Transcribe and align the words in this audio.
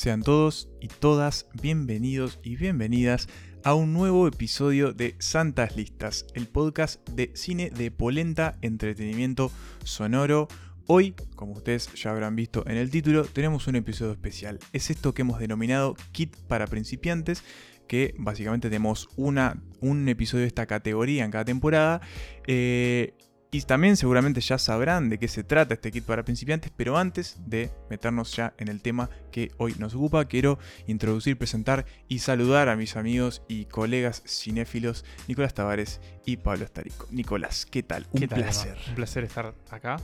Sean 0.00 0.22
todos 0.22 0.70
y 0.80 0.88
todas 0.88 1.46
bienvenidos 1.60 2.40
y 2.42 2.56
bienvenidas 2.56 3.28
a 3.64 3.74
un 3.74 3.92
nuevo 3.92 4.26
episodio 4.26 4.94
de 4.94 5.14
Santas 5.18 5.76
Listas, 5.76 6.24
el 6.32 6.46
podcast 6.46 7.06
de 7.10 7.32
cine 7.34 7.68
de 7.68 7.90
polenta, 7.90 8.56
entretenimiento 8.62 9.52
sonoro. 9.84 10.48
Hoy, 10.86 11.14
como 11.36 11.52
ustedes 11.52 11.92
ya 11.92 12.12
habrán 12.12 12.34
visto 12.34 12.66
en 12.66 12.78
el 12.78 12.88
título, 12.88 13.26
tenemos 13.26 13.66
un 13.66 13.76
episodio 13.76 14.12
especial. 14.12 14.58
Es 14.72 14.88
esto 14.88 15.12
que 15.12 15.20
hemos 15.20 15.38
denominado 15.38 15.94
Kit 16.12 16.34
para 16.48 16.66
principiantes, 16.66 17.44
que 17.86 18.14
básicamente 18.16 18.70
tenemos 18.70 19.10
una, 19.16 19.62
un 19.80 20.08
episodio 20.08 20.44
de 20.44 20.48
esta 20.48 20.64
categoría 20.64 21.26
en 21.26 21.30
cada 21.30 21.44
temporada. 21.44 22.00
Eh, 22.46 23.18
y 23.50 23.62
también 23.62 23.96
seguramente 23.96 24.40
ya 24.40 24.58
sabrán 24.58 25.08
de 25.08 25.18
qué 25.18 25.26
se 25.26 25.42
trata 25.42 25.74
este 25.74 25.90
kit 25.90 26.04
para 26.04 26.24
principiantes, 26.24 26.72
pero 26.76 26.96
antes 26.96 27.36
de 27.46 27.70
meternos 27.88 28.34
ya 28.36 28.54
en 28.58 28.68
el 28.68 28.80
tema 28.80 29.10
que 29.32 29.50
hoy 29.56 29.74
nos 29.78 29.94
ocupa, 29.94 30.24
quiero 30.26 30.58
introducir, 30.86 31.36
presentar 31.36 31.84
y 32.08 32.20
saludar 32.20 32.68
a 32.68 32.76
mis 32.76 32.96
amigos 32.96 33.42
y 33.48 33.64
colegas 33.64 34.22
cinéfilos 34.26 35.04
Nicolás 35.26 35.54
Tavares 35.54 36.00
y 36.24 36.36
Pablo 36.36 36.64
Estarico. 36.64 37.06
Nicolás, 37.10 37.66
¿qué 37.66 37.82
tal? 37.82 38.06
Un 38.12 38.28
placer. 38.28 38.78
Un 38.88 38.94
placer 38.94 39.24
estar 39.24 39.54
acá 39.70 39.96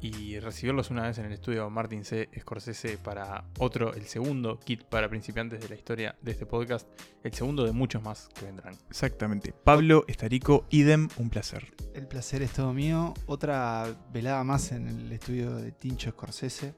y 0.00 0.38
recibirlos 0.38 0.90
una 0.90 1.02
vez 1.02 1.18
en 1.18 1.26
el 1.26 1.32
estudio 1.32 1.68
Martin 1.70 2.04
C. 2.04 2.28
Scorsese 2.38 2.98
para 2.98 3.44
otro, 3.58 3.94
el 3.94 4.04
segundo 4.04 4.58
kit 4.58 4.84
para 4.84 5.08
principiantes 5.08 5.60
de 5.60 5.68
la 5.68 5.74
historia 5.74 6.16
de 6.22 6.32
este 6.32 6.46
podcast, 6.46 6.88
el 7.22 7.32
segundo 7.32 7.64
de 7.64 7.72
muchos 7.72 8.02
más 8.02 8.28
que 8.34 8.46
vendrán. 8.46 8.74
Exactamente. 8.88 9.52
Pablo 9.52 10.04
Estarico, 10.08 10.66
idem, 10.70 11.08
un 11.16 11.30
placer. 11.30 11.72
El 11.94 12.06
placer 12.06 12.42
es 12.42 12.52
todo 12.52 12.72
mío. 12.72 13.14
Otra 13.26 13.86
velada 14.12 14.44
más 14.44 14.72
en 14.72 14.88
el 14.88 15.12
estudio 15.12 15.56
de 15.56 15.72
Tincho 15.72 16.10
Scorsese. 16.10 16.74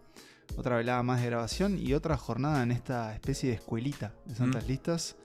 Otra 0.56 0.77
velada 0.77 1.03
más 1.03 1.20
de 1.20 1.27
grabación 1.27 1.78
y 1.78 1.92
otra 1.94 2.16
jornada 2.16 2.62
en 2.62 2.72
esta 2.72 3.14
especie 3.14 3.50
de 3.50 3.56
escuelita 3.56 4.14
de 4.25 4.34
Santas 4.34 4.64
mm. 4.64 4.69
Listas 4.69 5.16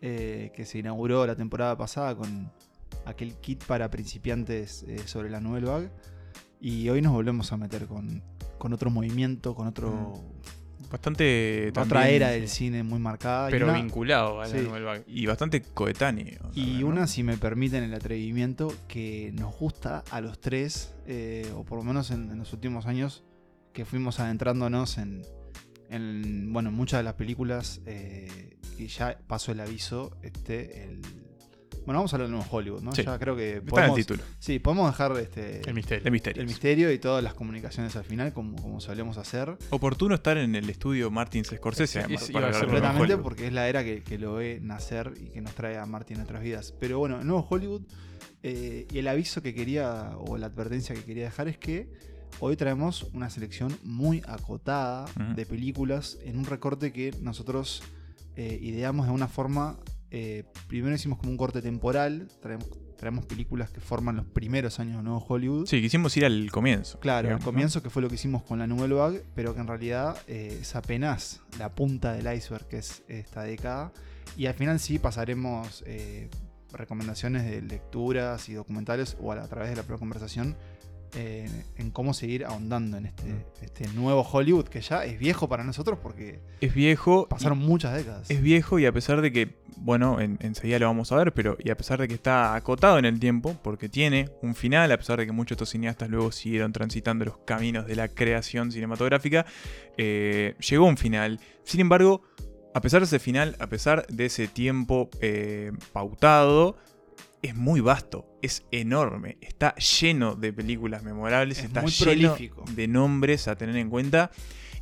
eh, 0.00 0.52
que 0.54 0.64
se 0.64 0.78
inauguró 0.78 1.26
la 1.26 1.34
temporada 1.34 1.76
pasada 1.76 2.14
con 2.14 2.52
aquel 3.04 3.34
kit 3.36 3.64
para 3.64 3.90
principiantes 3.90 4.84
eh, 4.84 4.98
sobre 5.06 5.30
la 5.30 5.40
Nouvelle 5.40 5.66
Vague 5.66 5.90
y 6.60 6.88
hoy 6.88 7.02
nos 7.02 7.12
volvemos 7.12 7.52
a 7.52 7.56
meter 7.56 7.86
con, 7.86 8.22
otro 8.72 8.90
movimiento, 8.90 9.54
con 9.54 9.66
otro. 9.66 9.90
Mm. 9.90 10.90
Bastante. 10.90 11.70
Otra 11.76 12.08
era 12.08 12.30
del 12.30 12.48
cine 12.48 12.82
muy 12.82 12.98
marcada. 12.98 13.50
Pero 13.50 13.72
vinculado 13.72 14.40
a 14.40 14.48
la 14.48 15.02
Y 15.06 15.26
bastante 15.26 15.62
coetáneo. 15.62 16.50
Y 16.54 16.82
una, 16.82 17.06
si 17.06 17.22
me 17.22 17.36
permiten 17.36 17.84
el 17.84 17.92
atrevimiento, 17.94 18.72
que 18.88 19.30
nos 19.34 19.54
gusta 19.56 20.02
a 20.10 20.20
los 20.20 20.40
tres, 20.40 20.94
eh, 21.06 21.50
o 21.54 21.64
por 21.64 21.78
lo 21.78 21.84
menos 21.84 22.10
en, 22.10 22.36
los 22.38 22.52
últimos 22.52 22.86
años, 22.86 23.22
que 23.72 23.84
fuimos 23.84 24.18
adentrándonos 24.18 24.96
en, 24.98 25.22
en 25.90 26.52
bueno, 26.52 26.72
muchas 26.72 27.00
de 27.00 27.04
las 27.04 27.14
películas 27.14 27.82
eh, 27.84 28.56
que 28.78 28.88
ya 28.88 29.18
pasó 29.26 29.52
el 29.52 29.60
aviso, 29.60 30.16
este, 30.22 30.84
el 30.84 31.27
bueno, 31.88 32.00
vamos 32.00 32.12
a 32.12 32.16
hablar 32.16 32.28
de 32.28 32.34
nuevo 32.36 32.46
Hollywood, 32.50 32.82
¿no? 32.82 32.92
Ya 32.92 33.18
creo 33.18 33.34
que. 33.34 33.62
Podemos, 33.62 33.68
Está 33.68 33.84
en 33.84 33.90
el 33.92 33.96
título. 33.96 34.22
Sí, 34.38 34.58
podemos 34.58 34.90
dejar 34.90 35.16
este, 35.16 35.62
el 35.66 35.72
misterio. 35.72 36.02
El 36.42 36.46
misterio 36.46 36.92
y 36.92 36.98
todas 36.98 37.24
las 37.24 37.32
comunicaciones 37.32 37.96
al 37.96 38.04
final, 38.04 38.34
como, 38.34 38.60
como 38.60 38.78
solemos 38.82 39.16
hacer. 39.16 39.56
Oportuno 39.70 40.14
estar 40.14 40.36
en 40.36 40.54
el 40.54 40.68
estudio 40.68 41.10
Martin 41.10 41.46
Scorsese, 41.46 42.00
además. 42.00 42.30
completamente 42.30 43.16
porque 43.16 43.46
es 43.46 43.54
la 43.54 43.70
era 43.70 43.82
que, 43.84 44.18
lo 44.18 44.34
ve 44.34 44.58
nacer 44.60 45.14
y 45.18 45.30
que 45.30 45.40
nos 45.40 45.54
trae 45.54 45.78
a 45.78 45.86
Martin 45.86 46.16
a 46.16 46.18
nuestras 46.18 46.42
vidas. 46.42 46.74
Pero 46.78 46.98
bueno, 46.98 47.20
el 47.20 47.26
nuevo 47.26 47.46
Hollywood. 47.48 47.80
Eh, 48.42 48.86
y 48.92 48.98
el 48.98 49.08
aviso 49.08 49.40
que 49.40 49.54
quería, 49.54 50.10
o 50.18 50.36
la 50.36 50.44
advertencia 50.44 50.94
que 50.94 51.04
quería 51.04 51.24
dejar 51.24 51.48
es 51.48 51.56
que 51.56 51.90
hoy 52.38 52.54
traemos 52.54 53.04
una 53.14 53.30
selección 53.30 53.74
muy 53.82 54.22
acotada 54.28 55.06
de 55.34 55.46
películas 55.46 56.18
en 56.22 56.38
un 56.38 56.44
recorte 56.44 56.92
que 56.92 57.14
nosotros 57.22 57.82
eh, 58.36 58.58
ideamos 58.60 59.06
de 59.06 59.12
una 59.12 59.26
forma 59.26 59.78
eh, 60.10 60.44
primero 60.68 60.94
hicimos 60.94 61.18
como 61.18 61.30
un 61.30 61.36
corte 61.36 61.60
temporal, 61.60 62.28
traemos, 62.96 63.26
películas 63.26 63.70
que 63.70 63.80
forman 63.80 64.16
los 64.16 64.26
primeros 64.26 64.80
años 64.80 64.96
de 64.96 65.02
Nuevo 65.02 65.24
Hollywood. 65.28 65.66
Sí, 65.66 65.80
quisimos 65.80 66.16
ir 66.16 66.24
al 66.24 66.50
comienzo. 66.50 66.98
Claro, 66.98 67.28
al 67.28 67.42
comienzo 67.42 67.82
que 67.82 67.90
fue 67.90 68.02
lo 68.02 68.08
que 68.08 68.16
hicimos 68.16 68.42
con 68.42 68.58
la 68.58 68.66
Nouvelle 68.66 68.94
Vague, 68.94 69.24
pero 69.34 69.54
que 69.54 69.60
en 69.60 69.66
realidad 69.66 70.16
eh, 70.26 70.58
es 70.62 70.74
apenas 70.74 71.42
la 71.58 71.74
punta 71.74 72.12
del 72.12 72.32
iceberg 72.34 72.66
que 72.66 72.78
es 72.78 73.02
esta 73.08 73.42
década. 73.42 73.92
Y 74.36 74.46
al 74.46 74.54
final 74.54 74.80
sí 74.80 74.98
pasaremos 74.98 75.84
eh, 75.86 76.28
recomendaciones 76.72 77.44
de 77.44 77.62
lecturas 77.62 78.48
y 78.48 78.54
documentales 78.54 79.16
o 79.20 79.32
a, 79.32 79.46
través 79.48 79.70
de 79.70 79.76
la 79.76 79.82
propia 79.82 80.00
en 81.14 81.90
cómo 81.90 82.14
seguir 82.14 82.44
ahondando 82.44 82.96
en 82.96 83.06
este, 83.06 83.32
mm. 83.32 83.44
este, 83.62 83.88
nuevo 83.88 84.22
Hollywood 84.22 84.66
que 84.66 84.80
ya 84.80 85.04
es 85.04 85.18
viejo 85.18 85.48
para 85.48 85.64
nosotros 85.64 85.98
porque 86.02 86.40
es 86.60 86.74
viejo 86.74 87.28
pasaron 87.28 87.58
muchas 87.58 87.94
décadas. 87.94 88.30
Es 88.30 88.42
viejo 88.42 88.78
y 88.78 88.86
a 88.86 88.92
pesar 88.92 89.20
de 89.20 89.32
que, 89.32 89.56
bueno, 89.76 90.20
enseguida 90.20 90.78
lo 90.78 90.86
vamos 90.86 91.12
a 91.12 91.16
ver, 91.16 91.32
pero 91.32 91.56
y 91.58 91.70
a 91.70 91.76
pesar 91.76 92.00
de 92.00 92.08
que 92.08 92.14
está 92.14 92.54
acotado 92.54 92.98
en 92.98 93.04
el 93.04 93.18
tiempo, 93.20 93.56
porque 93.62 93.88
tiene 93.88 94.30
un 94.42 94.54
final, 94.54 94.90
a 94.92 94.96
pesar 94.96 95.18
de 95.18 95.26
que 95.26 95.32
muchos 95.32 95.50
de 95.50 95.54
estos 95.64 95.70
cineastas 95.70 96.08
luego 96.08 96.32
siguieron 96.32 96.72
transitando 96.72 97.24
los 97.24 97.38
caminos 97.38 97.86
de 97.86 97.96
la 97.96 98.08
creación 98.08 98.72
cinematográfica, 98.72 99.46
eh, 99.96 100.54
llegó 100.60 100.86
un 100.86 100.96
final. 100.96 101.40
Sin 101.64 101.80
embargo, 101.80 102.22
a 102.74 102.80
pesar 102.80 103.00
de 103.00 103.06
ese 103.06 103.18
final, 103.18 103.56
a 103.58 103.66
pesar 103.66 104.06
de 104.08 104.26
ese 104.26 104.48
tiempo 104.48 105.08
eh, 105.20 105.72
pautado, 105.92 106.76
es 107.42 107.54
muy 107.54 107.80
vasto, 107.80 108.26
es 108.42 108.64
enorme, 108.70 109.38
está 109.40 109.74
lleno 109.76 110.34
de 110.34 110.52
películas 110.52 111.02
memorables, 111.02 111.58
está 111.62 111.84
lleno 111.84 112.36
de 112.74 112.88
nombres 112.88 113.48
a 113.48 113.56
tener 113.56 113.76
en 113.76 113.90
cuenta. 113.90 114.30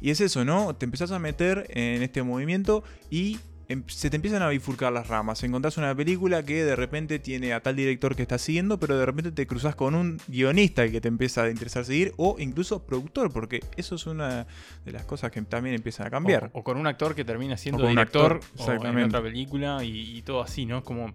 Y 0.00 0.10
es 0.10 0.20
eso, 0.20 0.44
¿no? 0.44 0.76
Te 0.76 0.84
empezás 0.84 1.10
a 1.10 1.18
meter 1.18 1.66
en 1.70 2.02
este 2.02 2.22
movimiento 2.22 2.84
y 3.10 3.38
se 3.86 4.10
te 4.10 4.16
empiezan 4.16 4.42
a 4.42 4.48
bifurcar 4.48 4.92
las 4.92 5.08
ramas. 5.08 5.42
Encontrás 5.42 5.76
una 5.76 5.94
película 5.94 6.44
que 6.44 6.64
de 6.64 6.76
repente 6.76 7.18
tiene 7.18 7.52
a 7.52 7.60
tal 7.60 7.76
director 7.76 8.14
que 8.14 8.22
estás 8.22 8.42
siguiendo, 8.42 8.78
pero 8.78 8.96
de 8.96 9.06
repente 9.06 9.32
te 9.32 9.46
cruzas 9.46 9.74
con 9.74 9.94
un 9.94 10.20
guionista 10.28 10.88
que 10.88 11.00
te 11.00 11.08
empieza 11.08 11.42
a 11.42 11.50
interesar 11.50 11.84
seguir, 11.84 12.12
o 12.16 12.36
incluso 12.38 12.84
productor, 12.84 13.32
porque 13.32 13.60
eso 13.76 13.96
es 13.96 14.06
una 14.06 14.46
de 14.84 14.92
las 14.92 15.04
cosas 15.04 15.30
que 15.30 15.42
también 15.42 15.74
empiezan 15.74 16.06
a 16.06 16.10
cambiar. 16.10 16.50
O, 16.52 16.62
con 16.62 16.76
un 16.76 16.86
actor 16.86 17.14
que 17.14 17.24
termina 17.24 17.56
siendo 17.56 17.86
director 17.86 18.40
en 18.58 18.98
otra 19.02 19.22
película 19.22 19.82
y, 19.82 20.18
y 20.18 20.22
todo 20.22 20.42
así, 20.42 20.66
¿no? 20.66 20.82
Como 20.84 21.12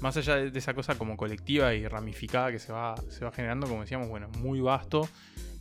más 0.00 0.16
allá 0.16 0.36
de, 0.36 0.58
esa 0.58 0.74
cosa 0.74 0.98
como 0.98 1.16
colectiva 1.16 1.74
y 1.74 1.86
ramificada 1.88 2.52
que 2.52 2.58
se 2.58 2.72
va, 2.72 2.94
se 3.08 3.24
va 3.24 3.32
generando, 3.32 3.66
como 3.66 3.80
decíamos, 3.80 4.08
bueno, 4.08 4.28
muy 4.38 4.60
vasto. 4.60 5.08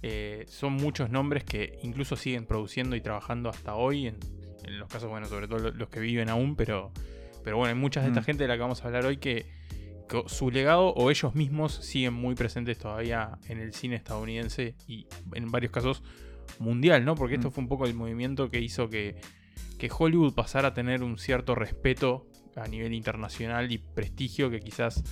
Eh, 0.01 0.45
son 0.49 0.73
muchos 0.73 1.09
nombres 1.09 1.45
que 1.45 1.79
incluso 1.83 2.17
siguen 2.17 2.45
produciendo 2.45 2.97
y 2.97 3.01
trabajando 3.01 3.49
hasta 3.49 3.75
hoy, 3.75 4.07
en, 4.07 4.17
los 4.79 4.87
casos, 4.89 5.09
bueno, 5.09 5.27
sobre 5.27 5.47
todo 5.47 5.71
los 5.71 5.89
que 5.89 5.99
viven 5.99 6.29
aún, 6.29 6.55
pero, 6.55 6.91
pero 7.43 7.57
bueno, 7.57 7.73
hay 7.73 7.79
muchas 7.79 8.03
de 8.03 8.09
esta 8.09 8.21
mm. 8.21 8.25
gente 8.25 8.43
de 8.43 8.47
la 8.47 8.55
que 8.55 8.61
vamos 8.61 8.83
a 8.83 8.87
hablar 8.87 9.05
hoy 9.05 9.17
que, 9.17 9.45
su 10.27 10.51
legado 10.51 10.89
o 10.89 11.09
ellos 11.09 11.33
mismos 11.33 11.73
siguen 11.73 12.13
muy 12.13 12.35
presentes 12.35 12.77
todavía 12.77 13.39
en 13.47 13.59
el 13.59 13.73
cine 13.73 13.95
estadounidense 13.95 14.75
y 14.87 15.07
en 15.33 15.49
varios 15.49 15.71
casos 15.71 16.03
mundial, 16.59 17.03
¿no? 17.03 17.15
Porque 17.15 17.35
esto 17.35 17.49
mm. 17.49 17.51
fue 17.51 17.63
un 17.63 17.67
poco 17.67 17.85
el 17.85 17.95
movimiento 17.95 18.51
que 18.51 18.59
hizo 18.59 18.89
que, 18.89 19.15
que 19.79 19.89
Hollywood 19.91 20.33
pasara 20.33 20.67
a 20.67 20.73
tener 20.73 21.01
un 21.01 21.17
cierto 21.17 21.55
respeto 21.55 22.27
a 22.55 22.67
nivel 22.67 22.93
internacional 22.93 23.71
y 23.71 23.79
prestigio 23.79 24.51
que 24.51 24.59
quizás 24.59 25.03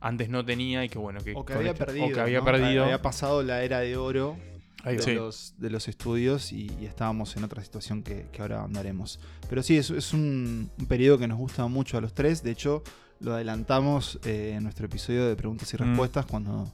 antes 0.00 0.28
no 0.30 0.44
tenía 0.44 0.84
y 0.84 0.88
que 0.88 0.98
bueno, 0.98 1.20
que, 1.20 1.34
había, 1.52 1.74
perdido, 1.74 2.22
había 2.22 2.42
perdido. 2.42 2.84
Había 2.84 3.02
pasado 3.02 3.42
la 3.42 3.62
era 3.62 3.80
de 3.80 3.96
oro 3.96 4.36
de, 4.84 5.14
los, 5.14 5.54
de 5.58 5.70
los 5.70 5.88
estudios 5.88 6.52
y, 6.52 6.70
estábamos 6.82 7.36
en 7.36 7.44
otra 7.44 7.62
situación 7.62 8.02
que, 8.02 8.26
ahora 8.38 8.62
andaremos. 8.62 9.18
Pero 9.48 9.62
sí, 9.62 9.76
es, 9.76 9.90
es 9.90 10.12
un, 10.12 10.70
periodo 10.88 11.18
que 11.18 11.28
nos 11.28 11.38
gusta 11.38 11.66
mucho 11.66 11.98
a 11.98 12.00
los 12.00 12.14
tres. 12.14 12.42
De 12.42 12.50
hecho, 12.50 12.82
lo 13.20 13.34
adelantamos 13.34 14.18
eh, 14.24 14.54
en 14.56 14.62
nuestro 14.62 14.86
episodio 14.86 15.26
de 15.26 15.36
preguntas 15.36 15.72
y 15.72 15.76
mm. 15.76 15.80
respuestas 15.80 16.26
cuando 16.26 16.72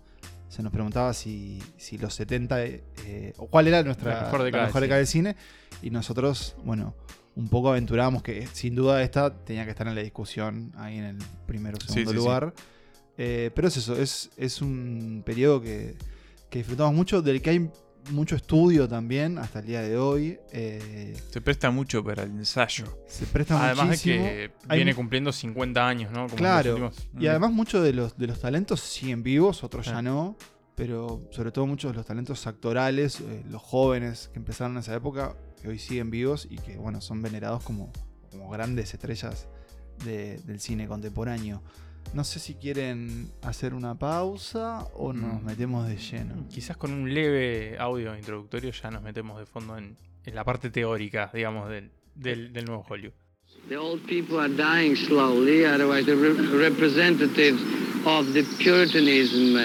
se 0.49 0.63
nos 0.63 0.71
preguntaba 0.71 1.15
si, 1.15 1.63
si 1.79 1.97
los 1.97 2.15
70 2.15 2.65
eh, 2.65 3.33
o 3.39 3.47
cuál 3.47 3.69
era 3.69 3.83
nuestra 3.83 4.25
mejor 4.25 4.43
década 4.43 4.99
del 4.99 5.07
cine. 5.07 5.35
Y 5.81 5.91
nosotros, 5.91 6.57
bueno, 6.63 6.95
un 7.35 7.49
poco 7.49 7.71
aventuramos 7.71 8.23
que 8.23 8.47
sin 8.53 8.75
duda 8.75 9.03
esta 9.03 9.35
tenía 9.45 9.65
que 9.65 9.71
estar 9.71 9.87
en 9.87 9.95
la 9.95 10.03
discusión 10.03 10.73
ahí 10.77 10.99
en 10.99 11.05
el 11.05 11.19
primero 11.47 11.79
o 11.79 11.93
segundo 11.93 12.13
lugar. 12.13 12.55
Eh, 13.17 13.51
pero 13.55 13.69
es 13.69 13.77
eso, 13.77 13.97
es, 13.97 14.31
es 14.37 14.61
un 14.63 15.23
periodo 15.25 15.61
que, 15.61 15.97
disfrutamos 16.51 16.95
mucho, 16.95 17.23
del 17.23 17.41
que 17.41 17.51
hay 17.51 17.71
mucho 18.11 18.37
estudio 18.37 18.89
también 18.89 19.39
hasta 19.39 19.61
el 19.61 19.67
día 19.67 19.83
de 19.83 19.97
hoy. 19.97 20.39
Eh, 20.53 21.17
se 21.31 21.41
presta 21.41 21.71
mucho 21.71 22.03
para 22.05 22.25
el 22.25 22.31
ensayo. 22.31 23.03
Se 23.07 23.27
presta 23.27 23.65
además 23.65 23.87
muchísimo. 23.87 24.25
de 24.25 24.51
que 24.69 24.75
viene 24.75 24.95
cumpliendo 24.95 25.33
50 25.33 25.87
años, 25.87 26.13
¿no? 26.13 26.27
claro. 26.29 26.93
Y 27.19 27.27
además 27.27 27.53
muchos 27.53 27.85
de 27.85 27.93
los, 27.93 28.17
de 28.17 28.27
los 28.27 28.41
talentos 28.41 28.81
siguen 28.81 29.23
vivos, 29.23 29.63
otros 29.65 29.87
ya 29.87 30.03
no. 30.03 30.37
Pero 30.75 31.29
sobre 31.31 31.53
todo 31.53 31.67
muchos 31.67 31.93
de 31.93 31.97
los 31.97 32.07
talentos 32.07 32.47
actorales, 32.47 33.21
eh, 33.21 33.45
los 33.49 33.61
jóvenes 33.61 34.31
que 34.33 34.39
empezaron 34.39 34.73
en 34.73 34.79
esa 34.79 34.95
época, 34.95 35.37
que 35.61 35.69
hoy 35.69 35.79
siguen 35.79 36.11
vivos 36.11 36.49
y 36.51 36.57
que 36.57 36.77
bueno, 36.77 37.01
son 37.01 37.21
venerados 37.21 37.63
como, 37.63 37.93
como 38.31 38.49
grandes 38.49 38.95
estrellas 38.95 39.47
del 40.05 40.61
cine 40.61 40.89
contemporáneo. 40.89 41.63
No 42.15 42.25
sé 42.25 42.39
si 42.39 42.55
quieren 42.55 43.31
hacer 43.43 43.73
una 43.73 43.99
pausa 43.99 44.87
o 44.95 45.13
nos 45.13 45.43
mm. 45.43 45.47
metemos 45.47 45.89
de 45.89 45.97
lleno. 45.97 46.47
Quizás 46.51 46.77
con 46.77 46.93
un 46.93 47.13
leve 47.13 47.77
audio 47.79 48.17
introductorio 48.17 48.71
ya 48.71 48.91
nos 48.91 49.03
metemos 49.03 49.39
de 49.39 49.47
fondo 49.47 49.79
en, 49.79 49.97
la 50.27 50.45
parte 50.45 50.71
teórica, 50.71 51.31
digamos, 51.33 51.69
del, 51.69 51.91
del, 52.15 52.53
del 52.53 52.65
nuevo 52.65 52.85
Hollywood. 52.89 53.15
The 53.69 53.77
old 53.77 54.05
people 54.07 54.39
are 54.39 54.49
dying 54.49 54.97
slowly, 54.97 55.65
otherwise 55.65 56.05
the 56.05 56.17
re 56.17 56.33
representatives 56.59 57.61
of 58.05 58.33
the 58.33 58.43
Puritanism 58.59 59.57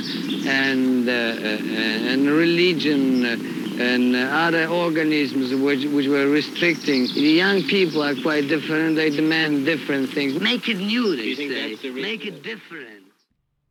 and, 0.47 1.09
uh, 1.09 1.11
uh, 1.11 2.11
and 2.11 2.27
religion 2.29 3.66
and 3.79 4.15
other 4.15 4.67
organisms 4.67 5.53
which, 5.53 5.85
which 5.85 6.07
were 6.07 6.27
restricting. 6.27 7.07
The 7.13 7.33
young 7.33 7.63
people 7.63 8.03
are 8.03 8.15
quite 8.15 8.47
different, 8.47 8.95
they 8.95 9.09
demand 9.09 9.65
different 9.65 10.09
things. 10.13 10.39
Make 10.39 10.67
it 10.69 10.77
new, 10.77 11.15
they 11.15 11.35
say. 11.35 11.91
Make 11.91 12.25
it 12.25 12.43
different. 12.43 13.07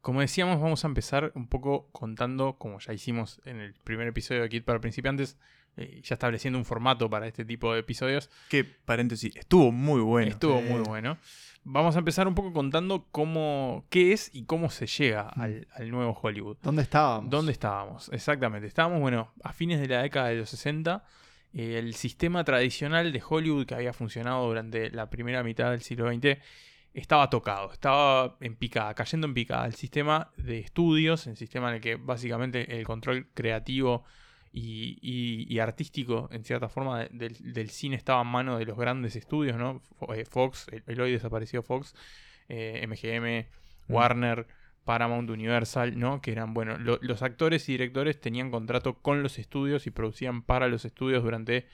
Como 0.01 0.21
decíamos, 0.21 0.61
vamos 0.61 0.85
a 0.85 0.87
empezar 0.87 1.33
un 1.35 1.49
poco 1.49 1.89
contando, 1.91 2.57
como 2.59 2.79
ya 2.79 2.93
hicimos 2.93 3.41
en 3.45 3.61
el 3.61 3.75
primer 3.75 4.07
episodio 4.07 4.43
de 4.43 4.49
Kit 4.49 4.65
para 4.65 4.81
principiantes, 4.81 5.37
eh, 5.77 6.01
ya 6.05 6.15
estableciendo 6.15 6.59
un 6.61 6.65
formato 6.65 7.11
para 7.11 7.27
este 7.27 7.45
tipo 7.45 7.75
de 7.75 7.81
episodios. 7.81 8.31
Que, 8.49 8.63
paréntesis, 8.63 9.35
estuvo 9.35 9.73
muy 9.73 10.01
bueno. 10.01 10.31
Estuvo 10.31 10.63
muy 10.63 10.83
bueno. 10.83 11.19
Vamos 11.69 11.97
a 11.97 11.99
empezar 11.99 12.29
un 12.29 12.37
poco 12.37 12.53
contando 12.53 13.09
cómo, 13.11 13.87
qué 13.91 14.13
es 14.13 14.31
y 14.33 14.45
cómo 14.45 14.71
se 14.71 14.87
llega 14.87 15.23
al, 15.23 15.67
nuevo 15.91 16.17
Hollywood. 16.23 16.59
¿Dónde 16.63 16.83
estábamos? 16.83 17.29
¿Dónde 17.29 17.51
estábamos? 17.51 18.09
Exactamente. 18.13 18.69
Estábamos, 18.69 19.01
bueno, 19.01 19.33
a 19.43 19.53
fines 19.53 19.81
de 19.81 19.89
la 19.89 20.03
década 20.03 20.29
de 20.29 20.37
los 20.37 20.49
60. 20.51 21.05
Eh, 21.55 21.77
el 21.81 21.95
sistema 21.95 22.45
tradicional 22.45 23.13
de 23.13 23.21
Hollywood 23.29 23.67
que 23.67 23.75
había 23.75 23.93
funcionado 23.93 24.47
durante 24.47 24.93
la 24.93 25.11
primera 25.11 25.43
mitad 25.43 25.73
del 25.73 25.81
siglo 25.81 26.09
XX 26.09 26.39
estaba 26.95 27.29
tocado, 27.31 27.73
estaba 27.73 28.37
en 28.41 28.55
picada, 28.55 28.95
cayendo 28.95 29.27
en 29.27 29.35
picada. 29.35 29.67
El 29.67 29.75
sistema 29.75 30.31
de 30.37 30.61
estudios, 30.61 31.27
el 31.27 31.37
sistema 31.37 31.71
en 31.71 31.75
el 31.75 31.81
que 31.81 31.97
básicamente 31.97 32.79
el 32.79 32.87
control 32.87 33.27
creativo 33.35 34.05
y, 34.59 35.59
artístico, 35.59 36.29
en 36.33 36.43
cierta 36.45 36.69
forma, 36.69 37.05
del, 37.11 37.71
cine 37.71 37.97
estaba 37.97 38.23
en 38.23 38.29
mano 38.29 38.59
de 38.59 38.65
los 38.65 38.79
grandes 38.79 39.15
estudios, 39.15 39.57
¿no? 39.59 39.83
Eh, 40.15 40.25
Fox, 40.25 40.67
el, 40.87 41.01
hoy 41.01 41.13
desaparecido 41.13 41.63
Fox, 41.63 41.95
MGM, 42.49 43.27
eh, 43.27 43.49
mm. 43.89 43.93
Warner, 43.93 44.47
Paramount, 44.85 45.29
Universal, 45.29 45.99
¿no? 45.99 46.23
Que 46.23 46.33
eran, 46.33 46.55
bueno, 46.55 46.79
los 46.79 47.23
actores 47.23 47.69
y 47.69 47.73
directores 47.73 48.19
tenían 48.19 48.51
contrato 48.51 48.95
con 48.95 49.23
los 49.23 49.39
estudios 49.39 49.87
y 49.87 49.91
producían 49.91 50.43
para 50.43 50.69
los 50.69 50.85
estudios 50.85 51.23
durante 51.23 51.67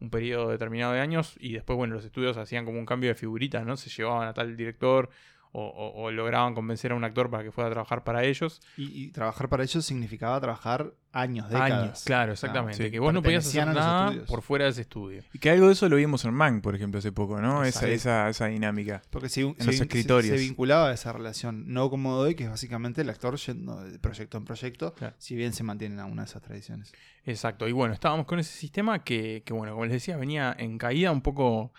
un 0.00 0.08
periodo 0.08 0.48
determinado 0.48 0.94
de 0.94 1.00
años 1.00 1.36
y 1.40 1.52
después, 1.52 1.76
bueno, 1.76 1.94
los 1.94 2.06
estudios 2.06 2.38
hacían 2.38 2.64
como 2.64 2.78
un 2.78 2.86
cambio 2.86 3.10
de 3.10 3.16
figuritas, 3.16 3.66
¿no? 3.66 3.76
Se 3.76 3.90
llevaban 3.90 4.28
a 4.28 4.32
tal 4.32 4.56
director 4.56 5.10
o, 5.52 6.10
lograban 6.10 6.54
convencer 6.54 6.92
a 6.92 6.94
un 6.94 7.04
actor 7.04 7.30
para 7.30 7.42
que 7.42 7.50
fuera 7.50 7.68
a 7.68 7.72
trabajar 7.72 8.04
para 8.04 8.24
ellos. 8.24 8.60
Y, 8.76 9.08
trabajar 9.08 9.48
para 9.48 9.64
ellos 9.64 9.84
significaba 9.84 10.40
trabajar 10.40 10.92
años, 11.12 11.48
décadas. 11.48 11.82
Años, 11.82 12.02
claro, 12.04 12.32
exactamente. 12.32 12.90
que 12.90 12.98
vos 12.98 13.12
no 13.12 13.22
podías 13.22 13.46
hacer 13.46 13.66
nada 13.66 14.12
por 14.26 14.42
fuera 14.42 14.66
de 14.66 14.72
ese 14.72 14.82
estudio. 14.82 15.22
Y 15.32 15.38
que 15.38 15.50
algo 15.50 15.66
de 15.66 15.72
eso 15.72 15.88
lo 15.88 15.96
vimos 15.96 16.24
en 16.24 16.34
Mank, 16.34 16.62
por 16.62 16.74
ejemplo, 16.74 16.98
hace 16.98 17.10
poco, 17.10 17.40
¿no? 17.40 17.64
Esa, 17.64 17.88
esa, 17.88 18.28
esa, 18.28 18.46
dinámica. 18.46 19.02
Porque 19.10 19.28
si, 19.28 19.40
en 19.40 19.56
los 19.58 19.80
escritorios. 19.80 20.36
Se, 20.36 20.42
vinculaba 20.44 20.90
a 20.90 20.92
esa 20.92 21.12
relación, 21.12 21.72
no 21.72 21.90
como 21.90 22.16
hoy, 22.16 22.34
que 22.34 22.44
es 22.44 22.50
básicamente 22.50 23.00
el 23.00 23.10
actor 23.10 23.36
yendo 23.36 23.80
de 23.82 23.98
proyecto 23.98 24.38
en 24.38 24.44
proyecto, 24.44 24.94
si 25.18 25.34
bien 25.34 25.52
se 25.52 25.64
mantienen 25.64 25.98
algunas 25.98 26.26
de 26.26 26.30
esas 26.30 26.42
tradiciones. 26.42 26.92
Exacto. 27.24 27.66
Y 27.66 27.72
bueno, 27.72 27.92
estábamos 27.92 28.26
con 28.26 28.38
ese 28.38 28.56
sistema 28.56 29.02
que, 29.02 29.42
que 29.44 29.52
bueno, 29.52 29.72
como 29.72 29.84
les 29.84 29.94
decía, 29.94 30.16
venía 30.16 30.54
en 30.58 30.78
caída 30.78 31.10
un 31.10 31.22
poco 31.22 31.72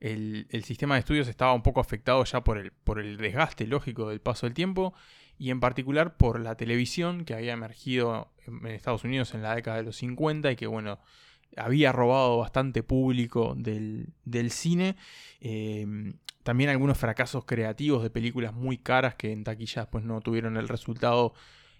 el, 0.00 0.46
sistema 0.64 0.94
de 0.94 1.00
estudios 1.00 1.28
estaba 1.28 1.52
un 1.52 1.62
poco 1.62 1.80
afectado 1.80 2.22
ya 2.24 2.42
por 2.42 2.58
el, 2.58 2.72
por 2.72 3.00
el 3.00 3.16
desgaste 3.16 3.66
lógico 3.66 4.08
del 4.08 4.20
paso 4.20 4.46
del 4.46 4.54
tiempo 4.54 4.94
y 5.38 5.50
en 5.50 5.60
particular 5.60 6.16
por 6.16 6.40
la 6.40 6.56
televisión 6.56 7.24
que 7.24 7.34
había 7.34 7.52
emergido 7.52 8.32
en 8.46 8.66
Estados 8.66 9.04
Unidos 9.04 9.34
en 9.34 9.42
la 9.42 9.54
década 9.54 9.78
de 9.78 9.84
los 9.84 9.96
50 9.96 10.52
y 10.52 10.56
que 10.56 10.66
bueno, 10.66 10.98
había 11.56 11.92
robado 11.92 12.38
bastante 12.38 12.82
público 12.82 13.54
del, 13.56 14.12
cine. 14.50 14.96
Em, 15.40 16.14
también 16.42 16.70
algunos 16.70 16.98
fracasos 16.98 17.44
creativos 17.44 18.02
de 18.02 18.10
películas 18.10 18.54
muy 18.54 18.78
caras 18.78 19.14
que 19.14 19.32
en 19.32 19.44
taquilla 19.44 19.90
pues 19.90 20.04
no 20.04 20.20
tuvieron 20.20 20.56
el 20.56 20.68
resultado 20.68 21.34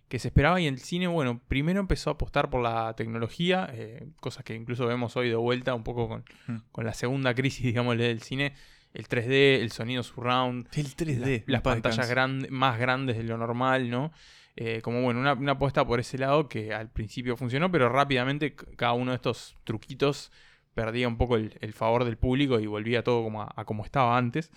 que 0.08 0.18
se 0.18 0.28
esperaba 0.28 0.60
y 0.60 0.66
el 0.66 0.78
cine, 0.78 1.06
bueno, 1.06 1.40
primero 1.48 1.80
empezó 1.80 2.10
a 2.10 2.14
apostar 2.14 2.48
por 2.48 2.62
la 2.62 2.94
tecnología, 2.96 3.68
eh, 3.72 4.08
cosas 4.20 4.42
que 4.44 4.54
incluso 4.54 4.86
vemos 4.86 5.16
hoy 5.16 5.28
de 5.28 5.36
vuelta 5.36 5.74
un 5.74 5.84
poco 5.84 6.08
con, 6.08 6.24
hmm. 6.46 6.80
la 6.80 6.94
segunda 6.94 7.34
crisis, 7.34 7.62
digamos, 7.64 7.98
del 7.98 8.22
cine, 8.22 8.54
el 8.94 9.06
3D, 9.06 9.60
el 9.60 9.70
sonido 9.70 10.02
surround, 10.02 10.66
el 10.74 10.96
3D, 10.96 11.44
las 11.46 11.60
pantallas 11.60 12.10
más 12.50 12.78
grandes 12.78 13.18
de 13.18 13.22
lo 13.22 13.36
normal, 13.36 13.90
¿no? 13.90 14.12
Eh, 14.56 14.80
como 14.82 15.02
bueno, 15.02 15.20
una, 15.20 15.52
apuesta 15.52 15.86
por 15.86 16.00
ese 16.00 16.18
lado 16.18 16.48
que 16.48 16.74
al 16.74 16.90
principio 16.90 17.36
funcionó, 17.36 17.70
pero 17.70 17.88
rápidamente 17.88 18.56
cada 18.56 18.94
uno 18.94 19.12
de 19.12 19.16
estos 19.16 19.56
truquitos 19.62 20.32
perdía 20.74 21.06
un 21.06 21.16
poco 21.16 21.36
el, 21.36 21.72
favor 21.72 22.04
del 22.04 22.16
público 22.16 22.58
y 22.58 22.66
volvía 22.66 23.04
todo 23.04 23.22
como 23.22 23.42
a 23.42 23.64
como 23.66 23.84
estaba 23.84 24.16
antes. 24.16 24.50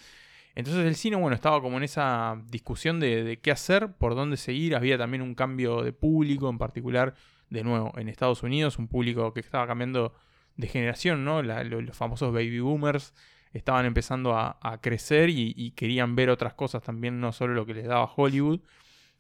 Entonces 0.56 0.86
el 0.86 0.96
cine, 0.96 1.16
bueno, 1.16 1.36
estaba 1.36 1.62
como 1.62 1.78
en 1.78 1.84
esa 1.84 2.42
discusión 2.48 3.00
de, 3.00 3.40
qué 3.42 3.52
hacer, 3.52 3.94
por 3.94 4.16
dónde 4.16 4.38
seguir. 4.38 4.76
Había 4.76 4.98
también 4.98 5.22
un 5.22 5.36
cambio 5.36 5.82
de 5.82 5.94
público, 5.94 6.50
en 6.50 6.58
particular, 6.58 7.14
de 7.50 7.64
nuevo, 7.64 7.94
en 7.98 8.10
Estados 8.10 8.44
Unidos, 8.44 8.78
un 8.78 8.88
público 8.88 9.34
que 9.34 9.40
estaba 9.40 9.66
cambiando 9.68 10.14
de 10.58 10.68
generación, 10.68 11.24
¿no? 11.24 11.42
los, 11.42 11.98
famosos 11.98 12.34
baby 12.34 12.60
boomers 12.60 13.14
estaban 13.54 13.86
empezando 13.86 14.38
a, 14.38 14.80
crecer 14.82 15.30
y, 15.30 15.72
querían 15.72 16.16
ver 16.16 16.30
otras 16.30 16.54
cosas 16.54 16.82
también, 16.84 17.20
no 17.20 17.32
solo 17.32 17.54
lo 17.54 17.66
que 17.66 17.74
les 17.74 17.88
daba 17.88 18.12
Hollywood. 18.16 18.62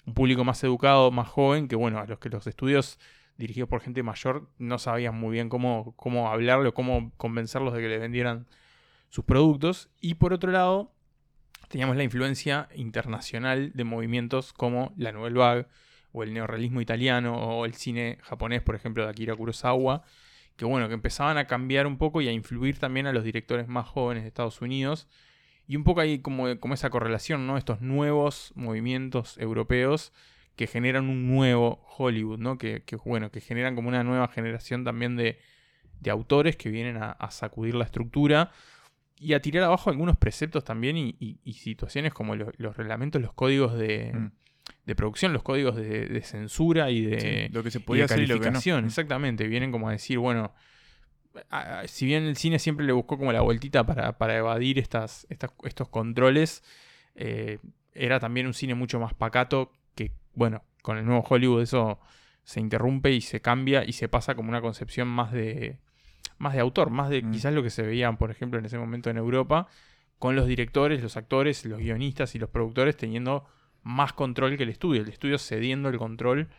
Un 0.05 0.13
público 0.13 0.43
más 0.43 0.63
educado, 0.63 1.11
más 1.11 1.27
joven, 1.27 1.67
que 1.67 1.75
bueno, 1.75 1.99
a 1.99 2.05
los 2.05 2.19
que 2.19 2.29
los 2.29 2.47
estudios 2.47 2.97
dirigidos 3.37 3.69
por 3.69 3.81
gente 3.81 4.03
mayor 4.03 4.49
no 4.57 4.77
sabían 4.79 5.15
muy 5.15 5.33
bien 5.33 5.49
cómo, 5.49 5.93
cómo 5.95 6.29
hablarlo, 6.29 6.73
cómo 6.73 7.11
convencerlos 7.17 7.73
de 7.73 7.81
que 7.81 7.87
le 7.87 7.97
vendieran 7.99 8.47
sus 9.09 9.25
productos. 9.25 9.89
Y 9.99 10.15
por 10.15 10.33
otro 10.33 10.51
lado, 10.51 10.93
teníamos 11.71 11.95
la 11.95 12.03
influencia 12.03 12.67
internacional 12.75 13.71
de 13.73 13.83
movimientos 13.85 14.51
como 14.53 14.93
la 14.97 15.11
Nouvelle 15.13 15.37
Vague 15.37 15.65
o 16.11 16.23
el 16.23 16.33
neorrealismo 16.33 16.81
italiano 16.81 17.35
o 17.35 17.65
el 17.65 17.73
cine 17.73 18.17
japonés, 18.21 18.61
por 18.61 18.75
ejemplo, 18.75 19.03
de 19.03 19.09
Akira 19.09 19.35
Kurosawa, 19.35 20.03
que 20.57 20.65
bueno, 20.65 20.89
que 20.89 20.93
empezaban 20.93 21.37
a 21.37 21.45
cambiar 21.45 21.87
un 21.87 21.97
poco 21.97 22.21
y 22.21 22.27
a 22.27 22.33
influir 22.33 22.77
también 22.77 23.07
a 23.07 23.13
los 23.13 23.23
directores 23.23 23.69
más 23.69 23.87
jóvenes 23.87 24.23
de 24.23 24.27
Estados 24.27 24.61
Unidos. 24.61 25.07
Y 25.65 25.77
un 25.77 25.85
poco 25.85 26.01
ahí 26.01 26.19
como, 26.19 26.59
como 26.59 26.73
esa 26.73 26.89
correlación, 26.89 27.47
¿no? 27.47 27.57
Estos 27.57 27.79
nuevos 27.79 28.51
movimientos 28.55 29.37
europeos 29.37 30.11
que 30.57 30.67
generan 30.67 31.07
un 31.07 31.33
nuevo 31.33 31.81
Hollywood, 31.97 32.39
¿no? 32.39 32.57
Que, 32.57 32.83
bueno, 33.05 33.31
que 33.31 33.39
generan 33.39 33.75
como 33.75 33.87
una 33.87 34.03
nueva 34.03 34.27
generación 34.27 34.83
también 34.83 35.15
de, 35.15 35.39
autores 36.09 36.57
que 36.57 36.69
vienen 36.69 36.97
a 36.97 37.31
sacudir 37.31 37.75
la 37.75 37.85
estructura 37.85 38.51
y 39.21 39.35
a 39.35 39.39
tirar 39.39 39.63
abajo 39.63 39.91
algunos 39.91 40.17
preceptos 40.17 40.63
también 40.63 40.97
y, 40.97 41.53
situaciones 41.53 42.11
como 42.11 42.35
los 42.35 42.75
reglamentos, 42.75 43.21
los 43.21 43.33
códigos 43.33 43.77
de, 43.77 44.11
mm. 44.11 44.31
de 44.87 44.95
producción, 44.95 45.31
los 45.31 45.43
códigos 45.43 45.75
de, 45.75 46.21
censura 46.23 46.89
y 46.89 47.05
de, 47.05 47.49
lo 47.53 47.61
que 47.61 47.69
se 47.69 47.79
podía 47.79 48.05
hacer 48.05 48.27
calificación. 48.27 48.83
Mm. 48.83 48.87
Exactamente, 48.87 49.47
vienen 49.47 49.71
como 49.71 49.89
a 49.89 49.91
decir, 49.91 50.17
bueno, 50.17 50.55
si 51.85 52.07
bien 52.07 52.23
el 52.23 52.35
cine 52.35 52.57
siempre 52.57 52.83
le 52.83 52.93
buscó 52.93 53.19
como 53.19 53.31
la 53.31 53.41
vueltita 53.41 53.85
para, 53.85 54.37
evadir 54.37 54.79
estas, 54.79 55.27
estos 55.29 55.87
controles, 55.89 56.63
eh, 57.13 57.59
era 57.93 58.19
también 58.19 58.47
un 58.47 58.55
cine 58.55 58.73
mucho 58.73 58.99
más 58.99 59.13
pacato 59.13 59.71
que, 59.93 60.13
bueno, 60.33 60.63
con 60.81 60.97
el 60.97 61.05
nuevo 61.05 61.23
Hollywood 61.29 61.61
eso 61.61 61.99
se 62.43 62.59
interrumpe 62.59 63.11
y 63.11 63.21
se 63.21 63.39
cambia 63.39 63.85
y 63.85 63.93
se 63.93 64.09
pasa 64.09 64.33
como 64.33 64.49
una 64.49 64.61
concepción 64.61 65.07
más 65.07 65.31
de 65.31 65.77
más 66.37 66.53
de 66.53 66.59
autor, 66.59 66.89
más 66.89 67.09
de 67.09 67.21
mm. 67.21 67.31
quizás 67.31 67.53
lo 67.53 67.63
que 67.63 67.69
se 67.69 67.83
veían, 67.83 68.17
por 68.17 68.31
ejemplo, 68.31 68.59
en 68.59 68.65
ese 68.65 68.77
momento 68.77 69.09
en 69.09 69.17
Europa, 69.17 69.67
con 70.19 70.35
los 70.35 70.47
directores, 70.47 71.01
los 71.01 71.17
actores, 71.17 71.65
los 71.65 71.79
guionistas 71.79 72.35
y 72.35 72.39
los 72.39 72.49
productores 72.49 72.97
teniendo 72.97 73.45
más 73.83 74.13
control 74.13 74.57
que 74.57 74.63
el 74.63 74.69
estudio, 74.69 75.01
el 75.01 75.09
estudio 75.09 75.37
cediendo 75.37 75.89
el 75.89 75.97
control 75.97 76.49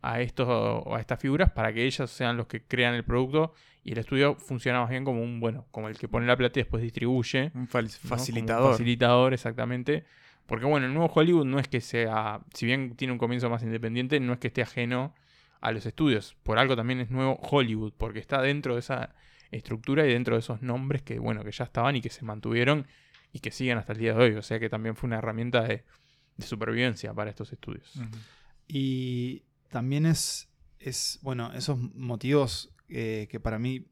a, 0.00 0.20
estos, 0.20 0.48
a 0.86 1.00
estas 1.00 1.20
figuras 1.20 1.52
para 1.52 1.72
que 1.72 1.84
ellas 1.84 2.10
sean 2.10 2.36
los 2.36 2.46
que 2.46 2.62
crean 2.62 2.94
el 2.94 3.04
producto 3.04 3.54
y 3.84 3.92
el 3.92 3.98
estudio 3.98 4.34
funciona 4.36 4.80
más 4.80 4.90
bien 4.90 5.04
como 5.04 5.22
un, 5.22 5.40
bueno, 5.40 5.66
como 5.70 5.88
el 5.88 5.98
que 5.98 6.08
pone 6.08 6.26
la 6.26 6.36
plata 6.36 6.60
y 6.60 6.62
después 6.62 6.82
distribuye. 6.82 7.50
Un 7.54 7.66
facilitador. 7.66 8.66
Un 8.66 8.72
facilitador, 8.72 9.34
exactamente. 9.34 10.04
Porque 10.46 10.66
bueno, 10.66 10.86
el 10.86 10.94
nuevo 10.94 11.12
Hollywood 11.12 11.46
no 11.46 11.58
es 11.58 11.68
que 11.68 11.80
sea, 11.80 12.40
si 12.52 12.66
bien 12.66 12.94
tiene 12.96 13.12
un 13.12 13.18
comienzo 13.18 13.48
más 13.50 13.62
independiente, 13.62 14.20
no 14.20 14.32
es 14.32 14.38
que 14.38 14.48
esté 14.48 14.62
ajeno 14.62 15.14
a 15.62 15.72
los 15.72 15.86
estudios. 15.86 16.36
Por 16.42 16.58
algo 16.58 16.76
también 16.76 17.00
es 17.00 17.10
nuevo 17.10 17.38
Hollywood, 17.40 17.94
porque 17.96 18.18
está 18.18 18.42
dentro 18.42 18.74
de 18.74 18.80
esa 18.80 19.14
estructura 19.50 20.06
y 20.06 20.12
dentro 20.12 20.34
de 20.34 20.40
esos 20.40 20.60
nombres 20.60 21.02
que, 21.02 21.18
bueno, 21.18 21.44
que 21.44 21.52
ya 21.52 21.64
estaban 21.64 21.96
y 21.96 22.00
que 22.00 22.10
se 22.10 22.24
mantuvieron 22.24 22.86
y 23.32 23.38
que 23.38 23.50
siguen 23.50 23.78
hasta 23.78 23.92
el 23.92 23.98
día 23.98 24.14
de 24.14 24.24
hoy. 24.24 24.34
O 24.34 24.42
sea 24.42 24.58
que 24.58 24.68
también 24.68 24.96
fue 24.96 25.06
una 25.06 25.18
herramienta 25.18 25.62
de, 25.62 25.84
supervivencia 26.38 27.14
para 27.14 27.30
estos 27.30 27.52
estudios. 27.52 28.00
Y 28.66 29.44
también 29.70 30.06
es, 30.06 30.48
es, 30.80 31.20
bueno, 31.22 31.52
esos 31.52 31.78
motivos 31.78 32.70
eh, 32.88 33.28
que 33.30 33.38
para 33.38 33.60
mí 33.60 33.86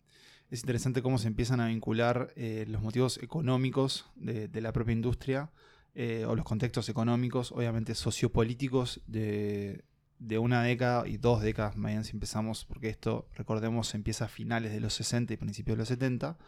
es 0.50 0.60
interesante 0.60 1.00
cómo 1.00 1.18
se 1.18 1.28
empiezan 1.28 1.60
a 1.60 1.68
vincular 1.68 2.32
eh, 2.34 2.64
los 2.66 2.82
motivos 2.82 3.18
económicos 3.22 4.10
de, 4.16 4.48
la 4.60 4.72
propia 4.72 4.92
industria 4.92 5.52
eh, 5.94 6.24
o 6.26 6.34
los 6.34 6.44
contextos 6.44 6.88
económicos, 6.88 7.52
obviamente 7.52 7.94
sociopolíticos 7.94 9.00
de, 9.06 9.84
de 10.20 10.38
una 10.38 10.62
década 10.62 11.08
y 11.08 11.16
dos 11.16 11.42
décadas 11.42 11.76
más 11.76 12.06
si 12.06 12.12
empezamos, 12.12 12.64
porque 12.66 12.90
esto, 12.90 13.28
recordemos, 13.34 13.94
empieza 13.94 14.26
a 14.26 14.28
finales 14.28 14.70
de 14.70 14.80
los 14.80 14.94
60 14.94 15.32
y 15.32 15.36
principios 15.36 15.76
de 15.76 15.78
los 15.78 15.88
70, 15.88 16.38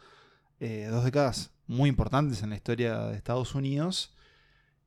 eh, 0.61 0.87
dos 0.91 1.05
décadas 1.05 1.53
muy 1.67 1.89
importantes 1.89 2.43
en 2.43 2.51
la 2.51 2.57
historia 2.57 2.99
de 3.07 3.17
Estados 3.17 3.55
Unidos 3.55 4.15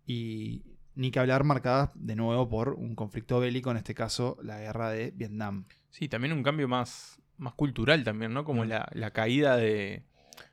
y 0.06 0.64
ni 0.94 1.12
que 1.12 1.20
hablar 1.20 1.44
marcadas 1.44 1.90
de 1.96 2.16
nuevo 2.16 2.48
por 2.48 2.76
un 2.76 2.96
conflicto 2.96 3.40
bélico, 3.40 3.72
en 3.72 3.78
este 3.78 3.96
caso 3.96 4.38
la 4.42 4.60
guerra 4.60 4.92
de 4.92 5.12
Vietnam. 5.12 5.66
Sí, 5.90 6.08
también 6.08 6.32
un 6.32 6.44
cambio 6.44 6.68
más, 6.68 7.20
más 7.38 7.56
cultural 7.56 8.04
también, 8.04 8.34
¿no? 8.34 8.46
Como 8.46 8.64
mm. 8.64 8.70
la, 8.94 9.12
caída 9.12 9.58
de, 9.58 10.04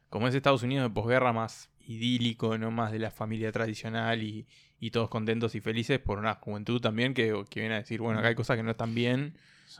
como 0.08 0.26
es 0.26 0.34
Estados 0.34 0.62
Unidos 0.62 0.88
de 0.88 0.94
posguerra 0.94 1.32
más 1.34 1.70
idílico, 1.80 2.56
no 2.56 2.70
más 2.70 2.92
de 2.92 2.98
la 2.98 3.10
familia 3.10 3.52
tradicional 3.52 4.22
y, 4.22 4.46
todos 4.90 5.08
contentos 5.08 5.54
y 5.54 5.60
felices 5.60 5.98
por 5.98 6.18
una 6.18 6.34
juventud 6.34 6.80
también 6.80 7.14
que, 7.14 7.44
que, 7.48 7.60
viene 7.60 7.76
a 7.76 7.78
decir, 7.78 8.00
bueno, 8.00 8.18
acá 8.18 8.28
hay 8.28 8.34
cosas 8.34 8.56
que 8.56 8.62
no 8.62 8.72
están 8.72 8.94
bien, 8.94 9.34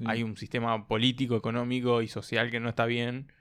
hay 0.07 0.23
un 0.23 0.37
sistema 0.37 0.87
político, 0.87 1.37
económico 1.37 2.03
y 2.03 2.09
social 2.09 2.51
que 2.51 2.61
no 2.61 2.69
está 2.69 2.87
bien. 2.87 3.33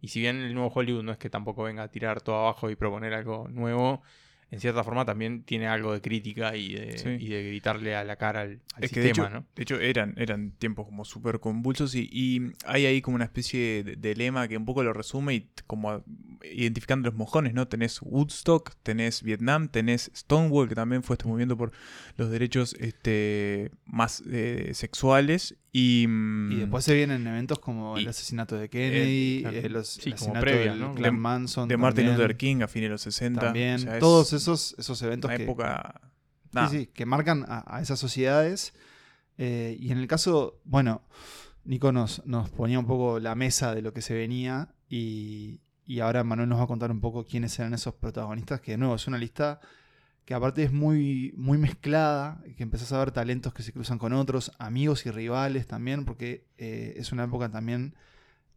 Y 0.00 0.08
si 0.08 0.20
bien 0.20 0.36
el 0.36 0.54
nuevo 0.54 0.70
Hollywood 0.72 1.02
no 1.02 1.12
es 1.12 1.18
que 1.18 1.28
tampoco 1.28 1.64
venga 1.64 1.82
a 1.82 1.88
tirar 1.88 2.20
todo 2.20 2.36
abajo 2.36 2.70
y 2.70 2.76
proponer 2.76 3.14
algo 3.14 3.48
nuevo, 3.48 4.02
en 4.50 4.60
cierta 4.60 4.82
forma 4.82 5.04
también 5.04 5.42
tiene 5.42 5.66
algo 5.66 5.92
de 5.92 6.00
crítica 6.00 6.56
y 6.56 6.72
de, 6.72 7.18
y 7.20 7.28
de 7.28 7.48
gritarle 7.48 7.94
a 7.94 8.02
la 8.02 8.16
cara 8.16 8.42
al, 8.42 8.60
sistema, 8.80 9.02
de 9.02 9.10
hecho, 9.10 9.30
¿no? 9.30 9.46
De 9.54 9.62
hecho, 9.62 9.78
eran, 9.78 10.14
eran 10.16 10.52
tiempos 10.52 10.86
como 10.86 11.04
súper 11.04 11.38
convulsos 11.38 11.94
y, 11.94 12.52
hay 12.64 12.86
ahí 12.86 13.02
como 13.02 13.16
una 13.16 13.26
especie 13.26 13.84
de, 13.84 14.14
lema 14.14 14.48
que 14.48 14.56
un 14.56 14.64
poco 14.64 14.82
lo 14.82 14.94
resume 14.94 15.34
y 15.34 15.50
como 15.66 16.02
identificando 16.42 17.10
los 17.10 17.18
mojones, 17.18 17.52
¿no? 17.52 17.68
Tenés 17.68 18.00
Woodstock, 18.00 18.74
tenés 18.82 19.22
Vietnam, 19.22 19.68
tenés 19.68 20.10
Stonewall, 20.14 20.68
que 20.68 20.74
también 20.74 21.02
fue 21.02 21.14
este 21.14 21.26
movimiento 21.26 21.58
por 21.58 21.72
los 22.16 22.30
derechos 22.30 22.74
este, 22.80 23.70
más 23.84 24.22
eh, 24.30 24.70
sexuales 24.72 25.56
y, 25.78 26.06
mm, 26.08 26.52
y, 26.52 26.56
después 26.56 26.84
se 26.84 26.92
vienen 26.92 27.24
eventos 27.26 27.60
como 27.60 27.96
el 27.96 28.08
asesinato 28.08 28.56
de 28.56 28.68
Kennedy, 28.68 29.44
eh, 29.46 29.68
los 29.68 29.98
asesinatos 29.98 31.00
de 31.00 31.10
Manson. 31.12 31.68
De 31.68 31.76
Martin 31.76 32.10
Luther 32.10 32.36
King 32.36 32.62
a 32.62 32.68
fines 32.68 32.86
de 32.88 32.92
los 32.92 33.02
60. 33.02 33.40
También, 33.40 33.88
todos 34.00 34.32
esos, 34.32 34.74
esos 34.76 35.00
eventos 35.02 35.30
que, 35.30 35.44
época, 35.44 36.00
sí, 36.68 36.86
que 36.86 37.06
marcan 37.06 37.44
a, 37.46 37.80
esas 37.80 38.00
sociedades. 38.00 38.74
Eh, 39.36 39.76
y 39.78 39.92
en 39.92 39.98
el 39.98 40.08
caso, 40.08 40.60
bueno, 40.64 41.02
Nico 41.62 41.92
nos, 41.92 42.26
nos 42.26 42.50
ponía 42.50 42.80
un 42.80 42.86
poco 42.86 43.20
la 43.20 43.36
mesa 43.36 43.72
de 43.72 43.82
lo 43.82 43.92
que 43.92 44.02
se 44.02 44.14
venía 44.14 44.74
y, 44.88 45.60
y 45.84 46.00
ahora 46.00 46.24
Manuel 46.24 46.48
nos 46.48 46.58
va 46.58 46.64
a 46.64 46.66
contar 46.66 46.90
un 46.90 47.00
poco 47.00 47.24
quiénes 47.24 47.56
eran 47.60 47.72
esos 47.72 47.94
protagonistas, 47.94 48.60
que 48.60 48.72
de 48.72 48.78
nuevo 48.78 48.96
es 48.96 49.06
una 49.06 49.18
lista 49.18 49.60
que 50.28 50.34
aparte 50.34 50.62
es 50.62 50.72
muy, 50.72 51.32
muy 51.38 51.56
mezclada, 51.56 52.42
que 52.54 52.62
empezás 52.62 52.92
a 52.92 52.98
ver 52.98 53.12
talentos 53.12 53.54
que 53.54 53.62
se 53.62 53.72
cruzan 53.72 53.96
con 53.96 54.12
otros, 54.12 54.52
amigos 54.58 55.06
y 55.06 55.10
rivales 55.10 55.66
también, 55.66 56.04
porque 56.04 56.44
eh, 56.58 56.92
es 56.98 57.12
una 57.12 57.24
época 57.24 57.50
también 57.50 57.94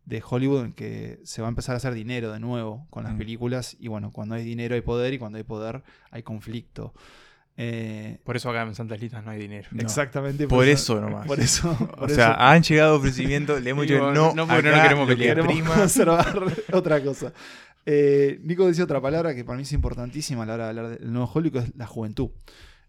de 0.03 0.21
Hollywood 0.21 0.65
en 0.65 0.73
que 0.73 1.21
se 1.23 1.41
va 1.41 1.47
a 1.47 1.49
empezar 1.49 1.75
a 1.75 1.77
hacer 1.77 1.93
dinero 1.93 2.33
de 2.33 2.41
nuevo 2.41 2.87
con 2.89 3.05
las 3.05 3.13
mm. 3.13 3.17
películas, 3.17 3.77
y 3.79 3.87
bueno, 3.87 4.11
cuando 4.11 4.35
hay 4.35 4.43
dinero 4.43 4.75
hay 4.75 4.81
poder, 4.81 5.13
y 5.13 5.17
cuando 5.17 5.37
hay 5.37 5.45
poder 5.45 5.81
hay 6.09 6.23
conflicto. 6.23 6.93
Eh, 7.55 8.17
por 8.25 8.35
eso 8.35 8.49
acá 8.49 8.63
en 8.63 8.75
Santas 8.75 8.99
Listas 8.99 9.23
no 9.23 9.31
hay 9.31 9.39
dinero. 9.39 9.69
Exactamente. 9.77 10.49
Por, 10.49 10.67
eso, 10.67 10.99
nomás. 10.99 11.25
Por 11.25 11.39
eso. 11.39 11.77
o 11.99 12.09
sea, 12.09 12.33
han 12.51 12.63
llegado 12.63 12.97
ofrecimientos, 12.97 13.61
le 13.61 13.69
hemos 13.69 13.83
dicho 13.87 14.11
no, 14.11 14.33
no, 14.33 14.45
porque 14.45 14.71
no 14.71 14.81
queremos 14.81 15.07
pelear. 15.07 15.41
Queremos 15.41 15.97
otra 16.73 17.01
cosa. 17.01 17.31
Eh, 17.85 18.39
Nico 18.43 18.67
decía 18.67 18.83
otra 18.83 19.01
palabra 19.01 19.33
que 19.35 19.43
para 19.43 19.57
mí 19.57 19.63
es 19.63 19.73
importantísima 19.73 20.43
a 20.43 20.45
la 20.45 20.53
hora 20.53 20.63
de 20.65 20.69
hablar 20.69 20.99
del 20.99 21.11
nuevo 21.11 21.31
Hollywood, 21.33 21.63
es 21.63 21.75
la 21.75 21.87
juventud. 21.87 22.29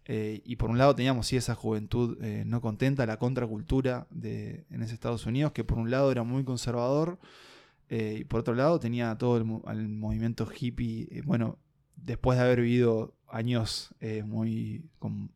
Eh, 0.05 0.41
y 0.45 0.57
por 0.57 0.69
un 0.69 0.77
lado 0.77 0.95
teníamos 0.95 1.27
sí 1.27 1.37
esa 1.37 1.55
juventud 1.55 2.17
eh, 2.21 2.43
no 2.45 2.61
contenta, 2.61 3.05
la 3.05 3.17
contracultura 3.17 4.07
en 4.11 4.83
ese 4.83 4.93
Estados 4.93 5.25
Unidos, 5.25 5.53
que 5.53 5.63
por 5.63 5.77
un 5.77 5.89
lado 5.89 6.11
era 6.11 6.23
muy 6.23 6.43
conservador, 6.43 7.19
y 7.89 8.23
por 8.23 8.39
otro 8.39 8.55
lado 8.55 8.79
tenía 8.79 9.15
todo 9.19 9.37
el, 9.37 9.43
movimiento 9.45 10.47
hippie, 10.51 11.21
bueno, 11.25 11.59
después 11.95 12.39
de 12.39 12.43
haber 12.43 12.61
vivido 12.61 13.13
años 13.27 13.93
muy 14.25 14.89
con 14.97 15.29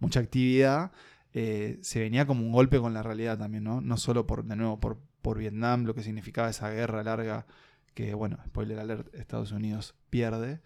mucha 0.00 0.18
actividad, 0.18 0.90
se 1.32 2.00
venía 2.00 2.26
como 2.26 2.44
un 2.44 2.50
golpe 2.50 2.80
con 2.80 2.94
la 2.94 3.04
realidad 3.04 3.38
también, 3.38 3.62
¿no? 3.62 3.80
No 3.80 3.96
solo 3.96 4.26
por, 4.26 4.44
de 4.44 4.56
nuevo, 4.56 4.80
por 4.80 5.38
Vietnam, 5.38 5.84
lo 5.84 5.94
que 5.94 6.02
significaba 6.02 6.50
esa 6.50 6.68
guerra 6.70 7.04
larga 7.04 7.46
que 7.94 8.14
bueno, 8.14 8.38
spoiler 8.46 8.78
alert, 8.78 9.14
Estados 9.14 9.52
Unidos 9.52 9.94
pierde, 10.10 10.60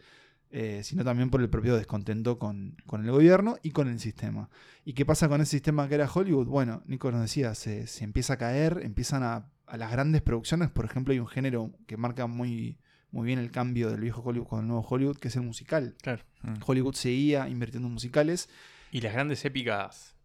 eh, 0.51 0.81
sino 0.83 1.05
también 1.05 1.29
por 1.29 1.43
el 1.43 1.51
propio 1.51 1.77
descontento 1.77 2.39
con, 2.39 2.77
el 2.91 3.11
gobierno 3.11 3.59
y 3.63 3.71
con 3.71 3.89
el 3.89 4.01
sistema. 4.01 4.49
¿Y 4.85 4.95
qué 4.95 5.05
pasa 5.05 5.29
con 5.29 5.41
ese 5.43 5.53
sistema 5.53 5.89
que 5.89 5.95
era 5.97 6.11
Hollywood? 6.13 6.47
Bueno, 6.47 6.83
Nico 6.87 7.13
nos 7.13 7.21
decía, 7.21 7.55
se, 7.55 7.87
empieza 8.03 8.35
a 8.35 8.37
caer, 8.39 8.81
empiezan 8.83 9.23
a, 9.23 9.51
las 9.77 9.93
grandes 9.93 10.23
producciones, 10.23 10.71
por 10.71 10.87
ejemplo, 10.87 11.13
hay 11.13 11.19
un 11.19 11.27
género 11.27 11.73
que 11.87 11.99
marca 11.99 12.27
muy, 12.27 12.79
muy 13.11 13.27
bien 13.27 13.39
el 13.39 13.51
cambio 13.51 13.91
del 13.91 14.01
viejo 14.01 14.23
Hollywood 14.23 14.47
con 14.47 14.61
el 14.61 14.67
nuevo 14.67 14.87
Hollywood, 14.89 15.19
que 15.19 15.29
es 15.29 15.37
el 15.37 15.43
musical. 15.43 15.95
Claro. 16.01 16.23
Mm. 16.41 16.55
Hollywood 16.65 16.95
seguía 16.95 17.47
invirtiendo 17.51 17.87
en 17.89 17.93
musicales. 17.93 18.49
Y 18.91 19.03
las 19.03 19.13
grandes 19.13 19.45
épicas 19.45 20.17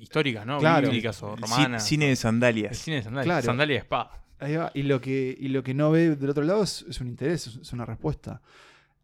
históricas, 0.00 0.44
¿no? 0.44 0.58
Claro. 0.58 0.88
Bíblicas 0.88 1.22
o 1.22 1.36
romanas. 1.36 1.86
cine 1.86 2.08
de 2.08 2.16
sandalias. 2.16 2.76
cine 2.78 2.96
de 2.96 3.02
sandalias. 3.02 3.44
Sandalia 3.44 3.76
de 3.76 3.80
Y 4.74 4.82
lo, 4.82 5.00
que, 5.00 5.36
y 5.38 5.48
lo 5.48 5.62
que 5.62 5.74
no 5.74 5.90
ve 5.90 6.16
del 6.16 6.30
otro 6.30 6.44
lado 6.44 6.62
es, 6.62 7.00
un 7.00 7.08
interés, 7.08 7.46
es 7.46 7.72
una 7.72 7.84
respuesta. 7.84 8.40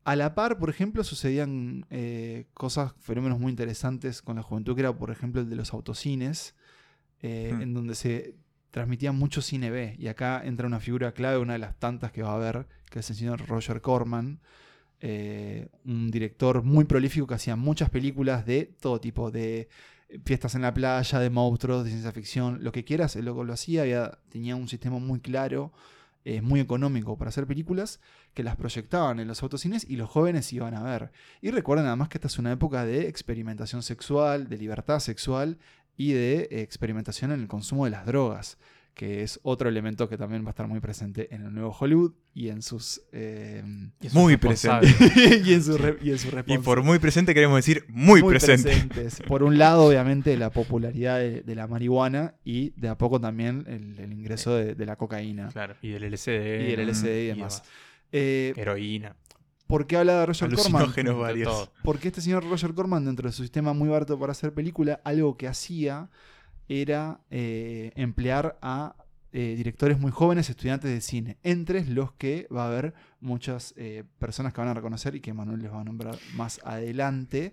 A 0.05 0.17
la 0.17 0.35
par, 0.35 0.59
por 0.59 0.69
ejemplo, 0.69 1.03
sucedían 1.03 1.87
eh, 1.91 2.47
cosas, 2.53 2.93
fenómenos 3.00 3.41
muy 3.41 3.50
interesantes 3.50 4.21
con 4.21 4.37
la 4.37 4.43
juventud, 4.43 4.75
que 4.75 4.83
era, 4.83 4.97
por 4.97 5.11
ejemplo, 5.11 5.41
el 5.41 5.49
de 5.49 5.57
los 5.57 5.73
autocines, 5.73 6.55
eh, 7.23 7.53
hmm. 7.55 7.62
en 7.62 7.75
donde 7.75 7.95
se 7.95 8.35
transmitía 8.71 9.12
mucho 9.12 9.41
cine 9.41 9.71
B. 9.71 9.97
Y 9.99 10.09
acá 10.09 10.43
entra 10.45 10.67
una 10.67 10.79
figura 10.79 11.12
clave, 11.12 11.38
una 11.38 11.55
de 11.55 11.59
las 11.59 11.79
tantas 11.79 12.12
que 12.12 12.23
va 12.23 12.33
a 12.33 12.37
haber, 12.37 12.67
que 12.91 12.99
es 12.99 13.11
el 13.11 13.17
señor 13.17 13.47
Roger 13.49 13.81
Corman, 13.81 14.41
eh, 15.00 15.69
un 15.85 16.11
director 16.11 16.62
muy 16.62 16.85
prolífico 16.85 17.26
que 17.26 17.35
hacía 17.35 17.57
muchas 17.57 17.88
películas 17.88 18.45
de 18.47 18.75
todo 18.81 19.00
tipo, 19.00 19.31
de 19.31 19.69
fiestas 20.25 20.54
en 20.54 20.62
la 20.62 20.75
playa, 20.75 21.18
de 21.18 21.30
monstruos, 21.30 21.84
de 21.84 21.90
ciencia 21.90 22.12
ficción, 22.12 22.62
lo 22.62 22.73
que 22.73 22.84
quieras, 22.84 23.16
el 23.16 23.25
loco 23.25 23.44
lo 23.44 23.52
hacía, 23.52 24.18
tenía 24.28 24.56
un 24.56 24.68
sistema 24.68 24.99
muy 24.99 25.20
claro, 25.20 25.73
eh, 26.25 26.40
muy 26.40 26.61
económico 26.61 27.18
para 27.18 27.28
hacer 27.28 27.46
películas, 27.46 28.00
que 28.32 28.42
las 28.42 28.56
proyectaban 28.56 29.20
en 29.20 29.28
los 29.28 29.42
autocines 29.42 29.84
y 29.88 29.96
los 29.96 30.08
jóvenes 30.08 30.52
iban 30.52 30.75
a 30.75 30.82
ver. 30.82 31.12
Y 31.40 31.50
recuerden 31.50 31.87
además 31.87 32.08
que 32.08 32.18
esta 32.18 32.28
es 32.28 32.38
una 32.38 32.52
época 32.52 32.84
de 32.84 33.08
experimentación 33.08 33.82
sexual, 33.82 34.49
de 34.49 34.58
libertad 34.58 35.00
sexual 35.00 35.58
y 35.96 36.12
de 36.12 36.49
experimentación 36.50 37.32
en 37.32 37.40
el 37.40 37.49
consumo 37.49 37.84
de 37.84 37.90
las 37.90 38.06
drogas 38.06 38.58
que 38.94 39.22
es 39.22 39.40
otro 39.42 39.68
elemento 39.68 40.08
que 40.08 40.16
también 40.16 40.44
va 40.44 40.48
a 40.48 40.50
estar 40.50 40.68
muy 40.68 40.78
presente 40.78 41.34
en 41.34 41.42
el 41.42 41.52
nuevo 41.52 41.76
Hollywood 41.78 42.12
y 42.32 42.48
en 42.48 42.62
sus... 42.62 43.02
Eh, 43.12 43.62
muy 44.12 44.36
presente. 44.36 44.86
y, 45.44 45.52
en 45.52 45.62
su 45.62 45.76
y, 46.46 46.58
por 46.58 46.82
muy 46.82 47.00
presente 47.00 47.34
queremos 47.34 47.56
decir 47.56 47.84
muy, 47.88 48.22
presente. 48.22 48.70
presentes. 48.70 49.20
Por 49.26 49.42
un 49.42 49.58
lado, 49.58 49.86
obviamente, 49.86 50.36
la 50.36 50.50
popularidad 50.50 51.18
de, 51.18 51.54
la 51.54 51.66
marihuana 51.66 52.34
y 52.44 52.70
de 52.76 52.88
a 52.88 52.96
poco 52.96 53.20
también 53.20 53.64
el, 53.66 54.12
ingreso 54.12 54.54
de, 54.54 54.86
la 54.86 54.96
cocaína. 54.96 55.48
Claro, 55.48 55.74
y 55.82 55.90
del 55.90 56.12
LSD. 56.12 56.28
Y 56.28 56.76
del 56.76 56.88
LSD 56.88 57.06
y 57.06 57.26
demás. 57.26 57.62
Eh, 58.12 58.52
Heroína. 58.56 59.16
¿Por 59.66 59.86
qué 59.86 59.96
habla 59.96 60.20
de 60.20 60.26
Roger 60.26 60.54
Corman? 60.54 60.92
varios. 61.18 61.70
Porque 61.82 62.08
este 62.08 62.20
señor 62.20 62.48
Roger 62.48 62.74
Corman, 62.74 63.04
dentro 63.04 63.28
de 63.28 63.32
su 63.32 63.42
sistema 63.42 63.72
muy 63.72 63.88
barato 63.88 64.18
para 64.18 64.32
hacer 64.32 64.52
película, 64.52 65.00
algo 65.04 65.36
que 65.36 65.48
hacía 65.48 66.10
era 66.68 67.21
eh, 67.30 67.92
emplear 67.97 68.59
a 68.62 68.97
eh, 69.33 69.54
directores 69.56 69.99
muy 69.99 70.12
jóvenes, 70.12 70.49
estudiantes 70.49 70.90
de 70.90 71.00
cine, 71.00 71.38
entre 71.42 71.85
los 71.85 72.12
que 72.12 72.47
va 72.54 72.64
a 72.64 72.68
haber 72.68 72.94
muchas 73.21 73.75
eh, 73.76 74.04
personas 74.18 74.52
que 74.52 74.61
van 74.61 74.68
a 74.68 74.75
reconocer 74.75 75.14
y 75.16 75.21
que 75.21 75.33
Manuel 75.33 75.61
les 75.61 75.73
va 75.73 75.80
a 75.80 75.85
nombrar 75.85 76.16
más 76.35 76.61
adelante. 76.64 77.52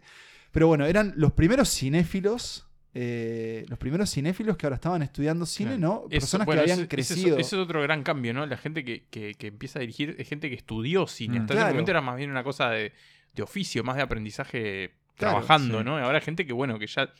Pero 0.51 0.67
bueno, 0.67 0.85
eran 0.85 1.13
los 1.15 1.31
primeros 1.33 1.69
cinéfilos. 1.69 2.67
los 2.93 3.79
primeros 3.79 4.11
cinéfilos 4.11 4.57
que 4.57 4.65
ahora 4.65 4.75
estaban 4.75 5.01
estudiando 5.01 5.45
cine, 5.45 5.77
¿no? 5.77 6.03
Personas 6.09 6.47
que 6.47 6.59
habían 6.59 6.85
crecido. 6.87 7.37
Ese 7.37 7.55
es, 7.55 7.61
otro 7.61 7.81
gran 7.81 8.03
cambio, 8.03 8.33
¿no? 8.33 8.45
La 8.45 8.57
gente 8.57 8.83
que, 8.83 9.35
empieza 9.39 9.79
a 9.79 9.81
dirigir 9.81 10.15
es 10.19 10.27
gente 10.27 10.49
que 10.49 10.55
estudió 10.55 11.07
cine. 11.07 11.39
Mm. 11.39 11.41
Hasta 11.43 11.53
ese 11.55 11.69
momento 11.69 11.91
era 11.91 12.01
más 12.01 12.17
bien 12.17 12.29
una 12.29 12.43
cosa 12.43 12.69
de, 12.69 12.93
oficio, 13.41 13.83
más 13.83 13.95
de 13.95 14.03
aprendizaje 14.03 14.91
trabajando, 15.15 15.83
¿no? 15.83 15.99
Y 15.99 16.03
ahora 16.03 16.19
gente 16.21 16.45
que, 16.45 16.53
bueno, 16.53 16.77
que 16.77 16.87
ya 16.87 17.11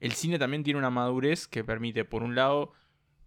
el 0.00 0.12
cine 0.12 0.38
también 0.38 0.62
tiene 0.62 0.78
una 0.78 0.90
madurez 0.90 1.46
que 1.46 1.64
permite, 1.64 2.04
por 2.04 2.22
un 2.22 2.34
lado, 2.34 2.72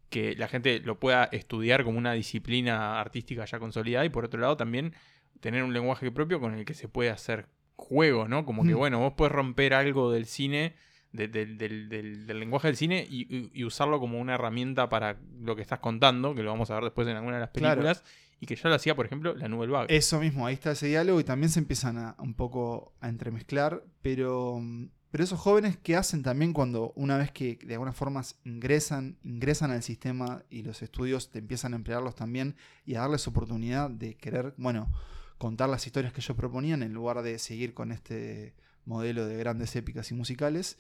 que 0.10 0.36
la 0.36 0.48
gente 0.48 0.80
lo 0.80 1.00
pueda 1.00 1.26
estudiar 1.26 1.84
como 1.84 1.98
una 1.98 2.14
disciplina 2.14 3.00
artística 3.00 3.46
ya 3.46 3.60
consolidada 3.60 4.06
y 4.06 4.10
por 4.10 4.26
otro 4.26 4.40
lado 4.40 4.56
también 4.56 4.94
tener 5.40 5.64
un 5.64 5.74
lenguaje 5.74 6.12
propio 6.12 6.40
con 6.40 6.54
el 6.54 6.66
que 6.66 6.74
se 6.74 6.88
puede 6.88 7.10
hacer 7.10 7.50
juego, 7.76 8.28
¿no? 8.28 8.46
Como 8.46 8.64
que, 8.64 8.74
mm. 8.74 8.78
bueno, 8.78 9.00
vos 9.00 9.14
puedes 9.16 9.32
romper 9.32 9.74
algo 9.74 10.12
del 10.12 10.26
cine, 10.26 10.76
del, 11.12 12.28
lenguaje 12.28 12.68
del 12.68 12.78
cine 12.78 13.06
y, 13.10 13.64
usarlo 13.64 14.00
como 14.00 14.20
una 14.20 14.36
herramienta 14.36 14.90
para 14.90 15.18
lo 15.40 15.56
que 15.56 15.62
estás 15.62 15.80
contando, 15.80 16.34
que 16.34 16.44
lo 16.44 16.52
vamos 16.52 16.72
a 16.72 16.76
ver 16.76 16.86
después 16.86 17.08
en 17.08 17.18
alguna 17.18 17.36
de 17.36 17.42
las 17.42 17.50
películas. 17.50 18.04
Y 18.40 18.46
que 18.46 18.56
ya 18.56 18.70
lo 18.70 18.76
hacía, 18.76 18.96
por 18.96 19.08
ejemplo, 19.08 19.34
la 19.36 19.48
Nouvelle 19.48 19.72
Vague. 19.72 19.98
Eso 19.98 20.20
mismo, 20.20 20.46
ahí 20.46 20.54
está 20.54 20.72
ese 20.72 20.86
diálogo 20.86 21.20
y 21.20 21.24
también 21.24 21.50
se 21.50 21.58
empiezan 21.58 21.98
a 21.98 22.16
un 22.20 22.36
poco 22.36 22.94
a 23.00 23.10
entremezclar, 23.10 23.84
pero 24.04 24.60
mm, 24.62 24.90
pero 25.10 25.24
esos 25.24 25.40
jóvenes, 25.40 25.78
¿qué 25.78 25.96
hacen 25.96 26.22
también 26.22 26.54
cuando 26.54 26.92
una 26.96 27.18
vez 27.18 27.32
que 27.32 27.58
de 27.64 27.74
alguna 27.76 27.94
forma 27.94 28.24
ingresan, 28.44 29.18
ingresan 29.24 29.72
al 29.72 29.84
sistema 29.84 30.44
y 30.50 30.64
los 30.64 30.82
estudios 30.82 31.32
te 31.32 31.40
empiezan 31.40 31.74
a 31.74 31.78
emplearlos 31.78 32.16
también 32.16 32.56
y 32.86 32.96
a 32.96 33.02
darles 33.02 33.28
oportunidad 33.28 33.90
de 33.90 34.16
querer, 34.16 34.54
bueno, 34.58 34.92
contar 35.38 35.70
las 35.70 35.86
historias 35.86 36.12
que 36.12 36.20
ellos 36.20 36.36
proponían 36.36 36.84
en 36.84 36.94
lugar 36.94 37.22
de 37.22 37.40
seguir 37.40 37.74
con 37.74 37.92
este 37.92 38.56
modelo 38.86 39.26
de 39.26 39.38
grandes 39.38 39.76
épicas 39.76 40.12
y 40.12 40.14
musicales? 40.14 40.78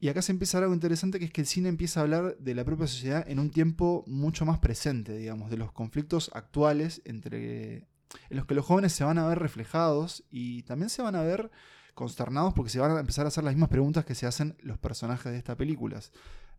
Y 0.00 0.08
acá 0.08 0.22
se 0.22 0.32
empieza 0.32 0.58
algo 0.58 0.74
interesante 0.74 1.18
que 1.18 1.26
es 1.26 1.30
que 1.30 1.42
el 1.42 1.46
cine 1.46 1.68
empieza 1.68 2.00
a 2.00 2.02
hablar 2.02 2.36
de 2.38 2.54
la 2.54 2.64
propia 2.64 2.86
sociedad 2.86 3.24
en 3.28 3.38
un 3.38 3.50
tiempo 3.50 4.02
mucho 4.08 4.44
más 4.44 4.58
presente, 4.58 5.16
digamos, 5.16 5.50
de 5.50 5.58
los 5.58 5.70
conflictos 5.72 6.30
actuales 6.34 7.02
entre 7.04 7.86
en 8.28 8.36
los 8.36 8.46
que 8.46 8.54
los 8.54 8.66
jóvenes 8.66 8.92
se 8.92 9.04
van 9.04 9.18
a 9.18 9.26
ver 9.26 9.38
reflejados 9.38 10.24
y 10.30 10.62
también 10.64 10.90
se 10.90 11.02
van 11.02 11.14
a 11.14 11.22
ver 11.22 11.50
consternados 11.94 12.54
porque 12.54 12.70
se 12.70 12.80
van 12.80 12.96
a 12.96 13.00
empezar 13.00 13.24
a 13.26 13.28
hacer 13.28 13.44
las 13.44 13.54
mismas 13.54 13.68
preguntas 13.68 14.04
que 14.04 14.14
se 14.14 14.26
hacen 14.26 14.56
los 14.62 14.78
personajes 14.78 15.30
de 15.32 15.38
estas 15.38 15.56
películas. 15.56 16.12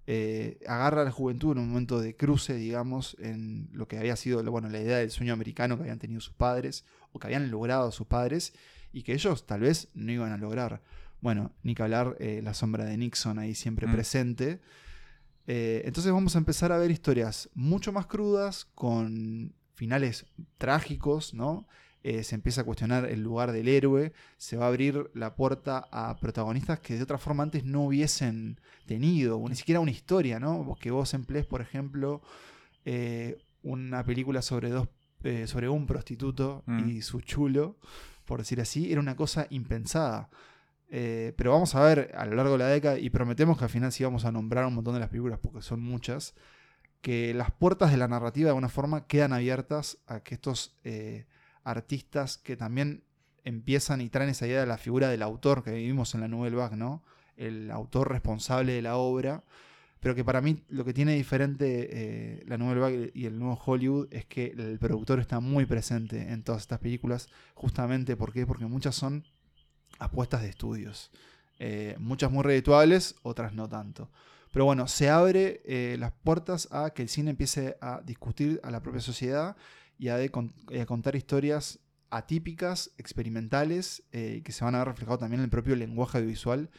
Eh, 0.05 0.59
agarra 0.67 1.01
a 1.01 1.05
la 1.05 1.11
juventud 1.11 1.53
en 1.53 1.59
un 1.59 1.69
momento 1.69 2.01
de 2.01 2.15
cruce, 2.15 2.55
digamos, 2.55 3.15
en 3.19 3.69
lo 3.71 3.87
que 3.87 3.97
había 3.97 4.15
sido 4.15 4.43
bueno, 4.51 4.69
la 4.69 4.81
idea 4.81 4.97
del 4.97 5.11
sueño 5.11 5.33
americano 5.33 5.77
que 5.77 5.83
habían 5.83 5.99
tenido 5.99 6.19
sus 6.19 6.33
padres 6.33 6.85
o 7.13 7.19
que 7.19 7.27
habían 7.27 7.49
logrado 7.49 7.91
sus 7.91 8.07
padres 8.07 8.53
y 8.91 9.03
que 9.03 9.13
ellos 9.13 9.45
tal 9.45 9.61
vez 9.61 9.89
no 9.93 10.11
iban 10.11 10.31
a 10.31 10.37
lograr. 10.37 10.81
Bueno, 11.21 11.53
ni 11.63 11.73
que 11.73 11.83
hablar 11.83 12.17
eh, 12.19 12.41
la 12.43 12.53
sombra 12.53 12.83
de 12.83 12.97
Nixon 12.97 13.39
ahí 13.39 13.55
siempre 13.55 13.87
mm. 13.87 13.91
presente. 13.93 14.59
Eh, 15.47 15.83
entonces 15.85 16.11
vamos 16.11 16.35
a 16.35 16.39
empezar 16.39 16.71
a 16.73 16.77
ver 16.77 16.91
historias 16.91 17.49
mucho 17.53 17.93
más 17.93 18.05
crudas, 18.07 18.65
con 18.75 19.53
finales 19.73 20.25
trágicos, 20.57 21.33
¿no? 21.33 21.67
Eh, 22.05 22.24
se 22.24 22.36
empieza 22.36 22.62
a 22.62 22.63
cuestionar 22.65 23.05
el 23.05 23.22
lugar 23.22 23.53
del 23.53 23.69
héroe, 23.69 24.12
se 24.36 24.57
va 24.57 24.65
a 24.65 24.67
abrir 24.67 25.10
la 25.13 25.36
puerta 25.36 25.88
a 25.89 26.17
protagonistas 26.17 26.81
que 26.81 26.98
de 26.98 27.03
otra 27.03 27.17
forma 27.17 27.43
antes 27.43 27.63
no 27.63 27.86
hubiesen 27.86 28.60
tenido, 28.86 29.38
o 29.38 29.48
ni 29.48 29.55
siquiera 29.55 29.79
una 29.79 29.91
historia, 29.91 30.38
¿no? 30.38 30.75
Que 30.81 30.91
vos 30.91 31.13
emplees, 31.13 31.45
por 31.45 31.62
ejemplo, 31.62 32.22
eh, 32.83 33.38
una 33.62 34.03
película 34.03 34.41
sobre 34.41 34.69
dos 34.69 34.89
eh, 35.24 35.48
sobre 35.48 35.69
un 35.69 35.88
prostituto 35.88 36.63
mm. 36.65 36.89
y 36.89 37.01
su 37.01 37.22
chulo, 37.22 37.77
por 38.25 38.39
decir 38.39 38.60
así, 38.60 38.91
era 38.91 39.00
una 39.00 39.15
cosa 39.15 39.48
impensada. 39.50 40.29
pero 40.89 41.51
vamos 41.51 41.74
a 41.75 41.83
ver 41.86 42.12
a 42.17 42.25
lo 42.25 42.36
largo 42.36 42.51
de 42.53 42.57
la 42.57 42.67
década, 42.67 43.00
y 43.00 43.10
prometemos 43.10 43.57
que 43.57 43.63
al 43.63 43.69
final 43.69 43.93
sí 43.93 44.03
vamos 44.03 44.25
a 44.25 44.31
nombrar 44.33 44.65
un 44.65 44.75
montón 44.75 44.93
de 44.93 45.00
las 45.00 45.10
películas, 45.10 45.39
porque 45.41 45.62
son 45.62 45.79
muchas, 45.79 46.36
que 47.01 47.33
las 47.33 47.51
puertas 47.51 47.91
de 47.91 47.98
la 47.98 48.10
narrativa 48.10 48.48
de 48.48 48.50
alguna 48.50 48.67
forma 48.67 49.07
quedan 49.07 49.31
abiertas 49.31 50.00
a 50.05 50.19
que 50.19 50.36
estos 50.36 50.75
artistas 51.63 52.38
que 52.38 52.55
también 52.55 53.03
empiezan 53.43 54.01
y 54.01 54.10
traen 54.10 54.29
esa 54.29 54.48
idea 54.48 54.62
de 54.62 54.67
la 54.67 54.77
figura 54.77 55.10
del 55.10 55.22
autor 55.22 55.63
que 55.63 55.72
vivimos 55.72 56.13
en 56.15 56.22
la 56.22 56.27
Nouvelle 56.27 56.55
Vague, 56.55 56.75
¿no? 56.75 57.03
El 57.36 57.72
autor 57.72 58.12
responsable 58.12 58.74
de 58.74 58.82
la 58.82 58.96
obra. 58.98 59.43
Pero 60.00 60.15
que 60.15 60.25
para 60.25 60.41
mí 60.41 60.62
lo 60.67 60.84
que 60.84 60.93
tiene 60.93 61.15
diferente 61.15 61.89
eh, 61.91 62.43
la 62.46 62.58
Nouvelle 62.58 62.82
Vague 62.82 63.12
y 63.13 63.25
el 63.25 63.39
nuevo 63.39 63.60
Hollywood 63.65 64.08
es 64.12 64.25
que 64.25 64.48
el 64.48 64.77
productor 64.77 65.20
está 65.20 65.39
muy 65.39 65.65
presente 65.65 66.34
en 66.34 66.43
todas 66.43 66.62
estas 66.62 66.79
películas. 66.79 67.29
Justamente 67.53 68.17
porque 68.17 68.46
muchas 68.46 68.96
son 68.96 69.24
apuestas 70.00 70.41
de 70.41 70.50
estudios. 70.50 71.10
Eh, 71.60 71.96
muchas 72.00 72.32
muy 72.32 72.43
redituables, 72.43 73.15
otras 73.24 73.53
no 73.53 73.70
tanto. 73.70 74.12
Pero 74.51 74.65
bueno, 74.65 74.88
se 74.88 75.10
abre 75.10 75.62
eh, 75.65 75.96
las 75.98 76.12
puertas 76.12 76.67
a 76.72 76.91
que 76.91 77.03
el 77.03 77.10
cine 77.10 77.32
empiece 77.32 77.77
a 77.82 78.01
discutir 78.05 78.60
a 78.63 78.72
la 78.72 78.82
propia 78.82 79.01
sociedad 79.01 79.55
y 80.03 80.10
a, 80.10 80.17
de 80.17 80.29
contar 80.29 81.15
historias 81.15 81.79
atípicas, 82.10 82.91
experimentales, 82.98 84.03
eh, 84.12 84.41
que 84.43 84.51
se 84.51 84.65
van 84.65 84.75
a 84.75 84.79
ver 84.79 84.89
reflejados 84.89 85.22
también 85.22 85.39
en 85.39 85.45
el 85.45 85.50
propio 85.50 85.77
lenguaje 85.77 86.17
audiovisual, 86.17 86.69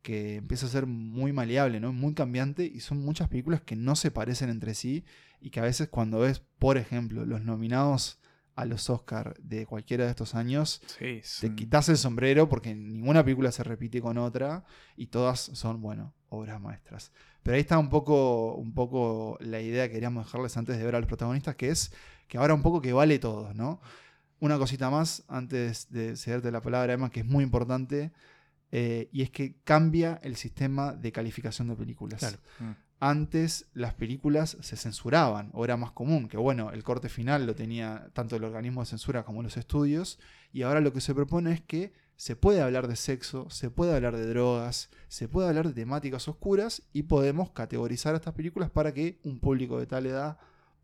que 0.00 0.36
empieza 0.36 0.66
a 0.66 0.68
ser 0.68 0.86
muy 0.86 1.32
maleable, 1.32 1.80
¿no? 1.80 1.92
muy 1.92 2.14
cambiante, 2.14 2.64
y 2.64 2.78
son 2.78 3.04
muchas 3.04 3.26
películas 3.26 3.62
que 3.62 3.74
no 3.74 3.96
se 3.96 4.12
parecen 4.12 4.48
entre 4.48 4.74
sí, 4.74 5.04
y 5.40 5.50
que 5.50 5.58
a 5.58 5.64
veces 5.64 5.88
cuando 5.88 6.20
ves, 6.20 6.40
por 6.60 6.78
ejemplo, 6.78 7.26
los 7.26 7.42
nominados 7.42 8.20
a 8.54 8.64
los 8.64 8.88
Oscars 8.90 9.34
de 9.42 9.66
cualquiera 9.66 10.04
de 10.04 10.10
estos 10.10 10.36
años, 10.36 10.80
te 10.98 11.54
quitas 11.56 11.88
el 11.88 11.96
sombrero 11.96 12.48
porque 12.48 12.76
ninguna 12.76 13.24
película 13.24 13.50
se 13.50 13.64
repite 13.64 14.00
con 14.00 14.18
otra, 14.18 14.64
y 14.96 15.08
todas 15.08 15.40
son, 15.40 15.82
bueno, 15.82 16.14
obras 16.28 16.60
maestras. 16.60 17.10
Pero 17.42 17.56
ahí 17.56 17.60
está 17.60 17.76
un 17.76 17.90
poco, 17.90 18.54
un 18.54 18.72
poco 18.72 19.36
la 19.40 19.60
idea 19.60 19.88
que 19.88 19.94
queríamos 19.94 20.26
dejarles 20.26 20.56
antes 20.56 20.78
de 20.78 20.84
ver 20.84 20.94
a 20.94 21.00
los 21.00 21.08
protagonistas, 21.08 21.56
que 21.56 21.70
es 21.70 21.92
que 22.28 22.38
ahora 22.38 22.54
un 22.54 22.62
poco 22.62 22.80
que 22.80 22.92
vale 22.92 23.18
todo, 23.18 23.52
¿no? 23.54 23.80
Una 24.40 24.58
cosita 24.58 24.90
más 24.90 25.24
antes 25.26 25.90
de 25.90 26.16
cederte 26.16 26.52
la 26.52 26.62
palabra, 26.62 26.92
Emma, 26.92 27.10
que 27.10 27.20
es 27.20 27.26
muy 27.26 27.42
importante, 27.42 28.12
eh, 28.70 29.08
y 29.12 29.22
es 29.22 29.30
que 29.30 29.56
cambia 29.64 30.20
el 30.22 30.36
sistema 30.36 30.92
de 30.94 31.10
calificación 31.10 31.68
de 31.68 31.76
películas. 31.76 32.38
Mm. 32.60 32.70
Antes 33.00 33.66
las 33.74 33.94
películas 33.94 34.56
se 34.60 34.76
censuraban, 34.76 35.50
o 35.54 35.64
era 35.64 35.76
más 35.76 35.92
común, 35.92 36.28
que 36.28 36.36
bueno, 36.36 36.70
el 36.72 36.82
corte 36.82 37.08
final 37.08 37.46
lo 37.46 37.54
tenía 37.54 38.10
tanto 38.12 38.36
el 38.36 38.44
organismo 38.44 38.82
de 38.82 38.86
censura 38.86 39.24
como 39.24 39.42
los 39.42 39.56
estudios, 39.56 40.18
y 40.52 40.62
ahora 40.62 40.80
lo 40.80 40.92
que 40.92 41.00
se 41.00 41.14
propone 41.14 41.52
es 41.52 41.60
que 41.60 41.92
se 42.16 42.34
puede 42.34 42.60
hablar 42.60 42.88
de 42.88 42.96
sexo, 42.96 43.48
se 43.48 43.70
puede 43.70 43.94
hablar 43.94 44.16
de 44.16 44.26
drogas, 44.26 44.90
se 45.06 45.28
puede 45.28 45.48
hablar 45.48 45.68
de 45.68 45.74
temáticas 45.74 46.26
oscuras 46.26 46.82
y 46.92 47.04
podemos 47.04 47.50
categorizar 47.52 48.16
estas 48.16 48.34
películas 48.34 48.70
para 48.70 48.92
que 48.92 49.20
un 49.22 49.38
público 49.38 49.78
de 49.78 49.86
tal 49.86 50.06
edad 50.06 50.38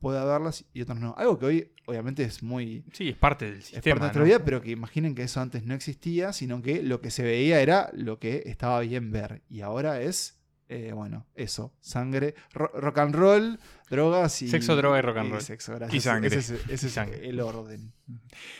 pueda 0.04 0.22
verlas 0.26 0.66
y 0.74 0.82
otros 0.82 1.00
no. 1.00 1.14
Algo 1.16 1.38
que 1.38 1.46
hoy 1.46 1.72
obviamente 1.86 2.24
es 2.24 2.42
muy... 2.42 2.84
Sí, 2.92 3.08
es 3.08 3.16
parte 3.16 3.46
del 3.46 3.62
sistema. 3.62 3.78
Es 3.78 3.84
parte 3.84 3.94
de 3.94 4.00
nuestra 4.00 4.22
vida, 4.22 4.44
pero 4.44 4.60
que 4.60 4.70
imaginen 4.70 5.14
que 5.14 5.22
eso 5.22 5.40
antes 5.40 5.64
no 5.64 5.72
existía, 5.72 6.34
sino 6.34 6.60
que 6.60 6.82
lo 6.82 7.00
que 7.00 7.10
se 7.10 7.22
veía 7.22 7.62
era 7.62 7.88
lo 7.94 8.18
que 8.18 8.42
estaba 8.44 8.80
bien 8.80 9.10
ver. 9.12 9.40
Y 9.48 9.62
ahora 9.62 10.02
es, 10.02 10.42
eh, 10.68 10.92
bueno, 10.94 11.26
eso, 11.34 11.72
sangre, 11.80 12.34
rock 12.52 12.98
and 12.98 13.14
roll, 13.14 13.58
drogas 13.88 14.42
y... 14.42 14.48
Sexo, 14.48 14.76
droga 14.76 14.98
y 14.98 15.00
rock 15.00 15.16
and 15.16 15.30
roll. 15.30 15.40
sexo, 15.40 15.74
gracias. 15.74 15.94
Y 15.94 16.00
sangre. 16.02 16.36
Ese, 16.36 16.58
es 16.68 16.96
el 17.22 17.40
orden. 17.40 17.94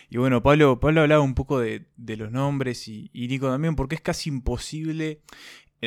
Y 0.09 0.17
bueno, 0.17 0.43
Pablo, 0.43 0.81
Pablo 0.81 1.03
hablaba 1.03 1.21
un 1.21 1.35
poco 1.35 1.61
de, 1.61 1.85
los 1.99 2.33
nombres 2.33 2.89
y, 2.89 3.11
y 3.13 3.29
Nico 3.29 3.51
también, 3.51 3.77
porque 3.77 3.97
es 3.97 4.01
casi 4.01 4.31
imposible 4.31 5.21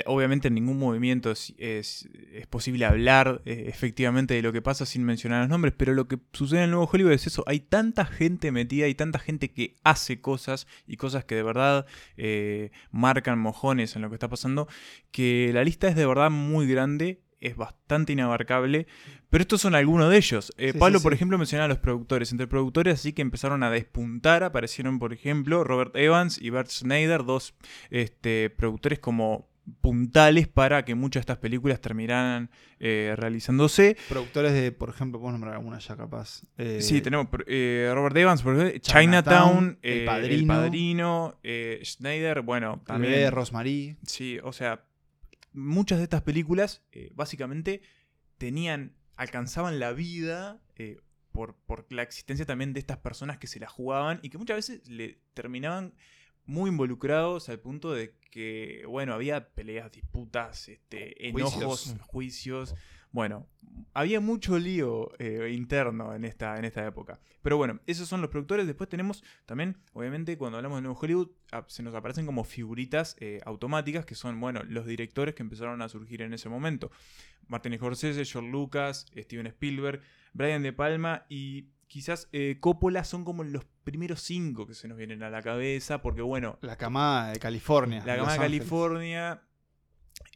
obviamente 0.06 0.48
en 0.48 0.56
ningún 0.56 0.80
movimiento 0.80 1.32
es, 1.32 2.10
posible 2.50 2.86
hablar 2.86 3.42
eh, 3.46 3.66
efectivamente 3.68 4.34
de 4.34 4.42
lo 4.42 4.54
que 4.54 4.62
pasa 4.62 4.86
sin 4.86 5.04
mencionar 5.04 5.42
los 5.42 5.50
nombres, 5.50 5.74
pero 5.76 5.94
lo 5.94 6.08
que 6.08 6.20
sucede 6.34 6.60
en 6.60 6.66
el 6.66 6.72
nuevo 6.72 6.90
Hollywood 6.92 7.14
es 7.14 7.28
eso, 7.28 7.44
hay 7.48 7.60
tanta 7.60 8.06
gente 8.06 8.52
metida, 8.52 8.86
hay 8.86 8.96
tanta 8.96 9.20
gente 9.20 9.52
que 9.52 9.76
hace 9.84 10.22
cosas 10.22 10.68
y 10.86 10.98
cosas 10.98 11.26
que 11.26 11.36
de 11.36 11.44
verdad 11.44 11.86
eh, 12.18 12.72
marcan 12.92 13.40
mojones 13.40 13.96
en 13.96 14.02
lo 14.02 14.10
que 14.10 14.16
está 14.16 14.30
pasando, 14.30 14.68
que 15.12 15.52
la 15.54 15.64
lista 15.64 15.88
es 15.88 15.96
de 15.96 16.06
verdad 16.06 16.30
muy 16.30 16.68
grande 16.68 17.22
es 17.40 17.56
bastante 17.56 18.14
inabarcable, 18.14 18.88
pero 19.30 19.42
estos 19.42 19.62
son 19.62 19.76
algunos 19.76 20.10
de 20.10 20.18
ellos. 20.18 20.54
Pablo, 20.80 21.02
por 21.02 21.14
ejemplo, 21.14 21.38
mencionaba 21.38 21.66
a 21.66 21.70
los 21.70 21.78
productores. 21.78 22.32
Entre 22.32 22.48
productores 22.48 22.96
así 22.96 23.14
que 23.14 23.22
empezaron 23.22 23.64
a 23.64 23.70
despuntar, 23.70 24.44
aparecieron, 24.44 25.00
por 25.00 25.14
ejemplo, 25.14 25.64
Robert 25.64 25.96
Evans 25.96 26.40
y 26.42 26.50
Bert 26.50 26.70
Schneider, 26.70 27.24
dos 27.26 27.54
este, 27.90 28.50
productores 28.50 29.00
como 29.00 29.50
puntales 29.82 30.48
para 30.48 30.86
que 30.86 30.96
muchas 30.96 31.22
de 31.22 31.22
estas 31.22 31.38
películas 31.38 31.82
terminaran 31.82 32.50
eh, 32.80 33.14
realizándose. 33.18 33.98
Productores 34.08 34.54
de, 34.54 34.72
por 34.72 34.90
ejemplo, 34.90 35.20
podemos 35.20 35.34
nombrar 35.40 35.56
alguna 35.56 35.80
ya 35.80 35.96
capaz. 35.96 36.44
Eh, 36.58 36.82
sí, 36.82 37.02
tenemos 37.02 37.28
eh, 37.48 37.92
Robert 37.94 38.16
Evans, 38.16 38.42
por 38.42 38.56
ejemplo, 38.56 38.80
Chinatown, 38.80 39.80
El 39.82 40.06
Padrino, 40.06 41.40
Schneider, 41.84 42.42
bueno, 42.42 42.82
también. 42.86 43.14
de 43.14 43.32
Rosemary. 43.32 43.98
Sí, 44.06 44.40
o 44.44 44.54
sea, 44.54 44.86
muchas 45.54 45.98
de 45.98 46.06
estas 46.06 46.22
películas 46.22 46.84
básicamente 47.14 47.82
tenían, 48.38 48.96
alcanzaban 49.16 49.80
la 49.80 49.92
vida 49.92 50.62
por, 51.32 51.56
por 51.56 51.86
la 51.92 52.04
existencia 52.04 52.46
también 52.46 52.74
de 52.74 52.80
estas 52.80 52.98
personas 52.98 53.38
que 53.38 53.48
se 53.48 53.60
la 53.60 53.68
jugaban 53.68 54.20
y 54.24 54.30
que 54.30 54.38
muchas 54.38 54.58
veces 54.58 54.88
le 54.88 55.20
terminaban 55.34 55.94
muy 56.48 56.70
involucrados 56.70 57.50
al 57.50 57.60
punto 57.60 57.94
de 57.94 58.16
que, 58.38 58.84
bueno, 58.88 59.16
había 59.16 59.50
peleas, 59.50 59.92
disputas, 59.92 60.70
este, 60.70 61.28
enojos, 61.28 61.96
juicios. 62.02 62.76
Bueno, 63.12 63.48
había 63.96 64.20
mucho 64.20 64.60
lío 64.60 65.12
eh, 65.18 65.52
interno 65.52 66.14
en 66.14 66.24
esta, 66.24 66.56
en 66.60 66.66
esta 66.66 66.86
época. 66.86 67.20
Pero 67.42 67.58
bueno, 67.58 67.80
esos 67.88 68.08
son 68.08 68.22
los 68.22 68.30
productores. 68.30 68.68
Después 68.68 68.90
tenemos 68.90 69.24
también, 69.48 69.78
obviamente, 69.94 70.38
cuando 70.38 70.58
hablamos 70.58 70.78
de 70.78 70.82
Nuevo 70.84 71.00
Hollywood, 71.02 71.32
se 71.66 71.82
nos 71.82 71.96
aparecen 71.96 72.28
como 72.28 72.44
figuritas 72.44 73.16
eh, 73.20 73.40
automáticas 73.44 74.06
que 74.06 74.14
son, 74.14 74.40
bueno, 74.40 74.62
los 74.70 74.86
directores 74.86 75.34
que 75.34 75.42
empezaron 75.42 75.82
a 75.82 75.90
surgir 75.90 76.22
en 76.22 76.32
ese 76.32 76.48
momento. 76.48 76.92
Martin 77.48 77.76
Scorsese, 77.76 78.24
George 78.24 78.52
Lucas, 78.52 79.08
Steven 79.18 79.48
Spielberg, 79.48 80.02
Brian 80.34 80.62
De 80.62 80.74
Palma 80.74 81.26
y 81.28 81.70
quizás 81.88 82.30
eh, 82.32 82.58
Coppola 82.60 83.04
son 83.04 83.24
como 83.24 83.44
los 83.44 83.66
primeros 83.84 84.22
cinco 84.22 84.68
que 84.68 84.74
se 84.74 84.88
nos 84.88 84.98
vienen 84.98 85.24
a 85.24 85.30
la 85.30 85.42
cabeza, 85.42 86.02
porque 86.02 86.22
bueno... 86.22 86.60
La 86.62 86.78
camada 86.78 87.32
de 87.32 87.40
California. 87.40 88.04
La 88.06 88.16
camada 88.16 88.34
de 88.34 88.40
California. 88.40 89.47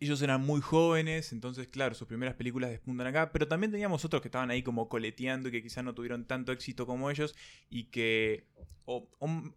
Ellos 0.01 0.21
eran 0.23 0.41
muy 0.41 0.61
jóvenes, 0.61 1.31
entonces, 1.31 1.67
claro, 1.67 1.93
sus 1.93 2.07
primeras 2.07 2.33
películas 2.33 2.71
despuntan 2.71 3.05
acá, 3.05 3.31
pero 3.31 3.47
también 3.47 3.71
teníamos 3.71 4.03
otros 4.03 4.21
que 4.21 4.29
estaban 4.29 4.49
ahí 4.49 4.63
como 4.63 4.89
coleteando 4.89 5.49
y 5.49 5.51
que 5.51 5.61
quizás 5.61 5.83
no 5.83 5.93
tuvieron 5.93 6.25
tanto 6.25 6.51
éxito 6.51 6.87
como 6.87 7.11
ellos 7.11 7.35
y 7.69 7.85
que, 7.85 8.45
o, 8.85 9.07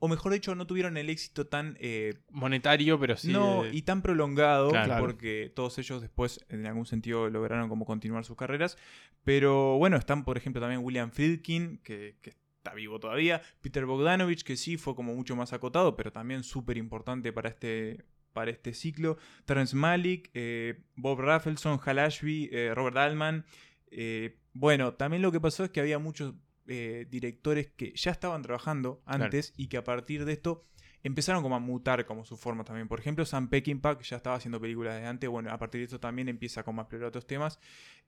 mejor 0.06 0.34
dicho, 0.34 0.54
no 0.54 0.66
tuvieron 0.66 0.98
el 0.98 1.08
éxito 1.08 1.46
tan... 1.46 1.78
Eh, 1.80 2.14
Monetario, 2.30 3.00
pero 3.00 3.16
sí... 3.16 3.32
No, 3.32 3.66
y 3.66 3.82
tan 3.82 4.02
prolongado, 4.02 4.70
porque 5.00 5.50
todos 5.54 5.78
ellos 5.78 6.02
después, 6.02 6.44
en 6.50 6.66
algún 6.66 6.84
sentido, 6.84 7.30
lograron 7.30 7.70
como 7.70 7.86
continuar 7.86 8.26
sus 8.26 8.36
carreras. 8.36 8.76
Pero 9.24 9.78
bueno, 9.78 9.96
están, 9.96 10.24
por 10.24 10.36
ejemplo, 10.36 10.60
también 10.60 10.84
William 10.84 11.10
Friedkin, 11.10 11.78
que, 11.78 12.16
que 12.20 12.34
está 12.58 12.74
vivo 12.74 13.00
todavía. 13.00 13.40
Peter 13.62 13.86
Bogdanovich, 13.86 14.42
que 14.42 14.56
sí 14.56 14.76
fue 14.76 14.94
como 14.94 15.14
mucho 15.14 15.36
más 15.36 15.54
acotado, 15.54 15.96
pero 15.96 16.12
también 16.12 16.42
súper 16.42 16.76
importante 16.76 17.32
para 17.32 17.48
este, 17.48 18.04
para 18.34 18.50
este 18.50 18.74
ciclo. 18.74 19.16
Terrence 19.46 19.74
Malick, 19.74 20.30
eh, 20.34 20.82
Bob 20.96 21.20
Raffleson, 21.20 21.80
Hal 21.82 21.98
Ashby, 22.00 22.50
eh, 22.52 22.72
Robert 22.74 22.98
Altman. 22.98 23.46
Eh, 23.90 24.36
bueno, 24.52 24.92
también 24.94 25.22
lo 25.22 25.32
que 25.32 25.40
pasó 25.40 25.64
es 25.64 25.70
que 25.70 25.80
había 25.80 25.98
muchos 25.98 26.34
directores 26.66 27.70
que 27.76 27.92
ya 27.94 28.10
estaban 28.10 28.40
trabajando 28.40 29.02
antes 29.04 29.52
y 29.54 29.68
que 29.68 29.76
a 29.76 29.84
partir 29.84 30.24
de 30.24 30.32
esto 30.32 30.64
empezaron 31.02 31.42
como 31.42 31.56
a 31.56 31.58
mutar 31.58 32.06
como 32.06 32.24
su 32.24 32.38
forma 32.38 32.64
también. 32.64 32.88
Por 32.88 32.98
ejemplo, 32.98 33.26
Sam 33.26 33.50
Peckinpah 33.50 34.00
ya 34.00 34.16
estaba 34.16 34.36
haciendo 34.36 34.58
películas 34.58 34.94
desde 34.94 35.06
antes, 35.06 35.28
bueno, 35.28 35.50
a 35.50 35.58
partir 35.58 35.80
de 35.80 35.84
esto 35.84 36.00
también 36.00 36.30
empieza 36.30 36.62
como 36.62 36.80
a 36.80 36.84
explorar 36.84 37.08
otros 37.08 37.26
temas. 37.26 37.58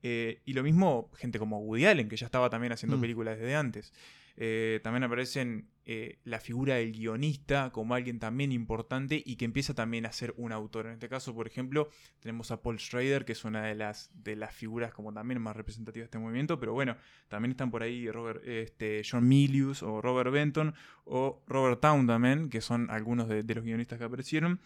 y 0.01 0.53
lo 0.55 0.63
mismo 0.63 1.11
gente 1.17 1.39
como 1.39 1.59
Woody 1.61 1.85
Allen, 1.85 2.09
que 2.09 2.17
ya 2.17 2.25
estaba 2.25 2.49
también 2.49 2.73
haciendo 2.73 2.97
mm. 2.97 3.01
películas 3.03 3.39
desde 3.39 3.55
antes. 3.55 3.93
Eh, 4.39 4.81
también 4.83 5.03
aparecen 5.03 5.71
eh, 5.87 6.19
la 6.25 6.41
figura 6.41 6.75
del 6.75 6.93
guionista 6.93 7.71
como 7.71 7.95
alguien 7.95 8.19
también 8.19 8.53
importante 8.53 9.23
y 9.25 9.37
que 9.37 9.45
empieza 9.45 9.73
también 9.73 10.05
a 10.05 10.13
ser 10.13 10.35
un 10.37 10.53
autor. 10.53 10.87
En 10.87 10.93
este 10.93 11.09
caso, 11.09 11.35
por 11.35 11.47
ejemplo, 11.47 11.89
tenemos 12.21 12.51
a 12.51 12.61
Paul 12.61 12.79
Schrader, 12.79 13.25
que 13.25 13.33
es 13.33 13.45
una 13.45 13.63
de 13.63 13.75
las, 13.75 14.11
de 14.13 14.37
las 14.37 14.55
figuras 14.55 14.93
como 14.93 15.13
también 15.13 15.41
más 15.41 15.57
representativas 15.57 16.05
de 16.05 16.07
este 16.07 16.19
movimiento, 16.19 16.61
pero 16.61 16.75
bueno, 16.75 16.97
también 17.29 17.53
están 17.53 17.71
por 17.71 17.83
ahí 17.83 18.11
Robert, 18.11 18.43
este, 18.47 19.03
John 19.09 19.27
Milius 19.27 19.83
o 19.83 20.03
Robert 20.03 20.31
Benton 20.31 20.75
o 21.05 21.43
Robert 21.47 21.81
Town 21.81 22.07
también, 22.07 22.51
que 22.51 22.61
son 22.61 22.91
algunos 22.91 23.29
de, 23.29 23.43
de 23.43 23.55
los 23.55 23.65
guionistas 23.65 23.99
que 23.99 24.05
aparecieron. 24.05 24.61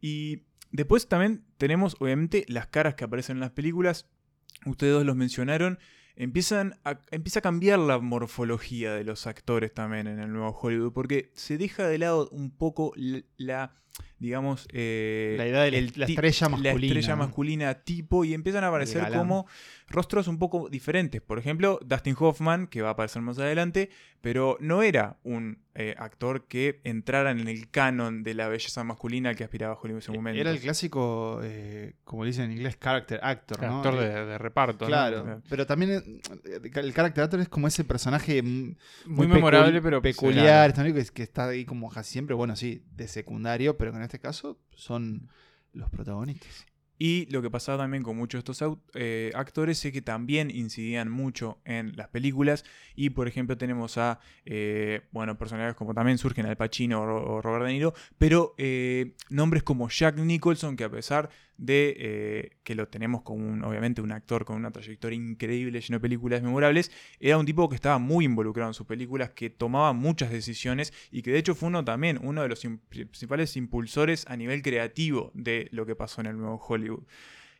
Y 0.00 0.42
después 0.70 1.08
también 1.08 1.44
tenemos, 1.56 1.96
obviamente, 1.98 2.44
las 2.48 2.66
caras 2.68 2.94
que 2.94 3.04
aparecen 3.04 3.38
en 3.38 3.40
las 3.40 3.52
películas. 3.52 4.06
Ustedes 4.66 4.92
dos 4.92 5.06
los 5.06 5.16
mencionaron 5.16 5.78
empiezan 6.16 6.78
a, 6.84 7.00
empieza 7.10 7.40
a 7.40 7.42
cambiar 7.42 7.78
la 7.78 7.98
morfología 7.98 8.94
de 8.94 9.04
los 9.04 9.26
actores 9.26 9.72
también 9.72 10.06
en 10.06 10.18
el 10.18 10.32
nuevo 10.32 10.50
Hollywood, 10.50 10.92
porque 10.92 11.30
se 11.34 11.58
deja 11.58 11.86
de 11.86 11.98
lado 11.98 12.28
un 12.30 12.50
poco 12.50 12.92
la, 12.96 13.72
digamos, 14.18 14.68
eh, 14.72 15.34
la 15.36 15.48
idea 15.48 15.62
de 15.62 15.70
la, 15.96 16.06
estrella 16.06 16.48
masculina. 16.48 16.78
La 16.78 16.86
estrella 16.86 17.16
masculina 17.16 17.74
tipo 17.74 18.24
y 18.24 18.34
empiezan 18.34 18.62
a 18.62 18.68
aparecer 18.68 19.10
como 19.12 19.46
rostros 19.88 20.28
un 20.28 20.38
poco 20.38 20.68
diferentes. 20.68 21.20
Por 21.20 21.38
ejemplo, 21.38 21.78
Dustin 21.84 22.16
Hoffman, 22.18 22.66
que 22.66 22.82
va 22.82 22.90
a 22.90 22.92
aparecer 22.92 23.20
más 23.20 23.38
adelante, 23.38 23.90
pero 24.20 24.56
no 24.60 24.82
era 24.82 25.18
un 25.24 25.58
eh, 25.74 25.94
actor 25.98 26.46
que 26.46 26.80
entrara 26.84 27.32
en 27.32 27.48
el 27.48 27.68
canon 27.70 28.22
de 28.22 28.34
la 28.34 28.46
belleza 28.46 28.84
masculina 28.84 29.34
que 29.34 29.42
aspiraba 29.42 29.74
Hollywood 29.74 29.96
en 29.96 29.98
ese 29.98 30.12
momento. 30.12 30.40
Era 30.40 30.50
el 30.50 30.60
clásico, 30.60 31.40
eh, 31.42 31.94
como 32.04 32.24
dicen 32.24 32.44
en 32.46 32.52
inglés, 32.52 32.78
character 32.78 33.18
actor. 33.22 33.60
¿no? 33.60 33.78
Actor 33.78 33.98
de, 33.98 34.38
reparto. 34.38 34.86
Claro, 34.86 35.42
pero 35.48 35.66
también 35.66 36.20
el 36.44 36.94
character 36.94 37.24
actor 37.24 37.40
es 37.40 37.48
como 37.48 37.66
ese 37.66 37.84
personaje 37.84 38.40
muy, 38.42 39.26
memorable, 39.26 39.82
pero 39.82 40.00
peculiar, 40.00 40.72
que, 40.72 41.04
que 41.12 41.22
está 41.22 41.48
ahí 41.48 41.64
como 41.64 41.90
casi 41.90 42.12
siempre, 42.12 42.34
bueno, 42.34 42.54
sí, 42.54 42.84
de 42.94 43.08
secundario, 43.08 43.76
pero 43.82 43.90
que 43.90 43.98
en 43.98 44.04
este 44.04 44.20
caso 44.20 44.60
son 44.76 45.28
los 45.72 45.90
protagonistas. 45.90 46.66
Y 47.00 47.26
lo 47.32 47.42
que 47.42 47.50
pasaba 47.50 47.78
también 47.78 48.04
con 48.04 48.16
muchos 48.16 48.44
de 48.44 48.52
estos 48.52 48.78
eh, 48.94 49.32
actores 49.34 49.84
es 49.84 49.92
que 49.92 50.02
también 50.02 50.52
incidían 50.52 51.10
mucho 51.10 51.58
en 51.64 51.96
las 51.96 52.06
películas. 52.06 52.64
Y 52.94 53.10
por 53.10 53.26
ejemplo 53.26 53.58
tenemos 53.58 53.98
a, 53.98 54.20
eh, 54.44 55.00
bueno, 55.10 55.36
personajes 55.36 55.74
como 55.74 55.94
también 55.94 56.16
surgen 56.16 56.46
Al 56.46 56.56
Pacino 56.56 57.02
o, 57.02 57.42
Robert 57.42 57.64
De 57.64 57.72
Niro, 57.72 57.92
pero 58.18 58.54
eh, 58.56 59.16
nombres 59.30 59.64
como 59.64 59.88
Jack 59.88 60.16
Nicholson, 60.16 60.76
que 60.76 60.84
a 60.84 60.90
pesar 60.92 61.28
de 61.56 61.94
eh, 61.98 62.50
que 62.64 62.74
lo 62.74 62.88
tenemos 62.88 63.22
como 63.22 63.46
un, 63.46 63.62
obviamente 63.64 64.00
un 64.00 64.12
actor 64.12 64.44
con 64.44 64.56
una 64.56 64.70
trayectoria 64.70 65.16
increíble, 65.16 65.80
lleno 65.80 65.98
de 65.98 66.00
películas 66.00 66.42
memorables, 66.42 66.90
era 67.20 67.38
un 67.38 67.46
tipo 67.46 67.68
que 67.68 67.74
estaba 67.74 67.98
muy 67.98 68.24
involucrado 68.24 68.70
en 68.70 68.74
sus 68.74 68.86
películas, 68.86 69.30
que 69.30 69.50
tomaba 69.50 69.92
muchas 69.92 70.30
decisiones 70.30 70.92
y 71.10 71.22
que 71.22 71.32
de 71.32 71.38
hecho 71.38 71.54
fue 71.54 71.68
uno 71.68 71.84
también, 71.84 72.18
uno 72.22 72.42
de 72.42 72.48
los 72.48 72.66
principales 72.88 73.56
impulsores 73.56 74.26
a 74.28 74.36
nivel 74.36 74.62
creativo 74.62 75.30
de 75.34 75.68
lo 75.72 75.86
que 75.86 75.96
pasó 75.96 76.20
en 76.20 76.28
el 76.28 76.36
nuevo 76.36 76.56
Hollywood. 76.56 77.04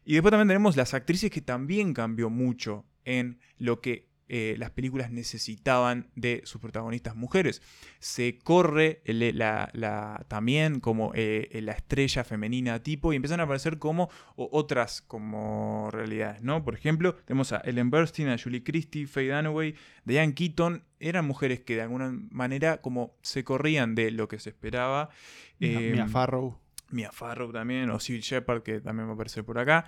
Y 0.04 0.14
después 0.14 0.30
también 0.30 0.48
tenemos 0.48 0.76
las 0.76 0.94
actrices 0.94 1.30
que 1.30 1.40
también 1.40 1.94
cambió 1.94 2.28
mucho 2.28 2.84
en 3.04 3.38
lo 3.58 3.80
que 3.80 4.11
eh, 4.34 4.56
las 4.56 4.70
películas 4.70 5.10
necesitaban 5.10 6.08
de 6.16 6.40
sus 6.44 6.58
protagonistas 6.58 7.14
mujeres. 7.14 7.60
Se 7.98 8.38
corre 8.38 9.02
la, 9.04 10.24
también 10.26 10.80
como 10.80 11.12
eh, 11.14 11.60
la 11.62 11.72
estrella 11.72 12.24
femenina 12.24 12.82
tipo 12.82 13.12
y 13.12 13.16
empiezan 13.16 13.40
a 13.40 13.42
aparecer 13.42 13.78
como 13.78 14.08
otras 14.36 15.02
como 15.02 15.90
realidades, 15.90 16.40
¿no? 16.40 16.64
Por 16.64 16.74
ejemplo, 16.74 17.14
tenemos 17.26 17.52
a 17.52 17.58
Ellen 17.58 17.90
Burstyn, 17.90 18.30
a 18.30 18.38
Julie 18.38 18.64
Christie, 18.64 19.06
Faye 19.06 19.28
Dunaway, 19.28 19.74
Diane 20.06 20.32
Keaton, 20.32 20.82
eran 20.98 21.26
mujeres 21.26 21.60
que 21.60 21.74
de 21.74 21.82
alguna 21.82 22.18
manera 22.30 22.80
como 22.80 23.14
se 23.20 23.44
corrían 23.44 23.94
de 23.94 24.12
lo 24.12 24.28
que 24.28 24.38
se 24.38 24.48
esperaba. 24.48 25.10
Mia, 25.58 25.78
em, 25.78 26.08
Farrow. 26.08 26.58
Mia 26.88 27.12
Farrow 27.12 27.52
también, 27.52 27.90
o 27.90 28.00
Civil 28.00 28.22
Shepard, 28.22 28.62
que 28.62 28.80
también 28.80 29.08
va 29.08 29.10
a 29.10 29.14
aparecer 29.14 29.44
por 29.44 29.58
acá. 29.58 29.84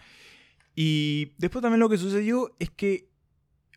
Y 0.77 1.33
después 1.39 1.63
también 1.63 1.81
lo 1.81 1.89
que 1.89 1.97
sucedió 1.97 2.55
es 2.59 2.69
que 2.69 3.14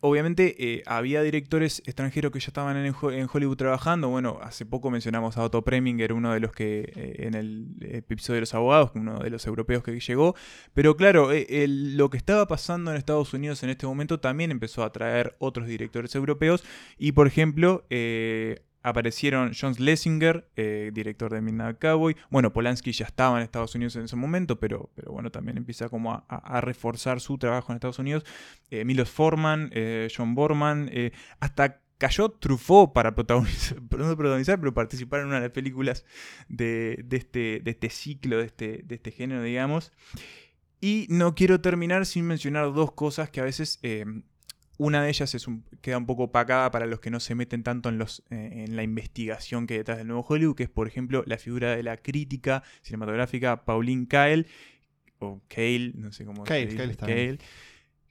obviamente 0.00 0.56
eh, 0.58 0.82
había 0.86 1.22
directores 1.22 1.82
extranjeros 1.86 2.32
que 2.32 2.40
ya 2.40 2.48
estaban 2.48 2.76
en, 2.76 2.94
Hollywood 3.32 3.56
trabajando. 3.56 4.08
Bueno, 4.08 4.38
hace 4.42 4.66
poco 4.66 4.90
mencionamos 4.90 5.36
a 5.36 5.42
Otto 5.42 5.62
Preminger, 5.62 6.12
uno 6.12 6.32
de 6.32 6.40
los 6.40 6.52
que 6.52 6.92
eh, 6.94 7.26
en 7.26 7.34
el 7.34 7.68
episodio 7.80 8.36
de 8.36 8.40
los 8.40 8.54
abogados, 8.54 8.92
uno 8.94 9.18
de 9.18 9.30
los 9.30 9.46
europeos 9.46 9.82
que 9.82 9.98
llegó. 9.98 10.34
Pero 10.74 10.96
claro, 10.96 11.32
eh, 11.32 11.66
lo 11.68 12.10
que 12.10 12.16
estaba 12.16 12.46
pasando 12.46 12.90
en 12.90 12.96
Estados 12.96 13.32
Unidos 13.34 13.62
en 13.62 13.70
este 13.70 13.86
momento 13.86 14.20
también 14.20 14.50
empezó 14.50 14.82
a 14.82 14.86
atraer 14.86 15.36
otros 15.38 15.66
directores 15.66 16.14
europeos. 16.14 16.64
Y 16.98 17.12
por 17.12 17.26
ejemplo, 17.26 17.84
aparecieron 18.88 19.52
John 19.58 19.74
Lessinger, 19.78 20.48
eh, 20.56 20.90
director 20.92 21.32
de 21.32 21.40
Midnight 21.40 21.78
Cowboy. 21.78 22.16
Bueno, 22.30 22.52
Polanski 22.52 22.92
ya 22.92 23.06
estaba 23.06 23.38
en 23.38 23.44
Estados 23.44 23.74
Unidos 23.74 23.96
en 23.96 24.04
ese 24.04 24.16
momento, 24.16 24.58
pero, 24.58 24.90
pero 24.94 25.12
bueno, 25.12 25.30
también 25.30 25.56
empieza 25.58 25.88
como 25.88 26.24
a, 26.28 26.60
reforzar 26.60 27.20
su 27.20 27.38
trabajo 27.38 27.72
en 27.72 27.76
Estados 27.76 27.98
Unidos. 27.98 28.24
Eh, 28.70 28.84
Milos 28.84 29.10
Forman, 29.10 29.70
eh, 29.72 30.08
John 30.14 30.34
Borman, 30.34 30.90
hasta 31.40 31.80
cayó 31.98 32.30
Truffaut 32.30 32.92
para 32.92 33.14
protagonizar, 33.14 33.80
no 33.98 34.16
protagonizar, 34.16 34.58
pero 34.58 34.72
participar 34.72 35.20
en 35.20 35.26
una 35.26 35.36
de 35.36 35.42
las 35.42 35.50
películas 35.50 36.04
de, 36.48 37.04
este, 37.10 37.60
de 37.62 37.70
este 37.70 37.90
ciclo, 37.90 38.38
de 38.38 38.46
este, 38.46 38.82
de 38.84 38.94
este 38.94 39.10
género, 39.10 39.42
digamos. 39.42 39.92
Y 40.80 41.06
no 41.10 41.34
quiero 41.34 41.60
terminar 41.60 42.06
sin 42.06 42.26
mencionar 42.26 42.72
dos 42.72 42.92
cosas 42.92 43.30
que 43.30 43.40
a 43.40 43.44
veces 43.44 43.80
una 44.78 45.02
de 45.02 45.10
ellas 45.10 45.34
es 45.34 45.46
queda 45.82 45.98
un 45.98 46.06
poco 46.06 46.24
opacada 46.24 46.70
para 46.70 46.86
los 46.86 47.00
que 47.00 47.10
no 47.10 47.20
se 47.20 47.34
meten 47.34 47.62
tanto 47.62 47.88
en, 47.88 47.98
los, 47.98 48.24
eh, 48.30 48.64
en 48.66 48.76
la 48.76 48.84
investigación 48.84 49.66
que 49.66 49.74
hay 49.74 49.78
detrás 49.78 49.98
del 49.98 50.06
nuevo 50.06 50.24
Hollywood, 50.26 50.56
que 50.56 50.62
es 50.62 50.70
por 50.70 50.86
ejemplo 50.86 51.24
la 51.26 51.36
figura 51.36 51.76
de 51.76 51.82
la 51.82 51.96
crítica 51.96 52.62
cinematográfica 52.82 53.64
Pauline 53.64 54.06
Kael, 54.06 54.46
o 55.18 55.42
Kael, 55.48 55.94
no 55.96 56.12
sé 56.12 56.24
cómo 56.24 56.46
se 56.46 56.66
dice, 56.66 56.96
Kael, 56.96 57.40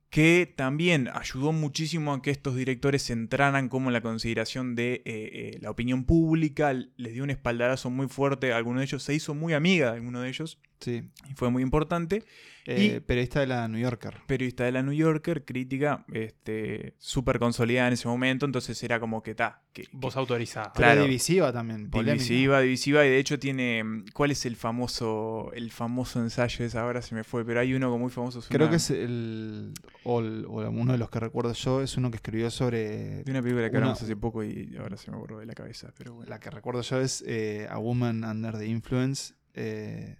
que 0.09 0.51
también 0.55 1.09
ayudó 1.13 1.51
muchísimo 1.51 2.13
a 2.13 2.21
que 2.21 2.31
estos 2.31 2.55
directores 2.55 3.09
entraran 3.09 3.69
como 3.69 3.89
en 3.89 3.93
la 3.93 4.01
consideración 4.01 4.75
de 4.75 4.93
eh, 4.93 5.01
eh, 5.05 5.57
la 5.61 5.69
opinión 5.69 6.05
pública, 6.05 6.73
les 6.73 7.13
dio 7.13 7.23
un 7.23 7.29
espaldarazo 7.29 7.89
muy 7.89 8.07
fuerte 8.07 8.51
a 8.51 8.57
alguno 8.57 8.79
de 8.79 8.85
ellos, 8.85 9.03
se 9.03 9.13
hizo 9.13 9.35
muy 9.35 9.53
amiga 9.53 9.91
de 9.91 9.97
alguno 9.97 10.21
de 10.21 10.29
ellos, 10.29 10.59
sí. 10.79 11.03
y 11.29 11.33
fue 11.33 11.49
muy 11.49 11.61
importante. 11.63 12.23
Eh, 12.69 12.99
periodista 12.99 13.39
de 13.39 13.47
la 13.47 13.65
New 13.69 13.79
Yorker. 13.79 14.17
Periodista 14.27 14.65
de 14.65 14.73
la 14.73 14.83
New 14.83 14.93
Yorker, 14.93 15.45
crítica, 15.45 16.03
este, 16.11 16.95
súper 16.97 17.39
consolidada 17.39 17.87
en 17.87 17.93
ese 17.93 18.09
momento, 18.09 18.45
entonces 18.45 18.83
era 18.83 18.99
como 18.99 19.23
que 19.23 19.31
está. 19.31 19.61
Voz 19.93 20.17
autorizada. 20.17 20.73
Claro, 20.73 21.03
divisiva 21.03 21.53
también. 21.53 21.89
Divisiva, 21.89 22.59
divisiva, 22.59 23.05
y 23.05 23.09
de 23.09 23.19
hecho 23.19 23.39
tiene. 23.39 24.03
¿Cuál 24.13 24.31
es 24.31 24.45
el 24.45 24.57
famoso 24.57 25.51
el 25.53 25.71
famoso 25.71 26.19
ensayo? 26.19 26.65
Esa 26.65 26.81
ahora 26.81 27.01
se 27.01 27.15
me 27.15 27.23
fue, 27.23 27.45
pero 27.45 27.61
hay 27.61 27.73
uno 27.73 27.97
muy 27.97 28.09
famoso. 28.09 28.41
Creo 28.49 28.69
que 28.69 28.75
es 28.75 28.89
el 28.89 29.73
o, 30.03 30.17
uno 30.17 30.91
de 30.91 30.97
los 30.97 31.09
que 31.09 31.21
recuerdo 31.21 31.53
yo, 31.53 31.81
es 31.81 31.95
uno 31.95 32.11
que 32.11 32.17
escribió 32.17 32.51
sobre. 32.51 33.23
De 33.23 33.31
una 33.31 33.41
película 33.41 33.69
que 33.69 33.77
hablamos 33.77 34.01
hace 34.01 34.17
poco 34.17 34.43
y 34.43 34.75
ahora 34.77 34.97
se 34.97 35.09
me 35.09 35.15
borró 35.15 35.39
de 35.39 35.45
la 35.45 35.53
cabeza. 35.53 35.93
Pero 35.97 36.21
La 36.25 36.41
que 36.41 36.49
recuerdo 36.49 36.81
yo 36.81 36.99
es 36.99 37.23
eh, 37.25 37.65
A 37.69 37.77
Woman 37.77 38.25
Under 38.25 38.57
the 38.57 38.65
Influence 38.65 39.35
eh, 39.53 40.17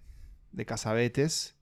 de 0.52 0.64
Casabetes 0.64 1.57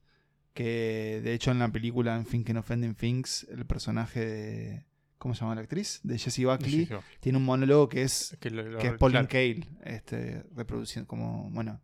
que 0.57 1.21
de 1.23 1.35
hecho 1.35 1.51
en 1.51 1.59
la 1.59 1.69
película 1.69 2.17
en 2.17 2.25
Thinking 2.25 2.57
Offending 2.57 2.95
Things, 2.95 3.47
el 3.51 3.67
personaje 3.67 4.25
de. 4.25 4.85
¿Cómo 5.19 5.35
se 5.35 5.41
llama 5.43 5.55
la 5.55 5.61
actriz? 5.61 6.01
De 6.03 6.19
Jessie 6.19 6.47
Buckley. 6.47 6.89
tiene 7.21 7.39
un 7.39 7.45
monólogo 7.45 7.89
que 7.89 8.03
es, 8.03 8.37
que, 8.41 8.49
es 8.49 8.93
Pauline 8.99 9.27
Kael, 9.27 9.67
este, 9.85 10.45
reproduciendo, 10.55 11.09
como, 11.09 11.51
bueno, 11.51 11.81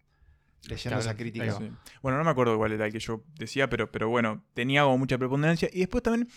leyendo 0.68 1.00
esa 1.00 1.16
crítica. 1.16 1.58
Bueno, 2.02 2.18
no 2.18 2.24
me 2.24 2.30
acuerdo 2.30 2.56
cuál 2.56 2.72
era 2.72 2.86
el 2.86 2.92
que 2.92 3.00
yo 3.00 3.24
decía, 3.34 3.68
pero, 3.68 3.90
pero 3.90 4.08
bueno, 4.08 4.44
tenía 4.54 4.82
como 4.82 4.98
mucha 4.98 5.18
preponderancia. 5.18 5.68
Y 5.72 5.80
después 5.80 6.02
también 6.02 6.28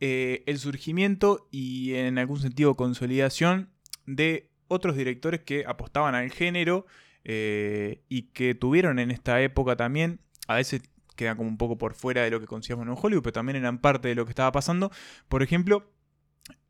eh, 0.00 0.42
el 0.46 0.58
surgimiento 0.58 1.48
y 1.50 1.94
en 1.94 2.18
algún 2.18 2.40
sentido 2.40 2.76
consolidación 2.76 3.70
de 4.06 4.50
otros 4.68 4.96
directores 4.96 5.40
que 5.40 5.64
apostaban 5.66 6.14
al 6.14 6.30
género 6.30 6.84
eh, 7.24 8.02
y 8.08 8.22
que 8.32 8.54
tuvieron 8.54 8.98
en 8.98 9.10
esta 9.12 9.40
época 9.40 9.76
también, 9.76 10.20
a 10.46 10.56
veces 10.56 10.82
quedan 11.20 11.36
como 11.36 11.48
un 11.48 11.58
poco 11.58 11.78
por 11.78 11.94
fuera 11.94 12.22
de 12.22 12.30
lo 12.30 12.40
que 12.40 12.46
conocíamos 12.46 12.86
en 12.86 12.94
Hollywood, 13.00 13.22
pero 13.22 13.32
también 13.32 13.56
eran 13.56 13.78
parte 13.78 14.08
de 14.08 14.14
lo 14.14 14.24
que 14.24 14.30
estaba 14.30 14.50
pasando. 14.50 14.90
Por 15.28 15.42
ejemplo, 15.42 15.90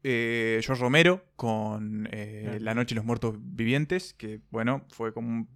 eh, 0.02 0.60
George 0.64 0.82
Romero 0.82 1.24
con 1.36 2.08
eh, 2.10 2.58
La 2.60 2.74
Noche 2.74 2.94
y 2.94 2.96
los 2.96 3.04
Muertos 3.04 3.36
Vivientes, 3.38 4.14
que 4.14 4.40
bueno, 4.50 4.84
fue 4.90 5.12
como 5.12 5.28
un, 5.28 5.48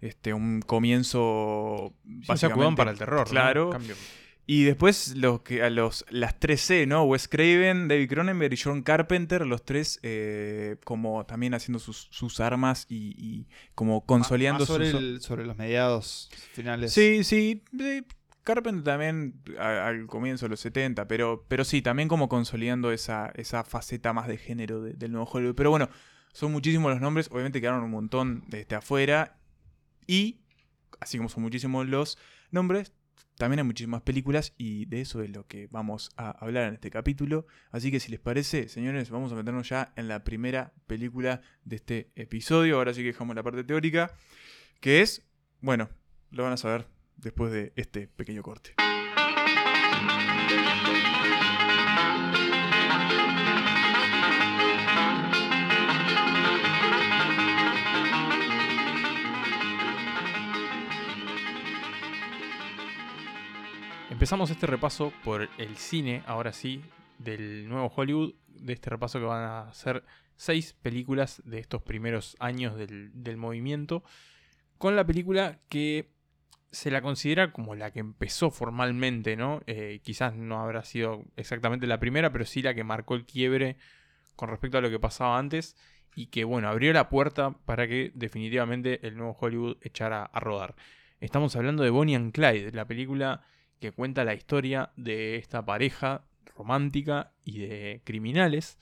este, 0.00 0.32
un 0.32 0.60
comienzo. 0.60 1.94
básicamente, 2.04 2.76
para 2.76 2.92
el 2.92 2.98
terror. 2.98 3.28
Claro. 3.28 3.70
Y 4.48 4.62
después 4.62 5.16
los 5.16 5.40
que, 5.40 5.64
a 5.64 5.70
los, 5.70 6.04
las 6.08 6.38
3C, 6.38 6.86
¿no? 6.86 7.02
Wes 7.02 7.26
Craven, 7.26 7.88
David 7.88 8.08
Cronenberg 8.08 8.52
y 8.52 8.56
John 8.56 8.82
Carpenter, 8.82 9.44
los 9.44 9.64
tres 9.64 9.98
eh, 10.04 10.76
como 10.84 11.26
también 11.26 11.52
haciendo 11.52 11.80
sus, 11.80 12.40
armas 12.40 12.86
y, 12.88 13.46
como 13.74 14.06
consolidando 14.06 14.64
sobre, 14.64 15.18
sobre 15.18 15.46
los 15.46 15.56
mediados 15.56 16.30
finales. 16.52 16.92
Sí, 16.92 17.24
sí. 17.24 17.64
Carpenter 18.46 18.84
también 18.84 19.42
al 19.58 20.06
comienzo 20.06 20.46
de 20.46 20.50
los 20.50 20.60
70, 20.60 21.08
pero, 21.08 21.44
pero 21.48 21.64
sí, 21.64 21.82
también 21.82 22.08
como 22.08 22.28
consolidando 22.28 22.92
esa, 22.92 23.32
esa 23.34 23.64
faceta 23.64 24.12
más 24.12 24.28
de 24.28 24.38
género 24.38 24.80
del 24.80 25.10
nuevo 25.10 25.28
Hollywood. 25.28 25.56
Pero 25.56 25.70
bueno, 25.70 25.90
son 26.32 26.52
muchísimos 26.52 26.92
los 26.92 27.00
nombres, 27.00 27.28
obviamente 27.32 27.60
quedaron 27.60 27.82
un 27.82 27.90
montón 27.90 28.44
desde 28.46 28.76
afuera. 28.76 29.36
Y, 30.06 30.42
así 31.00 31.18
como 31.18 31.28
son 31.28 31.42
muchísimos 31.42 31.88
los 31.88 32.18
nombres, 32.52 32.92
también 33.36 33.58
hay 33.58 33.64
muchísimas 33.64 34.02
películas 34.02 34.54
y 34.56 34.86
de 34.86 35.00
eso 35.00 35.22
es 35.22 35.30
lo 35.30 35.44
que 35.48 35.66
vamos 35.72 36.10
a 36.16 36.30
hablar 36.30 36.68
en 36.68 36.74
este 36.74 36.88
capítulo. 36.88 37.48
Así 37.72 37.90
que 37.90 37.98
si 37.98 38.12
les 38.12 38.20
parece, 38.20 38.68
señores, 38.68 39.10
vamos 39.10 39.32
a 39.32 39.34
meternos 39.34 39.68
ya 39.68 39.92
en 39.96 40.06
la 40.06 40.22
primera 40.22 40.72
película 40.86 41.40
de 41.64 41.76
este 41.76 42.12
episodio. 42.14 42.76
Ahora 42.76 42.94
sí 42.94 43.00
que 43.00 43.08
dejamos 43.08 43.34
la 43.34 43.42
parte 43.42 43.64
teórica, 43.64 44.14
que 44.78 45.02
es, 45.02 45.26
bueno, 45.60 45.90
lo 46.30 46.44
van 46.44 46.52
a 46.52 46.56
saber 46.56 46.86
después 47.16 47.52
de 47.52 47.72
este 47.76 48.08
pequeño 48.08 48.42
corte. 48.42 48.74
Empezamos 64.10 64.50
este 64.50 64.66
repaso 64.66 65.12
por 65.22 65.48
el 65.58 65.76
cine, 65.76 66.22
ahora 66.26 66.52
sí, 66.52 66.82
del 67.18 67.68
nuevo 67.68 67.92
Hollywood, 67.94 68.34
de 68.48 68.72
este 68.72 68.88
repaso 68.88 69.18
que 69.18 69.26
van 69.26 69.44
a 69.44 69.72
ser 69.74 70.04
seis 70.36 70.72
películas 70.72 71.42
de 71.44 71.58
estos 71.58 71.82
primeros 71.82 72.34
años 72.40 72.76
del, 72.76 73.10
del 73.12 73.36
movimiento, 73.36 74.02
con 74.78 74.96
la 74.96 75.04
película 75.06 75.58
que 75.68 76.15
se 76.76 76.90
la 76.90 77.00
considera 77.00 77.52
como 77.52 77.74
la 77.74 77.90
que 77.90 78.00
empezó 78.00 78.50
formalmente, 78.50 79.34
¿no? 79.34 79.62
Eh, 79.66 80.00
quizás 80.04 80.36
no 80.36 80.60
habrá 80.60 80.84
sido 80.84 81.24
exactamente 81.34 81.86
la 81.86 81.98
primera, 81.98 82.30
pero 82.32 82.44
sí 82.44 82.60
la 82.60 82.74
que 82.74 82.84
marcó 82.84 83.14
el 83.14 83.24
quiebre 83.24 83.78
con 84.36 84.50
respecto 84.50 84.76
a 84.76 84.82
lo 84.82 84.90
que 84.90 85.00
pasaba 85.00 85.38
antes 85.38 85.74
y 86.14 86.26
que, 86.26 86.44
bueno, 86.44 86.68
abrió 86.68 86.92
la 86.92 87.08
puerta 87.08 87.52
para 87.64 87.88
que 87.88 88.12
definitivamente 88.14 89.06
el 89.06 89.16
nuevo 89.16 89.34
Hollywood 89.40 89.78
echara 89.80 90.24
a 90.24 90.38
rodar. 90.38 90.74
Estamos 91.18 91.56
hablando 91.56 91.82
de 91.82 91.88
Bonnie 91.88 92.14
and 92.14 92.32
Clyde, 92.32 92.72
la 92.72 92.84
película 92.84 93.40
que 93.80 93.92
cuenta 93.92 94.24
la 94.24 94.34
historia 94.34 94.92
de 94.96 95.36
esta 95.36 95.64
pareja 95.64 96.26
romántica 96.58 97.32
y 97.42 97.60
de 97.60 98.02
criminales, 98.04 98.78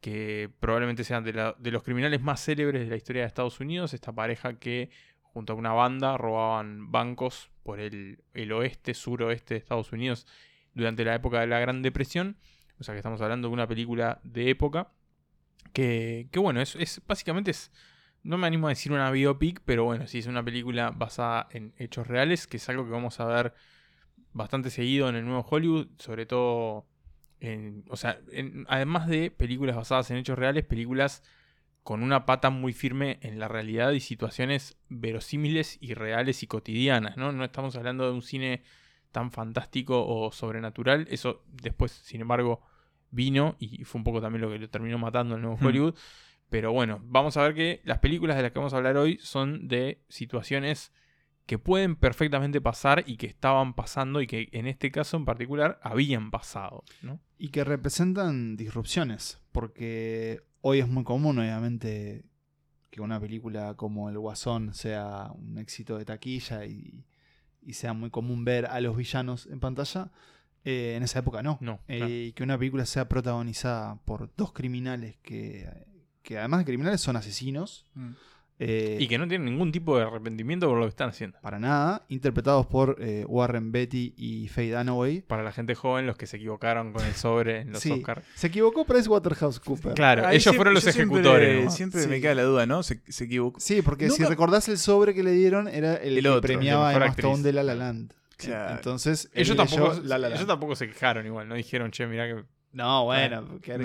que 0.00 0.50
probablemente 0.60 1.04
sean 1.04 1.24
de, 1.24 1.52
de 1.58 1.70
los 1.70 1.82
criminales 1.82 2.22
más 2.22 2.42
célebres 2.42 2.84
de 2.84 2.90
la 2.90 2.96
historia 2.96 3.20
de 3.22 3.28
Estados 3.28 3.60
Unidos, 3.60 3.92
esta 3.92 4.12
pareja 4.12 4.58
que 4.58 4.88
junto 5.34 5.52
a 5.52 5.56
una 5.56 5.72
banda 5.72 6.16
robaban 6.16 6.92
bancos 6.92 7.50
por 7.64 7.80
el, 7.80 8.18
oeste, 8.52 8.94
suroeste 8.94 9.54
de 9.54 9.58
Estados 9.58 9.92
Unidos 9.92 10.26
durante 10.74 11.04
la 11.04 11.14
época 11.14 11.40
de 11.40 11.48
la 11.48 11.58
Gran 11.58 11.82
Depresión. 11.82 12.36
O 12.78 12.84
sea 12.84 12.94
que 12.94 13.00
estamos 13.00 13.20
hablando 13.20 13.48
de 13.48 13.54
una 13.54 13.66
película 13.66 14.20
de 14.22 14.48
época. 14.48 14.92
Que, 15.72 16.28
que 16.30 16.38
bueno, 16.38 16.60
es, 16.60 16.76
es, 16.76 17.02
básicamente 17.06 17.50
es. 17.50 17.72
No 18.22 18.38
me 18.38 18.46
animo 18.46 18.68
a 18.68 18.70
decir 18.70 18.92
una 18.92 19.10
biopic, 19.10 19.60
pero 19.64 19.84
bueno, 19.84 20.06
sí 20.06 20.20
es 20.20 20.26
una 20.26 20.42
película 20.42 20.90
basada 20.90 21.48
en 21.50 21.74
hechos 21.76 22.06
reales, 22.06 22.46
que 22.46 22.56
es 22.56 22.68
algo 22.68 22.84
que 22.84 22.90
vamos 22.90 23.20
a 23.20 23.26
ver 23.26 23.54
bastante 24.32 24.70
seguido 24.70 25.08
en 25.08 25.16
el 25.16 25.24
nuevo 25.26 25.46
Hollywood, 25.48 25.88
sobre 25.98 26.26
todo 26.26 26.86
en, 27.40 27.84
o 27.88 27.96
sea, 27.96 28.20
además 28.68 29.08
de 29.08 29.30
películas 29.30 29.76
basadas 29.76 30.10
en 30.10 30.16
hechos 30.16 30.38
reales, 30.38 30.64
películas 30.64 31.22
con 31.84 32.02
una 32.02 32.24
pata 32.24 32.48
muy 32.50 32.72
firme 32.72 33.18
en 33.20 33.38
la 33.38 33.46
realidad 33.46 33.92
y 33.92 34.00
situaciones 34.00 34.78
verosímiles 34.88 35.76
y 35.80 35.92
reales 35.92 36.42
y 36.42 36.46
cotidianas, 36.46 37.18
¿no? 37.18 37.30
No 37.30 37.44
estamos 37.44 37.76
hablando 37.76 38.06
de 38.06 38.12
un 38.12 38.22
cine 38.22 38.62
tan 39.12 39.30
fantástico 39.30 40.04
o 40.04 40.32
sobrenatural, 40.32 41.06
eso 41.10 41.44
después, 41.46 41.92
sin 41.92 42.22
embargo, 42.22 42.62
vino 43.10 43.54
y 43.58 43.84
fue 43.84 43.98
un 44.00 44.04
poco 44.04 44.22
también 44.22 44.40
lo 44.40 44.50
que 44.50 44.58
lo 44.58 44.68
terminó 44.70 44.98
matando 44.98 45.36
el 45.36 45.42
nuevo. 45.42 45.58
Hollywood. 45.60 45.94
Pero 46.48 46.72
bueno, 46.72 47.00
vamos 47.04 47.36
a 47.36 47.42
ver 47.42 47.54
que 47.54 47.80
las 47.84 47.98
películas 47.98 48.36
de 48.36 48.42
las 48.42 48.52
que 48.52 48.58
vamos 48.58 48.72
a 48.72 48.78
hablar 48.78 48.96
hoy 48.96 49.18
son 49.20 49.68
de 49.68 50.02
situaciones 50.08 50.92
que 51.46 51.58
pueden 51.58 51.96
perfectamente 51.96 52.60
pasar 52.60 53.04
y 53.06 53.16
que 53.18 53.26
estaban 53.26 53.74
pasando 53.74 54.22
y 54.22 54.26
que 54.26 54.48
en 54.52 54.66
este 54.66 54.90
caso 54.90 55.18
en 55.18 55.26
particular 55.26 55.78
habían 55.82 56.30
pasado. 56.30 56.82
¿no? 57.02 57.20
Y 57.36 57.48
que 57.48 57.64
representan 57.64 58.56
disrupciones, 58.56 59.42
porque 59.52 60.42
Hoy 60.66 60.78
es 60.78 60.88
muy 60.88 61.04
común, 61.04 61.38
obviamente, 61.38 62.24
que 62.90 63.02
una 63.02 63.20
película 63.20 63.74
como 63.74 64.08
El 64.08 64.18
Guasón 64.18 64.72
sea 64.72 65.30
un 65.34 65.58
éxito 65.58 65.98
de 65.98 66.06
taquilla 66.06 66.64
y, 66.64 67.04
sea 67.72 67.92
muy 67.92 68.08
común 68.08 68.46
ver 68.46 68.64
a 68.64 68.80
los 68.80 68.96
villanos 68.96 69.46
en 69.46 69.60
pantalla. 69.60 70.10
Eh, 70.64 70.94
en 70.96 71.02
esa 71.02 71.18
época 71.18 71.42
no. 71.42 71.58
no 71.60 71.80
eh, 71.86 72.32
que 72.34 72.42
una 72.42 72.56
película 72.56 72.86
sea 72.86 73.10
protagonizada 73.10 73.96
por 74.06 74.34
dos 74.36 74.54
criminales 74.54 75.18
que, 75.22 75.68
que 76.22 76.38
además 76.38 76.60
de 76.60 76.64
criminales 76.64 77.02
son 77.02 77.16
asesinos. 77.16 77.84
Mm. 77.92 78.12
Eh, 78.60 78.98
y 79.00 79.08
que 79.08 79.18
no 79.18 79.26
tienen 79.26 79.46
ningún 79.46 79.72
tipo 79.72 79.98
de 79.98 80.04
arrepentimiento 80.04 80.68
por 80.68 80.78
lo 80.78 80.84
que 80.84 80.90
están 80.90 81.08
haciendo. 81.08 81.38
Para 81.40 81.58
nada. 81.58 82.02
Interpretados 82.08 82.66
por 82.66 82.96
eh, 83.00 83.24
Warren 83.26 83.72
Betty 83.72 84.14
y 84.16 84.48
Faye 84.48 84.72
Dunaway. 84.72 85.22
Para 85.22 85.42
la 85.42 85.52
gente 85.52 85.74
joven, 85.74 86.06
los 86.06 86.16
que 86.16 86.26
se 86.26 86.36
equivocaron 86.36 86.92
con 86.92 87.04
el 87.04 87.14
sobre 87.14 87.60
en 87.60 87.72
los 87.72 87.82
sí, 87.82 87.90
Oscars. 87.90 88.24
Se 88.34 88.46
equivocó 88.48 88.86
Waterhouse 88.86 89.58
Cooper. 89.60 89.94
Claro, 89.94 90.28
ellos 90.30 90.54
fueron 90.54 90.74
los 90.74 90.86
ejecutores. 90.86 91.74
Siempre, 91.74 92.06
me 92.06 92.20
queda 92.20 92.34
la 92.34 92.44
duda, 92.44 92.66
¿no? 92.66 92.82
Se, 92.82 93.00
equivocó. 93.20 93.58
Sí, 93.58 93.82
porque 93.82 94.10
si 94.10 94.24
recordás 94.24 94.68
el 94.68 94.78
sobre 94.78 95.14
que 95.14 95.22
le 95.22 95.32
dieron, 95.32 95.66
era 95.68 95.94
el, 95.94 96.22
que 96.22 96.40
premiaba 96.40 96.90
a 96.90 96.94
Emma 96.94 97.36
de 97.38 97.52
La 97.52 97.62
La 97.62 97.74
Land. 97.74 98.14
Entonces, 98.46 99.30
ellos 99.34 99.56
tampoco, 99.56 99.92
ellos 99.92 100.46
tampoco 100.46 100.76
se 100.76 100.88
quejaron 100.88 101.26
igual, 101.26 101.48
no 101.48 101.54
dijeron, 101.54 101.90
che, 101.90 102.06
mirá 102.06 102.26
que 102.26 102.44
no, 102.74 103.04
bueno, 103.04 103.60
que, 103.60 103.78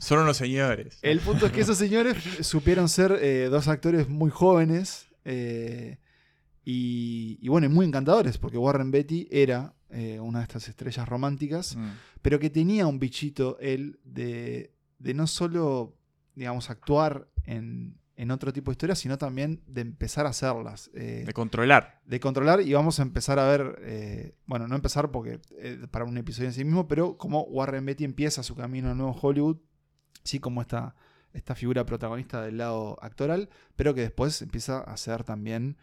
Son 0.00 0.20
unos 0.20 0.36
señores. 0.36 0.98
El 1.02 1.20
punto 1.20 1.46
es 1.46 1.52
que 1.52 1.62
esos 1.62 1.78
señores 1.78 2.16
supieron 2.46 2.88
ser 2.88 3.18
eh, 3.20 3.48
dos 3.50 3.68
actores 3.68 4.08
muy 4.08 4.30
jóvenes 4.30 5.08
eh, 5.24 5.98
y, 6.64 7.48
bueno, 7.48 7.68
muy 7.70 7.86
encantadores, 7.86 8.36
porque 8.36 8.58
Warren 8.58 8.90
Betty 8.90 9.26
era 9.30 9.74
eh, 9.88 10.20
una 10.20 10.40
de 10.40 10.42
estas 10.44 10.68
estrellas 10.68 11.08
románticas, 11.08 11.76
mm. 11.76 11.88
pero 12.20 12.38
que 12.38 12.50
tenía 12.50 12.86
un 12.86 12.98
bichito 12.98 13.58
él 13.60 13.98
de, 14.04 14.74
de 14.98 15.14
no 15.14 15.26
solo, 15.26 15.96
digamos, 16.34 16.68
actuar 16.68 17.28
en, 17.44 17.97
en 18.18 18.32
otro 18.32 18.52
tipo 18.52 18.72
de 18.72 18.72
historias, 18.72 18.98
sino 18.98 19.16
también 19.16 19.62
de 19.68 19.80
empezar 19.80 20.26
a 20.26 20.30
hacerlas. 20.30 20.90
Eh, 20.92 21.22
de 21.24 21.32
controlar. 21.32 22.00
De 22.04 22.18
controlar 22.18 22.60
y 22.60 22.72
vamos 22.72 22.98
a 22.98 23.02
empezar 23.02 23.38
a 23.38 23.46
ver, 23.46 23.78
eh, 23.82 24.34
bueno, 24.44 24.66
no 24.66 24.74
empezar 24.74 25.12
porque 25.12 25.40
eh, 25.56 25.86
para 25.88 26.04
un 26.04 26.18
episodio 26.18 26.48
en 26.48 26.52
sí 26.52 26.64
mismo, 26.64 26.88
pero 26.88 27.16
como 27.16 27.42
Warren 27.42 27.86
Beatty 27.86 28.02
empieza 28.02 28.42
su 28.42 28.56
camino 28.56 28.90
al 28.90 28.96
nuevo 28.96 29.16
Hollywood, 29.22 29.58
sí 30.24 30.40
como 30.40 30.60
esta, 30.60 30.96
esta 31.32 31.54
figura 31.54 31.86
protagonista 31.86 32.42
del 32.42 32.58
lado 32.58 32.98
actoral, 33.00 33.50
pero 33.76 33.94
que 33.94 34.00
después 34.00 34.42
empieza 34.42 34.80
a 34.80 34.96
ser 34.96 35.22
también 35.22 35.76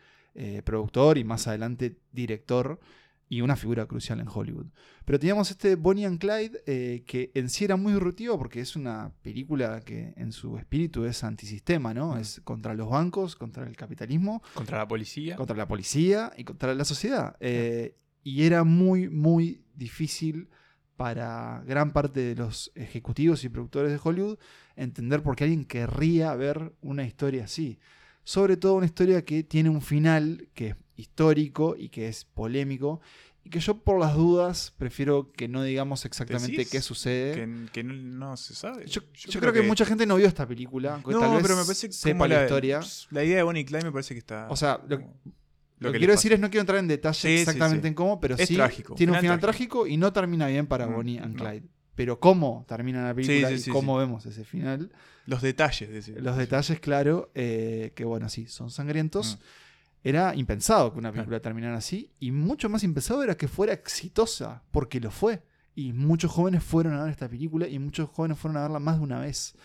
productor 0.66 1.18
y 1.18 1.24
más 1.24 1.48
adelante 1.48 1.98
director 2.12 2.82
y 3.28 3.42
una 3.42 3.56
figura 3.56 3.86
crucial 3.86 4.20
en 4.20 4.28
Hollywood. 4.32 4.68
Pero 5.04 5.20
teníamos 5.20 5.50
este 5.50 5.76
Bonnie 5.76 6.06
and 6.06 6.20
Clyde 6.20 6.62
eh, 6.66 7.04
que 7.06 7.32
en 7.34 7.50
sí 7.50 7.66
era 7.66 7.76
muy 7.76 7.94
disruptivo 7.94 8.38
porque 8.38 8.62
es 8.62 8.76
una 8.76 9.12
película 9.22 9.82
que 9.82 10.14
en 10.18 10.32
su 10.32 10.58
espíritu 10.58 11.06
es 11.06 11.24
antisistema, 11.24 11.94
¿no? 11.94 12.16
Mm. 12.16 12.20
Es 12.20 12.42
contra 12.44 12.74
los 12.74 12.90
bancos, 12.90 13.36
contra 13.36 13.68
el 13.68 13.76
capitalismo. 13.76 14.44
Contra 14.54 14.78
la 14.78 14.88
policía. 14.88 15.36
Contra 15.36 15.56
la 15.56 15.68
policía 15.68 16.32
y 16.38 16.44
contra 16.44 16.74
la 16.74 16.86
sociedad. 16.86 17.36
Eh, 17.40 17.96
y 18.24 18.44
era 18.44 18.64
muy, 18.64 19.10
muy 19.10 19.64
difícil 19.76 20.50
para 20.96 21.62
gran 21.68 21.92
parte 21.92 22.22
de 22.22 22.36
los 22.36 22.72
ejecutivos 22.76 23.44
y 23.44 23.50
productores 23.50 23.92
de 23.92 24.00
Hollywood 24.02 24.38
entender 24.76 25.22
por 25.22 25.36
qué 25.36 25.46
alguien 25.46 25.66
querría 25.66 26.34
ver 26.36 26.74
una 26.82 27.04
historia 27.06 27.46
así. 27.46 27.80
Sobre 28.24 28.58
todo 28.58 28.76
una 28.76 28.86
historia 28.86 29.24
que 29.24 29.44
tiene 29.44 29.70
un 29.70 29.82
final 29.82 30.50
que 30.54 30.76
histórico 30.96 31.76
y 31.78 31.90
que 31.90 32.08
es 32.08 32.26
polémico. 32.26 33.02
Y 33.44 33.52
que 33.52 33.60
yo 33.60 33.78
por 33.78 34.00
las 34.00 34.16
dudas 34.16 34.74
prefiero 34.76 35.32
que 35.32 35.48
no 35.48 35.62
digamos 35.62 36.04
exactamente 36.06 36.66
qué 36.66 36.82
sucede. 36.82 37.68
Que, 37.72 37.84
no, 37.84 38.36
se 38.38 38.56
sabe. 38.56 38.88
Yo, 38.88 39.02
creo, 39.40 39.54
que, 39.54 39.62
mucha 39.62 39.86
gente 39.86 40.08
no 40.08 40.16
vio 40.16 40.26
esta 40.26 40.48
película. 40.48 41.00
No, 41.06 41.20
tal 41.20 41.32
vez 41.34 41.42
pero 41.44 41.56
me 41.56 41.62
parece 41.62 41.88
que 41.88 41.94
sepa 41.94 42.28
la, 42.28 42.42
historia. 42.44 42.80
La 43.12 43.24
idea 43.24 43.38
de 43.38 43.44
Bonnie 43.44 43.62
y 43.62 43.66
Clyde 43.66 43.86
me 43.86 43.92
parece 43.92 44.16
que 44.16 44.20
está... 44.20 44.48
O 44.50 44.56
sea, 44.56 44.82
lo, 44.88 45.92
que 45.92 45.98
quiero 46.00 46.14
decir 46.14 46.34
es 46.34 46.40
no 46.40 46.50
quiero 46.50 46.62
entrar 46.62 46.80
en 46.80 46.88
detalle 46.88 47.42
exactamente 47.42 47.88
en 47.88 47.94
cómo, 47.94 48.20
pero 48.20 48.36
sí 48.36 48.58
tiene 48.96 49.14
un 49.14 49.20
final 49.20 49.40
trágico. 49.40 49.86
y 49.86 49.98
no 49.98 50.12
termina 50.12 50.48
bien 50.48 50.66
para 50.66 50.88
mm, 50.88 50.94
Bonnie 50.94 51.20
and 51.20 51.38
Clyde. 51.38 51.64
Pero 51.94 52.20
cómo 52.20 52.66
termina 52.68 53.04
la 53.04 53.14
película 53.14 53.52
y 53.52 53.62
cómo 53.66 53.98
vemos 53.98 54.26
ese 54.26 54.44
final. 54.44 54.92
Los 55.28 55.42
detalles. 55.44 56.08
De 56.08 56.22
Los 56.22 56.38
detalles, 56.38 56.80
claro, 56.80 57.32
eh, 57.36 57.92
que 57.96 58.06
bueno, 58.06 58.28
sí, 58.30 58.48
son 58.48 58.72
sangrientos. 58.72 59.38
Mm. 59.38 59.65
Era 60.06 60.36
impensado 60.36 60.94
que 60.94 61.00
una 61.00 61.12
película 61.12 61.40
terminara 61.40 61.78
así 61.78 62.12
y 62.20 62.30
mucho 62.30 62.70
más 62.70 62.84
impensado 62.84 63.24
era 63.24 63.36
que 63.36 63.48
fuera 63.48 63.74
exitosa, 63.74 64.62
porque 64.70 65.00
lo 65.00 65.10
fue. 65.10 65.42
Y 65.74 65.94
muchos 65.94 66.32
jóvenes 66.32 66.64
fueron 66.64 66.94
a 66.94 67.02
ver 67.02 67.12
esta 67.12 67.28
película 67.28 67.68
y 67.68 67.80
muchos 67.80 68.08
jóvenes 68.12 68.38
fueron 68.38 68.58
a 68.58 68.62
verla 68.62 68.78
más 68.78 68.98
de 68.98 69.04
una 69.04 69.20
vez. 69.20 69.56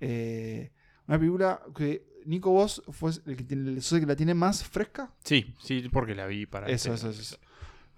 Eh, 0.00 0.72
una 1.06 1.18
película 1.18 1.60
que 1.76 2.06
Nico 2.24 2.52
vos 2.52 2.82
fue 2.88 3.10
el 3.26 3.36
que, 3.36 3.44
tiene, 3.44 3.70
el 3.70 3.82
que 3.82 4.06
la 4.06 4.16
tiene 4.16 4.32
más 4.32 4.64
fresca. 4.64 5.12
Sí, 5.24 5.52
sí, 5.60 5.86
porque 5.92 6.14
la 6.14 6.26
vi 6.26 6.46
para 6.46 6.68
eso, 6.68 6.94
este 6.94 7.10
eso, 7.10 7.20
eso. 7.20 7.36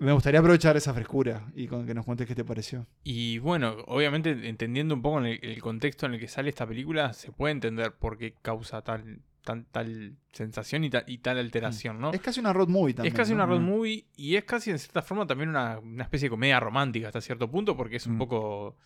Me 0.00 0.10
gustaría 0.10 0.40
aprovechar 0.40 0.76
esa 0.76 0.92
frescura 0.92 1.46
y 1.54 1.68
con 1.68 1.86
que 1.86 1.94
nos 1.94 2.04
cuentes 2.04 2.26
qué 2.26 2.34
te 2.34 2.44
pareció. 2.44 2.88
Y 3.04 3.38
bueno, 3.38 3.76
obviamente 3.86 4.48
entendiendo 4.48 4.96
un 4.96 5.02
poco 5.02 5.20
el, 5.20 5.38
el, 5.40 5.62
contexto 5.62 6.06
en 6.06 6.14
el 6.14 6.20
que 6.20 6.26
sale 6.26 6.48
esta 6.48 6.66
película, 6.66 7.12
se 7.12 7.30
puede 7.30 7.52
entender 7.52 7.92
por 7.92 8.18
qué 8.18 8.34
causa 8.42 8.82
tal, 8.82 9.20
tal 9.44 10.16
sensación 10.32 10.84
y, 10.84 10.90
y, 11.06 11.18
tal 11.18 11.38
alteración, 11.38 12.00
¿no? 12.00 12.12
Es 12.12 12.20
casi 12.20 12.40
una 12.40 12.52
road 12.52 12.68
movie 12.68 12.94
también. 12.94 13.14
Es 13.14 13.16
casi 13.16 13.32
una 13.32 13.46
road 13.46 13.60
movie 13.60 14.06
y 14.16 14.36
es 14.36 14.44
casi 14.44 14.70
en 14.70 14.78
cierta 14.78 15.02
forma 15.02 15.26
también 15.26 15.50
una, 15.50 15.78
una 15.78 16.04
especie 16.04 16.26
de 16.26 16.30
comedia 16.30 16.58
romántica 16.58 17.08
hasta 17.08 17.20
cierto 17.20 17.50
punto 17.50 17.76
porque 17.76 17.96
es 17.96 18.06
un 18.06 18.14
mm. 18.14 18.18
poco 18.18 18.76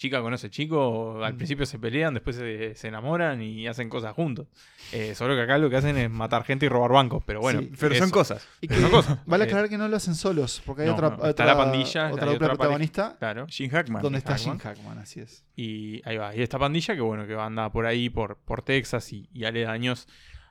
chica 0.00 0.22
conoce 0.22 0.48
chico, 0.48 1.22
al 1.22 1.36
principio 1.36 1.66
se 1.66 1.78
pelean, 1.78 2.14
después 2.14 2.34
se, 2.36 2.88
enamoran 2.88 3.42
y 3.42 3.68
hacen 3.68 3.90
cosas 3.90 4.14
juntos. 4.14 4.46
Eh, 4.92 5.14
solo 5.14 5.34
que 5.34 5.42
acá 5.42 5.58
lo 5.58 5.68
que 5.68 5.76
hacen 5.76 5.96
es 5.98 6.10
matar 6.10 6.42
gente 6.42 6.64
y 6.64 6.70
robar 6.70 6.90
bancos, 6.90 7.22
pero 7.26 7.40
bueno. 7.40 7.60
pero 7.78 7.94
son 7.94 8.10
cosas. 8.10 8.48
Y 8.62 8.68
son 8.68 8.90
cosas. 8.90 9.18
Vale 9.26 9.44
aclarar 9.44 9.68
que 9.68 9.76
no 9.76 9.86
lo 9.88 9.96
hacen 9.96 10.14
solos, 10.14 10.62
porque 10.64 10.82
hay 10.82 10.88
otra, 10.88 11.18
está 11.28 11.44
la 11.44 11.56
pandilla, 11.56 12.12
otra, 12.12 12.34
protagonista. 12.38 13.16
Claro. 13.18 13.46
Jim 13.48 13.70
Hackman. 13.70 14.02
Donde 14.02 14.18
está 14.18 14.36
Jim 14.36 14.56
Hackman, 14.56 14.98
así 14.98 15.20
es. 15.20 15.44
Y 15.54 16.00
ahí 16.08 16.16
va. 16.16 16.34
Y 16.34 16.40
esta 16.40 16.58
pandilla 16.58 16.94
que 16.94 17.02
bueno, 17.02 17.26
que 17.26 17.34
anda 17.34 17.70
por 17.70 17.84
ahí, 17.84 18.08
por, 18.08 18.38
por 18.38 18.62
Texas 18.62 19.12
y, 19.12 19.28
y 19.34 19.44
aledaños, 19.44 20.08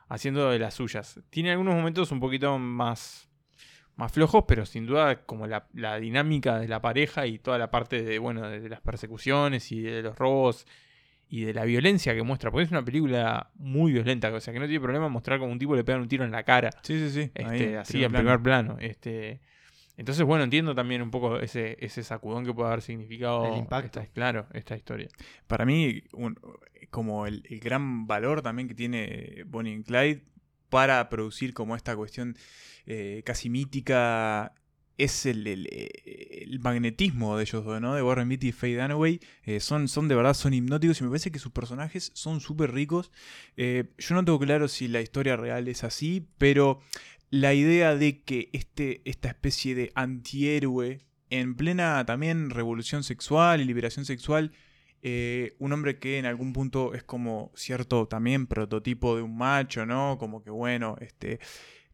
haciendo 0.08 0.48
de 0.50 0.60
las 0.60 0.74
suyas. 0.74 1.18
Tiene 1.28 1.50
algunos 1.50 1.74
momentos 1.74 2.12
un 2.12 2.20
poquito 2.20 2.56
más 2.56 3.28
más 4.00 4.12
flojos, 4.12 4.44
pero 4.48 4.64
sin 4.64 4.86
duda 4.86 5.24
como 5.26 5.46
la, 5.46 5.66
dinámica 6.00 6.58
de 6.58 6.66
la 6.68 6.80
pareja 6.80 7.26
y 7.26 7.38
toda 7.38 7.58
la 7.58 7.70
parte 7.70 8.02
de, 8.02 8.18
bueno, 8.18 8.48
de 8.48 8.68
las 8.68 8.80
persecuciones 8.80 9.70
y 9.70 9.82
de 9.82 10.02
los 10.02 10.18
robos 10.18 10.66
y 11.28 11.42
de 11.42 11.52
la 11.52 11.64
violencia 11.64 12.14
que 12.14 12.22
muestra, 12.22 12.50
porque 12.50 12.64
es 12.64 12.70
una 12.70 12.84
película 12.84 13.50
muy 13.56 13.92
violenta, 13.92 14.32
o 14.32 14.40
sea 14.40 14.52
que 14.52 14.58
no 14.58 14.64
tiene 14.64 14.80
problema 14.80 15.08
mostrar 15.08 15.38
como 15.38 15.52
un 15.52 15.58
tipo 15.58 15.76
le 15.76 15.84
pegan 15.84 16.00
un 16.00 16.08
tiro 16.08 16.24
en 16.24 16.32
la 16.32 16.42
cara. 16.42 16.70
Sí, 16.82 16.98
sí, 16.98 17.10
sí. 17.10 17.30
Este, 17.34 17.76
así 17.76 18.02
en 18.02 18.10
primer 18.10 18.40
plano. 18.40 18.78
Este, 18.80 19.40
entonces, 19.98 20.24
bueno, 20.24 20.44
entiendo 20.44 20.74
también 20.74 21.02
un 21.02 21.10
poco 21.10 21.38
ese, 21.38 21.76
ese 21.78 22.02
sacudón 22.02 22.46
que 22.46 22.54
puede 22.54 22.68
haber 22.68 22.80
significado. 22.80 23.52
El 23.52 23.58
impacto. 23.58 24.02
claro, 24.14 24.46
esta 24.54 24.74
historia. 24.74 25.08
Para 25.46 25.66
mí, 25.66 26.02
como 26.88 27.26
el, 27.26 27.44
el, 27.50 27.60
gran 27.60 28.06
valor 28.06 28.40
también 28.40 28.66
que 28.66 28.74
tiene 28.74 29.44
Bonnie 29.46 29.74
and 29.74 29.84
Clyde 29.84 30.24
para 30.70 31.08
producir 31.08 31.52
como 31.52 31.76
esta 31.76 31.94
cuestión 31.96 32.36
eh, 32.86 33.22
casi 33.24 33.50
mítica 33.50 34.54
es 35.04 35.24
el, 35.26 36.58
magnetismo 36.60 37.36
de 37.36 37.44
ellos 37.44 37.64
dos, 37.64 37.80
¿no? 37.80 37.94
De 37.94 38.02
Warren 38.02 38.28
Beatty 38.28 38.48
y 38.48 38.52
Faye 38.52 38.76
Dunaway. 38.76 39.20
Eh, 39.44 39.60
son, 39.60 39.88
son 39.88 40.08
de 40.08 40.14
verdad, 40.14 40.34
son 40.34 40.52
hipnóticos 40.52 41.00
y 41.00 41.04
me 41.04 41.10
parece 41.10 41.30
que 41.30 41.38
sus 41.38 41.52
personajes 41.52 42.10
son 42.14 42.40
súper 42.40 42.72
ricos. 42.72 43.10
Eh, 43.56 43.92
yo 43.98 44.14
no 44.14 44.24
tengo 44.24 44.38
claro 44.38 44.68
si 44.68 44.88
la 44.88 45.00
historia 45.00 45.36
real 45.36 45.68
es 45.68 45.84
así, 45.84 46.26
pero 46.38 46.80
la 47.30 47.54
idea 47.54 47.96
de 47.96 48.22
que 48.22 48.50
este, 48.52 49.00
esta 49.04 49.28
especie 49.28 49.74
de 49.74 49.90
antihéroe 49.94 51.00
en 51.30 51.54
plena 51.54 52.04
también 52.04 52.50
revolución 52.50 53.02
sexual 53.04 53.60
y 53.60 53.64
liberación 53.64 54.04
sexual 54.04 54.52
eh, 55.02 55.56
un 55.58 55.72
hombre 55.72 55.98
que 55.98 56.18
en 56.18 56.26
algún 56.26 56.52
punto 56.52 56.94
es 56.94 57.02
como 57.02 57.52
cierto 57.54 58.06
también 58.06 58.46
prototipo 58.46 59.16
de 59.16 59.22
un 59.22 59.36
macho, 59.36 59.86
¿no? 59.86 60.18
Como 60.18 60.42
que 60.42 60.50
bueno, 60.50 60.96
este, 61.00 61.40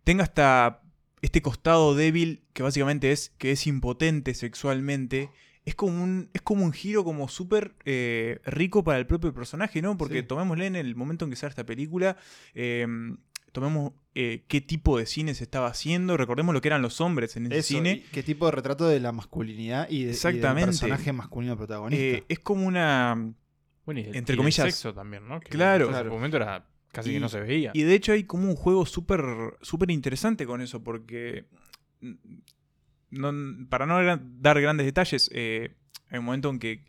tenga 0.05 0.25
hasta 0.25 0.83
este 1.23 1.43
costado 1.43 1.95
débil 1.95 2.45
que 2.53 2.63
básicamente 2.63 3.13
es 3.13 3.31
que 3.39 3.53
es 3.53 3.67
impotente 3.67 4.35
sexualmente. 4.35 5.31
Es 5.65 5.75
como 5.75 6.03
un, 6.03 6.31
es 6.33 6.43
como 6.43 6.65
un 6.65 6.73
giro 6.73 7.05
como 7.05 7.29
súper 7.29 7.75
eh, 7.85 8.41
rico 8.45 8.85
para 8.85 8.99
el 8.99 9.07
propio 9.07 9.35
personaje, 9.35 9.83
¿no? 9.83 9.97
Porque 9.97 10.23
tomémosle 10.23 10.67
en 10.67 10.77
el 10.77 10.95
momento 10.95 11.25
en 11.25 11.31
que 11.31 11.37
sale 11.37 11.51
esta 11.51 11.67
película, 11.67 12.17
em, 12.55 13.17
tomemos 13.51 13.93
eh, 14.19 14.45
qué 14.49 14.63
tipo 14.63 14.97
de 14.99 15.05
cine 15.05 15.35
se 15.35 15.45
estaba 15.45 15.67
haciendo, 15.67 16.17
recordemos 16.17 16.55
lo 16.55 16.63
que 16.63 16.69
eran 16.69 16.81
los 16.81 17.03
hombres 17.03 17.37
en 17.37 17.53
ese 17.53 17.63
cine. 17.63 18.03
qué 18.13 18.23
tipo 18.23 18.47
de 18.47 18.53
retrato 18.53 18.89
de 18.89 18.99
la 18.99 19.13
masculinidad 19.13 19.91
y, 19.91 20.05
de, 20.05 20.13
del 20.13 20.41
personaje 20.41 21.13
masculino 21.13 21.55
protagonista. 21.55 22.03
Eh, 22.03 22.25
es 22.27 22.39
como 22.39 22.67
una... 22.67 23.35
Bueno, 23.85 24.01
entre 24.01 24.39
comillas... 24.39 24.65
sexo 24.65 24.95
también, 24.95 25.29
¿no? 25.29 25.39
claro. 25.41 25.91
En 25.91 25.95
ese 25.95 26.05
momento 26.05 26.39
era 26.39 26.67
casi 26.93 27.13
que 27.13 27.21
no 27.21 27.29
se 27.29 27.41
veía. 27.41 27.73
Y 27.75 27.83
de 27.83 27.95
hecho 27.95 28.13
hay 28.13 28.25
como 28.25 28.49
un 28.49 28.57
juego 28.57 28.87
súper 28.87 29.23
súper 29.61 29.91
interesante 29.91 30.47
con 30.47 30.63
eso, 30.63 30.83
porque... 30.83 31.45
Mm, 32.01 33.67
para 33.69 33.85
no 33.85 33.99
dar 34.41 34.61
grandes 34.63 34.87
detalles, 34.87 35.31
eh, 35.35 35.75
hay 36.09 36.19
un 36.21 36.25
momento 36.25 36.49
en 36.49 36.59
que 36.59 36.87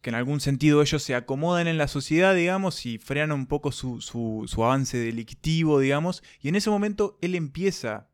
que 0.00 0.10
en 0.10 0.16
algún 0.16 0.40
sentido 0.40 0.80
ellos 0.80 1.02
se 1.02 1.14
acomodan 1.14 1.68
en 1.68 1.78
la 1.78 1.88
sociedad, 1.88 2.34
digamos, 2.34 2.86
y 2.86 2.98
frenan 2.98 3.32
un 3.32 3.46
poco 3.46 3.70
su, 3.72 4.00
su, 4.00 4.64
avance 4.64 4.96
delictivo, 4.98 5.78
digamos, 5.78 6.22
y 6.40 6.48
en 6.48 6.56
ese 6.56 6.70
momento 6.70 7.18
él 7.20 7.34
empieza, 7.34 8.08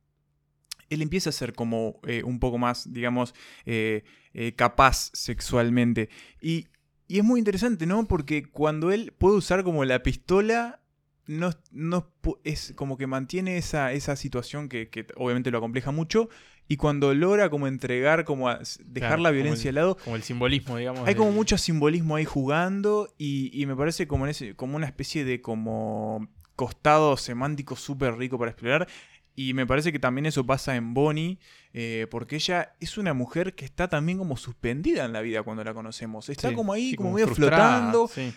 él 0.90 1.02
empieza 1.02 1.30
a 1.30 1.32
ser 1.32 1.52
como 1.52 2.00
eh, 2.06 2.22
un 2.24 2.40
poco 2.40 2.58
más, 2.58 2.92
digamos, 2.92 3.34
eh, 3.66 4.04
eh, 4.34 4.52
capaz 4.54 5.10
sexualmente. 5.12 6.08
Y, 6.40 6.66
y, 7.06 7.18
es 7.18 7.24
muy 7.24 7.38
interesante, 7.38 7.86
¿no? 7.86 8.06
Porque 8.06 8.44
cuando 8.50 8.90
él 8.90 9.12
puede 9.16 9.36
usar 9.36 9.62
como 9.62 9.84
la 9.84 10.02
pistola, 10.02 10.80
no, 11.26 11.50
no 11.70 12.12
es 12.44 12.72
como 12.76 12.96
que 12.96 13.06
mantiene 13.06 13.58
esa, 13.58 13.92
esa 13.92 14.16
situación 14.16 14.68
que, 14.68 14.88
que 14.88 15.06
obviamente 15.16 15.50
lo 15.50 15.58
acompleja 15.58 15.92
mucho, 15.92 16.28
y 16.68 16.76
cuando 16.76 17.14
logra 17.14 17.48
como 17.48 17.68
entregar, 17.68 18.24
como 18.24 18.50
dejar 18.84 19.20
la 19.20 19.30
violencia 19.30 19.68
al 19.68 19.76
lado. 19.76 19.96
Como 20.02 20.16
el 20.16 20.22
simbolismo, 20.22 20.76
digamos. 20.76 21.06
Hay 21.06 21.14
como 21.14 21.30
mucho 21.30 21.56
simbolismo 21.58 22.16
ahí 22.16 22.24
jugando 22.24 23.12
y, 23.18 23.64
me 23.66 23.76
parece 23.76 24.08
como, 24.08 24.26
en 24.26 24.30
ese, 24.30 24.56
como 24.56 24.76
una 24.76 24.86
especie 24.86 25.24
de 25.24 25.40
como 25.40 26.28
costado 26.56 27.16
semántico 27.16 27.76
súper 27.76 28.16
rico 28.16 28.38
para 28.38 28.50
explorar. 28.50 28.88
Y 29.36 29.52
me 29.52 29.66
parece 29.66 29.92
que 29.92 29.98
también 29.98 30.26
eso 30.26 30.44
pasa 30.46 30.76
en 30.76 30.94
Bonnie, 30.94 31.38
eh, 31.74 32.06
porque 32.10 32.36
ella 32.36 32.74
es 32.80 32.96
una 32.96 33.12
mujer 33.12 33.54
que 33.54 33.66
está 33.66 33.86
también 33.86 34.18
como 34.18 34.36
suspendida 34.36 35.04
en 35.04 35.12
la 35.12 35.20
vida 35.20 35.42
cuando 35.42 35.62
la 35.62 35.74
conocemos. 35.74 36.28
Está 36.30 36.52
como 36.54 36.72
ahí, 36.72 36.94
como, 36.94 37.12
medio 37.12 37.28
flotando. 37.28 38.08
Sí. 38.08 38.34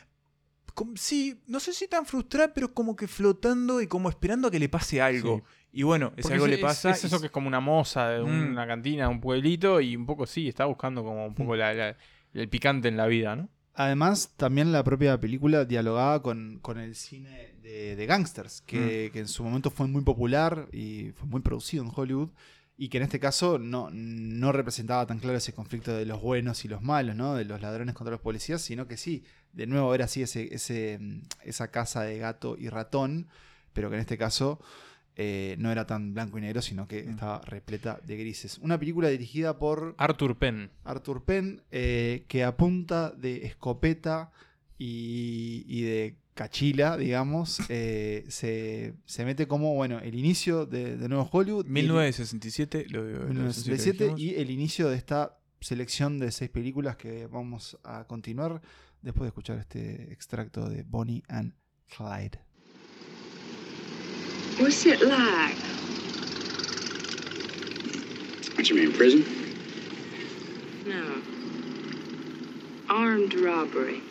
sí. 0.95 1.39
no 1.47 1.61
sé 1.61 1.73
si 1.73 1.87
tan 1.87 2.05
frustrada, 2.05 2.53
pero 2.53 2.73
como 2.73 2.97
que 2.97 3.07
flotando 3.07 3.81
y 3.81 3.87
como 3.87 4.09
esperando 4.09 4.49
a 4.49 4.51
que 4.51 4.59
le 4.59 4.69
pase 4.69 5.01
algo. 5.01 5.41
Y 5.71 5.83
bueno, 5.83 6.13
ese 6.17 6.33
algo 6.33 6.47
le 6.47 6.57
pasa. 6.57 6.91
Es, 6.91 7.03
eso 7.03 7.19
que 7.19 7.27
es 7.27 7.31
como 7.31 7.47
una 7.47 7.59
moza 7.59 8.09
de 8.09 8.21
mm. 8.21 8.51
una 8.51 8.67
cantina, 8.67 9.09
un 9.09 9.21
pueblito, 9.21 9.81
y 9.81 9.95
un 9.95 10.05
poco 10.05 10.25
sí, 10.25 10.47
está 10.47 10.65
buscando 10.65 11.03
como 11.03 11.27
un 11.27 11.35
poco 11.35 11.55
mm. 11.55 12.37
el 12.37 12.49
picante 12.49 12.87
en 12.87 12.97
la 12.97 13.07
vida, 13.07 13.35
¿no? 13.35 13.49
Además, 13.75 14.33
también 14.35 14.71
la 14.73 14.83
propia 14.83 15.17
película 15.19 15.63
dialogaba 15.63 16.21
con, 16.21 16.59
el 16.77 16.95
cine 16.95 17.55
de, 17.61 17.95
de 17.95 18.05
gangsters, 18.05 18.61
mm. 18.63 18.65
que, 18.65 19.11
en 19.13 19.27
su 19.27 19.43
momento 19.43 19.69
fue 19.71 19.87
muy 19.87 20.01
popular 20.01 20.67
y 20.73 21.11
fue 21.15 21.27
muy 21.27 21.41
producido 21.41 21.83
en 21.83 21.91
Hollywood, 21.95 22.29
y 22.75 22.89
que 22.89 22.97
en 22.97 23.03
este 23.03 23.19
caso 23.19 23.59
no, 23.59 23.89
no 23.91 24.51
representaba 24.51 25.05
tan 25.05 25.19
claro 25.19 25.37
ese 25.37 25.53
conflicto 25.53 25.93
de 25.93 26.05
los 26.05 26.21
buenos 26.21 26.63
y 26.63 26.69
los 26.69 26.81
malos, 26.81 27.15
¿no? 27.15 27.35
de 27.35 27.43
los 27.45 27.61
ladrones 27.61 27.93
contra 27.93 28.11
los 28.11 28.21
policías, 28.21 28.61
sino 28.61 28.87
que 28.87 28.95
sí, 28.95 29.23
de 29.51 29.67
nuevo 29.67 29.93
era 29.93 30.05
así 30.05 30.21
ese, 30.21 30.53
ese, 30.53 30.99
esa 31.43 31.71
casa 31.71 32.03
de 32.03 32.17
gato 32.19 32.55
y 32.57 32.69
ratón, 32.69 33.27
pero 33.73 33.89
que 33.89 33.95
en 33.95 34.01
este 34.01 34.17
caso 34.17 34.61
eh, 35.21 35.57
no 35.59 35.69
era 35.69 35.85
tan 35.85 36.13
blanco 36.13 36.37
y 36.37 36.41
negro, 36.41 36.61
sino 36.61 36.87
que 36.87 37.03
mm. 37.03 37.09
estaba 37.09 37.41
repleta 37.41 37.99
de 38.05 38.15
grises. 38.15 38.57
Una 38.59 38.79
película 38.79 39.09
dirigida 39.09 39.59
por 39.59 39.93
Arthur 39.97 40.37
Penn. 40.37 40.71
Arthur 40.85 41.25
Penn, 41.25 41.61
eh, 41.71 42.23
que 42.29 42.45
apunta 42.45 43.11
de 43.11 43.45
escopeta 43.45 44.31
y, 44.77 45.81
de 45.81 46.15
cachila, 46.35 46.95
digamos, 46.95 47.59
eh, 47.67 48.23
se, 48.29 49.25
mete 49.25 49.45
como, 49.45 49.75
bueno, 49.75 49.99
el 49.99 50.15
inicio 50.15 50.65
de, 50.65 50.95
Nuevo 51.09 51.27
Hollywood. 51.29 51.65
1967, 51.65 52.85
lo, 52.87 53.03
1967 53.03 54.13
y 54.15 54.35
el 54.35 54.49
inicio 54.49 54.87
de 54.87 54.95
esta 54.95 55.37
selección 55.59 56.19
de 56.19 56.31
seis 56.31 56.49
películas 56.49 56.95
que 56.95 57.27
vamos 57.27 57.77
a 57.83 58.05
continuar 58.05 58.61
después 59.01 59.23
de 59.23 59.27
escuchar 59.27 59.57
este 59.57 60.13
extracto 60.13 60.69
de 60.69 60.83
Bonnie 60.83 61.23
and 61.27 61.55
Clyde. 61.89 62.39
What's 64.59 64.85
it 64.85 65.01
like? 65.01 65.55
What 68.55 68.69
you 68.69 68.75
mean, 68.75 68.91
prison? 68.91 69.25
No. 70.85 71.21
Armed 72.89 73.35
robbery. 73.35 74.01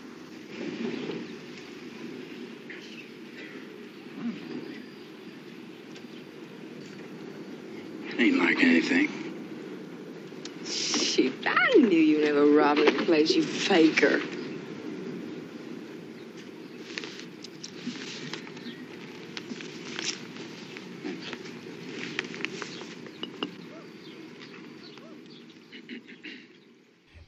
Ain't 8.18 8.38
like 8.38 8.62
anything. 8.62 9.11
Shit, 10.64 11.34
I 11.46 11.76
knew 11.76 12.01
you 12.01 12.24
never 12.24 12.46
robbed 12.46 12.80
a 12.80 12.92
place, 13.05 13.36
you 13.36 13.42
faker. 13.42 14.22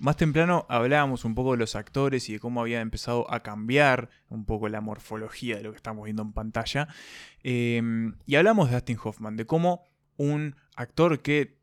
Más 0.01 0.17
temprano 0.17 0.65
hablábamos 0.71 1.27
un 1.27 1.35
poco 1.35 1.53
de 1.53 1.59
los 1.59 1.77
actores 1.77 2.31
y 2.31 2.33
de 2.33 2.41
cómo 2.41 2.63
había 2.63 2.81
empezado 2.81 3.31
a 3.31 3.43
cambiar 3.43 4.09
un 4.31 4.47
poco 4.47 4.67
la 4.71 4.81
morfología 4.81 5.57
de 5.59 5.63
lo 5.63 5.73
que 5.73 5.77
estamos 5.77 6.05
viendo 6.05 6.23
en 6.23 6.33
pantalla. 6.33 6.89
Em, 7.43 8.15
y 8.25 8.37
hablamos 8.37 8.71
de 8.71 8.77
Dustin 8.77 8.97
Hoffman, 9.05 9.37
de 9.37 9.45
cómo 9.45 9.85
un 10.17 10.57
actor 10.75 11.21
que 11.21 11.59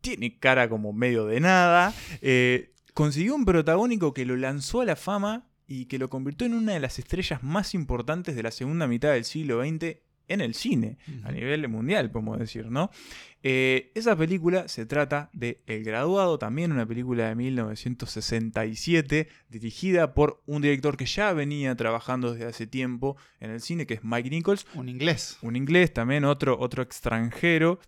tiene 0.00 0.38
cara 0.38 0.68
como 0.68 0.92
medio 0.92 1.26
de 1.26 1.40
nada, 1.40 1.92
eh, 2.20 2.74
consiguió 2.94 3.34
un 3.34 3.44
protagónico 3.44 4.14
que 4.14 4.24
lo 4.24 4.36
lanzó 4.36 4.82
a 4.82 4.84
la 4.84 4.94
fama 4.94 5.48
y 5.66 5.86
que 5.86 5.98
lo 5.98 6.08
convirtió 6.08 6.46
en 6.46 6.54
una 6.54 6.74
de 6.74 6.80
las 6.80 7.00
estrellas 7.00 7.42
más 7.42 7.74
importantes 7.74 8.36
de 8.36 8.44
la 8.44 8.52
segunda 8.52 8.86
mitad 8.86 9.14
del 9.14 9.24
siglo 9.24 9.64
XX 9.64 9.96
en 10.28 10.40
el 10.40 10.54
cine, 10.54 10.98
a 11.24 11.32
nivel 11.32 11.68
mundial, 11.68 12.10
podemos 12.10 12.38
decir, 12.38 12.70
¿no? 12.70 12.90
Eh, 13.42 13.90
esa 13.94 14.16
película 14.16 14.68
se 14.68 14.86
trata 14.86 15.28
de 15.32 15.62
El 15.66 15.82
Graduado, 15.82 16.38
también 16.38 16.70
una 16.70 16.86
película 16.86 17.28
de 17.28 17.34
1967, 17.34 19.28
dirigida 19.48 20.14
por 20.14 20.42
un 20.46 20.62
director 20.62 20.96
que 20.96 21.06
ya 21.06 21.32
venía 21.32 21.74
trabajando 21.74 22.32
desde 22.32 22.46
hace 22.46 22.66
tiempo 22.66 23.16
en 23.40 23.50
el 23.50 23.60
cine, 23.60 23.86
que 23.86 23.94
es 23.94 24.04
Mike 24.04 24.30
Nichols. 24.30 24.66
Un 24.74 24.88
inglés. 24.88 25.38
Un 25.42 25.56
inglés, 25.56 25.92
también 25.92 26.24
otro, 26.24 26.58
otro 26.58 26.82
extranjero, 26.82 27.80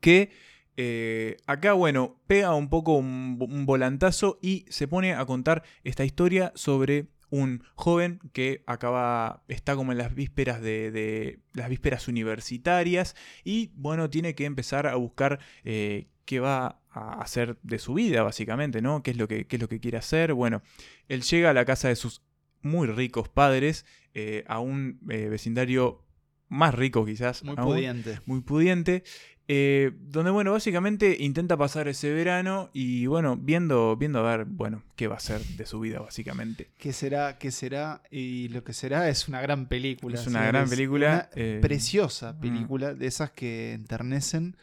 que 0.00 0.30
eh, 0.76 1.36
acá, 1.46 1.74
bueno, 1.74 2.16
pega 2.26 2.54
un 2.54 2.70
poco 2.70 2.96
un 2.96 3.66
volantazo 3.66 4.38
y 4.40 4.64
se 4.70 4.88
pone 4.88 5.14
a 5.14 5.26
contar 5.26 5.62
esta 5.84 6.04
historia 6.04 6.52
sobre 6.54 7.08
un 7.30 7.62
joven 7.74 8.20
que 8.32 8.62
acaba, 8.66 9.44
está 9.48 9.76
como 9.76 9.92
en 9.92 9.98
las 9.98 10.14
vísperas 10.14 10.60
de, 10.60 11.40
las 11.54 11.68
vísperas 11.68 12.08
universitarias 12.08 13.16
y 13.44 13.70
bueno, 13.74 14.10
tiene 14.10 14.34
que 14.34 14.44
empezar 14.44 14.86
a 14.86 14.96
buscar 14.96 15.38
eh, 15.64 16.08
qué 16.24 16.40
va 16.40 16.80
a 16.90 17.22
hacer 17.22 17.58
de 17.62 17.78
su 17.78 17.94
vida, 17.94 18.22
básicamente, 18.22 18.82
¿no? 18.82 19.02
¿Qué 19.02 19.12
es, 19.12 19.16
lo 19.16 19.28
que, 19.28 19.46
es 19.48 19.60
lo 19.60 19.68
que 19.68 19.80
quiere 19.80 19.98
hacer? 19.98 20.34
Bueno, 20.34 20.62
él 21.08 21.22
llega 21.22 21.50
a 21.50 21.54
la 21.54 21.64
casa 21.64 21.88
de 21.88 21.96
sus 21.96 22.22
muy 22.62 22.88
ricos 22.88 23.28
padres, 23.28 23.86
eh, 24.12 24.44
a 24.48 24.58
un 24.58 25.00
eh, 25.08 25.28
vecindario 25.28 26.04
más 26.48 26.74
rico 26.74 27.06
quizás. 27.06 27.42
Muy 27.44 27.56
pudiente. 27.56 28.20
Muy 28.26 28.40
pudiente. 28.42 29.04
Eh, 29.52 29.90
donde, 30.02 30.30
bueno, 30.30 30.52
básicamente 30.52 31.16
intenta 31.18 31.56
pasar 31.56 31.88
ese 31.88 32.14
verano 32.14 32.70
y, 32.72 33.06
bueno, 33.06 33.36
viendo, 33.36 33.96
viendo 33.96 34.20
a 34.20 34.36
ver, 34.36 34.44
bueno, 34.44 34.84
qué 34.94 35.08
va 35.08 35.16
a 35.16 35.20
ser 35.20 35.40
de 35.44 35.66
su 35.66 35.80
vida, 35.80 35.98
básicamente. 35.98 36.70
¿Qué 36.78 36.92
será? 36.92 37.36
¿Qué 37.36 37.50
será? 37.50 38.00
Y 38.12 38.46
lo 38.50 38.62
que 38.62 38.72
será 38.72 39.08
es 39.08 39.26
una 39.26 39.40
gran 39.40 39.66
película. 39.66 40.14
Es 40.14 40.28
una 40.28 40.46
gran 40.46 40.70
película. 40.70 41.30
Una 41.34 41.42
eh, 41.42 41.58
preciosa 41.60 42.34
mm. 42.34 42.40
película, 42.40 42.94
de 42.94 43.08
esas 43.08 43.32
que 43.32 43.72
enternecen. 43.72 44.56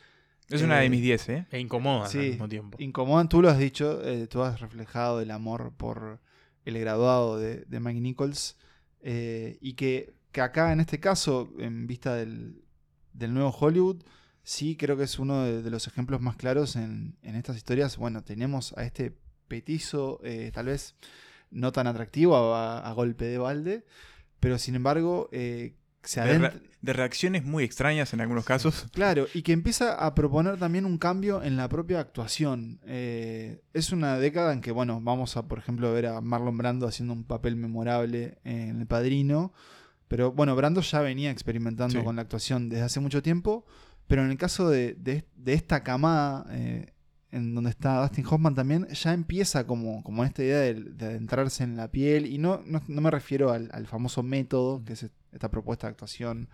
Es 0.47 0.61
una 0.61 0.79
de 0.79 0.85
eh, 0.85 0.89
mis 0.89 1.01
10, 1.01 1.29
¿eh? 1.29 1.45
E 1.51 1.59
incomodan 1.59 2.09
al 2.09 2.17
mismo 2.17 2.47
tiempo. 2.47 2.77
Incomodan, 2.79 3.27
tú 3.27 3.41
lo 3.41 3.49
has 3.49 3.59
dicho, 3.59 3.99
tú 4.29 4.41
has 4.41 4.61
reflejado 4.61 5.19
el 5.19 5.31
amor 5.31 5.73
por 5.75 6.21
el 6.63 6.79
graduado 6.79 7.38
de, 7.38 7.65
de 7.65 7.79
Mike 7.81 7.99
Nichols. 7.99 8.55
y 9.03 9.73
que, 9.73 10.13
que, 10.31 10.39
acá, 10.39 10.71
en 10.71 10.79
este 10.79 11.01
caso, 11.01 11.51
en 11.59 11.88
vista 11.88 12.15
del, 12.15 12.61
del 13.11 13.33
nuevo 13.33 13.49
Hollywood 13.49 14.01
sí 14.47 14.77
creo 14.77 14.95
que 14.95 15.03
es 15.03 15.19
uno 15.19 15.43
de, 15.43 15.69
los 15.69 15.87
ejemplos 15.87 16.21
más 16.21 16.37
claros 16.37 16.77
en, 16.77 17.17
estas 17.21 17.57
historias. 17.57 17.97
Bueno, 17.97 18.23
tenemos 18.23 18.73
a 18.77 18.85
este 18.85 19.13
petizo, 19.49 20.21
eh, 20.23 20.51
tal 20.53 20.67
vez 20.67 20.95
no 21.51 21.73
tan 21.73 21.85
atractivo 21.85 22.55
a, 22.55 22.89
golpe 22.93 23.25
de 23.25 23.37
balde, 23.37 23.85
pero 24.39 24.57
sin 24.57 24.75
embargo 24.75 25.27
eh, 25.33 25.75
se 26.01 26.21
de, 26.21 26.51
de, 26.81 26.93
reacciones 26.93 27.43
muy 27.43 27.65
extrañas 27.65 28.13
en 28.13 28.21
algunos 28.21 28.45
casos. 28.45 28.87
Claro, 28.93 29.27
y 29.33 29.41
que 29.41 29.51
empieza 29.51 29.93
a 29.95 30.15
proponer 30.15 30.57
también 30.57 30.85
un 30.85 30.97
cambio 30.97 31.43
en 31.43 31.57
la 31.57 31.67
propia 31.67 31.99
actuación. 31.99 32.79
Eh, 32.85 33.59
es 33.73 33.91
una 33.91 34.17
década 34.17 34.53
en 34.53 34.61
que, 34.61 34.71
bueno, 34.71 35.01
vamos 35.01 35.35
a, 35.35 35.45
por 35.45 35.59
ejemplo, 35.59 35.91
ver 35.91 36.05
a 36.05 36.21
Marlon 36.21 36.57
Brando 36.57 36.87
haciendo 36.87 37.13
un 37.13 37.25
papel 37.25 37.57
memorable 37.57 38.37
en 38.45 38.79
El 38.79 38.87
Padrino. 38.87 39.51
Pero 40.07 40.31
bueno, 40.31 40.55
Brando 40.55 40.79
ya 40.79 41.01
venía 41.01 41.31
experimentando 41.31 42.01
con 42.05 42.15
la 42.15 42.21
actuación 42.21 42.69
desde 42.69 42.85
hace 42.85 43.01
mucho 43.01 43.21
tiempo. 43.21 43.65
Pero 44.07 44.23
en 44.23 44.31
el 44.31 44.37
caso 44.37 44.69
de, 44.69 45.25
esta 45.45 45.83
camada, 45.83 46.45
eh, 46.51 46.93
en 47.31 47.53
donde 47.53 47.69
está 47.69 48.01
Dustin 48.01 48.25
Hoffman 48.25 48.55
también, 48.55 48.87
ya 48.87 49.13
empieza 49.13 49.67
como, 49.67 50.01
como 50.03 50.23
esta 50.23 50.43
idea 50.43 50.59
de, 50.59 51.05
adentrarse 51.05 51.63
en 51.63 51.75
la 51.75 51.91
piel. 51.91 52.25
Y 52.25 52.37
no, 52.37 52.63
no, 52.65 53.01
me 53.01 53.11
refiero 53.11 53.51
al, 53.51 53.87
famoso 53.87 54.23
método, 54.23 54.83
que 54.83 54.93
es 54.93 55.05
esta 55.33 55.51
propuesta 55.51 55.87
de 55.87 55.91
actuación. 55.91 56.49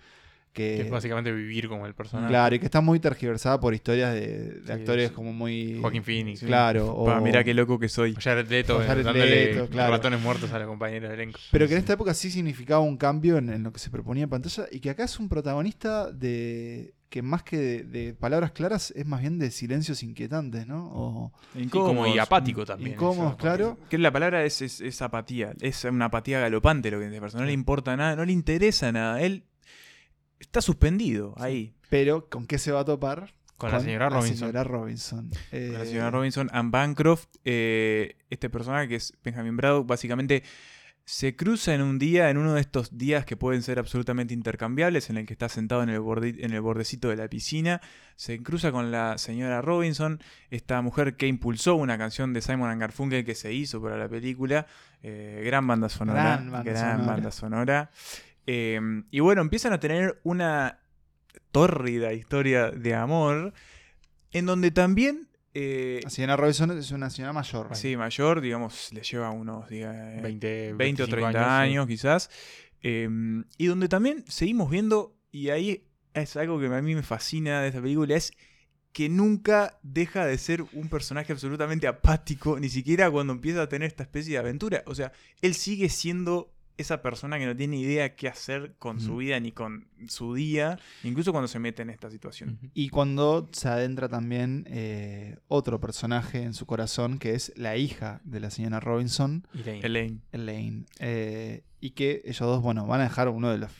Que, 0.52 0.82
es 0.82 0.90
básicamente 0.90 1.32
vivir 1.32 1.68
como 1.68 1.88
el 1.88 1.96
personaje. 1.96 2.30
Claro, 2.30 2.56
y 2.56 2.60
que 2.60 2.66
está 2.66 2.80
muy 2.80 3.00
tergiversada 3.00 3.60
por 3.60 3.74
historias 3.74 4.14
de, 4.14 4.62
actores 4.72 5.12
como 5.12 5.34
muy. 5.34 5.80
Joaquín 5.80 6.04
Phoenix. 6.04 6.42
Claro. 6.42 6.94
O, 6.94 7.22
mira 7.22 7.44
qué 7.44 7.56
loco 7.56 7.80
que 7.80 7.90
soy. 7.90 8.16
Jared 8.16 8.48
Leto, 8.48 8.80
dándole 8.80 9.68
ratones 9.68 10.22
muertos 10.22 10.52
a 10.54 10.60
la 10.60 10.66
compañera 10.66 11.08
de 11.08 11.16
elenco. 11.16 11.40
Pero 11.52 11.68
que 11.68 11.74
en 11.74 11.80
esta 11.80 11.94
época 11.94 12.14
sí 12.14 12.30
significaba 12.30 12.82
un 12.82 12.98
cambio 12.98 13.38
en, 13.38 13.50
en, 13.50 13.64
lo 13.64 13.74
que 13.74 13.80
se 13.80 13.90
proponía 13.90 14.26
en 14.26 14.30
pantalla 14.30 14.68
y 14.72 14.80
que 14.80 14.92
acá 14.92 15.06
es 15.06 15.20
un 15.20 15.28
protagonista 15.28 16.12
de 16.12 16.94
que 17.14 17.22
más 17.22 17.44
que 17.44 17.84
de, 17.84 18.16
palabras 18.16 18.54
claras 18.54 18.92
es 18.96 19.06
más 19.06 19.22
bien 19.22 19.38
de 19.38 19.52
silencios 19.52 20.02
inquietantes, 20.02 20.66
¿no? 20.66 20.88
O, 20.96 21.32
Incómodos, 21.54 22.16
y 22.16 22.18
apático 22.18 22.66
también. 22.66 22.94
Incómodos, 22.94 23.36
claro. 23.36 23.78
Que 23.88 24.00
la 24.00 24.12
palabra 24.12 24.44
es, 24.46 24.64
es, 24.64 25.02
apatía, 25.04 25.54
es 25.62 25.84
una 25.84 26.06
apatía 26.06 26.40
galopante 26.40 26.90
lo 26.90 27.00
que 27.00 27.16
a 27.16 27.22
persona 27.22 27.44
no 27.44 27.46
le 27.46 27.54
importa 27.54 27.96
nada, 27.96 28.16
no 28.16 28.26
le 28.26 28.34
interesa 28.34 28.92
nada, 28.92 29.22
él 29.22 29.44
está 30.40 30.60
suspendido 30.60 31.36
ahí. 31.38 31.76
Pero, 31.88 32.30
¿con 32.30 32.48
qué 32.48 32.58
se 32.58 32.72
va 32.72 32.80
a 32.80 32.86
topar? 32.86 33.36
Con, 33.58 33.72
la 33.72 33.80
señora 33.80 34.10
Robinson. 34.10 34.32
La 34.32 34.38
señora 34.40 34.64
Robinson. 34.64 35.30
Con 35.52 35.74
la 35.74 35.86
señora 35.86 36.10
Robinson, 36.10 36.50
Anne 36.52 36.70
Bancroft, 36.72 37.28
eh, 37.46 38.16
este 38.32 38.50
personaje 38.50 38.88
que 38.88 38.96
es 38.96 39.14
Benjamin 39.24 39.56
Braddock, 39.56 39.86
básicamente 39.86 40.42
se 41.06 41.36
cruza 41.36 41.74
en 41.74 41.82
un 41.82 42.00
día, 42.00 42.30
en 42.30 42.38
uno 42.38 42.54
de 42.54 42.62
estos 42.62 42.98
días 42.98 43.26
que 43.26 43.36
pueden 43.36 43.62
ser 43.62 43.78
absolutamente 43.78 44.34
intercambiables, 44.34 45.10
en 45.10 45.18
el 45.18 45.26
que 45.26 45.34
está 45.34 45.50
sentado 45.50 45.84
en 45.84 45.90
el, 45.90 46.02
en 46.40 46.54
el 46.54 46.62
bordecito 46.62 47.10
de 47.10 47.18
la 47.18 47.28
piscina, 47.28 47.82
se 48.16 48.42
cruza 48.42 48.72
con 48.72 48.90
la 48.90 49.18
señora 49.18 49.62
Robinson, 49.62 50.22
esta 50.50 50.82
mujer 50.82 51.18
que 51.18 51.28
impulsó 51.28 51.76
una 51.76 51.98
canción 51.98 52.32
de 52.32 52.42
Simon 52.42 52.80
Garfunkel 52.80 53.26
que 53.26 53.36
se 53.36 53.52
hizo 53.54 53.82
para 53.82 53.98
la 53.98 54.08
película, 54.08 54.66
eh, 55.02 55.42
gran 55.46 55.68
banda 55.68 55.90
sonora, 55.90 56.42
gran 56.64 57.06
banda 57.06 57.32
sonora. 57.32 57.92
Em, 58.46 59.06
y 59.12 59.20
bueno, 59.20 59.42
empiezan 59.42 59.74
a 59.74 59.80
tener 59.80 60.22
una 60.24 60.80
tórrida 61.52 62.14
historia 62.14 62.72
de 62.72 62.96
amor, 62.96 63.54
en 64.32 64.46
donde 64.46 64.72
también 64.72 65.28
eh, 65.54 66.00
la 66.04 66.10
señora 66.10 66.36
Robinson 66.36 66.78
es 66.78 66.92
una 66.92 67.10
señora 67.10 67.34
mayor. 67.34 67.76
Sí, 67.76 67.96
mayor, 67.96 68.42
digamos, 68.42 68.92
le 68.92 69.02
lleva 69.02 69.30
unos 69.30 69.70
20, 69.70 70.74
20 70.74 71.04
o 71.04 71.08
30 71.08 71.60
años, 71.60 71.88
quizás. 71.88 72.30
Em, 72.82 73.46
y 73.58 73.68
donde 73.68 73.88
también 73.88 74.26
seguimos 74.28 74.70
viendo, 74.70 75.16
y 75.32 75.50
ahí 75.50 75.86
es 76.14 76.36
algo 76.38 76.60
que 76.60 76.68
a 76.68 76.82
mí 76.82 76.96
me 76.96 77.04
fascina 77.04 77.62
de 77.62 77.70
esta 77.70 77.82
película, 77.82 78.16
es 78.16 78.34
que 78.94 79.10
nunca 79.10 79.80
deja 79.82 80.26
de 80.26 80.38
ser 80.38 80.64
un 80.74 80.88
personaje 80.88 81.34
absolutamente 81.34 81.88
apático, 81.88 82.60
ni 82.60 82.70
siquiera 82.70 83.10
cuando 83.10 83.34
empieza 83.34 83.64
a 83.64 83.70
tener 83.70 83.88
esta 83.88 84.04
especie 84.04 84.34
de 84.34 84.40
aventura. 84.40 84.84
O 84.86 84.96
sea, 84.96 85.12
él 85.42 85.56
sigue 85.56 85.90
siendo 85.90 86.53
esa 86.78 87.02
persona 87.02 87.38
que 87.38 87.46
no 87.46 87.56
tiene 87.56 87.78
idea 87.78 88.16
qué 88.16 88.28
hacer 88.28 88.76
con 88.80 89.00
su 89.00 89.18
vida 89.18 89.40
ni 89.40 89.52
con 89.52 89.88
su 90.08 90.34
día, 90.34 90.80
incluso 91.04 91.32
cuando 91.32 91.48
se 91.48 91.60
mete 91.60 91.82
en 91.84 91.90
esta 91.90 92.10
situación. 92.10 92.60
Y 92.74 92.90
cuando 92.90 93.50
se 93.52 93.68
adentra 93.68 94.10
también 94.10 94.66
eh, 94.70 95.38
otro 95.48 95.80
personaje 95.80 96.44
en 96.44 96.54
su 96.54 96.66
corazón, 96.66 97.20
que 97.20 97.36
es 97.36 97.54
la 97.56 97.78
hija 97.78 98.22
de 98.24 98.40
la 98.40 98.50
señora 98.50 98.80
Robinson, 98.80 99.48
Elaine. 99.54 100.22
Elaine. 100.32 100.86
Eh, 101.00 101.64
y 101.80 101.92
que 101.92 102.22
ellos 102.26 102.40
dos, 102.40 102.62
bueno, 102.62 102.88
van 102.88 103.02
a 103.02 103.04
dejar 103.04 103.30
uno 103.30 103.52
de 103.52 103.58
los 103.60 103.72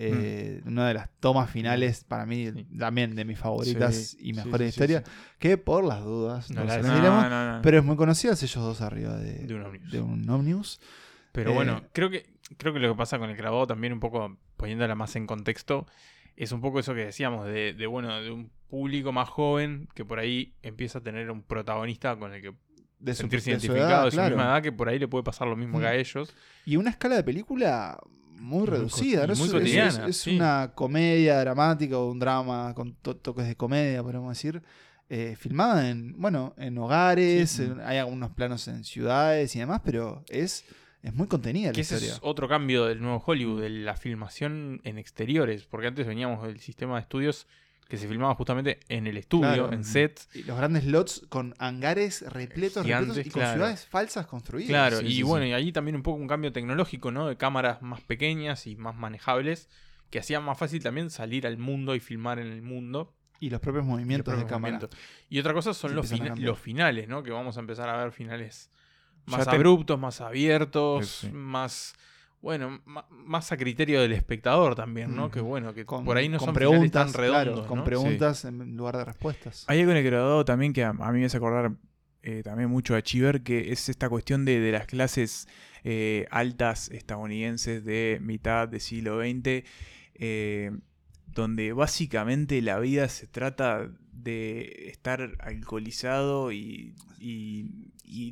eh, 0.00 0.62
una 0.64 0.86
de 0.86 0.94
las 0.94 1.08
tomas 1.18 1.50
finales 1.50 2.04
para 2.04 2.24
mí 2.24 2.52
también 2.78 3.16
de 3.16 3.24
mis 3.24 3.36
favoritas 3.36 4.16
y 4.20 4.32
mejores 4.32 4.60
de 4.60 4.68
historia 4.68 5.04
que 5.40 5.58
por 5.58 5.82
las 5.82 6.04
dudas 6.04 6.52
no, 6.52 6.62
diremos, 6.62 7.26
pero 7.64 7.78
es 7.78 7.84
muy 7.84 7.96
conocida 7.96 8.34
ellos 8.34 8.54
dos 8.54 8.80
arriba 8.80 9.16
de, 9.16 9.44
de 9.90 10.00
un 10.00 10.30
Omnius. 10.30 10.80
Pero 11.32 11.52
bueno, 11.52 11.78
eh, 11.78 11.88
creo 11.92 12.10
que, 12.10 12.26
creo 12.56 12.72
que 12.72 12.80
lo 12.80 12.92
que 12.92 12.96
pasa 12.96 13.18
con 13.18 13.30
el 13.30 13.36
grabado 13.36 13.66
también, 13.66 13.92
un 13.92 14.00
poco 14.00 14.36
poniéndola 14.56 14.94
más 14.94 15.16
en 15.16 15.26
contexto, 15.26 15.86
es 16.36 16.52
un 16.52 16.60
poco 16.60 16.78
eso 16.78 16.94
que 16.94 17.04
decíamos, 17.06 17.46
de, 17.46 17.86
bueno, 17.88 18.20
de 18.20 18.30
un 18.30 18.50
público 18.68 19.12
más 19.12 19.28
joven 19.28 19.88
que 19.94 20.04
por 20.04 20.18
ahí 20.18 20.54
empieza 20.62 20.98
a 20.98 21.02
tener 21.02 21.30
un 21.30 21.42
protagonista 21.42 22.16
con 22.16 22.32
el 22.32 22.42
que 22.42 22.54
de 23.00 23.14
sentirse 23.14 23.50
identificado 23.50 24.06
de 24.06 24.10
su, 24.10 24.20
misma 24.20 24.44
edad, 24.44 24.62
que 24.62 24.72
por 24.72 24.88
ahí 24.88 24.98
le 24.98 25.06
puede 25.06 25.22
pasar 25.22 25.46
lo 25.46 25.56
mismo 25.56 25.78
que 25.78 25.86
a 25.86 25.94
ellos. 25.94 26.34
Y 26.64 26.76
una 26.76 26.90
escala 26.90 27.16
de 27.16 27.22
película 27.22 27.98
muy 28.38 28.66
reducida, 28.66 29.26
¿no? 29.26 29.34
Muy 29.34 29.48
cotidiana. 29.48 30.06
Es, 30.06 30.26
una 30.26 30.72
comedia 30.74 31.40
dramática 31.40 31.98
o 31.98 32.10
un 32.10 32.18
drama 32.18 32.74
con 32.74 32.94
toques 32.94 33.46
de 33.46 33.56
comedia, 33.56 34.02
podemos 34.02 34.30
decir. 34.30 34.62
Eh, 35.10 35.36
filmada 35.38 35.88
en, 35.88 36.20
bueno, 36.20 36.54
en 36.58 36.76
hogares, 36.76 37.62
hay 37.82 37.96
algunos 37.96 38.30
planos 38.32 38.68
en 38.68 38.84
ciudades 38.84 39.56
y 39.56 39.58
demás, 39.58 39.80
pero 39.82 40.22
es 40.28 40.66
es 41.02 41.14
muy 41.14 41.26
contenida 41.26 41.72
la 41.72 41.80
historia. 41.80 42.06
Ese 42.08 42.16
es 42.16 42.20
otro 42.22 42.48
cambio 42.48 42.86
del 42.86 43.00
nuevo 43.00 43.22
Hollywood, 43.24 43.62
de 43.62 43.70
la 43.70 43.96
filmación 43.96 44.80
en 44.84 44.98
exteriores, 44.98 45.64
porque 45.64 45.86
antes 45.86 46.06
veníamos 46.06 46.46
del 46.46 46.58
sistema 46.60 46.96
de 46.96 47.02
estudios 47.02 47.46
que 47.88 47.96
se 47.96 48.06
filmaba 48.06 48.34
justamente 48.34 48.80
en 48.88 49.06
el 49.06 49.16
estudio, 49.16 49.72
en 49.72 49.82
sets. 49.82 50.28
Y 50.34 50.42
los 50.42 50.58
grandes 50.58 50.84
lots 50.84 51.22
con 51.30 51.54
hangares 51.58 52.20
repletos, 52.30 52.86
repletos 52.86 53.26
y 53.26 53.30
con 53.30 53.42
ciudades 53.42 53.86
falsas 53.86 54.26
construidas. 54.26 54.68
Claro, 54.68 55.00
y 55.00 55.22
bueno, 55.22 55.46
y 55.46 55.54
allí 55.54 55.72
también 55.72 55.96
un 55.96 56.02
poco 56.02 56.18
un 56.18 56.28
cambio 56.28 56.52
tecnológico, 56.52 57.10
¿no? 57.10 57.26
De 57.26 57.36
cámaras 57.36 57.80
más 57.80 58.02
pequeñas 58.02 58.66
y 58.66 58.76
más 58.76 58.94
manejables, 58.94 59.70
que 60.10 60.18
hacían 60.18 60.44
más 60.44 60.58
fácil 60.58 60.82
también 60.82 61.08
salir 61.08 61.46
al 61.46 61.56
mundo 61.56 61.94
y 61.94 62.00
filmar 62.00 62.38
en 62.38 62.48
el 62.48 62.60
mundo. 62.60 63.14
Y 63.40 63.50
los 63.50 63.60
propios 63.60 63.86
movimientos 63.86 64.36
de 64.36 64.44
cámara. 64.44 64.80
Y 65.30 65.38
otra 65.38 65.54
cosa 65.54 65.72
son 65.72 65.94
los, 65.94 66.12
los 66.38 66.58
finales, 66.58 67.08
¿no? 67.08 67.22
Que 67.22 67.30
vamos 67.30 67.56
a 67.56 67.60
empezar 67.60 67.88
a 67.88 67.96
ver 67.96 68.12
finales 68.12 68.70
más 69.28 69.48
abruptos, 69.48 69.98
más 69.98 70.20
abiertos, 70.20 71.26
más 71.32 71.94
bueno, 72.40 72.80
más 73.10 73.50
a 73.50 73.56
criterio 73.56 74.00
del 74.00 74.12
espectador 74.12 74.76
también, 74.76 75.14
¿no? 75.14 75.30
Que 75.30 75.40
bueno, 75.40 75.74
que 75.74 75.84
por 75.84 76.16
ahí 76.16 76.28
no 76.28 76.38
son 76.38 76.54
preguntas 76.54 77.12
tan 77.12 77.12
redondos. 77.12 77.66
con 77.66 77.82
preguntas 77.84 78.44
en 78.44 78.76
lugar 78.76 78.96
de 78.96 79.04
respuestas. 79.06 79.64
Hay 79.66 79.80
algo 79.80 79.90
en 79.90 79.98
el 79.98 80.04
graduado 80.04 80.44
también 80.44 80.72
que 80.72 80.84
a, 80.84 80.92
mí 80.92 81.18
me 81.18 81.24
hace 81.24 81.36
acordar 81.36 81.72
eh, 82.22 82.42
también 82.44 82.70
mucho 82.70 82.94
a 82.94 83.02
Chiver, 83.02 83.42
que 83.42 83.72
es 83.72 83.88
esta 83.88 84.08
cuestión 84.08 84.44
de, 84.44 84.70
las 84.70 84.86
clases 84.86 85.48
eh, 85.82 86.26
altas 86.30 86.90
estadounidenses 86.90 87.84
de 87.84 88.18
mitad 88.22 88.68
del 88.68 88.80
siglo 88.80 89.20
XX, 89.20 89.64
eh, 90.14 90.70
donde 91.26 91.72
básicamente 91.72 92.62
la 92.62 92.78
vida 92.78 93.08
se 93.08 93.26
trata 93.26 93.90
de 94.22 94.88
estar 94.88 95.36
alcoholizado 95.40 96.52
y, 96.52 96.94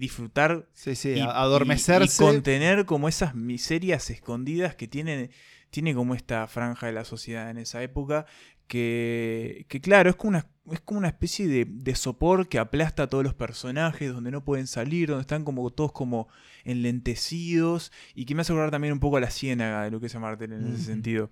disfrutar. 0.01 0.69
Sí, 0.75 0.95
sí, 0.95 1.21
adormecerse. 1.21 2.23
Y, 2.23 2.27
contener 2.27 2.87
como 2.87 3.09
esas 3.09 3.35
miserias 3.35 4.11
escondidas 4.11 4.75
que 4.75 4.89
tiene, 4.89 5.31
tiene 5.71 5.95
como 5.95 6.15
esta 6.15 6.47
franja 6.47 6.87
de 6.87 6.93
la 6.93 7.05
sociedad 7.05 7.51
en 7.51 7.59
esa 7.59 7.83
época. 7.83 8.27
Que, 8.67 9.65
que 9.69 9.81
claro, 9.81 10.11
es 10.11 10.17
como 10.17 10.31
una, 10.31 10.47
es 10.73 10.81
como 10.81 10.99
una 10.99 11.07
especie 11.07 11.47
de, 11.47 11.67
de 11.69 11.95
sopor 11.95 12.49
que 12.49 12.59
aplasta 12.59 13.05
a 13.05 13.07
todos 13.07 13.23
los 13.23 13.35
personajes, 13.35 14.13
donde 14.13 14.33
no 14.33 14.43
pueden 14.45 14.67
salir, 14.67 15.09
donde 15.09 15.21
están 15.21 15.45
como 15.45 15.71
todos 15.71 15.93
como 15.93 16.29
enlentecidos. 16.65 17.93
Y 18.15 18.25
que 18.25 18.35
me 18.35 18.41
hace 18.41 18.53
acordar 18.53 18.73
también 18.73 18.93
un 18.93 19.01
poco 19.01 19.19
a 19.19 19.21
la 19.21 19.31
ciénaga 19.31 19.85
de 19.85 19.93
lo 19.93 20.01
que 20.01 20.07
es 20.07 20.17
Martel 20.17 20.53
en 20.53 20.67
ese 20.67 20.83
sentido. 20.83 21.31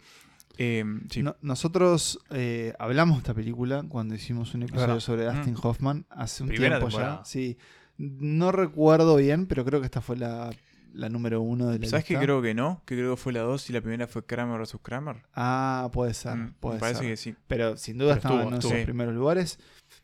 Em, 0.57 1.07
nosotros 1.43 2.19
eh, 2.31 2.75
hablamos 2.79 3.17
de 3.17 3.19
esta 3.19 3.35
película 3.35 3.85
cuando 3.89 4.15
hicimos 4.15 4.55
un 4.55 4.63
episodio 4.63 5.01
sobre 5.01 5.25
Dustin 5.25 5.57
Hoffman 5.61 6.07
hace 6.11 6.43
un 6.43 6.51
tiempo 6.51 6.89
ya. 6.89 7.23
Sí. 7.25 7.59
No 7.97 8.53
recuerdo 8.53 9.17
bien, 9.17 9.47
pero 9.47 9.65
creo 9.65 9.81
que 9.81 9.87
esta 9.87 10.01
fue 10.01 10.17
la, 10.17 10.51
número 10.93 11.41
uno 11.43 11.69
de 11.69 11.79
la 11.79 11.89
¿Sabes 11.89 12.05
que 12.05 12.17
creo 12.17 12.43
que 12.43 12.55
no? 12.55 12.83
Que 12.85 12.97
creo 12.97 13.15
que 13.15 13.21
fue 13.21 13.33
la 13.33 13.41
dos 13.41 13.69
y 13.71 13.73
la 13.73 13.81
primera 13.81 14.07
fue 14.07 14.25
Kramer 14.25 14.61
vs. 14.61 14.77
Kramer. 14.83 15.23
Ah, 15.35 15.91
puede 15.93 16.15
ser. 16.15 16.37
Mm, 16.37 16.55
me 16.63 16.79
parece 16.79 17.03
que 17.03 17.17
sí. 17.17 17.35
Pero 17.47 17.77
sin 17.77 17.99
duda 17.99 18.15
estaban 18.15 18.49
en 18.49 18.55
esos 18.55 18.73
primeros 18.73 19.15
lugares. 19.15 19.59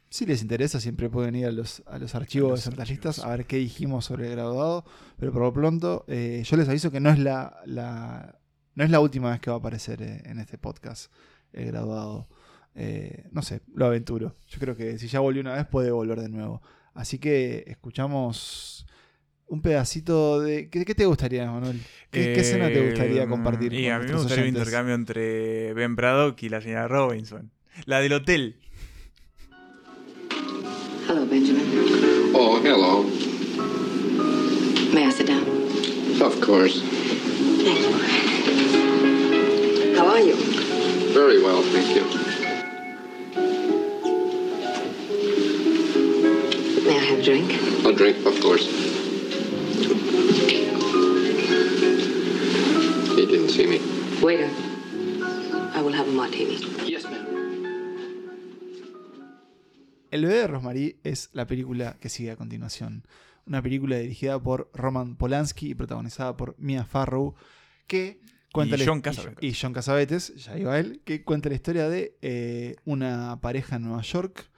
Si 0.09 0.26
les 0.26 0.42
interesa, 0.42 0.80
siempre 0.80 1.09
pueden 1.09 1.36
ir 1.36 1.46
a 1.46 1.53
los, 1.53 1.84
a 1.86 1.98
los 1.98 2.16
archivos 2.16 2.59
de 2.59 2.62
Santas 2.62 2.90
Listas 2.90 3.20
a 3.20 3.28
ver 3.28 3.46
qué 3.46 3.59
dijimos 3.59 4.05
sobre 4.05 4.26
el 4.26 4.32
graduado. 4.32 4.84
Pero 5.16 5.32
por 5.32 5.42
lo 5.42 5.53
pronto, 5.53 6.05
eh, 6.09 6.42
yo 6.44 6.57
les 6.57 6.68
aviso 6.68 6.90
que 6.90 6.98
no 6.98 7.11
es 7.11 7.20
la, 7.20 8.34
no 8.75 8.85
es 8.85 8.91
la 8.91 9.01
última 9.01 9.31
vez 9.31 9.41
que 9.41 9.51
va 9.51 9.57
a 9.57 9.59
aparecer 9.59 10.03
eh, 10.03 10.23
en 10.25 10.39
este 10.39 10.59
podcast 10.59 11.12
el 11.53 11.66
graduado. 11.66 12.29
Eh, 12.75 13.25
no 13.33 13.43
sé, 13.43 13.61
lo 13.75 13.87
aventuro. 13.87 14.37
Yo 14.49 14.59
creo 14.59 14.77
que 14.77 14.99
si 14.99 15.09
ya 15.09 15.21
volvió 15.21 15.41
una 15.41 15.55
vez 15.55 15.66
puede 15.66 15.91
volver 15.91 16.21
de 16.21 16.29
nuevo. 16.29 16.62
Así 16.95 17.18
que 17.18 17.64
escuchamos 17.66 18.87
un 19.47 19.62
pedacito 19.62 20.41
de... 20.41 20.68
¿Qué, 20.71 20.85
te 20.95 21.07
gustaría, 21.07 21.51
Manuel? 21.51 21.81
¿Qué, 22.11 22.35
escena 22.35 22.68
te 22.68 22.91
gustaría 22.91 23.25
em, 23.25 23.29
compartir? 23.29 23.73
Y 23.73 23.89
a 23.89 23.99
mí 23.99 24.07
me 24.07 24.14
gustaría 24.14 24.45
un 24.45 24.49
intercambio 24.49 24.95
entre 24.95 25.75
Ben 25.75 25.97
Braddock 25.97 26.41
y 26.43 26.49
la 26.49 26.61
señora 26.61 26.87
Robinson. 26.87 27.51
La 27.87 28.01
del 28.01 28.12
hotel. 28.12 28.57
Hello, 31.09 31.27
Benjamin. 31.27 31.64
Oh, 32.35 32.61
hello. 32.62 33.03
May 34.95 35.07
I 35.07 35.11
sit 35.11 35.27
down? 35.27 35.43
Of 36.23 36.41
course. 36.41 36.81
Thank 37.62 38.25
you. 38.25 38.30
How 40.01 40.09
are 40.09 40.20
you? 40.22 40.34
Very 41.12 41.42
well, 41.42 41.61
thank 41.61 41.94
you. 41.94 42.05
May 46.86 46.96
I 46.96 47.05
have 47.05 47.18
a 47.18 47.22
drink? 47.22 47.53
A 47.84 47.92
drink, 47.92 48.24
of 48.24 48.40
course. 48.40 48.64
He 53.14 53.26
didn't 53.26 53.51
see 53.51 53.66
me. 53.66 53.78
Waiter, 54.22 54.48
I 55.74 55.82
will 55.82 55.92
have 55.92 56.09
a 56.09 56.12
martini. 56.12 56.57
Yes, 56.86 57.05
ma'am. 57.05 57.26
El 60.11 60.22
bebé 60.22 60.34
de 60.34 60.46
Rosemary 60.46 60.96
es 61.05 61.28
la 61.34 61.46
película 61.46 61.98
que 62.01 62.09
sigue 62.09 62.30
a 62.30 62.36
continuación. 62.36 63.05
Una 63.46 63.61
película 63.61 63.98
dirigida 63.98 64.42
por 64.42 64.70
Roman 64.72 65.16
Polanski 65.16 65.72
y 65.72 65.74
protagonizada 65.74 66.38
por 66.38 66.55
Mia 66.59 66.86
Farrow, 66.86 67.34
que 67.86 68.18
y 68.55 68.84
John 68.84 69.01
Casavetes. 69.01 69.42
Y 69.42 69.55
John 69.55 69.72
Casavetes, 69.72 70.34
ya 70.36 70.59
iba 70.59 70.78
él, 70.78 71.03
que 71.05 71.24
cuenta 71.24 71.48
la 71.48 71.55
historia 71.55 71.88
de 71.88 72.16
eh, 72.22 72.76
una 72.84 73.40
pareja 73.40 73.76
en 73.76 73.82
Nueva 73.82 74.03
York, 74.03 74.51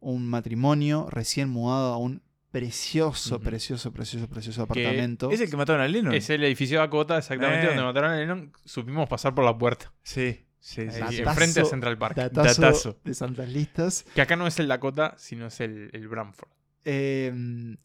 un 0.00 0.28
matrimonio 0.28 1.08
recién 1.10 1.48
mudado 1.48 1.92
a 1.92 1.98
un 1.98 2.22
precioso, 2.50 3.40
precioso, 3.40 3.92
precioso, 3.92 4.28
precioso 4.28 4.62
apartamento. 4.62 5.30
¿Es 5.30 5.40
el 5.40 5.50
que 5.50 5.56
mataron 5.56 5.82
a 5.82 5.88
Lennon? 5.88 6.14
Es 6.14 6.30
el 6.30 6.44
edificio 6.44 6.78
de 6.78 6.86
Dakota, 6.86 7.18
exactamente, 7.18 7.66
eh. 7.66 7.68
donde 7.68 7.82
mataron 7.82 8.12
a 8.12 8.16
Lennon. 8.16 8.52
Supimos 8.64 9.08
pasar 9.08 9.34
por 9.34 9.44
la 9.44 9.56
puerta. 9.56 9.92
Sí. 10.02 10.44
Sí, 10.60 10.90
sí, 10.90 11.22
enfrente 11.22 11.60
a 11.60 11.64
Central 11.64 11.96
Park. 11.96 12.16
Datazo, 12.16 12.98
De 13.04 13.14
Santas 13.14 13.48
Listas. 13.48 14.04
Que 14.14 14.20
acá 14.20 14.34
no 14.34 14.46
es 14.46 14.58
el 14.58 14.66
Dakota, 14.66 15.14
sino 15.16 15.46
es 15.46 15.60
el, 15.60 15.88
el 15.92 16.08
Bramford. 16.08 16.50
Eh, 16.84 17.32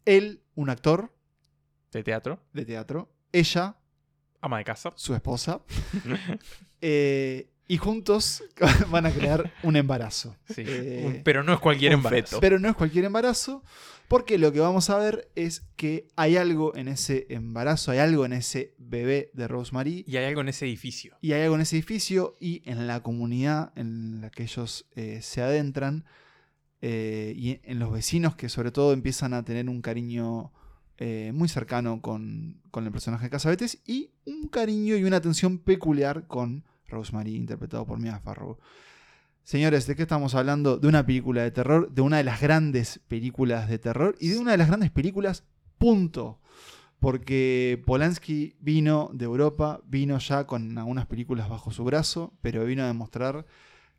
él, 0.04 0.42
un 0.54 0.70
actor. 0.70 1.14
De 1.92 2.02
teatro. 2.02 2.40
De 2.52 2.64
teatro. 2.64 3.14
Ella, 3.32 3.76
ama 4.44 4.58
de 4.58 4.64
casa, 4.64 4.92
su 4.94 5.14
esposa, 5.14 5.62
eh, 6.82 7.48
y 7.66 7.78
juntos 7.78 8.44
van 8.90 9.06
a 9.06 9.10
crear 9.10 9.50
un 9.62 9.74
embarazo. 9.74 10.36
Eh, 10.56 11.22
pero 11.24 11.42
no 11.42 11.54
es 11.54 11.60
cualquier 11.60 11.92
embarazo. 11.92 12.40
Pero 12.40 12.58
no 12.58 12.68
es 12.68 12.76
cualquier 12.76 13.06
embarazo, 13.06 13.64
porque 14.06 14.36
lo 14.36 14.52
que 14.52 14.60
vamos 14.60 14.90
a 14.90 14.98
ver 14.98 15.30
es 15.34 15.62
que 15.76 16.08
hay 16.14 16.36
algo 16.36 16.76
en 16.76 16.88
ese 16.88 17.26
embarazo, 17.30 17.90
hay 17.90 18.00
algo 18.00 18.26
en 18.26 18.34
ese 18.34 18.74
bebé 18.76 19.30
de 19.32 19.48
Rosemary. 19.48 20.04
Y 20.06 20.18
hay 20.18 20.26
algo 20.26 20.42
en 20.42 20.50
ese 20.50 20.66
edificio. 20.66 21.16
Y 21.22 21.32
hay 21.32 21.40
algo 21.40 21.54
en 21.54 21.62
ese 21.62 21.76
edificio 21.76 22.36
y 22.38 22.62
en 22.66 22.86
la 22.86 23.02
comunidad 23.02 23.72
en 23.76 24.20
la 24.20 24.28
que 24.28 24.42
ellos 24.42 24.86
eh, 24.94 25.20
se 25.22 25.40
adentran. 25.40 26.04
y 26.82 27.60
en 27.62 27.78
los 27.78 27.90
vecinos 27.90 28.36
que 28.36 28.50
sobre 28.50 28.70
todo 28.70 28.92
empiezan 28.92 29.32
a 29.32 29.42
tener 29.42 29.70
un 29.70 29.80
cariño 29.80 30.52
eh, 30.98 31.32
muy 31.34 31.48
cercano 31.48 32.00
con, 32.00 32.60
el 32.72 32.92
personaje 32.92 33.24
de 33.24 33.30
Casabetes 33.30 33.80
y 33.84 34.10
un 34.24 34.46
cariño 34.48 34.96
y 34.96 35.04
una 35.04 35.16
atención 35.16 35.58
peculiar 35.58 36.26
con 36.28 36.64
Rosemary, 36.86 37.34
interpretado 37.34 37.84
por 37.84 37.98
Mia 37.98 38.20
Farrow. 38.20 38.58
Señores, 39.42 39.86
¿de 39.86 39.96
qué 39.96 40.02
estamos 40.02 40.34
hablando? 40.34 40.78
De 40.78 40.86
una 40.86 41.04
película 41.04 41.42
de 41.42 41.50
terror, 41.50 41.90
de 41.92 42.00
una 42.00 42.18
de 42.18 42.24
las 42.24 42.40
grandes 42.40 43.00
películas 43.08 43.68
de 43.68 43.78
terror 43.78 44.16
y 44.20 44.28
de 44.28 44.38
una 44.38 44.52
de 44.52 44.58
las 44.58 44.68
grandes 44.68 44.90
películas, 44.90 45.44
punto. 45.78 46.40
Porque 47.00 47.82
Polanski 47.84 48.56
vino 48.60 49.10
de 49.12 49.26
Europa, 49.26 49.80
vino 49.86 50.18
ya 50.18 50.46
con 50.46 50.78
algunas 50.78 51.06
películas 51.06 51.48
bajo 51.48 51.72
su 51.72 51.84
brazo, 51.84 52.32
pero 52.40 52.64
vino 52.64 52.84
a 52.84 52.86
demostrar 52.86 53.44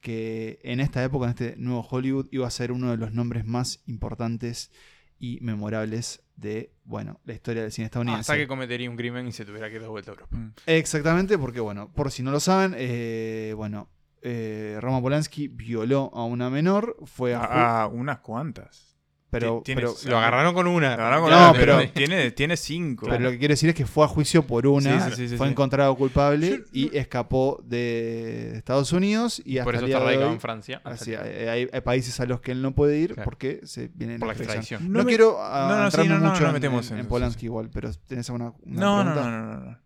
que 0.02 0.60
en 0.64 0.80
esta 0.80 1.04
época, 1.04 1.26
en 1.26 1.32
este 1.32 1.56
nuevo 1.58 1.86
Hollywood, 1.88 2.28
iba 2.32 2.48
a 2.48 2.52
ser 2.52 2.72
uno 2.72 2.90
de 2.92 2.98
los 2.98 3.12
nombres 3.12 3.46
más 3.46 3.84
importantes 3.86 4.72
y 5.20 5.40
memorables 5.42 6.25
de, 6.36 6.72
bueno, 6.84 7.20
la 7.26 7.34
historia 7.34 7.62
del 7.62 7.72
cine 7.72 7.86
estadounidense. 7.86 8.32
Hasta 8.32 8.38
que 8.38 8.48
cometería 8.48 8.90
un 8.90 8.98
crimen 8.98 9.28
y 9.28 9.32
se 9.32 9.46
tuviera 9.46 9.70
que 9.70 9.76
ir 9.76 9.82
de 9.82 9.88
vuelta 9.88 10.12
a 10.12 10.14
Europa. 10.14 10.36
Mm. 10.36 10.54
Exactamente, 10.66 11.38
porque, 11.38 11.60
bueno, 11.60 11.92
por 11.94 12.12
si 12.12 12.24
no 12.24 12.32
lo 12.32 12.40
saben, 12.40 12.76
eh, 12.78 13.54
bueno, 13.56 13.90
eh, 14.22 14.78
Roman 14.82 15.02
Polanski 15.02 15.48
violó 15.48 16.12
a 16.14 16.26
una 16.26 16.50
menor, 16.50 16.98
fue 17.06 17.36
a... 17.36 17.88
unas 17.92 18.20
cuantas. 18.20 18.95
Pero, 19.30 19.64
lo 20.06 20.18
agarraron 20.18 20.54
con 20.54 20.68
una. 20.68 20.96
no, 20.96 21.54
pero 21.54 21.80
tiene, 21.90 22.32
tiene 22.32 22.56
cinco. 22.56 23.08
Pero 23.10 23.24
lo 23.24 23.32
que 23.32 23.40
quiero 23.40 23.54
decir 23.54 23.70
es 23.70 23.76
que 23.76 23.86
fue 23.86 24.06
a 24.06 24.08
juicio 24.08 24.46
por 24.48 24.68
una, 24.68 25.10
fue 25.38 25.48
encontrado 25.48 25.96
culpable 25.96 26.64
y 26.72 26.96
escapó 26.96 27.62
de 27.66 28.56
Estados 28.56 28.94
Unidos 28.94 29.42
y 29.44 29.58
hasta 29.58 29.66
Por 29.66 29.76
eso 29.76 29.86
está 29.86 30.00
radicado 30.00 30.32
en 30.32 30.40
Francia. 30.40 30.82
Así, 30.84 31.16
hay, 31.16 31.68
países 31.84 32.20
a 32.20 32.26
los 32.26 32.42
que 32.42 32.52
él 32.52 32.62
no 32.62 32.74
puede 32.74 32.98
ir 32.98 33.16
porque 33.24 33.60
se 33.64 33.90
viene 33.94 34.18
por 34.18 34.28
la 34.30 34.34
extradición. 34.34 34.92
No, 34.92 35.06
quiero 35.06 35.38
entrar 35.40 36.06
mucho 36.20 36.56
en, 36.56 37.00
en, 37.00 37.08
Polanski 37.08 37.46
igual, 37.46 37.70
pero 37.72 37.92
tienes 38.08 38.30
alguna 38.30 38.54
no, 38.66 39.04
no, 39.04 39.14
no, 39.16 39.32
no, 39.32 39.60
no. 39.60 39.78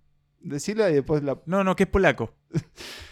Decirla 0.41 0.89
y 0.89 0.93
después 0.93 1.21
la. 1.21 1.37
No, 1.45 1.63
no, 1.63 1.75
que 1.75 1.83
es 1.83 1.89
polaco. 1.89 2.33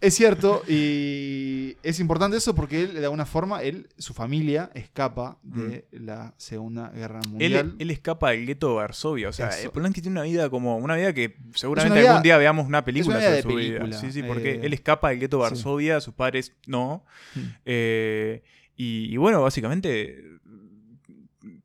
Es 0.00 0.14
cierto, 0.14 0.62
y 0.66 1.76
es 1.82 2.00
importante 2.00 2.36
eso 2.38 2.54
porque 2.54 2.82
él, 2.84 2.94
de 2.94 3.04
alguna 3.04 3.26
forma, 3.26 3.62
él, 3.62 3.88
su 3.98 4.14
familia 4.14 4.70
escapa 4.74 5.38
de 5.42 5.84
mm. 5.92 6.04
la 6.04 6.34
Segunda 6.38 6.88
Guerra 6.88 7.20
Mundial. 7.28 7.74
Él, 7.78 7.90
escapa 7.90 8.30
del 8.30 8.46
gueto 8.46 8.68
de 8.68 8.74
Varsovia. 8.76 9.28
O 9.28 9.32
sea, 9.32 9.50
Polanski 9.72 10.00
tiene 10.00 10.18
una 10.18 10.24
vida 10.24 10.48
como 10.48 10.78
una 10.78 10.96
vida 10.96 11.12
que 11.12 11.36
seguramente 11.54 12.08
algún 12.08 12.22
día 12.22 12.38
veamos 12.38 12.66
una 12.66 12.82
película 12.82 13.20
sobre 13.20 13.42
su 13.42 13.48
vida. 13.48 13.92
Sí, 13.92 14.10
sí, 14.10 14.22
porque 14.22 14.52
eh, 14.52 14.60
él 14.62 14.72
escapa 14.72 15.10
del 15.10 15.20
gueto 15.20 15.36
de 15.36 15.42
Varsovia, 15.42 16.00
sus 16.00 16.14
padres 16.14 16.54
no. 16.66 17.04
Mm. 17.34 17.40
Eh, 17.66 18.42
y, 18.82 19.18
bueno, 19.18 19.42
básicamente 19.42 20.24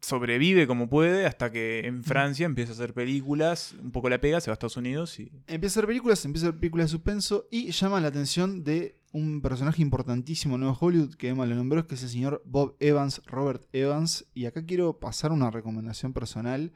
sobrevive 0.06 0.68
como 0.68 0.88
puede 0.88 1.26
hasta 1.26 1.52
que 1.52 1.80
en 1.86 2.04
Francia 2.04 2.46
empieza 2.46 2.72
a 2.72 2.76
hacer 2.76 2.94
películas, 2.94 3.76
un 3.82 3.92
poco 3.92 4.10
la 4.10 4.22
pega, 4.22 4.40
se 4.40 4.50
va 4.50 4.54
a 4.54 4.56
Estados 4.56 4.78
Unidos 4.78 5.20
y... 5.20 5.32
Empieza 5.48 5.80
a 5.80 5.82
hacer 5.82 5.88
películas, 5.88 6.24
empieza 6.26 6.48
a 6.48 6.50
hacer 6.50 6.60
películas 6.60 6.88
de 6.88 6.92
suspenso 6.92 7.48
y 7.50 7.72
llama 7.72 8.00
la 8.00 8.10
atención 8.10 8.64
de 8.64 8.96
un 9.12 9.42
personaje 9.42 9.82
importantísimo 9.82 10.56
en 10.56 10.62
Nuevo 10.62 10.78
Hollywood 10.80 11.16
que 11.16 11.30
Emma 11.30 11.46
le 11.46 11.56
nombró, 11.56 11.88
que 11.88 11.96
es 11.96 12.04
el 12.04 12.10
señor 12.10 12.42
Bob 12.46 12.76
Evans, 12.80 13.22
Robert 13.26 13.64
Evans. 13.74 14.26
Y 14.34 14.46
acá 14.46 14.66
quiero 14.66 15.00
pasar 15.00 15.32
una 15.32 15.50
recomendación 15.50 16.14
personal 16.14 16.74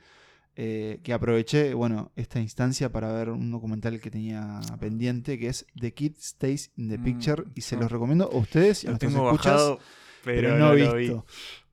eh, 0.55 0.99
que 1.03 1.13
aproveché, 1.13 1.73
bueno, 1.73 2.11
esta 2.15 2.39
instancia 2.39 2.91
para 2.91 3.11
ver 3.11 3.29
un 3.29 3.51
documental 3.51 3.99
que 3.99 4.09
tenía 4.09 4.59
pendiente, 4.79 5.37
que 5.37 5.47
es 5.47 5.67
The 5.79 5.93
Kid 5.93 6.15
Stays 6.19 6.71
in 6.77 6.89
the 6.89 6.97
mm, 6.97 7.03
Picture. 7.03 7.43
y 7.55 7.61
se 7.61 7.75
los 7.75 7.91
recomiendo 7.91 8.29
a 8.31 8.37
ustedes 8.37 8.83
y 8.83 8.87
a 8.87 8.91
nuestros 8.91 9.13
escuchas, 9.13 9.77
pero, 10.23 10.57
no, 10.57 10.73
he 10.73 10.97
visto. 10.97 11.25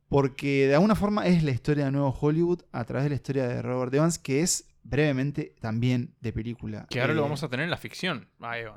Porque 0.08 0.68
de 0.68 0.74
alguna 0.74 0.94
forma 0.94 1.26
es 1.26 1.42
la 1.42 1.50
historia 1.50 1.86
de 1.86 1.90
Nuevo 1.90 2.16
Hollywood 2.20 2.62
a 2.72 2.84
través 2.84 3.04
de 3.04 3.10
la 3.10 3.16
historia 3.16 3.48
de 3.48 3.60
Robert 3.60 3.92
Evans, 3.92 4.18
que 4.18 4.40
es 4.40 4.66
brevemente 4.84 5.54
también 5.60 6.14
de 6.20 6.32
película. 6.32 6.86
Que 6.88 7.00
ahora 7.00 7.14
lo 7.14 7.20
eh, 7.20 7.24
vamos 7.24 7.42
a 7.42 7.48
tener 7.48 7.64
en 7.64 7.70
la 7.70 7.76
ficción, 7.76 8.28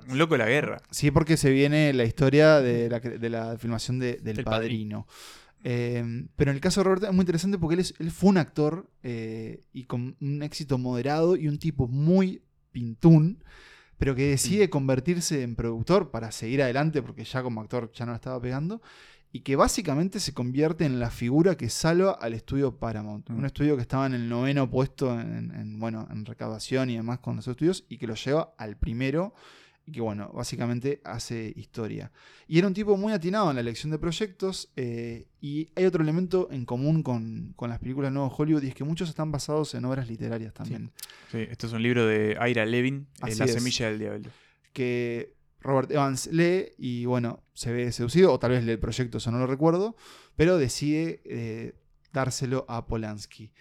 Un 0.08 0.18
loco 0.18 0.34
de 0.34 0.40
la 0.40 0.48
guerra. 0.48 0.82
Sí, 0.90 1.12
porque 1.12 1.38
se 1.38 1.52
viene 1.52 1.94
la 1.94 2.04
historia 2.04 2.60
de 2.60 2.90
la, 3.30 3.58
filmación 3.58 4.00
de, 4.00 4.16
del 4.16 4.44
Padrino. 4.44 5.08
Eh, 5.64 6.26
pero 6.36 6.52
en 6.52 6.56
el 6.56 6.62
caso 6.62 6.80
de 6.80 6.86
Robert 6.86 7.04
es 7.04 7.12
muy 7.12 7.24
interesante 7.24 7.58
porque 7.58 7.76
él, 8.00 8.12
fue 8.12 8.30
un 8.30 8.38
actor 8.38 8.90
eh, 9.04 9.66
y 9.74 9.84
con 9.84 10.16
un 10.22 10.42
éxito 10.42 10.78
moderado 10.78 11.36
y 11.36 11.48
un 11.48 11.60
tipo 11.60 11.88
muy 11.88 12.44
pintún, 12.72 13.44
pero 13.98 14.16
que 14.16 14.30
decide 14.30 14.70
convertirse 14.70 15.44
en 15.44 15.56
productor 15.56 16.12
para 16.12 16.32
seguir 16.32 16.64
adelante 16.64 17.02
porque 17.02 17.26
ya 17.26 17.44
como 17.44 17.60
actor 17.62 17.92
ya 17.92 18.06
no 18.06 18.14
la 18.14 18.16
estaba 18.16 18.42
pegando 18.42 18.82
y 19.32 19.42
que 19.42 19.56
básicamente 19.56 20.20
se 20.20 20.34
convierte 20.34 20.86
en 20.86 21.00
la 21.00 21.12
figura 21.12 21.56
que 21.56 21.70
salva 21.70 22.12
al 22.12 22.34
estudio 22.34 22.78
Paramount. 22.78 23.30
Un 23.30 23.42
mm. 23.42 23.46
estudio 23.46 23.76
que 23.76 23.84
estaba 23.84 24.08
en 24.08 24.14
el 24.14 24.28
noveno 24.28 24.70
puesto 24.70 25.20
en, 25.20 25.80
bueno, 25.80 26.08
en 26.12 26.26
recaudación 26.26 26.90
y 26.90 26.96
demás 26.96 27.20
con 27.20 27.36
los 27.36 27.48
estudios 27.48 27.86
y 27.90 27.98
que 27.98 28.08
lo 28.08 28.16
lleva 28.16 28.54
al 28.58 28.76
primero 28.76 29.34
y 29.86 29.92
que 29.92 30.02
bueno, 30.02 30.32
básicamente 30.34 31.00
hace 31.04 31.54
historia. 31.56 32.12
Y 32.48 32.58
era 32.58 32.68
un 32.68 32.74
tipo 32.74 32.98
muy 32.98 33.14
atinado 33.14 33.50
en 33.52 33.56
la 33.56 33.62
elección 33.62 33.92
de 33.92 34.00
proyectos 34.00 34.72
eh, 34.76 35.28
y 35.42 35.70
hay 35.76 35.86
otro 35.86 36.02
elemento 36.02 36.48
en 36.52 36.66
común 36.66 37.04
con, 37.04 37.56
las 37.60 37.80
películas 37.80 38.10
de 38.10 38.16
Nuevo 38.16 38.34
Hollywood 38.36 38.64
y 38.64 38.70
es 38.70 38.76
que 38.76 38.84
muchos 38.84 39.10
están 39.10 39.32
basados 39.32 39.76
en 39.76 39.86
obras 39.86 40.08
literarias 40.08 40.54
también. 40.56 40.92
Sí, 41.32 41.38
esto 41.50 41.68
es 41.68 41.74
un 41.74 41.84
libro 41.84 42.08
de 42.08 42.36
Ira 42.50 42.66
Levin, 42.66 43.08
eh, 43.28 43.36
La 43.36 43.48
semilla 43.48 43.90
del 43.90 44.00
diablo. 44.00 44.30
Que 44.74 45.39
Robert 45.62 45.92
Evans 45.92 46.28
lee 46.28 46.74
y 46.78 47.06
bueno, 47.06 47.44
se 47.54 47.72
ve 47.72 47.92
seducido, 47.92 48.34
o 48.34 48.40
tal 48.40 48.52
vez 48.52 48.64
lee 48.64 48.72
el 48.72 48.80
proyecto, 48.80 49.18
eso 49.18 49.32
no 49.32 49.40
lo 49.40 49.48
recuerdo, 49.48 49.96
pero 50.36 50.58
decide 50.58 51.22
eh, 51.26 51.76
dárselo 52.14 52.66
a 52.70 52.88
Polanski. 52.88 53.52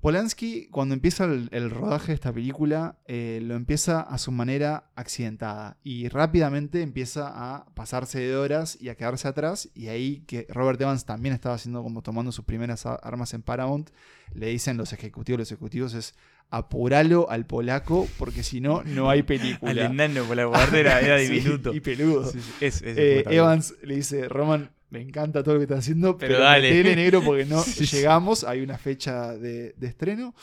Polanski, 0.00 0.68
cuando 0.68 0.94
empieza 0.94 1.24
el, 1.24 1.70
rodaje 1.70 2.08
de 2.08 2.14
esta 2.14 2.32
película, 2.32 3.00
eh, 3.06 3.40
lo 3.42 3.56
empieza 3.56 4.00
a 4.00 4.16
su 4.18 4.30
manera 4.30 4.92
accidentada 4.94 5.76
y 5.82 6.08
rápidamente 6.08 6.82
empieza 6.82 7.32
a 7.34 7.66
pasarse 7.74 8.20
de 8.20 8.36
horas 8.36 8.78
y 8.80 8.90
a 8.90 8.94
quedarse 8.94 9.26
atrás. 9.26 9.68
Y 9.74 9.88
ahí 9.88 10.20
que 10.28 10.46
Robert 10.50 10.80
Evans 10.80 11.04
también 11.04 11.34
estaba 11.34 11.56
haciendo 11.56 11.82
como 11.82 12.02
tomando 12.02 12.30
sus 12.30 12.44
primeras 12.44 12.86
armas 12.86 13.34
en 13.34 13.42
Paramount, 13.42 13.90
le 14.32 14.46
dicen 14.46 14.76
los 14.76 14.92
ejecutivos, 14.92 15.40
los 15.40 15.50
ejecutivos 15.50 15.94
es 15.94 16.14
apuralo 16.50 17.30
al 17.30 17.46
polaco 17.46 18.08
porque 18.18 18.42
si 18.42 18.60
no, 18.60 18.82
no 18.84 19.10
hay 19.10 19.22
película. 19.22 19.70
al 19.70 19.78
enano 19.78 20.24
polaco, 20.24 20.54
era, 20.74 21.00
era 21.02 21.16
diminuto. 21.16 21.74
y 21.74 21.80
peludo. 21.80 22.30
Eh, 22.60 23.24
Evans 23.28 23.74
le 23.82 23.96
dice, 23.96 24.28
Roman, 24.28 24.70
me 24.90 25.00
encanta 25.00 25.42
todo 25.42 25.54
lo 25.54 25.60
que 25.60 25.64
estás 25.64 25.80
haciendo, 25.80 26.16
pero, 26.16 26.34
pero 26.34 26.44
dale. 26.44 26.96
negro 26.96 27.22
porque 27.22 27.44
no 27.44 27.64
llegamos, 27.92 28.44
hay 28.44 28.60
una 28.60 28.78
fecha 28.78 29.36
de, 29.36 29.74
estreno. 29.80 30.34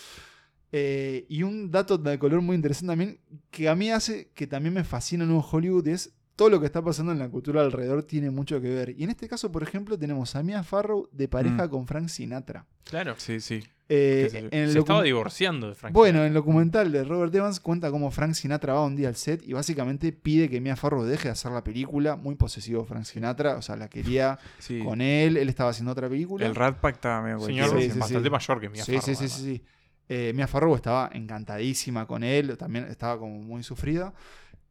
Eh, 0.72 1.26
y 1.30 1.43
un 1.43 1.72
dato 1.72 1.97
de 1.97 2.20
color 2.20 2.41
muy 2.41 2.56
interesante 2.56 2.91
también, 2.91 3.20
que 3.49 3.70
a 3.70 3.76
mí 3.76 3.91
hace 3.91 4.30
que 4.34 4.45
también 4.45 4.74
me 4.74 4.84
fascina 4.84 5.26
Nuevo 5.26 5.47
Hollywood, 5.49 5.88
es 5.88 6.14
todo 6.36 6.49
lo 6.49 6.60
que 6.60 6.66
está 6.66 6.84
pasando 6.84 7.14
en 7.14 7.20
la 7.20 7.30
cultura 7.30 7.62
alrededor 7.62 8.03
tiene 8.03 8.30
mucho 8.30 8.60
que 8.62 8.70
ver. 8.70 8.93
Y 8.97 9.06
en 9.06 9.10
este 9.10 9.28
caso, 9.28 9.51
por 9.51 9.64
ejemplo, 9.64 9.97
tenemos 9.97 10.36
a 10.36 10.43
Mia 10.43 10.64
Farrow 10.64 11.08
de 11.12 11.28
pareja 11.28 11.68
mm. 11.68 11.70
con 11.70 11.88
Frank 11.88 12.10
Sinatra. 12.10 12.66
Claro. 12.84 13.16
Sí, 13.18 13.39
sí. 13.39 13.64
Eh, 13.88 14.49
se, 14.51 14.79
estaba 14.79 15.03
divorciando 15.03 15.67
de 15.67 15.75
Frank 15.75 15.93
Bueno, 15.93 16.21
en 16.21 16.25
el 16.29 16.33
documental 16.33 16.91
de 16.91 17.03
Robert 17.03 17.33
Evans 17.36 17.59
cuenta 17.59 17.91
cómo 17.91 18.09
Frank 18.09 18.33
Sinatra 18.33 18.73
va 18.73 18.83
un 18.83 18.95
día 18.95 19.09
al 19.09 19.15
set 19.15 19.47
y 19.47 19.53
básicamente 19.53 20.11
pide 20.11 20.49
que 20.49 20.59
Mia 20.59 20.75
Farrow 20.75 21.03
deje 21.03 21.27
de 21.27 21.33
hacer 21.33 21.51
la 21.51 21.63
película. 21.63 22.15
Muy 22.15 22.36
posesivo 22.36 22.83
Frank 22.86 23.03
Sinatra, 23.03 23.57
o 23.57 23.61
sea, 23.61 23.75
la 23.75 23.88
quería 23.88 24.39
con 24.83 25.01
él, 25.01 25.38
él 25.38 25.49
estaba 25.49 25.69
haciendo 25.69 25.91
otra 25.91 26.09
película. 26.09 26.45
El 26.45 26.55
Rat 26.55 26.79
Pack 26.79 26.95
estaba 26.95 27.21
medio 27.21 27.39
Señor, 27.41 27.73
bastante 27.97 28.29
mayor 28.29 28.59
que 28.59 28.69
Mia 28.69 28.83
Farrow. 28.83 29.01
Sí, 29.01 29.15
sí, 29.15 29.27
sí, 29.27 29.43
sí. 29.43 29.63
Eh, 30.07 30.33
Mia 30.36 30.47
Farrow 30.47 30.75
estaba 30.75 31.09
encantadísima 31.13 32.05
con 32.07 32.23
él, 32.23 32.57
también 32.57 32.86
estaba 32.86 33.19
como 33.19 33.39
muy 33.41 33.63
sufrida 33.63 34.13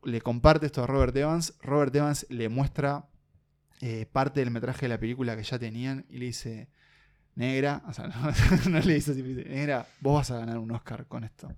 le 0.05 0.21
comparte 0.21 0.67
esto 0.67 0.83
a 0.83 0.87
Robert 0.87 1.17
Evans. 1.17 1.55
Robert 1.63 1.95
Evans 1.95 2.27
le 2.29 2.49
muestra 2.49 3.09
eh, 3.81 4.07
parte 4.11 4.41
del 4.41 4.51
metraje 4.51 4.83
de 4.83 4.89
la 4.89 4.99
película 4.99 5.37
que 5.37 5.43
ya 5.43 5.59
tenían 5.59 6.07
y 6.09 6.19
le 6.19 6.27
dice, 6.27 6.69
negra, 7.37 7.83
o 7.89 7.93
sea, 7.93 8.09
no, 8.71 8.81
le 8.81 8.95
dice 8.95 9.13
así, 9.13 9.23
negra, 9.23 9.87
vos 10.01 10.15
vas 10.15 10.31
a 10.31 10.39
ganar 10.39 10.59
un 10.59 10.71
Oscar 10.71 11.07
con 11.07 11.25
esto. 11.25 11.49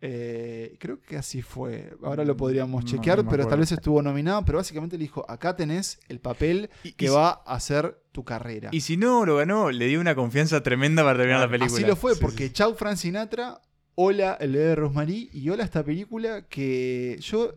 Eh, 0.00 0.76
creo 0.78 1.00
que 1.00 1.16
así 1.16 1.42
fue. 1.42 1.92
Ahora 2.04 2.24
lo 2.24 2.36
podríamos 2.36 2.84
chequear, 2.84 3.26
pero 3.28 3.48
tal 3.48 3.58
vez 3.58 3.72
estuvo 3.72 4.00
nominado. 4.00 4.44
Pero 4.44 4.58
básicamente 4.58 4.96
le 4.96 5.02
dijo: 5.02 5.28
Acá 5.28 5.56
tenés 5.56 5.98
el 6.08 6.20
papel 6.20 6.70
que 6.96 7.10
va 7.10 7.42
a 7.44 7.54
hacer 7.54 8.00
tu 8.12 8.24
carrera. 8.24 8.70
Y 8.72 8.82
si 8.82 8.96
no 8.96 9.26
lo 9.26 9.36
ganó, 9.36 9.72
le 9.72 9.86
dio 9.86 10.00
una 10.00 10.14
confianza 10.14 10.62
tremenda 10.62 11.02
para 11.02 11.18
terminar 11.18 11.40
la 11.40 11.50
película. 11.50 11.76
Así 11.76 11.84
lo 11.84 11.96
fue, 11.96 12.14
porque 12.14 12.52
Chau 12.52 12.74
Frank 12.74 12.96
Sinatra, 12.96 13.60
hola 13.96 14.36
el 14.38 14.52
bebé 14.52 14.66
de 14.66 14.74
Rosemary 14.76 15.30
y 15.32 15.50
hola 15.50 15.64
esta 15.64 15.82
película 15.82 16.46
que 16.46 17.18
yo 17.20 17.56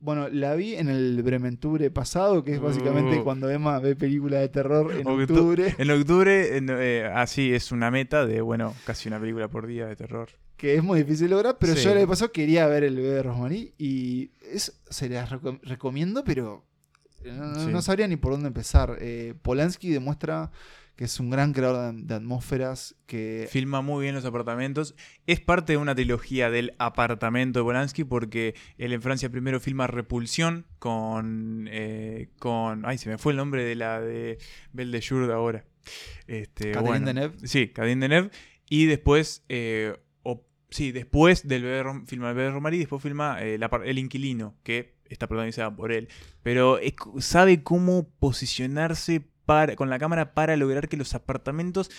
bueno, 0.00 0.28
la 0.28 0.54
vi 0.54 0.74
en 0.74 0.88
el 0.88 1.22
Brementure 1.22 1.90
pasado, 1.90 2.42
que 2.42 2.54
es 2.54 2.60
básicamente 2.60 3.18
uh. 3.18 3.24
cuando 3.24 3.50
Emma 3.50 3.78
ve 3.78 3.94
películas 3.94 4.40
de 4.40 4.48
terror 4.48 4.92
en 4.92 5.06
octubre. 5.06 5.74
En 5.78 5.90
octubre, 5.90 6.58
eh, 6.58 7.10
así 7.14 7.52
es 7.52 7.70
una 7.70 7.90
meta 7.90 8.26
de, 8.26 8.40
bueno, 8.40 8.74
casi 8.84 9.08
una 9.08 9.20
película 9.20 9.48
por 9.48 9.66
día 9.66 9.86
de 9.86 9.96
terror. 9.96 10.30
Que 10.56 10.74
es 10.74 10.82
muy 10.82 11.02
difícil 11.02 11.30
lograr, 11.30 11.56
pero 11.58 11.74
yo 11.74 11.94
le 11.94 12.06
pasó 12.06 12.32
quería 12.32 12.66
ver 12.66 12.84
el 12.84 12.96
bebé 12.96 13.10
de 13.10 13.22
Rosemary 13.22 13.74
y 13.78 14.30
es, 14.52 14.80
se 14.88 15.08
las 15.08 15.30
recomiendo, 15.62 16.24
pero 16.24 16.64
no, 17.24 17.82
sabría 17.82 18.08
ni 18.08 18.16
por 18.16 18.32
dónde 18.32 18.48
empezar. 18.48 18.96
Eh, 19.00 19.34
Polanski 19.42 19.90
demuestra 19.90 20.50
que 21.00 21.06
es 21.06 21.18
un 21.18 21.30
gran 21.30 21.54
creador 21.54 21.94
de, 21.94 22.14
atmósferas, 22.14 22.94
que... 23.06 23.48
Filma 23.50 23.80
muy 23.80 24.02
bien 24.02 24.14
los 24.14 24.26
apartamentos. 24.26 24.94
Es 25.26 25.40
parte 25.40 25.72
de 25.72 25.76
una 25.78 25.94
trilogía 25.94 26.50
del 26.50 26.74
apartamento 26.76 27.60
de 27.60 27.64
Polanski, 27.64 28.04
porque 28.04 28.54
él 28.76 28.92
en 28.92 29.00
Francia 29.00 29.30
primero 29.30 29.60
filma 29.60 29.86
Repulsión 29.86 30.66
con... 30.78 31.70
Eh, 31.72 32.28
con 32.38 32.84
ay, 32.84 32.98
se 32.98 33.08
me 33.08 33.16
fue 33.16 33.32
el 33.32 33.38
nombre 33.38 33.64
de 33.64 33.76
la 33.76 33.98
de 33.98 34.36
Belle 34.74 34.92
de 34.92 35.02
Jour 35.02 35.26
de 35.26 35.32
ahora. 35.32 35.64
Este, 36.26 36.72
Catherine 36.72 37.06
Deneuve. 37.06 37.48
Sí, 37.48 37.68
Catherine 37.68 38.06
Deneuve. 38.06 38.30
Y 38.68 38.84
después... 38.84 39.42
Eh, 39.48 39.96
sí, 40.68 40.92
después 40.92 41.48
del 41.48 41.62
bebé, 41.62 41.82
filma 42.04 42.28
El 42.28 42.36
bebé 42.36 42.50
Romari, 42.50 42.76
después 42.78 43.02
filma 43.02 43.38
eh, 43.40 43.58
El 43.86 43.98
Inquilino, 43.98 44.54
que 44.62 44.96
está 45.08 45.26
protagonizada 45.26 45.74
por 45.74 45.92
él. 45.92 46.08
Pero 46.42 46.78
sabe 47.20 47.62
cómo 47.62 48.06
posicionarse 48.18 49.29
con 49.76 49.90
la 49.90 49.98
cámara 49.98 50.34
para 50.34 50.56
lograr 50.56 50.88
que 50.88 50.96
los 50.96 51.14
apartamentos 51.14 51.90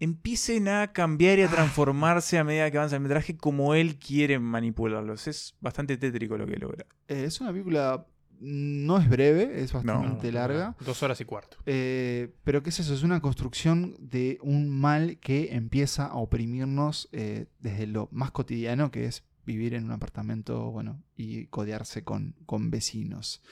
empiecen 0.00 0.68
a 0.68 0.92
cambiar 0.92 1.38
y 1.38 1.42
a 1.42 1.46
ah. 1.46 1.50
transformarse 1.50 2.38
a 2.38 2.44
medida 2.44 2.70
que 2.70 2.78
avanza 2.78 2.96
el 2.96 3.02
metraje 3.02 3.36
como 3.36 3.74
él 3.74 3.96
quiere 3.98 4.38
manipularlos. 4.38 5.26
Es 5.26 5.56
bastante 5.60 5.96
tétrico 5.96 6.36
lo 6.36 6.46
que 6.46 6.56
logra. 6.56 6.86
Eh, 7.08 7.24
es 7.24 7.40
una 7.40 7.52
película 7.52 8.06
no 8.40 8.98
es 8.98 9.08
breve, 9.08 9.62
es 9.62 9.72
bastante 9.72 10.30
larga. 10.32 10.76
Dos 10.84 11.02
horas 11.02 11.20
y 11.20 11.24
cuarto. 11.24 11.56
Eh, 11.64 12.34
pero 12.44 12.62
¿qué 12.62 12.70
es 12.70 12.80
eso? 12.80 12.92
Es 12.92 13.02
una 13.02 13.20
construcción 13.20 13.96
de 13.98 14.38
un 14.42 14.68
mal 14.68 15.18
que 15.20 15.54
empieza 15.54 16.06
a 16.06 16.16
oprimirnos 16.16 17.08
eh, 17.12 17.46
desde 17.60 17.86
lo 17.86 18.08
más 18.12 18.32
cotidiano, 18.32 18.90
que 18.90 19.06
es 19.06 19.24
vivir 19.46 19.74
en 19.74 19.84
un 19.84 19.92
apartamento, 19.92 20.70
bueno, 20.70 21.02
y 21.16 21.46
codearse 21.46 22.02
con, 22.04 22.34
con 22.46 22.70
vecinos. 22.70 23.42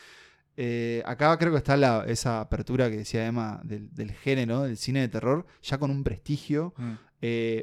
Eh, 0.57 1.03
acá 1.05 1.37
creo 1.39 1.53
que 1.53 1.59
está 1.59 1.77
la, 1.77 2.05
esa 2.07 2.41
apertura 2.41 2.91
que 2.91 2.99
decía 2.99 3.27
Emma 3.27 3.61
del, 3.65 4.13
género, 4.13 4.63
del 4.63 4.77
cine 4.77 5.01
de 5.01 5.09
terror, 5.09 5.47
ya 5.63 5.79
con 5.79 5.91
un 5.91 6.05
prestigio. 6.05 6.75
Mm. 6.77 6.93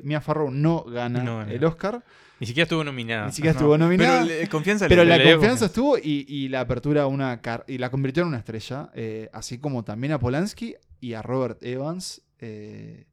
Mia 0.04 0.22
Farrow 0.22 0.50
no 0.50 0.84
gana 0.86 1.46
el 1.48 1.64
Oscar. 1.64 2.04
Ni 2.42 2.48
siquiera 2.48 2.64
estuvo 2.64 2.84
nominada. 2.84 3.28
Ni 3.28 3.34
siquiera 3.34 3.52
estuvo 3.52 3.78
nominada. 3.78 4.26
Pero, 4.28 4.50
confianza 4.50 4.88
pero 4.88 5.04
la 5.04 5.22
confianza 5.22 5.66
estuvo 5.66 5.96
y, 5.96 6.48
la 6.50 6.62
apertura 6.62 7.06
una 7.06 7.40
y 7.68 7.78
la 7.78 7.92
convirtió 7.92 8.24
en 8.24 8.30
una 8.30 8.40
estrella. 8.40 8.90
Eh, 8.96 9.30
así 9.32 9.60
como 9.60 9.84
también 9.84 10.14
a 10.14 10.20
Polanski 10.20 10.74
y 11.00 11.14
a 11.14 11.22
Robert 11.22 11.62
Evans. 11.62 12.24
Eh, 12.40 13.06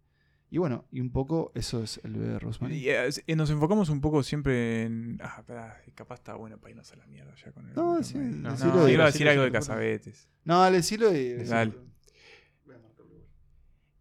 y 0.51 0.59
bueno, 0.59 0.87
y 0.91 1.01
un 1.01 1.11
poco 1.11 1.53
eso 1.55 1.83
es 1.83 2.01
el 2.05 2.15
bebé 2.15 2.29
de 2.29 2.39
Rosemary. 2.39 2.77
Y, 2.77 2.89
eh, 2.89 3.11
nos 3.37 3.51
enfocamos 3.51 3.91
un 3.91 4.01
poco 4.01 4.23
siempre 4.23 4.85
en. 4.85 5.19
Ah, 5.23 5.37
espera, 5.39 5.83
capaz 5.95 6.17
está 6.17 6.35
bueno 6.35 6.59
para 6.59 6.71
irnos 6.71 6.91
a 6.93 6.97
la 6.97 7.07
mierda 7.07 7.35
ya 7.35 7.53
con 7.53 7.69
el. 7.69 7.75
No, 7.75 8.03
sí, 8.03 8.17
no, 8.19 8.57
no, 8.57 8.89
iba 8.89 9.05
a 9.05 9.07
decir 9.09 9.29
algo 9.29 9.43
de 9.43 9.53
Casabetes. 9.53 10.29
No, 10.45 10.61
dale, 10.61 10.79
decilo 10.79 11.15
y. 11.15 11.35
Dale. 11.45 11.89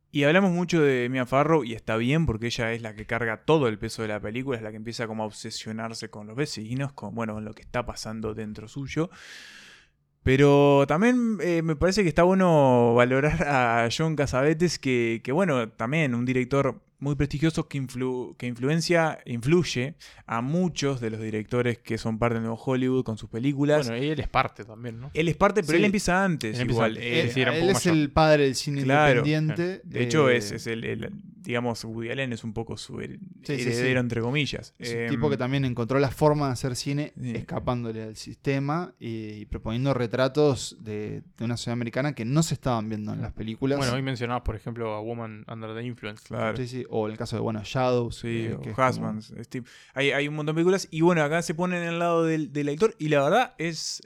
Y 0.10 0.24
hablamos 0.24 0.52
mucho 0.52 0.82
de 0.82 1.10
Mia 1.10 1.26
Farrow 1.26 1.66
y 1.66 1.74
está 1.74 1.98
bien 1.98 2.26
porque 2.26 2.48
ella 2.48 2.72
es 2.72 2.82
la 2.82 2.96
que 2.96 3.06
carga 3.06 3.44
todo 3.44 3.68
el 3.68 3.78
peso 3.78 4.02
de 4.02 4.08
la 4.08 4.20
película, 4.20 4.58
es 4.58 4.64
la 4.64 4.72
que 4.72 4.78
empieza 4.78 5.06
como 5.06 5.24
a 5.24 5.26
obsesionarse 5.26 6.10
con 6.10 6.28
los 6.28 6.36
vecinos, 6.36 6.94
con 6.94 7.14
bueno, 7.14 7.34
con 7.34 7.44
lo 7.44 7.54
que 7.54 7.62
está 7.62 7.86
pasando 7.86 8.34
dentro 8.34 8.68
suyo. 8.70 9.10
Pero 10.28 10.84
también 10.90 11.38
eh, 11.42 11.62
me 11.62 11.78
parece 11.78 12.04
que 12.04 12.10
está 12.10 12.24
bueno 12.24 12.94
valorar 12.94 13.48
a 13.48 13.88
John 13.98 14.18
Casabetes, 14.18 14.78
que, 14.78 15.22
que 15.24 15.32
bueno, 15.32 15.70
también 15.70 16.14
un 16.14 16.26
director 16.26 16.82
muy 17.00 17.16
prestigioso 17.16 17.68
que, 17.68 17.86
que 18.38 18.48
influencia, 18.48 19.20
influye 19.26 19.96
a 20.26 20.42
muchos 20.42 21.00
de 21.00 21.10
los 21.12 21.22
directores 21.22 21.78
que 21.78 21.98
son 21.98 22.18
parte 22.18 22.36
de 22.36 22.42
Nuevo 22.42 22.62
Hollywood 22.64 23.04
con 23.04 23.18
sus 23.18 23.30
películas. 23.30 23.88
Bueno, 23.88 24.04
y 24.04 24.10
él 24.10 24.20
es 24.20 24.28
parte 24.28 24.64
también, 24.64 25.00
¿no? 25.00 25.12
Él 25.14 25.28
es 25.28 25.38
parte, 25.38 25.64
pero 25.64 25.78
él 25.78 25.86
empieza 25.86 26.24
antes. 26.24 26.60
igual. 26.60 26.98
Él, 26.98 27.32
es 27.36 27.86
el 27.86 28.10
padre 28.12 28.44
del 28.46 28.56
cine 28.56 28.82
independiente. 28.82 29.82
De 29.84 30.04
hecho, 30.04 30.30
es, 30.30 30.52
es 30.52 30.68
el, 30.68 31.12
digamos, 31.48 31.84
Woody 31.86 32.10
Allen 32.10 32.34
es 32.34 32.44
un 32.44 32.54
poco 32.54 32.76
su 32.76 33.00
heredero, 33.00 34.00
entre 34.02 34.22
comillas. 34.22 34.74
Es 34.78 34.94
un 34.94 35.08
tipo 35.08 35.30
que 35.30 35.36
em, 35.36 35.40
también 35.40 35.66
encontró 35.66 35.98
la 35.98 36.12
forma 36.12 36.48
de 36.48 36.54
hacer 36.54 36.76
cine 36.76 37.14
escapándole 37.22 38.04
al 38.04 38.16
sistema 38.18 38.94
y, 39.00 39.46
proponiendo 39.46 39.94
retratos 39.94 40.78
de, 40.82 41.24
una 41.40 41.56
sociedad 41.56 41.74
americana 41.74 42.14
que 42.14 42.26
no 42.26 42.44
se 42.44 42.54
estaban 42.54 42.90
viendo 42.90 43.14
en 43.14 43.22
las 43.22 43.32
películas. 43.32 43.78
Bueno, 43.78 43.94
hoy 43.94 44.02
mencionabas, 44.02 44.44
por 44.44 44.56
ejemplo, 44.56 44.94
a 44.94 45.02
Woman 45.02 45.46
Under 45.48 45.74
the 45.74 45.84
Influence. 45.84 46.26
Claro. 46.28 46.58
Sí, 46.58 46.68
sí 46.68 46.86
o 46.90 47.08
en 47.08 47.12
el 47.12 47.18
caso 47.18 47.36
de, 47.36 47.42
bueno, 47.42 47.62
Shadows. 47.64 48.18
Sí, 48.18 48.50
o 48.50 48.62
Husbands. 48.62 49.34
Hay, 49.94 50.12
hay, 50.12 50.28
un 50.28 50.36
montón 50.36 50.56
de 50.56 50.60
películas. 50.60 50.88
Y 50.92 51.02
bueno, 51.02 51.24
acá 51.24 51.42
se 51.42 51.54
ponen 51.54 51.84
en 51.84 51.90
el 51.90 52.00
lado 52.00 52.24
del, 52.24 52.52
del 52.52 52.70
actor. 52.70 52.96
Y 53.00 53.10
la 53.10 53.24
verdad 53.24 53.56
es 53.58 54.02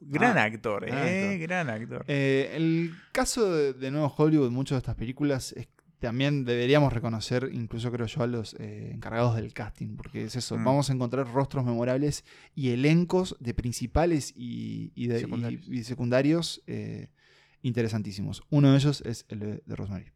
gran, 0.00 0.38
ah, 0.38 0.44
actor, 0.44 0.84
eh, 0.88 1.38
gran 1.38 1.70
actor. 1.70 2.04
Eh, 2.08 2.52
el 2.54 2.92
caso 3.12 3.72
de, 3.72 3.90
Nuevo 3.90 4.12
Hollywood, 4.16 4.50
muchas 4.50 4.76
de 4.76 4.78
estas 4.78 4.96
películas, 4.96 5.54
también 5.98 6.44
deberíamos 6.44 6.92
reconocer, 6.92 7.50
incluso 7.52 7.90
creo 7.90 8.06
yo, 8.06 8.22
a 8.22 8.26
los 8.26 8.54
eh, 8.54 8.90
encargados 8.92 9.36
del 9.36 9.52
casting, 9.52 9.96
porque 9.96 10.24
es 10.24 10.36
eso, 10.36 10.58
mm. 10.58 10.64
vamos 10.64 10.90
a 10.90 10.92
encontrar 10.92 11.26
rostros 11.32 11.64
memorables 11.64 12.24
y 12.54 12.70
elencos 12.70 13.36
de 13.40 13.54
principales 13.54 14.32
y, 14.36 15.06
de, 15.06 15.20
secundarios, 15.82 16.62
interesantísimos. 17.62 18.42
Uno 18.50 18.70
de 18.70 18.76
ellos 18.76 19.02
es 19.06 19.24
el 19.28 19.62
de 19.64 19.76
Rosemary. 19.76 20.06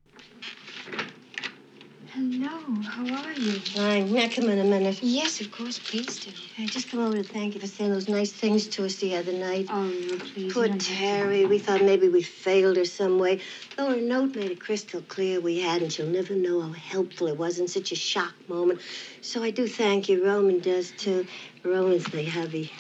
Hello, 2.15 2.49
how 2.83 3.03
are 3.23 3.33
you? 3.33 3.53
Fine. 3.61 4.11
May 4.13 4.25
I 4.25 4.29
come 4.29 4.49
in 4.49 4.59
a 4.59 4.65
minute? 4.65 5.03
Yes, 5.03 5.43
of 5.43 5.53
course. 5.53 5.79
Please 5.79 6.19
do. 6.25 6.31
I 6.59 6.65
just 6.65 6.91
come 6.91 7.01
over 7.01 7.19
to 7.19 7.23
thank 7.23 7.55
you 7.55 7.61
for 7.61 7.67
saying 7.67 7.91
those 7.93 8.09
nice 8.09 8.33
things 8.33 8.67
to 8.69 8.87
us 8.87 8.97
the 8.97 9.15
other 9.15 9.33
night. 9.33 9.67
Oh, 9.69 9.85
no, 9.85 10.17
please. 10.17 10.55
Poor 10.55 10.69
Terry. 10.69 11.45
We 11.45 11.59
thought 11.59 11.83
maybe 11.83 12.09
we 12.09 12.23
failed 12.23 12.79
her 12.79 12.87
some 12.87 13.19
way. 13.19 13.41
Though 13.77 13.91
her 13.91 14.01
note 14.01 14.35
made 14.35 14.51
it 14.51 14.59
crystal 14.59 15.03
clear 15.03 15.39
we 15.39 15.61
had, 15.61 15.83
and 15.83 15.93
she'll 15.93 16.07
never 16.07 16.35
know 16.35 16.63
how 16.63 16.73
helpful 16.73 17.27
it 17.27 17.37
was 17.37 17.59
in 17.59 17.69
such 17.69 17.93
a 17.93 17.97
shock 17.97 18.35
moment. 18.49 18.81
So 19.21 19.43
I 19.43 19.51
do 19.51 19.69
thank 19.69 20.09
you. 20.09 20.25
Roman 20.25 20.61
does, 20.61 20.93
too. 20.93 21.27
Roman's 21.63 22.05
the 22.07 22.25
hubby. 22.25 22.73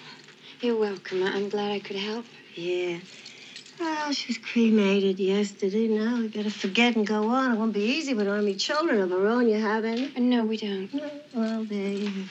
You're 0.63 0.79
welcome. 0.79 1.23
I'm 1.23 1.51
glad 1.51 1.71
I 1.71 1.81
could 1.81 1.97
help. 1.97 2.25
Yeah. 2.55 2.99
Well, 3.81 4.13
she 4.13 4.29
was 4.29 4.39
cremated 4.39 5.21
yesterday. 5.21 5.87
Now 5.87 6.19
we 6.19 6.29
better 6.29 6.51
forget 6.51 6.97
and 6.97 7.07
go 7.07 7.29
on. 7.29 7.53
It 7.53 7.59
won't 7.59 7.73
be 7.73 7.83
easy 7.83 8.13
with 8.15 8.27
only 8.27 8.55
children 8.55 9.01
of 9.01 9.13
our 9.13 9.27
own. 9.27 9.49
You 9.49 9.61
have 9.61 9.85
any? 9.85 10.07
Uh, 10.17 10.21
no, 10.21 10.45
we 10.45 10.57
don't. 10.57 10.93
No. 10.93 11.11
Well, 11.35 11.65
there 11.65 11.93
you 11.93 12.11
go. 12.11 12.23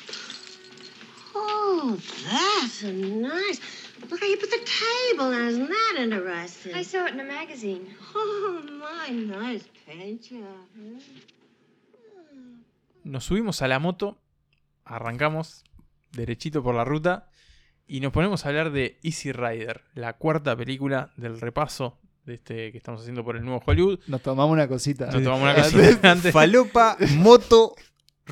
Oh, 1.36 1.98
that's 2.30 2.84
a 2.84 2.92
nice. 2.92 3.62
Look 4.10 4.20
how 4.20 4.28
you 4.28 4.38
put 4.38 4.52
the 4.52 4.66
table 4.66 5.26
on. 5.26 5.48
Isn't 5.48 5.70
that 5.70 5.96
interesting? 6.00 6.74
I 6.74 6.84
saw 6.84 7.06
it 7.06 7.14
in 7.14 7.20
a 7.20 7.24
magazine. 7.24 7.96
Oh, 8.14 8.62
my 8.80 9.10
nice 9.14 9.64
picture. 9.86 10.44
Nos 13.04 13.24
subimos 13.24 13.62
a 13.62 13.68
la 13.70 13.80
moto, 13.80 14.18
arrancamos 14.84 15.64
derechito 16.12 16.62
por 16.62 16.76
la 16.76 16.84
ruta 16.84 17.30
Y 17.88 18.02
nos 18.02 18.12
ponemos 18.12 18.46
a 18.46 18.50
hablar 18.50 18.72
de 18.72 19.00
Easy 19.02 19.32
Rider, 19.32 19.82
la 19.96 20.14
cuarta 20.14 20.56
película 20.58 21.12
del 21.16 21.40
repaso 21.40 21.98
de 22.26 22.34
este 22.34 22.72
que 22.74 22.78
estamos 22.78 23.00
haciendo 23.02 23.24
por 23.24 23.38
el 23.38 23.46
nuevo 23.46 23.64
Hollywood. 23.66 24.00
Nos 24.08 24.22
tomamos 24.22 24.52
una 24.52 24.68
cosita. 24.68 25.06
Nos 25.06 25.24
tomamos 25.24 25.44
una 25.44 25.56
cosita 25.56 26.12
antes. 26.12 26.34
Falopa, 26.34 26.98
moto, 27.16 27.76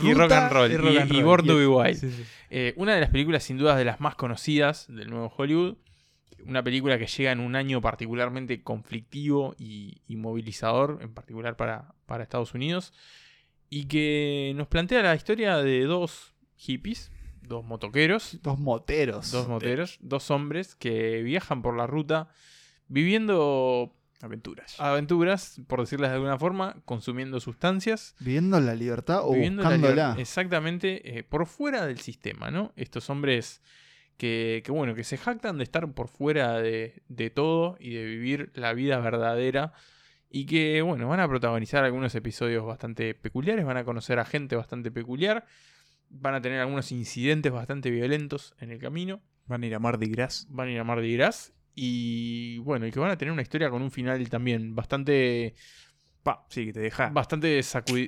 y 0.01 0.13
rock 0.13 0.31
and 0.33 0.51
roll. 0.51 0.71
Y, 1.11 1.21
Born 1.23 1.47
to 1.47 1.57
Be 1.57 1.67
Wild. 1.67 2.03
Eh, 2.49 2.73
una 2.75 2.95
de 2.95 3.01
las 3.01 3.09
películas, 3.09 3.43
sin 3.43 3.57
dudas, 3.57 3.77
de 3.77 3.85
las 3.85 4.01
más 4.01 4.15
conocidas 4.15 4.87
del 4.89 5.09
nuevo 5.09 5.33
Hollywood. 5.35 5.77
Una 6.45 6.61
película 6.61 6.99
que 6.99 7.07
llega 7.07 7.31
en 7.31 7.39
un 7.39 7.55
año 7.55 7.81
particularmente 7.81 8.61
conflictivo 8.61 9.55
y, 9.57 10.01
movilizador, 10.09 10.99
en 11.01 11.13
particular 11.13 11.55
para, 11.55 11.95
para 12.05 12.23
Estados 12.23 12.53
Unidos. 12.53 12.93
Y 13.69 13.85
que 13.85 14.53
nos 14.55 14.67
plantea 14.67 15.01
la 15.01 15.15
historia 15.15 15.57
de 15.57 15.85
dos 15.85 16.33
hippies, 16.57 17.11
dos 17.47 17.63
motoqueros. 17.65 18.39
Dos 18.41 18.59
moteros. 18.59 19.31
Dos 19.31 19.47
moteros, 19.47 19.97
dos 20.01 20.31
hombres 20.31 20.75
que 20.75 21.21
viajan 21.23 21.61
por 21.61 21.75
la 21.75 21.87
ruta 21.87 22.29
viviendo 22.87 23.95
aventuras. 24.21 24.79
Aventuras, 24.79 25.61
por 25.67 25.79
decirles 25.79 26.09
de 26.09 26.15
alguna 26.15 26.37
forma, 26.37 26.77
consumiendo 26.85 27.39
sustancias. 27.39 28.15
Viviendo 28.19 28.59
la 28.59 28.75
libertad 28.75 29.21
o 29.23 29.33
buscándola. 29.33 30.15
exactamente, 30.17 31.17
eh, 31.17 31.23
por 31.23 31.45
fuera 31.45 31.85
del 31.85 31.99
sistema, 31.99 32.51
¿no? 32.51 32.73
Estos 32.75 33.09
hombres 33.09 33.61
que, 34.17 34.61
que, 34.65 34.71
bueno, 34.71 34.95
que 34.95 35.03
se 35.03 35.17
jactan 35.17 35.57
de 35.57 35.63
estar 35.63 35.91
por 35.93 36.07
fuera 36.07 36.59
de, 36.59 37.03
de 37.07 37.29
todo 37.29 37.77
y 37.79 37.93
de 37.93 38.05
vivir 38.05 38.51
la 38.55 38.73
vida 38.73 38.99
verdadera. 38.99 39.73
Y 40.29 40.47
que, 40.47 40.81
bueno, 40.81 41.07
van 41.07 41.21
a 41.21 41.29
protagonizar 41.29 41.85
algunos 41.85 42.13
episodios 42.15 42.65
bastante 42.65 43.13
peculiares, 43.13 43.63
van 43.63 43.77
a 43.77 43.85
conocer 43.85 44.19
a 44.19 44.25
gente 44.25 44.55
bastante 44.55 44.91
peculiar 44.91 45.45
Van 46.09 46.33
a 46.35 46.41
tener 46.41 46.59
algunos 46.59 46.91
incidentes 46.91 47.51
bastante 47.51 47.89
violentos 47.89 48.55
en 48.59 48.71
el 48.71 48.79
camino. 48.79 49.21
Van 49.47 49.63
a 49.63 49.65
ir 49.65 49.75
a 49.75 49.79
Mardi 49.79 50.07
Gras. 50.09 50.47
Van 50.49 50.67
a 50.67 50.71
ir 50.71 50.79
a 50.79 50.83
Mardi 50.83 51.13
Gras. 51.15 51.53
Y 51.75 52.59
bueno, 52.59 52.87
y 52.87 52.91
que 52.91 52.99
van 52.99 53.11
a 53.11 53.17
tener 53.17 53.31
una 53.31 53.41
historia 53.41 53.69
con 53.69 53.81
un 53.81 53.91
final 53.91 54.27
también 54.29 54.75
bastante. 54.75 55.55
Pa, 56.23 56.45
sí, 56.49 56.67
que 56.67 56.73
te 56.73 56.79
deja. 56.79 57.09
Bastante 57.09 57.61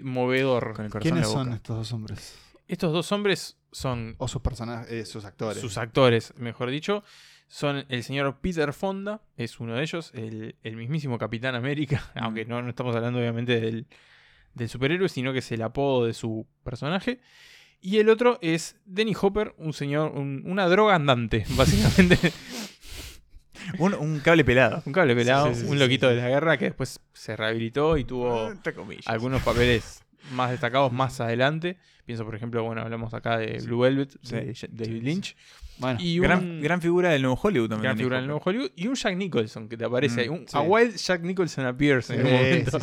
movedor. 0.04 0.74
Con 0.74 0.86
el 0.86 0.92
corazón 0.92 1.12
¿Quiénes 1.12 1.30
son 1.30 1.54
estos 1.54 1.78
dos 1.78 1.92
hombres? 1.92 2.40
Estos 2.68 2.94
dos 2.94 3.12
hombres 3.12 3.58
son. 3.72 4.16
O 4.18 4.28
sus 4.28 4.42
personajes, 4.42 4.92
eh, 4.92 5.06
sus 5.06 5.26
actores. 5.26 5.60
Sus 5.60 5.78
actores, 5.78 6.34
mejor 6.38 6.70
dicho. 6.70 7.04
Son 7.50 7.86
el 7.88 8.04
señor 8.04 8.40
Peter 8.42 8.74
Fonda, 8.74 9.22
es 9.38 9.62
uno 9.62 9.76
de 9.76 9.82
ellos, 9.82 10.12
el, 10.14 10.54
mismísimo 10.76 11.18
Capitán 11.18 11.56
América, 11.56 12.12
mm. 12.16 12.20
aunque 12.20 12.46
no, 12.46 12.62
no 12.62 12.70
estamos 12.70 12.94
hablando 12.94 13.20
obviamente 13.20 13.62
del, 13.62 13.88
del 14.54 14.68
superhéroe, 14.68 15.08
sino 15.08 15.32
que 15.32 15.40
es 15.40 15.52
el 15.54 15.62
apodo 15.62 16.06
de 16.06 16.14
su 16.14 16.46
personaje. 16.64 17.22
Y 17.82 17.98
el 18.00 18.10
otro 18.10 18.40
es 18.42 18.76
Denny 18.86 19.14
Hopper, 19.20 19.54
un 19.58 19.74
señor, 19.74 20.12
una 20.12 20.68
droga 20.68 20.96
andante, 20.96 21.46
básicamente. 21.56 22.18
un, 23.80 24.20
cable 24.20 24.44
pelado. 24.44 24.82
Un 24.86 24.94
cable 24.94 25.16
pelado, 25.16 25.52
un 25.68 25.80
loquito 25.80 26.10
de 26.10 26.16
la 26.16 26.30
guerra 26.30 26.58
que 26.58 26.66
después 26.66 27.00
se 27.14 27.36
rehabilitó 27.36 27.98
y 27.98 28.04
tuvo 28.04 28.52
algunos 29.06 29.42
papeles 29.44 30.02
más 30.32 30.52
destacados 30.52 30.92
más 30.92 31.20
adelante. 31.22 31.78
Pienso, 32.06 32.26
por 32.26 32.36
ejemplo, 32.36 32.64
bueno, 32.64 32.82
hablamos 32.82 33.14
acá 33.14 33.38
de 33.38 33.60
Blue 33.66 33.80
Velvet, 33.80 34.20
de 34.22 34.56
David 34.72 35.04
Lynch. 35.04 35.36
Bueno, 35.78 36.00
y 36.02 36.20
gran, 36.20 36.62
gran, 36.62 36.82
figura 36.82 37.10
del 37.10 37.22
nuevo 37.22 37.40
Hollywood 37.42 37.70
también. 37.70 37.84
Gran 37.84 37.98
figura 37.98 38.18
del 38.18 38.28
nuevo 38.28 38.42
Hollywood. 38.44 38.72
Y 38.76 38.88
un 38.88 38.96
Jack 38.96 39.16
Nicholson 39.16 39.70
que 39.70 39.78
te 39.78 39.86
aparece 39.86 40.22
ahí. 40.22 40.30
Mm, 40.30 40.46
a 40.54 40.62
Wild 40.62 40.96
Jack 40.96 41.22
Nicholson 41.22 41.66
appears 41.66 42.10
en 42.10 42.26
un 42.26 42.32
momento. 42.34 42.80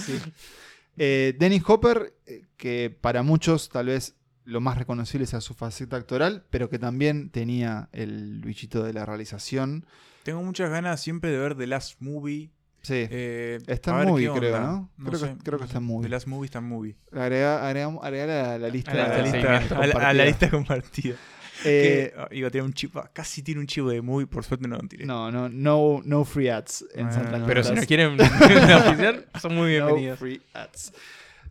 Eh, 0.96 1.34
Dennis 1.36 1.62
Hopper, 1.66 2.14
eh, 2.26 2.42
que 2.56 2.96
para 3.00 3.24
muchos 3.24 3.68
tal 3.68 3.86
vez 3.86 4.14
lo 4.44 4.60
más 4.60 4.78
reconocible 4.78 5.26
sea 5.26 5.40
su 5.40 5.54
faceta 5.54 5.96
actoral, 5.96 6.44
pero 6.50 6.68
que 6.68 6.78
también 6.78 7.30
tenía 7.30 7.88
el 7.92 8.42
bichito 8.44 8.82
de 8.82 8.92
la 8.92 9.06
realización. 9.06 9.86
Tengo 10.22 10.42
muchas 10.42 10.70
ganas 10.70 11.00
siempre 11.00 11.30
de 11.30 11.38
ver 11.38 11.56
The 11.56 11.66
Last 11.66 12.00
Movie. 12.00 12.50
Sí. 12.82 13.06
Eh, 13.10 13.58
está 13.66 14.02
en 14.02 14.08
movie, 14.08 14.30
creo, 14.30 14.60
¿no? 14.60 14.90
creo, 15.02 15.20
que, 15.20 15.42
creo 15.42 15.58
que 15.58 15.64
está 15.64 15.78
en 15.78 15.84
movie. 15.84 16.02
The 16.02 16.08
Last 16.10 16.26
Movie 16.26 16.46
está 16.46 16.58
en 16.58 16.68
movie. 16.68 16.96
Agrega, 17.12 17.66
agrega, 17.66 18.58
la, 18.58 18.68
lista. 18.68 18.92
A 18.92 18.94
la, 18.94 19.22
lista, 19.22 20.08
a 20.08 20.12
la, 20.12 20.24
lista 20.24 20.50
compartida. 20.50 21.16
Eh, 21.64 22.12
oh, 22.18 22.26
iba 22.32 22.48
a 22.48 22.50
tener 22.50 22.64
un 22.64 22.74
chivo, 22.74 23.02
casi 23.12 23.42
tiene 23.42 23.60
un 23.60 23.66
chivo 23.66 23.88
de 23.88 24.02
movie, 24.02 24.26
por 24.26 24.44
suerte 24.44 24.66
no 24.66 24.76
lo 24.76 24.88
tiré. 24.88 25.06
No, 25.06 25.30
no, 25.30 25.48
no, 25.48 26.02
no 26.04 26.24
free 26.24 26.48
ads 26.48 26.84
en 26.94 27.12
Santa 27.12 27.42
Pero 27.46 27.62
si 27.62 27.72
no 27.72 27.82
quieren 27.82 28.20
oficiar, 28.20 29.24
son 29.40 29.54
muy 29.54 29.70
bienvenidos. 29.70 30.20
No 30.20 30.26
free 30.26 30.42
ads. 30.52 30.92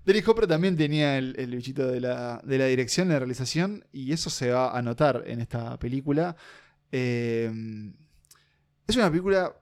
Derek 0.05 0.27
Hopper 0.27 0.47
también 0.47 0.75
tenía 0.75 1.17
el, 1.17 1.35
el 1.37 1.55
bichito 1.55 1.87
de 1.87 2.01
la, 2.01 2.41
de 2.43 2.57
la 2.57 2.65
dirección, 2.65 3.07
de 3.07 3.13
la 3.13 3.19
realización, 3.19 3.85
y 3.91 4.11
eso 4.11 4.29
se 4.29 4.51
va 4.51 4.77
a 4.77 4.81
notar 4.81 5.23
en 5.25 5.39
esta 5.39 5.77
película. 5.79 6.35
Eh, 6.91 7.51
es 8.87 8.95
una 8.95 9.09
película, 9.09 9.55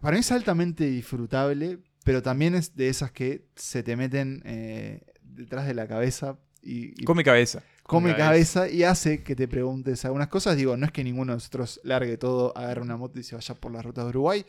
para 0.00 0.14
mí 0.14 0.20
es 0.20 0.32
altamente 0.32 0.86
disfrutable, 0.86 1.78
pero 2.04 2.22
también 2.22 2.54
es 2.54 2.76
de 2.76 2.88
esas 2.88 3.10
que 3.10 3.46
se 3.56 3.82
te 3.82 3.96
meten 3.96 4.42
eh, 4.44 5.02
detrás 5.22 5.66
de 5.66 5.74
la 5.74 5.86
cabeza. 5.88 6.38
Y, 6.62 7.04
come 7.04 7.24
cabeza. 7.24 7.62
Come 7.82 8.14
cabeza. 8.14 8.68
y 8.68 8.84
hace 8.84 9.22
que 9.22 9.34
te 9.34 9.48
preguntes 9.48 10.04
algunas 10.04 10.28
cosas. 10.28 10.56
Digo, 10.56 10.76
no 10.76 10.86
es 10.86 10.92
que 10.92 11.02
ninguno 11.02 11.32
de 11.32 11.36
nosotros 11.36 11.80
largue 11.84 12.16
todo, 12.16 12.56
agarre 12.56 12.82
una 12.82 12.96
moto 12.96 13.18
y 13.18 13.22
se 13.22 13.34
vaya 13.34 13.54
por 13.54 13.72
las 13.72 13.84
rutas 13.84 14.04
de 14.04 14.10
Uruguay, 14.10 14.46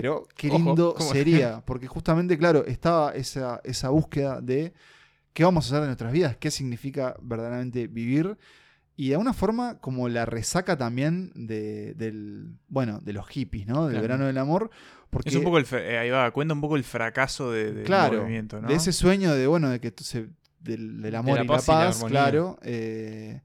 pero 0.00 0.28
qué 0.36 0.48
lindo 0.48 0.94
sería, 0.98 1.62
porque 1.66 1.86
justamente, 1.86 2.36
claro, 2.38 2.64
estaba 2.66 3.12
esa, 3.12 3.60
esa 3.64 3.90
búsqueda 3.90 4.40
de 4.40 4.72
qué 5.32 5.44
vamos 5.44 5.66
a 5.66 5.68
hacer 5.68 5.80
de 5.80 5.86
nuestras 5.86 6.12
vidas, 6.12 6.36
qué 6.36 6.50
significa 6.50 7.16
verdaderamente 7.20 7.86
vivir. 7.86 8.36
Y 8.96 9.10
de 9.10 9.14
alguna 9.14 9.32
forma, 9.32 9.78
como 9.78 10.08
la 10.08 10.26
resaca 10.26 10.76
también 10.76 11.30
de, 11.36 11.94
del, 11.94 12.56
bueno, 12.66 12.98
de 13.00 13.12
los 13.12 13.28
hippies, 13.28 13.68
¿no? 13.68 13.86
Del 13.86 14.00
verano 14.00 14.26
del 14.26 14.38
amor. 14.38 14.70
Porque, 15.08 15.28
es 15.28 15.36
un 15.36 15.44
poco 15.44 15.58
el, 15.58 15.66
eh, 15.70 15.98
ahí 15.98 16.10
va, 16.10 16.28
cuenta 16.32 16.54
un 16.54 16.60
poco 16.60 16.74
el 16.74 16.82
fracaso 16.82 17.52
de, 17.52 17.72
del 17.72 17.88
movimiento, 17.88 18.60
¿no? 18.60 18.66
De 18.66 18.74
ese 18.74 18.92
sueño 18.92 19.32
de, 19.34 19.46
bueno, 19.46 19.70
de 19.70 19.80
que 19.80 19.94
se, 20.02 20.30
del, 20.58 21.14
amor 21.14 21.38
y 21.40 21.46
la 21.46 21.58
paz, 21.58 22.02
claro. 22.04 22.58
Eh, 22.62 23.40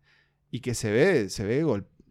y 0.49 0.59
que 0.59 0.73
se 0.73 0.91
ve, 0.91 1.29
se 1.29 1.45
ve 1.45 1.63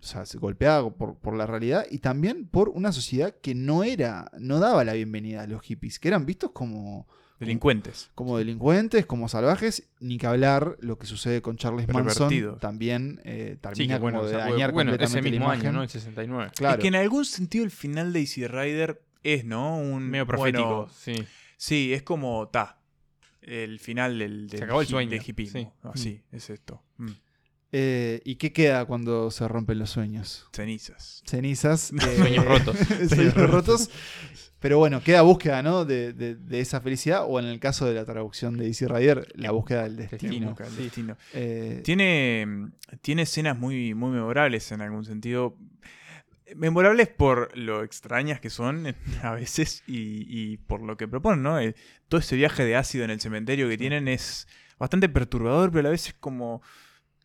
o 0.02 0.04
sea, 0.04 0.24
golpeada 0.34 0.90
por, 0.90 1.16
por, 1.16 1.36
la 1.36 1.46
realidad 1.46 1.86
y 1.88 1.98
también 1.98 2.46
por 2.46 2.68
una 2.70 2.90
sociedad 2.90 3.34
que 3.40 3.54
no 3.54 3.84
era, 3.84 4.30
no 4.38 4.58
daba 4.58 4.82
la 4.84 4.94
bienvenida 4.94 5.42
a 5.42 5.46
los 5.46 5.62
hippies, 5.62 6.00
que 6.00 6.08
eran 6.08 6.26
vistos 6.26 6.50
como 6.50 7.06
Delincuentes. 7.42 8.10
Como, 8.14 8.38
delincuentes, 8.38 9.04
como 9.04 9.28
salvajes, 9.28 9.88
ni 9.98 10.16
que 10.16 10.28
hablar 10.28 10.76
lo 10.80 10.96
que 10.96 11.06
sucede 11.08 11.42
con 11.42 11.56
Charles 11.56 11.88
Manson. 11.88 12.58
También 12.60 13.20
eh, 13.24 13.56
termina 13.60 13.98
como 13.98 14.24
de 14.24 14.36
dañar 14.36 14.70
bueno, 14.70 14.94
ese 14.94 15.20
mismo 15.20 15.50
año, 15.50 15.72
¿no? 15.72 15.82
El 15.82 15.88
69. 15.88 16.52
Claro. 16.54 16.76
Es 16.76 16.82
que 16.82 16.88
en 16.88 16.94
algún 16.94 17.24
sentido 17.24 17.64
el 17.64 17.72
final 17.72 18.12
de 18.12 18.20
Easy 18.20 18.46
Rider 18.46 19.02
es, 19.24 19.44
¿no? 19.44 19.76
Un 19.76 20.08
medio 20.08 20.24
profético, 20.26 20.88
sí. 20.96 21.14
Sí, 21.56 21.92
es 21.92 22.04
como, 22.04 22.48
ta, 22.48 22.78
el 23.40 23.80
final 23.80 24.18
del, 24.18 24.48
se 24.48 24.62
acabó 24.62 24.80
el 24.80 24.86
sueño. 24.86 25.10
de 25.10 25.22
hipismo. 25.24 25.74
Así, 25.82 26.22
mm. 26.30 26.36
es 26.36 26.50
esto. 26.50 26.82
Mm. 26.98 27.10
Eh, 27.72 28.20
¿Y 28.24 28.36
qué 28.36 28.52
queda 28.52 28.84
cuando 28.84 29.30
se 29.30 29.48
rompen 29.48 29.78
los 29.78 29.90
sueños? 29.90 30.46
Cenizas. 30.52 31.22
Cenizas. 31.26 31.92
sueños 32.18 32.44
rotos. 32.44 32.76
sueños 33.08 33.34
rotos. 33.34 33.90
Pero 34.62 34.78
bueno, 34.78 35.02
queda 35.02 35.22
búsqueda 35.22 35.60
¿no? 35.62 35.84
De, 35.84 36.36
esa 36.50 36.80
felicidad, 36.80 37.24
o 37.26 37.40
en 37.40 37.46
el 37.46 37.58
caso 37.58 37.84
de 37.84 37.94
la 37.94 38.04
traducción 38.04 38.56
de 38.56 38.68
Easy 38.68 38.86
Rider, 38.86 39.26
la 39.34 39.50
búsqueda 39.50 39.82
del 39.82 39.96
destino. 39.96 40.54
Eh, 41.32 41.80
tiene, 41.82 42.70
tiene 43.00 43.22
escenas 43.22 43.58
muy, 43.58 43.94
muy 43.94 44.10
memorables 44.10 44.70
en 44.70 44.82
algún 44.82 45.04
sentido. 45.04 45.56
Memorables 46.54 47.08
por 47.08 47.56
lo 47.56 47.82
extrañas 47.82 48.38
que 48.38 48.50
son 48.50 48.94
a 49.22 49.32
veces 49.32 49.82
y, 49.88 50.58
por 50.58 50.80
lo 50.82 50.96
que 50.96 51.08
proponen, 51.08 51.42
¿no? 51.42 51.58
Eh, 51.58 51.74
todo 52.08 52.20
ese 52.20 52.36
viaje 52.36 52.64
de 52.64 52.76
ácido 52.76 53.04
en 53.04 53.10
el 53.10 53.20
cementerio 53.20 53.68
que 53.68 53.78
tienen 53.78 54.06
es 54.06 54.46
bastante 54.78 55.08
perturbador, 55.08 55.70
pero 55.70 55.80
a 55.80 55.82
la 55.84 55.90
vez 55.90 56.06
es 56.08 56.14
como 56.14 56.62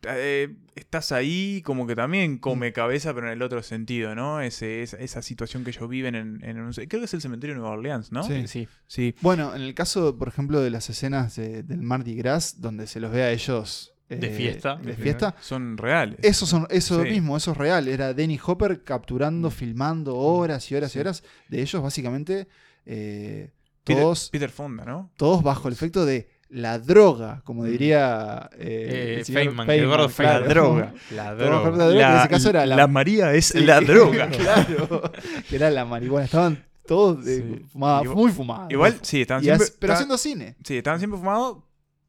eh, 0.02 0.54
estás 0.74 1.12
ahí 1.12 1.62
como 1.64 1.86
que 1.86 1.96
también 1.96 2.38
come 2.38 2.70
mm. 2.70 2.72
cabeza, 2.72 3.14
pero 3.14 3.26
en 3.26 3.32
el 3.32 3.42
otro 3.42 3.62
sentido, 3.62 4.14
¿no? 4.14 4.40
Ese, 4.40 4.82
esa, 4.82 5.22
situación 5.22 5.64
que 5.64 5.70
ellos 5.70 5.88
viven 5.88 6.14
en, 6.14 6.40
Creo 6.72 7.00
que 7.00 7.04
es 7.04 7.14
el 7.14 7.20
cementerio 7.20 7.54
de 7.54 7.60
Nueva 7.60 7.74
Orleans, 7.74 8.12
¿no? 8.12 8.22
Sí. 8.22 8.68
sí. 8.86 9.14
Bueno, 9.20 9.54
en 9.54 9.62
el 9.62 9.74
caso, 9.74 10.16
por 10.16 10.28
ejemplo, 10.28 10.60
de 10.60 10.70
las 10.70 10.88
escenas 10.88 11.36
del 11.36 11.82
Mardi 11.82 12.14
Gras, 12.14 12.60
donde 12.60 12.86
se 12.86 13.00
los 13.00 13.10
ve 13.10 13.22
a 13.22 13.32
ellos... 13.32 13.92
de 14.08 14.30
fiesta. 14.30 14.76
De 14.76 14.94
fiesta. 14.94 15.34
Son 15.40 15.76
reales. 15.76 16.18
Eso, 16.22 16.46
son, 16.46 16.66
eso 16.70 17.00
mismo, 17.00 17.36
eso 17.36 17.52
es 17.52 17.56
real. 17.56 17.88
Era 17.88 18.14
Denny 18.14 18.38
Hopper 18.44 18.84
capturando, 18.84 19.48
mm. 19.48 19.52
filmando 19.52 20.16
horas 20.16 20.70
y 20.70 20.76
horas 20.76 20.94
y 20.94 21.00
horas 21.00 21.24
de 21.48 21.60
ellos, 21.60 21.82
básicamente. 21.82 22.48
Eh, 22.86 23.50
todos, 23.84 24.30
Peter 24.30 24.50
Fonda, 24.50 24.84
¿no? 24.84 25.10
Todos 25.16 25.42
bajo 25.42 25.68
el 25.68 25.74
efecto 25.74 26.04
de 26.04 26.28
la 26.50 26.78
droga, 26.78 27.42
como 27.44 27.64
diría 27.64 28.48
eh, 28.56 29.18
eh 29.20 29.24
Feynman, 29.24 29.68
Eduardo 29.70 30.08
Feynman. 30.08 30.42
La 30.42 30.48
droga. 30.48 30.94
La 31.10 31.34
droga. 31.34 31.92
La, 31.92 32.12
en 32.12 32.18
ese 32.20 32.28
caso 32.28 32.50
era 32.50 32.64
la, 32.64 32.86
María 32.86 33.34
es 33.34 33.54
la 33.54 33.80
droga. 33.82 34.28
claro, 34.28 35.12
que 35.48 35.56
era 35.56 35.70
la 35.70 35.84
marihuana. 35.84 36.24
Estaban 36.24 36.64
todos 36.86 37.18
muy 37.74 38.32
fumados. 38.32 38.70
Igual, 38.70 38.98
sí, 39.02 39.20
estaban 39.20 39.42
siempre... 39.42 39.66
pero 39.78 39.92
haciendo 39.92 40.16
cine. 40.16 40.56
Sí, 40.64 40.78
estaban 40.78 40.98
siempre 40.98 41.18
fumados, 41.18 41.58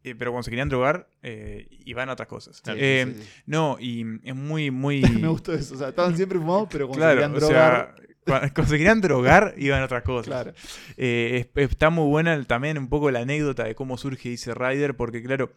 eh, 0.03 0.15
pero 0.15 0.31
cuando 0.31 0.43
se 0.43 0.49
querían 0.49 0.69
drogar, 0.69 1.09
eh, 1.21 1.67
iban 1.85 2.09
a 2.09 2.13
otras 2.13 2.29
cosas. 2.29 2.61
Eh, 2.67 3.21
no, 3.45 3.77
y 3.79 4.05
es 4.23 4.35
muy, 4.35 4.71
muy... 4.71 5.01
Me 5.21 5.27
gustó 5.27 5.53
eso. 5.53 5.75
O 5.75 5.77
sea, 5.77 5.89
estaban 5.89 6.15
siempre 6.15 6.39
fumados, 6.39 6.69
pero 6.71 6.87
cuando 6.87 7.05
se 7.05 7.11
querían 7.11 7.33
drogar... 7.33 7.95
Cuando 8.25 8.65
se 8.65 8.77
querían 8.77 9.01
drogar, 9.01 9.55
iban 9.57 9.81
a 9.81 9.85
otras 9.85 10.03
cosas. 10.03 10.53
Eh, 10.97 11.49
está 11.55 11.89
muy 11.89 12.07
buena 12.07 12.43
también 12.43 12.77
un 12.77 12.89
poco 12.89 13.11
la 13.11 13.19
anécdota 13.19 13.63
de 13.63 13.75
cómo 13.75 13.97
surge 13.97 14.31
Easy 14.31 14.51
Rider, 14.51 14.95
porque 14.95 15.23
claro, 15.23 15.51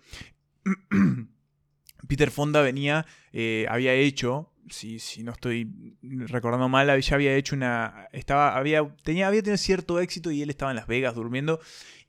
Peter 2.09 2.31
Fonda 2.31 2.63
venía, 2.63 3.07
eh, 3.33 3.67
había 3.69 3.93
hecho, 3.95 4.53
si, 4.71 4.99
si 4.99 5.23
no 5.23 5.33
estoy 5.33 5.97
recordando 6.03 6.69
mal, 6.69 7.01
ya 7.01 7.15
había 7.15 7.35
hecho 7.37 7.55
una, 7.57 8.09
estaba, 8.13 8.57
había, 8.57 8.87
tenía, 9.03 9.29
había 9.29 9.43
tenido 9.43 9.59
cierto 9.59 10.01
éxito 10.01 10.31
y 10.31 10.43
él 10.43 10.51
estaba 10.51 10.71
en 10.71 10.77
Las 10.77 10.87
Vegas 10.87 11.15
durmiendo 11.15 11.61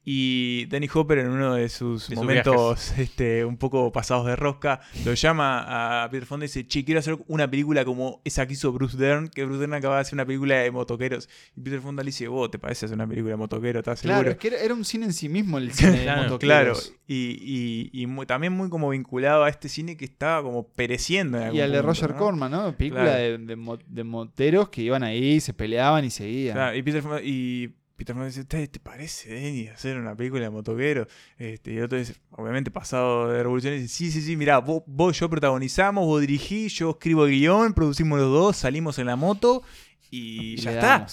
y 0.06 0.66
Danny 0.66 0.90
Hopper 0.94 1.20
en 1.20 1.30
uno 1.30 1.54
de 1.56 1.70
sus 1.70 2.12
momentos 2.12 2.92
este, 2.98 3.46
un 3.46 3.58
poco 3.58 3.92
pasados 3.92 4.26
de 4.26 4.36
rosca 4.36 4.82
lo 5.06 5.14
llama 5.14 6.04
a 6.04 6.10
Peter 6.10 6.26
Fonda 6.26 6.46
y 6.46 6.48
dice, 6.48 6.68
che, 6.68 6.84
quiero 6.84 7.00
hacer 7.00 7.18
una 7.28 7.50
película 7.50 7.86
como 7.86 8.22
esa 8.26 8.46
que 8.46 8.54
hizo 8.54 8.72
Bruce 8.74 8.98
Dern, 8.98 9.30
que 9.30 9.46
Bruce 9.46 9.60
Dern 9.60 9.74
acaba 9.74 9.96
de 9.96 10.02
hacer 10.02 10.16
una 10.16 10.26
película 10.26 10.56
de 10.56 10.72
motoqueros. 10.72 11.30
Y 11.56 11.62
Peter 11.62 11.80
Fonda 11.80 12.04
le 12.04 12.08
dice, 12.08 12.28
vos, 12.28 12.52
¿te 12.52 12.60
parece 12.60 12.86
hacer 12.86 12.96
una 12.96 13.08
película 13.08 13.32
de 13.32 13.38
motoqueros? 13.38 13.80
¿Estás 13.80 14.02
claro, 14.02 14.32
es 14.32 14.38
que 14.38 14.48
era, 14.48 14.74
un 14.74 14.84
cine 14.84 15.06
en 15.06 15.14
sí 15.14 15.30
mismo 15.30 15.58
el 15.58 15.72
cine 15.72 16.02
de 16.02 16.16
motoqueros. 16.16 16.40
Claro, 16.40 17.00
y, 17.08 17.90
y, 17.94 18.26
también 18.26 18.54
muy 18.54 18.70
como 18.70 18.90
vinculado 18.90 19.44
a 19.44 19.50
este 19.50 19.70
cine 19.70 19.96
que 19.96 20.06
estaba 20.06 20.44
como 20.44 20.68
pereciendo. 20.68 21.54
y 21.54 21.62
al 21.62 21.72
de 21.72 21.82
Roger 21.82 22.16
Corman, 22.16 22.52
¿no? 22.52 22.76
Película 22.76 23.16
de, 23.16 23.38
de, 23.38 24.04
moteros 24.04 24.70
que 24.70 24.82
iban 24.82 25.04
ahí, 25.04 25.40
se 25.40 25.54
peleaban 25.54 26.04
y 26.04 26.10
seguían. 26.10 26.56
Claro, 26.56 26.76
y 26.76 26.84
Peter 26.84 27.02
Fonda... 27.02 27.22
Y 27.22 27.74
Peter 27.96 28.16
Fonda 28.16 28.28
dice, 28.28 28.44
¿te, 28.44 28.68
parece, 28.80 29.30
Denny, 29.30 29.68
hacer 29.68 29.98
una 29.98 30.16
película 30.16 30.44
de 30.44 30.50
motoquero? 30.50 31.08
Este, 31.38 31.74
y 31.74 31.80
otro 31.80 31.98
dice, 31.98 32.16
obviamente 32.32 32.72
pasado 32.72 33.30
de 33.30 33.44
revolución, 33.44 33.76
dice, 33.76 33.88
sí, 33.88 34.12
sí, 34.12 34.22
sí, 34.22 34.36
mirá, 34.36 34.58
vos, 34.58 34.84
vos 34.88 35.20
yo 35.20 35.30
protagonizamos, 35.30 36.06
vos 36.06 36.22
dirigís, 36.22 36.74
yo 36.74 36.92
escribo 36.92 37.26
el 37.26 37.32
guion, 37.32 37.74
producimos 37.74 38.20
los 38.20 38.32
dos, 38.32 38.58
salimos 38.58 38.98
en 38.98 39.06
la 39.06 39.16
moto 39.16 39.64
y, 40.10 40.56
ya 40.58 40.72
está. 40.72 41.08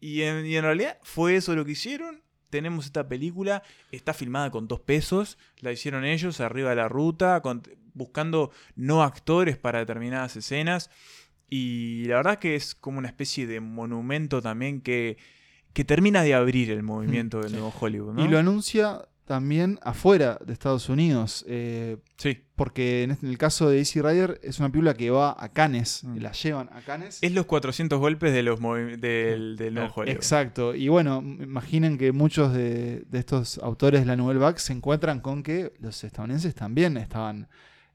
Y 0.00 0.22
en, 0.22 0.46
y 0.46 0.56
en, 0.56 0.62
realidad 0.62 0.98
fue 1.02 1.36
eso 1.36 1.54
lo 1.54 1.64
que 1.64 1.72
hicieron. 1.72 2.22
Tenemos 2.50 2.86
esta 2.86 3.08
película, 3.08 3.62
está 3.90 4.12
filmada 4.12 4.50
con 4.50 4.68
dos 4.68 4.80
pesos, 4.80 5.38
la 5.60 5.72
hicieron 5.72 6.04
ellos 6.04 6.40
arriba 6.40 6.70
de 6.70 6.76
la 6.76 6.88
ruta, 6.88 7.42
buscando 7.94 8.50
no 8.76 9.02
actores 9.02 9.56
para 9.56 9.80
determinadas 9.80 10.36
escenas. 10.36 10.90
Y 11.48 12.04
la 12.06 12.16
verdad 12.16 12.38
que 12.38 12.54
es 12.54 12.74
como 12.74 12.98
una 12.98 13.08
especie 13.08 13.46
de 13.46 13.60
monumento 13.60 14.40
también 14.40 14.80
que 14.80 15.18
que 15.72 15.84
termina 15.84 16.22
de 16.22 16.34
abrir 16.34 16.70
el 16.70 16.82
movimiento 16.82 17.40
del 17.40 17.52
nuevo 17.52 17.72
Hollywood. 17.78 18.18
Y 18.18 18.28
lo 18.28 18.38
anuncia 18.38 19.08
también 19.24 19.78
afuera 19.82 20.38
de 20.44 20.52
Estados 20.52 20.88
Unidos. 20.88 21.44
Eh, 21.48 21.96
sí. 22.16 22.44
Porque 22.56 23.04
en, 23.04 23.16
el 23.22 23.38
caso 23.38 23.68
de 23.68 23.78
Easy 23.78 24.00
Rider 24.02 24.38
es 24.42 24.58
una 24.58 24.68
película 24.68 24.94
que 24.94 25.10
va 25.10 25.34
a 25.38 25.48
Cannes, 25.48 26.04
mm. 26.04 26.18
la 26.18 26.32
llevan 26.32 26.68
a 26.72 26.80
Cannes. 26.82 27.18
Es 27.22 27.32
los 27.32 27.46
400 27.46 27.98
golpes 27.98 28.32
de 28.32 28.42
los 28.42 28.60
del, 28.60 29.56
del 29.56 29.74
nuevo 29.74 29.92
Hollywood. 29.94 30.14
Exacto. 30.14 30.74
Y 30.74 30.88
bueno, 30.88 31.18
imaginen 31.22 31.98
que 31.98 32.12
muchos 32.12 32.52
de, 32.52 33.06
estos 33.12 33.58
autores 33.58 34.00
de 34.00 34.06
la 34.06 34.16
Nouvelle 34.16 34.40
Vague 34.40 34.58
se 34.58 34.72
encuentran 34.72 35.20
con 35.20 35.42
que 35.42 35.72
los 35.80 36.02
estadounidenses 36.04 36.54
también 36.54 36.96
estaban 36.96 37.48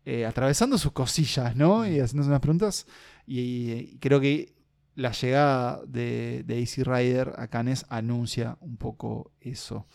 eh, 0.05 0.25
atravesando 0.25 0.77
sus 0.77 0.93
cosillas, 0.93 1.55
¿no? 1.55 1.85
Y 1.85 1.99
haciéndose 1.99 2.29
unas 2.29 2.41
preguntas. 2.41 2.87
y 3.27 3.97
creo 3.99 4.19
que 4.19 4.56
la 4.97 5.11
llegada 5.11 5.79
de, 5.87 6.43
de 6.43 6.59
Easy 6.59 6.83
Rider 6.83 7.33
a 7.37 7.47
Cannes 7.47 7.85
anuncia 7.89 8.57
un 8.61 8.77
poco 8.77 9.31
eso. 9.39 9.87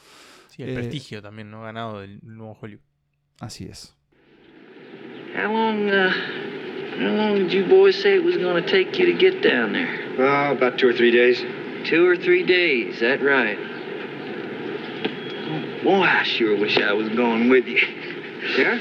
Sí, 0.47 0.63
el 0.63 0.71
eh, 0.71 0.75
prestigio 0.75 1.21
también, 1.21 1.51
¿no? 1.51 1.63
Ganado 1.63 2.01
del 2.01 2.21
nuevo 2.23 2.57
Hollywood. 2.61 2.85
Así 3.41 3.65
es. 3.65 3.97
How 5.35 5.53
long 5.53 5.89
uh, 5.89 6.11
How 6.99 7.09
long 7.09 7.35
did 7.35 7.53
you 7.53 7.65
boys 7.67 8.01
say 8.01 8.15
it 8.15 8.23
was 8.23 8.37
going 8.37 8.63
to 8.63 8.71
take 8.71 8.97
you 8.99 9.07
to 9.07 9.19
get 9.19 9.43
down 9.43 9.73
there? 9.73 10.15
Oh, 10.19 10.53
about 10.53 10.79
two 10.79 10.89
or 10.89 10.93
three 10.93 11.11
days. 11.11 11.43
Two 11.89 12.07
or 12.07 12.17
three 12.17 12.45
days, 12.45 13.01
that 13.01 13.23
right. 13.23 13.59
Boy, 15.83 16.03
I 16.03 16.23
sure 16.23 16.57
wish 16.57 16.79
I 16.79 16.93
was 16.93 17.09
going 17.09 17.49
with 17.49 17.67
you. 17.67 17.81
Yeah? 18.57 18.79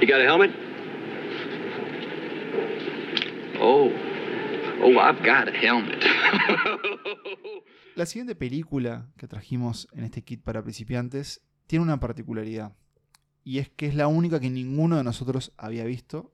You 0.00 0.06
got 0.06 0.22
a 0.22 0.24
helmet? 0.24 0.69
Oh. 3.60 3.90
Oh, 4.82 4.98
I've 4.98 5.20
got 5.22 5.48
a 5.48 5.52
helmet. 5.52 6.02
La 7.94 8.06
siguiente 8.06 8.34
película 8.34 9.12
que 9.18 9.28
trajimos 9.28 9.86
en 9.92 10.04
este 10.04 10.22
kit 10.22 10.42
para 10.42 10.62
principiantes 10.62 11.42
tiene 11.66 11.82
una 11.84 12.00
particularidad. 12.00 12.72
Y 13.44 13.58
es 13.58 13.68
que 13.68 13.86
es 13.86 13.94
la 13.94 14.06
única 14.06 14.40
que 14.40 14.48
ninguno 14.48 14.96
de 14.96 15.04
nosotros 15.04 15.52
había 15.58 15.84
visto 15.84 16.32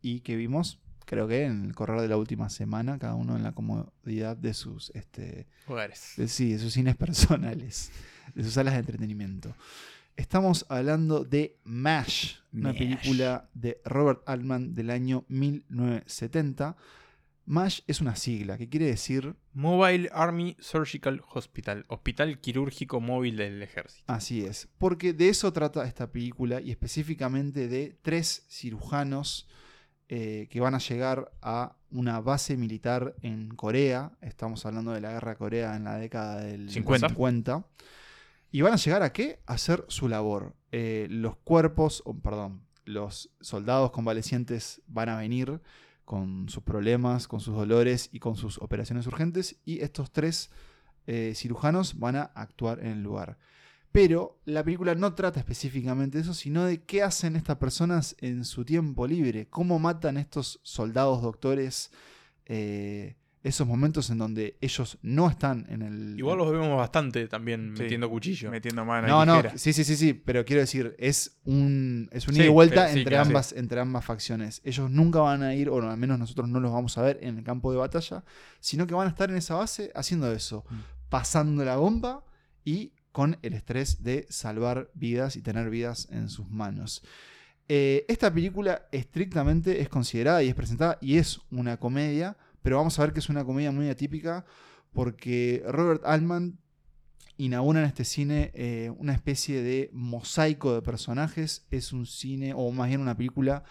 y 0.00 0.20
que 0.20 0.36
vimos, 0.36 0.80
creo 1.04 1.28
que 1.28 1.44
en 1.44 1.66
el 1.66 1.74
correr 1.74 2.00
de 2.00 2.08
la 2.08 2.16
última 2.16 2.48
semana, 2.48 2.98
cada 2.98 3.14
uno 3.14 3.36
en 3.36 3.42
la 3.42 3.52
comodidad 3.52 4.36
de 4.36 4.54
sus 4.54 4.90
este, 4.94 5.46
hogares. 5.66 6.14
sí, 6.26 6.52
de 6.52 6.58
sus 6.58 6.72
cines 6.72 6.96
personales, 6.96 7.92
de 8.34 8.44
sus 8.44 8.54
salas 8.54 8.72
de 8.74 8.80
entretenimiento. 8.80 9.54
Estamos 10.16 10.66
hablando 10.68 11.24
de 11.24 11.58
MASH, 11.64 12.36
una 12.52 12.72
película 12.72 13.48
de 13.54 13.80
Robert 13.84 14.22
Altman 14.26 14.74
del 14.74 14.90
año 14.90 15.24
1970 15.28 16.76
MASH 17.44 17.80
es 17.86 18.00
una 18.00 18.14
sigla 18.14 18.56
que 18.56 18.68
quiere 18.68 18.86
decir 18.86 19.34
Mobile 19.52 20.08
Army 20.12 20.56
Surgical 20.60 21.22
Hospital, 21.34 21.84
Hospital 21.88 22.40
Quirúrgico 22.40 23.00
Móvil 23.00 23.36
del 23.36 23.62
Ejército. 23.62 24.04
Así 24.06 24.44
es, 24.44 24.68
porque 24.78 25.12
de 25.12 25.28
eso 25.28 25.52
trata 25.52 25.84
esta 25.84 26.10
película 26.10 26.60
y 26.60 26.70
específicamente 26.70 27.68
de 27.68 27.98
tres 28.02 28.46
cirujanos 28.48 29.48
eh, 30.08 30.46
que 30.50 30.60
van 30.60 30.74
a 30.74 30.78
llegar 30.78 31.32
a 31.42 31.76
una 31.90 32.20
base 32.20 32.56
militar 32.56 33.16
en 33.22 33.48
Corea. 33.48 34.12
Estamos 34.20 34.64
hablando 34.64 34.92
de 34.92 35.00
la 35.00 35.12
guerra 35.12 35.32
de 35.32 35.36
Corea 35.36 35.76
en 35.76 35.84
la 35.84 35.96
década 35.96 36.40
del 36.40 36.70
50. 36.70 37.66
¿Y 38.52 38.60
van 38.60 38.74
a 38.74 38.76
llegar 38.76 39.02
a 39.02 39.14
qué? 39.14 39.40
A 39.46 39.54
hacer 39.54 39.84
su 39.88 40.08
labor. 40.08 40.54
Eh, 40.72 41.06
los 41.10 41.36
cuerpos, 41.36 42.04
perdón, 42.22 42.66
los 42.84 43.30
soldados 43.40 43.90
convalecientes 43.92 44.82
van 44.86 45.08
a 45.08 45.16
venir 45.16 45.62
con 46.04 46.50
sus 46.50 46.62
problemas, 46.62 47.26
con 47.26 47.40
sus 47.40 47.54
dolores 47.54 48.10
y 48.12 48.18
con 48.18 48.36
sus 48.36 48.58
operaciones 48.58 49.06
urgentes. 49.06 49.56
Y 49.64 49.80
estos 49.80 50.12
tres 50.12 50.50
eh, 51.06 51.32
cirujanos 51.34 51.98
van 51.98 52.16
a 52.16 52.24
actuar 52.24 52.80
en 52.80 52.88
el 52.88 53.02
lugar. 53.02 53.38
Pero 53.90 54.38
la 54.44 54.62
película 54.62 54.94
no 54.94 55.14
trata 55.14 55.40
específicamente 55.40 56.18
de 56.18 56.22
eso, 56.22 56.34
sino 56.34 56.64
de 56.64 56.82
qué 56.82 57.02
hacen 57.02 57.36
estas 57.36 57.56
personas 57.56 58.16
en 58.20 58.44
su 58.44 58.66
tiempo 58.66 59.06
libre, 59.06 59.48
cómo 59.48 59.78
matan 59.78 60.18
estos 60.18 60.60
soldados 60.62 61.22
doctores 61.22 61.90
eh, 62.44 63.16
esos 63.42 63.66
momentos 63.66 64.08
en 64.10 64.18
donde 64.18 64.56
ellos 64.60 64.98
no 65.02 65.28
están 65.28 65.66
en 65.68 65.82
el. 65.82 66.18
Igual 66.18 66.38
los 66.38 66.50
vemos 66.52 66.76
bastante 66.76 67.26
también 67.26 67.72
metiendo 67.72 68.08
cuchillo. 68.08 68.50
Metiendo 68.50 68.84
mano. 68.84 69.08
No, 69.08 69.26
no, 69.26 69.42
sí, 69.56 69.72
sí, 69.72 69.84
sí, 69.84 69.96
sí, 69.96 70.14
pero 70.14 70.44
quiero 70.44 70.60
decir, 70.60 70.94
es 70.98 71.38
un, 71.44 72.08
es 72.12 72.28
un 72.28 72.36
ida 72.36 72.44
y 72.44 72.48
vuelta 72.48 72.92
entre, 72.92 73.16
ambas, 73.18 73.52
entre 73.52 73.80
ambas 73.80 74.04
facciones. 74.04 74.60
Ellos 74.64 74.90
nunca 74.90 75.20
van 75.20 75.42
a 75.42 75.54
ir, 75.54 75.68
o 75.68 75.82
al 75.82 75.96
menos 75.96 76.18
nosotros 76.18 76.48
no 76.48 76.60
los 76.60 76.72
vamos 76.72 76.96
a 76.98 77.02
ver 77.02 77.18
en 77.22 77.38
el 77.38 77.44
campo 77.44 77.72
de 77.72 77.78
batalla, 77.78 78.24
sino 78.60 78.86
que 78.86 78.94
van 78.94 79.08
a 79.08 79.10
estar 79.10 79.28
en 79.30 79.36
esa 79.36 79.56
base 79.56 79.90
haciendo 79.94 80.30
eso, 80.32 80.64
mm. 80.70 80.74
pasando 81.08 81.64
la 81.64 81.76
bomba 81.76 82.24
y 82.64 82.92
con 83.10 83.38
el 83.42 83.54
estrés 83.54 84.02
de 84.04 84.26
salvar 84.30 84.90
vidas 84.94 85.36
y 85.36 85.42
tener 85.42 85.68
vidas 85.68 86.08
en 86.10 86.28
sus 86.28 86.48
manos. 86.48 87.02
Eh, 87.68 88.04
esta 88.08 88.32
película 88.32 88.86
estrictamente 88.92 89.80
es 89.80 89.88
considerada 89.88 90.42
y 90.42 90.48
es 90.48 90.54
presentada 90.54 90.98
y 91.00 91.18
es 91.18 91.40
una 91.50 91.76
comedia 91.78 92.36
pero 92.62 92.76
vamos 92.76 92.98
a 92.98 93.02
ver 93.02 93.12
que 93.12 93.20
es 93.20 93.28
una 93.28 93.44
comedia 93.44 93.72
muy 93.72 93.88
atípica 93.88 94.44
porque 94.92 95.62
Robert 95.66 96.02
Altman 96.04 96.58
inaugura 97.36 97.80
en 97.80 97.86
este 97.86 98.04
cine 98.04 98.50
eh, 98.54 98.92
una 98.98 99.14
especie 99.14 99.62
de 99.62 99.90
mosaico 99.92 100.74
de 100.74 100.82
personajes. 100.82 101.66
Es 101.70 101.92
un 101.92 102.06
cine, 102.06 102.52
o 102.54 102.70
más 102.70 102.88
bien 102.88 103.00
una 103.00 103.16
película, 103.16 103.64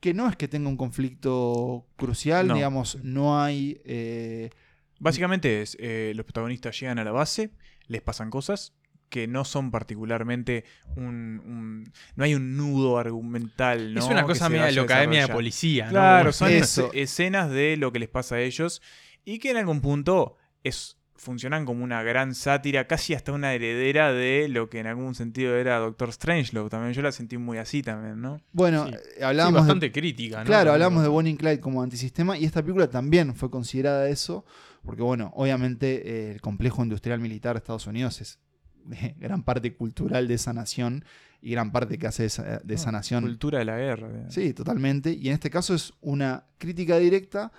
que 0.00 0.14
no 0.14 0.28
es 0.28 0.36
que 0.36 0.48
tenga 0.48 0.68
un 0.68 0.76
conflicto 0.76 1.86
crucial, 1.96 2.52
digamos, 2.52 2.98
no 3.02 3.40
hay... 3.40 3.80
Eh, 3.84 4.50
Básicamente 4.98 5.60
es, 5.60 5.76
eh, 5.78 6.12
los 6.16 6.24
protagonistas 6.24 6.78
llegan 6.80 6.98
a 6.98 7.04
la 7.04 7.12
base, 7.12 7.50
les 7.86 8.00
pasan 8.00 8.30
cosas, 8.30 8.74
que 9.08 9.26
no 9.26 9.44
son 9.44 9.70
particularmente 9.70 10.64
un, 10.96 11.90
no 12.16 12.24
hay 12.24 12.34
un 12.34 12.56
nudo 12.56 12.98
argumental 12.98 13.94
¿no? 13.94 14.00
es 14.00 14.06
una 14.06 14.24
cosa 14.24 14.48
media 14.48 14.66
de 14.66 14.72
la 14.72 14.82
academia 14.82 15.26
de 15.26 15.32
policía 15.32 15.88
claro 15.88 16.32
son 16.32 16.50
escenas 16.52 17.50
de 17.50 17.76
lo 17.76 17.92
que 17.92 17.98
les 17.98 18.08
pasa 18.08 18.36
a 18.36 18.40
ellos 18.40 18.82
y 19.24 19.38
que 19.38 19.50
en 19.50 19.56
algún 19.56 19.80
punto 19.80 20.36
es 20.62 20.96
funcionan 21.16 21.64
como 21.64 21.82
una 21.82 22.02
gran 22.02 22.34
sátira, 22.34 22.86
casi 22.86 23.14
hasta 23.14 23.32
una 23.32 23.52
heredera 23.52 24.12
de 24.12 24.48
lo 24.48 24.68
que 24.68 24.78
en 24.78 24.86
algún 24.86 25.14
sentido 25.14 25.56
era 25.56 25.78
Doctor 25.78 26.12
Strangelove. 26.12 26.70
También 26.70 26.92
yo 26.92 27.02
la 27.02 27.12
sentí 27.12 27.36
muy 27.38 27.58
así 27.58 27.82
también, 27.82 28.20
¿no? 28.20 28.40
Bueno, 28.52 28.86
eh, 28.86 29.24
hablamos. 29.24 29.60
bastante 29.60 29.90
crítica, 29.90 30.38
¿no? 30.38 30.44
Claro, 30.44 30.72
hablamos 30.72 31.02
de 31.02 31.08
Bonnie 31.08 31.36
Clyde 31.36 31.60
como 31.60 31.82
antisistema 31.82 32.38
y 32.38 32.44
esta 32.44 32.62
película 32.62 32.88
también 32.88 33.34
fue 33.34 33.50
considerada 33.50 34.08
eso, 34.08 34.44
porque 34.84 35.02
bueno, 35.02 35.32
obviamente 35.34 36.08
eh, 36.08 36.32
el 36.32 36.40
complejo 36.40 36.82
industrial 36.82 37.18
militar 37.20 37.54
de 37.54 37.58
Estados 37.58 37.86
Unidos 37.86 38.20
es 38.20 38.38
gran 39.18 39.42
parte 39.42 39.74
cultural 39.74 40.28
de 40.28 40.34
esa 40.34 40.52
nación 40.52 41.04
y 41.40 41.52
gran 41.52 41.70
parte 41.72 41.98
que 41.98 42.06
hace 42.06 42.24
de 42.24 42.26
esa, 42.26 42.60
de 42.62 42.74
esa 42.74 42.92
nación. 42.92 43.24
Cultura 43.24 43.58
de 43.58 43.64
la 43.64 43.76
guerra. 43.76 44.30
Sí, 44.30 44.52
totalmente. 44.52 45.12
Y 45.12 45.28
en 45.28 45.34
este 45.34 45.50
caso 45.50 45.74
es 45.74 45.92
una 46.00 46.44
crítica 46.58 46.96
directa, 46.96 47.52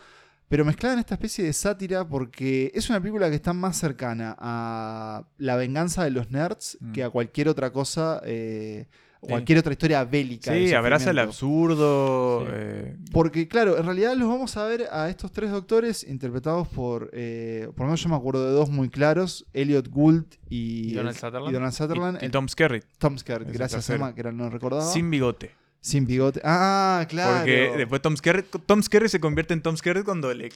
pero 0.49 0.65
mezclada 0.65 0.93
en 0.93 0.99
esta 0.99 1.15
especie 1.15 1.45
de 1.45 1.53
sátira 1.53 2.07
porque 2.07 2.71
es 2.73 2.89
una 2.89 2.99
película 2.99 3.29
que 3.29 3.35
está 3.35 3.53
más 3.53 3.77
cercana 3.77 4.35
a 4.39 5.27
la 5.37 5.55
venganza 5.55 6.03
de 6.03 6.11
los 6.11 6.31
nerds 6.31 6.77
mm. 6.79 6.91
que 6.91 7.03
a 7.03 7.09
cualquier 7.09 7.49
otra 7.49 7.71
cosa. 7.71 8.21
Eh, 8.25 8.87
cualquier 9.19 9.59
otra 9.59 9.71
historia 9.71 10.03
bélica. 10.03 10.53
Sí, 10.53 10.73
abraza 10.73 11.11
el 11.11 11.19
absurdo. 11.19 12.47
Eh, 12.49 12.95
Porque, 13.11 13.47
claro, 13.47 13.77
en 13.77 13.85
realidad 13.85 14.15
los 14.15 14.27
vamos 14.27 14.57
a 14.57 14.65
ver 14.65 14.87
a 14.91 15.09
estos 15.09 15.31
tres 15.31 15.51
doctores 15.51 16.03
interpretados 16.03 16.67
por, 16.67 17.09
eh, 17.13 17.67
por 17.75 17.81
lo 17.81 17.85
menos 17.85 18.03
yo 18.03 18.09
me 18.09 18.15
acuerdo 18.15 18.45
de 18.45 18.51
dos 18.51 18.69
muy 18.69 18.89
claros, 18.89 19.45
Elliot 19.53 19.89
Gould 19.89 20.25
y, 20.49 20.93
Donald 20.93 21.15
Sutherland. 21.73 22.23
Y, 22.23 22.29
Tom 22.29 22.47
Skerritt. 22.47 22.85
Tom 22.97 23.17
Skerritt, 23.17 23.49
gracias 23.49 23.89
Emma, 23.89 24.13
que 24.13 24.23
no 24.23 24.49
recordaba. 24.49 24.83
Sin 24.83 25.09
bigote. 25.09 25.51
Sin 25.79 26.05
bigote. 26.05 26.41
Ah, 26.43 27.05
claro. 27.07 27.39
Porque 27.39 27.73
después 27.77 28.01
Tom 28.01 28.17
Skerritt, 28.17 28.47
Tom 28.65 28.81
Skerritt 28.81 29.09
se 29.09 29.19
convierte 29.19 29.53
en 29.53 29.61
Tom 29.61 29.77
Skerritt 29.77 30.05
cuando 30.05 30.33
le 30.33 30.49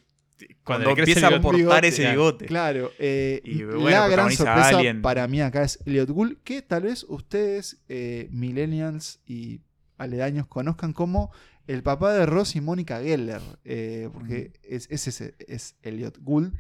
cuando, 0.63 0.89
empieza 0.89 1.27
a 1.27 1.41
portar 1.41 1.85
ese 1.85 2.09
bigote. 2.09 2.45
Claro. 2.45 2.91
Eh, 2.99 3.41
y 3.43 3.63
la 3.63 4.07
gran 4.07 4.31
sorpresa 4.31 4.79
para 5.01 5.27
mí 5.27 5.41
acá 5.41 5.63
es 5.63 5.79
Elliot 5.85 6.09
Gould, 6.09 6.37
que 6.43 6.61
tal 6.61 6.83
vez 6.83 7.05
ustedes, 7.07 7.81
eh, 7.89 8.27
millennials 8.31 9.19
y 9.25 9.61
aledaños, 9.97 10.47
conozcan 10.47 10.93
como 10.93 11.31
el 11.67 11.83
papá 11.83 12.13
de 12.13 12.25
Ross 12.25 12.55
y 12.55 12.61
Mónica 12.61 13.01
Geller. 13.01 13.41
Eh, 13.63 14.09
porque 14.13 14.51
es, 14.63 14.87
ese 14.89 15.35
es 15.47 15.75
Elliot 15.83 16.17
Gould 16.19 16.53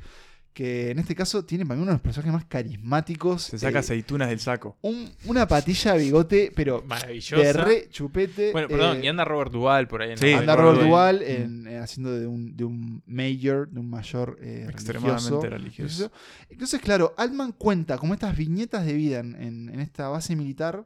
que 0.53 0.91
en 0.91 0.99
este 0.99 1.15
caso 1.15 1.45
tiene 1.45 1.65
para 1.65 1.77
mí 1.77 1.83
uno 1.83 1.91
de 1.91 1.95
los 1.95 2.01
personajes 2.01 2.33
más 2.33 2.45
carismáticos. 2.45 3.43
Se 3.43 3.57
saca 3.57 3.79
aceitunas 3.79 4.29
del 4.29 4.39
saco. 4.39 4.77
una 5.25 5.47
patilla 5.47 5.93
de 5.93 6.03
bigote, 6.03 6.51
pero 6.55 6.83
Maravillosa. 6.85 7.41
de 7.41 7.53
re 7.53 7.89
chupete. 7.89 8.51
Bueno, 8.51 8.67
perdón, 8.67 9.03
y 9.03 9.07
anda 9.07 9.23
Robert 9.23 9.51
Duval 9.51 9.87
por 9.87 10.01
ahí. 10.01 10.11
En 10.11 10.17
sí, 10.17 10.33
anda 10.33 10.55
Robert 10.55 10.81
Duval 10.81 11.21
en, 11.21 11.67
eh, 11.67 11.77
haciendo 11.77 12.17
de 12.17 12.27
un, 12.27 12.55
de 12.55 12.65
un 12.65 13.01
mayor, 13.05 13.69
de 13.69 13.79
un 13.79 13.89
mayor 13.89 14.37
eh, 14.41 14.67
extremadamente 14.69 15.49
religioso. 15.49 16.11
Entonces, 16.49 16.81
claro, 16.81 17.13
Altman 17.17 17.53
cuenta 17.53 17.97
como 17.97 18.13
estas 18.13 18.35
viñetas 18.35 18.85
de 18.85 18.93
vida 18.93 19.19
en, 19.19 19.35
en 19.69 19.79
esta 19.79 20.09
base 20.09 20.35
militar 20.35 20.85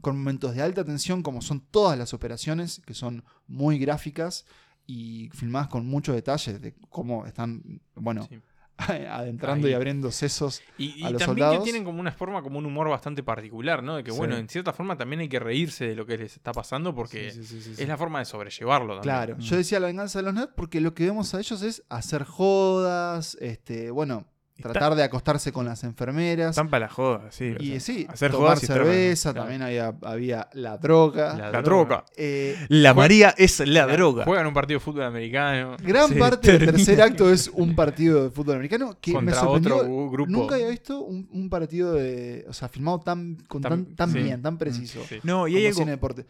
con 0.00 0.16
momentos 0.16 0.54
de 0.54 0.62
alta 0.62 0.84
tensión, 0.84 1.22
como 1.22 1.42
son 1.42 1.60
todas 1.60 1.98
las 1.98 2.14
operaciones, 2.14 2.80
que 2.86 2.94
son 2.94 3.24
muy 3.46 3.78
gráficas 3.78 4.46
y 4.86 5.28
filmadas 5.34 5.68
con 5.68 5.86
muchos 5.86 6.14
detalles 6.14 6.60
de 6.60 6.74
cómo 6.88 7.26
están, 7.26 7.80
bueno, 7.94 8.26
adentrando 9.10 9.68
y 9.68 9.72
abriendo 9.72 10.10
sesos 10.10 10.62
y, 10.78 11.04
a 11.04 11.10
los 11.10 11.20
también 11.20 11.50
que 11.50 11.58
tienen 11.58 11.84
como 11.84 12.00
una 12.00 12.12
forma, 12.12 12.42
como 12.42 12.58
un 12.58 12.66
humor 12.66 12.88
bastante 12.88 13.22
particular, 13.22 13.82
¿no? 13.82 13.96
De 13.96 14.04
que, 14.04 14.12
bueno, 14.12 14.36
en 14.36 14.48
cierta 14.48 14.72
forma 14.72 14.96
también 14.96 15.20
hay 15.20 15.28
que 15.28 15.40
reírse 15.40 15.86
de 15.86 15.96
lo 15.96 16.06
que 16.06 16.16
les 16.16 16.34
está 16.36 16.52
pasando 16.52 16.94
porque 16.94 17.28
es 17.28 17.88
la 17.88 17.96
forma 17.96 18.20
de 18.20 18.24
sobrellevarlo 18.24 18.94
también. 18.94 19.02
Claro, 19.02 19.38
yo 19.38 19.56
mm. 19.56 19.58
decía 19.58 19.80
la 19.80 19.88
venganza 19.88 20.20
de 20.20 20.24
los 20.24 20.34
nerds 20.34 20.52
porque 20.54 20.80
lo 20.80 20.94
que 20.94 21.04
vemos 21.04 21.34
a 21.34 21.40
ellos 21.40 21.62
es 21.62 21.82
hacer 21.88 22.24
jodas, 22.24 23.36
este, 23.40 23.90
bueno, 23.90 24.26
tratar 24.60 24.94
de 24.94 25.02
acostarse 25.02 25.52
con 25.52 25.66
las 25.66 25.84
enfermeras. 25.84 26.50
Están 26.50 26.68
para 26.68 26.86
la 26.86 26.92
joda, 26.92 27.30
sí. 27.30 27.54
Y 27.60 27.80
sí, 27.80 28.06
hacer 28.08 28.32
tomar 28.32 28.58
cerveza, 28.58 29.32
también 29.32 29.62
había, 29.62 29.94
había 30.02 30.48
la 30.52 30.78
droga. 30.78 31.34
La, 31.36 31.62
droga. 31.62 32.04
Eh, 32.16 32.56
la 32.68 32.94
María 32.94 33.34
es 33.36 33.60
la, 33.66 33.86
droga. 33.86 34.24
Juegan 34.24 34.46
un 34.46 34.54
partido 34.54 34.78
de 34.78 34.84
fútbol 34.84 35.04
americano. 35.04 35.76
Gran 35.82 36.12
parte 36.18 36.58
del 36.58 36.70
tercer 36.72 37.00
acto 37.00 37.30
es 37.30 37.48
un 37.48 37.74
partido 37.74 38.24
de 38.24 38.30
fútbol 38.30 38.56
americano 38.56 38.96
que 39.00 39.12
Contra 39.12 39.34
me 39.34 39.40
sorprendió. 39.40 39.76
Otro 39.76 40.10
grupo. 40.10 40.30
Nunca 40.30 40.54
había 40.56 40.68
visto 40.68 41.00
un, 41.00 41.48
partido 41.48 41.94
de, 41.94 42.44
o 42.48 42.52
sea, 42.52 42.68
filmado 42.68 43.00
tan, 43.00 43.36
tan, 43.96 44.12
bien, 44.12 44.42
tan 44.42 44.58
preciso. 44.58 45.00
No, 45.22 45.48
y 45.48 45.56
hay 45.56 45.66
algo... 45.66 45.84
deporte. 45.84 46.26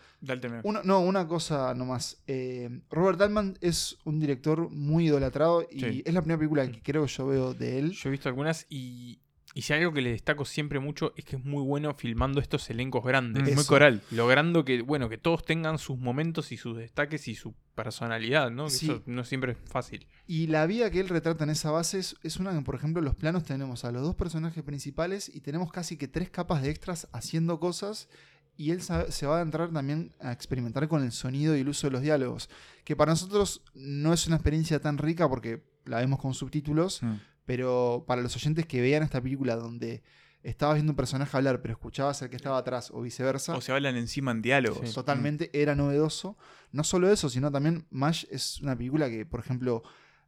Una, 0.63 0.83
no, 0.83 1.01
una 1.01 1.27
cosa 1.27 1.75
nomás. 1.75 2.19
Eh, 2.27 2.81
Robert 2.91 3.21
Altman 3.21 3.57
es 3.61 3.99
un 4.05 4.21
director 4.21 4.71
muy 4.71 5.07
idolatrado 5.07 5.67
y 5.71 6.03
es 6.05 6.15
la 6.15 6.21
primera 6.21 6.39
película 6.39 6.71
que 6.71 6.83
creo 6.83 7.07
que 7.07 7.13
yo 7.13 7.27
veo 7.27 7.55
de 7.55 7.79
él. 7.79 7.93
Yo 7.93 8.09
he 8.09 8.13
visto 8.19 8.29
algunas 8.29 8.67
y, 8.69 9.21
y 9.55 9.63
si 9.63 9.73
algo 9.73 9.93
que 9.93 10.03
le 10.03 10.11
destaco 10.11 10.45
siempre 10.45 10.79
mucho 10.79 11.13
es 11.17 11.25
que 11.25 11.37
es 11.37 11.45
muy 11.45 11.63
bueno 11.63 11.95
filmando 11.95 12.41
estos 12.41 12.69
elencos 12.71 13.05
grandes. 13.05 13.55
muy 13.55 13.65
coral. 13.65 14.03
Logrando 14.11 14.65
que, 14.65 14.83
bueno, 14.83 15.09
que 15.09 15.19
todos 15.19 15.45
tengan 15.45 15.79
sus 15.79 15.99
momentos 15.99 16.53
y 16.53 16.57
sus 16.57 16.77
destaques 16.77 17.29
y 17.29 17.35
su 17.35 17.55
personalidad, 17.75 18.51
¿no? 18.51 18.67
Eso 18.67 19.03
no 19.07 19.25
siempre 19.25 19.53
es 19.53 19.59
fácil. 19.65 20.07
Y 20.27 20.49
la 20.49 20.67
vida 20.67 20.91
que 20.91 21.01
él 21.01 21.09
retrata 21.09 21.45
en 21.45 21.51
esa 21.51 21.71
base 21.71 21.99
es, 21.99 22.37
una 22.37 22.53
que, 22.53 22.61
por 22.63 22.75
ejemplo, 22.75 23.01
en 23.01 23.07
los 23.07 23.15
planos 23.15 23.45
tenemos 23.45 23.85
a 23.85 23.93
los 23.93 24.03
dos 24.03 24.15
personajes 24.15 24.63
principales 24.63 25.31
y 25.35 25.41
tenemos 25.41 25.73
casi 25.73 25.97
que 25.97 26.09
tres 26.09 26.31
capas 26.31 26.63
de 26.63 26.71
extras 26.71 27.09
haciendo 27.13 27.59
cosas 27.59 28.09
y 28.57 28.73
él 28.73 28.83
se 28.83 29.27
va 29.27 29.39
a 29.39 29.43
entrar 29.43 29.71
también 29.71 30.13
a 30.21 30.33
experimentar 30.33 30.89
con 30.89 31.05
el 31.05 31.13
sonido 31.13 31.57
y 31.57 31.61
el 31.61 31.69
uso 31.69 31.87
de 31.87 31.93
los 31.93 32.03
diálogos, 32.03 32.51
que 32.85 32.97
para 32.97 33.13
nosotros 33.13 33.63
no 33.75 34.13
es 34.13 34.27
una 34.27 34.37
experiencia 34.37 34.81
tan 34.81 34.99
rica 34.99 35.29
porque 35.29 35.63
la 35.85 35.99
vemos 35.99 36.19
con 36.19 36.35
subtítulos, 36.35 37.03
mm. 37.03 37.15
Pero 37.49 38.05
para 38.07 38.21
los 38.21 38.37
oyentes 38.37 38.67
que 38.67 38.83
vean 38.83 39.03
esta 39.03 39.23
película 39.23 39.57
donde 39.57 40.03
estabas 40.43 40.75
viendo 40.75 40.93
un 40.93 40.97
personaje 40.97 41.35
hablar, 41.35 41.63
pero 41.63 41.73
escuchabas 41.73 42.21
al 42.21 42.29
que 42.29 42.37
estaba 42.37 42.59
atrás 42.59 42.91
o 42.93 43.01
viceversa. 43.01 43.57
O 43.57 43.63
se 43.63 43.73
hablan 43.73 43.97
encima 43.97 44.33
en 44.33 44.43
diálogos. 44.43 44.93
Totalmente, 44.93 45.49
era 45.55 45.75
novedoso. 45.75 46.37
No 46.73 46.85
solo 46.85 47.11
eso, 47.11 47.31
sino 47.31 47.51
también 47.51 47.87
MASH 47.89 48.27
es 48.31 48.61
una 48.61 48.77
película 48.77 49.09
que, 49.09 49.25
por 49.25 49.41
ejemplo, 49.41 49.83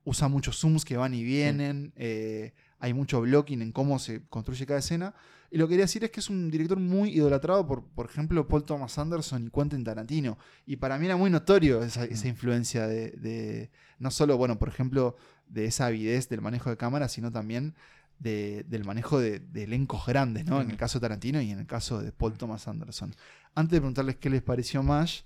usa 0.04 0.28
muchos 0.28 0.58
zooms 0.58 0.86
que 0.86 0.96
van 0.96 1.12
y 1.12 1.22
vienen, 1.22 1.92
eh, 1.96 2.54
hay 2.78 2.94
mucho 2.94 3.20
blocking 3.20 3.60
en 3.60 3.72
cómo 3.72 3.98
se 3.98 4.26
construye 4.30 4.64
cada 4.64 4.78
escena. 4.78 5.14
Y 5.50 5.58
lo 5.58 5.66
que 5.66 5.72
quería 5.72 5.84
decir 5.84 6.04
es 6.04 6.10
que 6.10 6.20
es 6.20 6.30
un 6.30 6.50
director 6.50 6.78
muy 6.78 7.10
idolatrado 7.10 7.66
por, 7.66 7.84
por 7.84 8.06
ejemplo, 8.06 8.48
Paul 8.48 8.64
Thomas 8.64 8.96
Anderson 8.98 9.48
y 9.48 9.50
Quentin 9.50 9.84
Tarantino. 9.84 10.38
Y 10.64 10.76
para 10.76 10.96
mí 10.96 11.04
era 11.04 11.16
muy 11.16 11.28
notorio 11.28 11.82
esa, 11.82 12.04
esa 12.04 12.24
mm. 12.24 12.28
influencia 12.28 12.86
de, 12.86 13.70
no 13.98 14.10
solo, 14.10 14.38
bueno, 14.38 14.58
por 14.58 14.68
ejemplo, 14.68 15.16
de 15.50 15.66
esa 15.66 15.86
avidez 15.86 16.28
del 16.28 16.40
manejo 16.40 16.70
de 16.70 16.76
cámara, 16.76 17.08
sino 17.08 17.30
también 17.30 17.74
del 18.18 18.84
manejo 18.84 19.18
de, 19.18 19.40
elencos 19.54 20.04
grandes, 20.06 20.44
¿no? 20.44 20.60
En 20.60 20.70
el 20.70 20.76
caso 20.76 20.98
de 20.98 21.04
Tarantino 21.04 21.40
y 21.40 21.50
en 21.50 21.58
el 21.58 21.66
caso 21.66 22.02
de 22.02 22.12
Paul 22.12 22.34
Thomas 22.34 22.68
Anderson. 22.68 23.14
Antes 23.54 23.72
de 23.72 23.80
preguntarles 23.80 24.16
qué 24.16 24.28
les 24.28 24.42
pareció 24.42 24.82
MASH, 24.82 25.22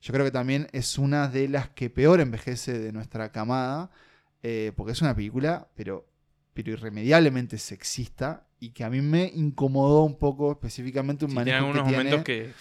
yo 0.00 0.12
creo 0.12 0.24
que 0.24 0.30
también 0.30 0.68
es 0.72 0.98
una 0.98 1.26
de 1.26 1.48
las 1.48 1.70
que 1.70 1.90
peor 1.90 2.20
envejece 2.20 2.78
de 2.78 2.92
nuestra 2.92 3.32
camada, 3.32 3.90
eh, 4.44 4.72
porque 4.76 4.92
es 4.92 5.02
una 5.02 5.16
película, 5.16 5.68
pero, 5.74 6.06
pero 6.54 6.70
irremediablemente 6.70 7.58
sexista 7.58 8.46
y 8.60 8.70
que 8.70 8.84
a 8.84 8.90
mí 8.90 9.00
me 9.00 9.32
incomodó 9.34 10.04
un 10.04 10.16
poco 10.16 10.52
específicamente 10.52 11.24
un 11.24 11.34
manejo 11.34 11.72
que 11.72 11.82
momentos 11.82 12.22
que 12.22 12.52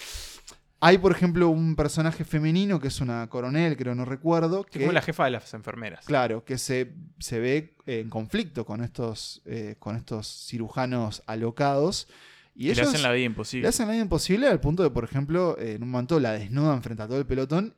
hay, 0.79 0.97
por 0.99 1.11
ejemplo, 1.11 1.49
un 1.49 1.75
personaje 1.75 2.23
femenino 2.23 2.79
que 2.79 2.89
es 2.89 3.01
una 3.01 3.27
coronel, 3.29 3.75
creo, 3.77 3.95
no 3.95 4.05
recuerdo. 4.05 4.63
Que, 4.63 4.85
es 4.85 4.93
la 4.93 5.01
jefa 5.01 5.25
de 5.25 5.31
las 5.31 5.53
enfermeras. 5.53 6.05
Claro, 6.05 6.45
que 6.45 6.57
se, 6.57 6.93
se 7.19 7.39
ve 7.39 7.75
en 7.87 8.09
conflicto 8.09 8.65
con 8.65 8.83
estos, 8.83 9.41
eh, 9.45 9.75
con 9.79 9.95
estos 9.95 10.27
cirujanos 10.47 11.23
alocados. 11.25 12.07
Y, 12.53 12.65
ellos 12.65 12.77
le 12.77 12.83
hacen 12.83 13.01
la 13.01 13.11
vida 13.11 13.25
imposible. 13.25 13.63
Le 13.63 13.69
hacen 13.69 13.87
la 13.87 13.93
vida 13.93 14.03
imposible 14.03 14.47
al 14.47 14.59
punto 14.59 14.83
de, 14.83 14.91
por 14.91 15.03
ejemplo, 15.03 15.57
en 15.59 15.81
un 15.81 15.89
momento 15.89 16.19
la 16.19 16.33
desnudan 16.33 16.83
frente 16.83 17.03
a 17.03 17.07
todo 17.07 17.17
el 17.17 17.25
pelotón. 17.25 17.75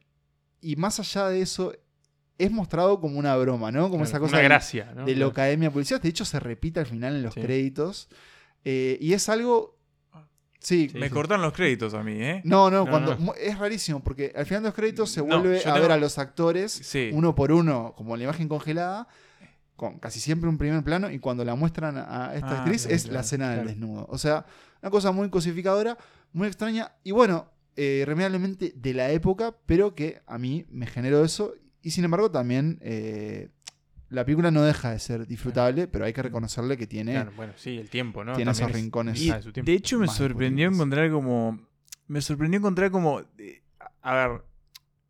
Y 0.62 0.76
más 0.76 1.00
allá 1.00 1.30
de 1.30 1.42
eso, 1.42 1.74
es 2.38 2.52
mostrado 2.52 3.00
como 3.00 3.18
una 3.18 3.36
broma, 3.38 3.72
¿no? 3.72 3.90
Como 3.90 4.04
esa 4.04 4.20
cosa 4.20 4.36
una 4.36 4.44
gracia, 4.44 4.94
de, 5.06 5.16
la 5.16 5.26
academia 5.28 5.72
policial. 5.72 6.02
De 6.02 6.10
hecho, 6.10 6.26
se 6.26 6.40
repite 6.40 6.82
al 6.82 6.86
final 6.86 7.16
en 7.16 7.24
los 7.24 7.34
créditos. 7.34 8.10
Eh, 8.66 8.98
y 9.00 9.14
es 9.14 9.30
algo 9.30 9.79
Sí, 10.60 10.92
me 10.94 11.10
cortan 11.10 11.42
los 11.42 11.54
créditos 11.54 11.94
a 11.94 12.04
mí, 12.04 12.22
¿eh? 12.22 12.42
No, 12.44 12.70
no, 12.70 12.86
cuando 12.86 13.18
es 13.36 13.58
rarísimo 13.58 14.02
porque 14.02 14.34
al 14.36 14.46
final 14.46 14.64
de 14.64 14.70
los 14.70 14.76
créditos 14.76 15.10
se 15.10 15.22
vuelve 15.22 15.64
a 15.66 15.80
ver 15.80 15.92
a 15.92 15.98
los 15.98 16.18
actores 16.18 16.82
uno 17.14 17.34
por 17.34 17.52
uno, 17.52 17.94
como 17.96 18.18
la 18.18 18.24
imagen 18.26 18.48
congelada, 18.50 19.08
con 19.76 19.98
casi 19.98 20.20
siempre 20.20 20.50
un 20.50 20.58
primer 20.58 20.84
plano 20.84 21.10
y 21.10 21.20
cuando 21.20 21.46
la 21.46 21.56
muestran 21.56 21.98
a 21.98 22.36
esta 22.36 22.50
ah, 22.50 22.60
actriz 22.60 22.86
es 22.86 23.08
la 23.08 23.22
escena 23.22 23.56
del 23.56 23.68
desnudo. 23.68 24.06
O 24.10 24.18
sea, 24.18 24.46
una 24.82 24.92
cosa 24.92 25.14
muy 25.14 25.30
cosificadora, 25.30 25.98
muy 26.34 26.48
extraña 26.48 26.92
y 27.04 27.12
bueno, 27.12 27.50
eh, 27.78 28.04
remediablemente 28.06 28.74
de 28.76 28.94
la 28.94 29.10
época, 29.12 29.56
pero 29.66 29.96
que 29.96 30.22
a 30.28 30.38
mí 30.38 30.66
me 30.70 30.86
generó 30.86 31.24
eso 31.24 31.54
y 31.82 31.92
sin 31.92 32.04
embargo 32.04 32.30
también 32.30 32.78
eh, 32.82 33.48
la 34.10 34.26
película 34.26 34.52
no 34.52 34.64
deja 34.64 34.92
de 34.92 35.00
ser 35.00 35.28
disfrutable, 35.28 35.88
pero 35.88 36.06
hay 36.06 36.14
que 36.14 36.24
reconocerle 36.24 36.78
que 36.78 36.88
tiene. 36.88 37.24
bueno, 37.36 37.54
sí, 37.56 37.78
el 37.78 37.90
tiempo, 37.90 38.24
¿no? 38.24 38.34
Tiene 38.34 38.52
esos 38.52 38.72
rincones. 38.72 39.20
de 39.54 39.74
hecho, 39.74 40.00
me 40.00 40.08
sorprendió 40.08 40.68
encontrar 40.68 41.10
como. 41.12 41.60
Me 42.08 42.22
sorprendió 42.22 42.58
encontrar 42.58 42.92
como. 42.92 43.22
Eh, 43.38 43.62
a 44.02 44.16
ver, 44.16 44.42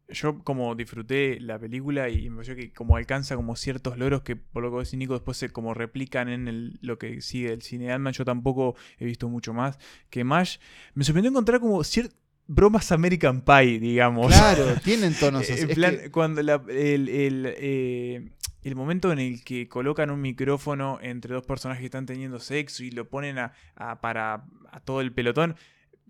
yo 0.10 0.40
como 0.44 0.76
disfruté 0.76 1.40
la 1.40 1.60
película 1.60 2.10
y 2.10 2.30
me 2.30 2.38
pareció 2.38 2.56
que 2.56 2.74
como 2.74 2.98
alcanza 2.98 3.36
como 3.36 3.56
ciertos 3.56 3.98
logros 3.98 4.24
que 4.24 4.36
por 4.36 4.64
lo 4.64 4.72
que 4.72 4.78
decís 4.80 4.96
Nico 4.96 5.14
después 5.14 5.38
se 5.38 5.50
como 5.50 5.74
replican 5.74 6.30
en 6.30 6.78
lo 6.82 6.98
que 6.98 7.22
sigue 7.22 7.54
el 7.54 7.62
cine 7.62 7.86
de 7.86 7.92
Alman, 7.94 8.14
yo 8.14 8.26
tampoco 8.26 8.76
he 8.98 9.06
visto 9.06 9.30
mucho 9.30 9.54
más 9.54 9.78
que 10.10 10.24
Mash. 10.24 10.58
Me 10.94 11.04
sorprendió 11.04 11.30
encontrar 11.30 11.60
como 11.60 11.84
ciertas 11.84 12.18
bromas 12.50 12.92
American 12.92 13.42
Pie, 13.42 13.80
digamos. 13.80 14.28
Claro, 14.28 14.76
tienen 14.84 15.14
tonos 15.14 15.50
así. 15.50 15.62
en 15.62 15.70
plan, 15.70 16.00
cuando 16.12 16.42
el, 16.42 16.50
el, 17.08 17.54
eh, 17.58 18.32
el 18.64 18.76
momento 18.76 19.12
en 19.12 19.20
el 19.20 19.44
que 19.44 19.70
colocan 19.70 20.10
un 20.10 20.20
micrófono 20.20 21.00
entre 21.02 21.34
dos 21.34 21.46
personajes 21.46 21.80
que 21.80 21.86
están 21.86 22.08
teniendo 22.08 22.40
sexo 22.40 22.84
y 22.84 22.92
lo 22.92 23.08
ponen 23.08 23.38
a, 23.38 23.54
para 24.02 24.46
a 24.72 24.80
todo 24.82 25.02
el 25.02 25.14
pelotón, 25.14 25.56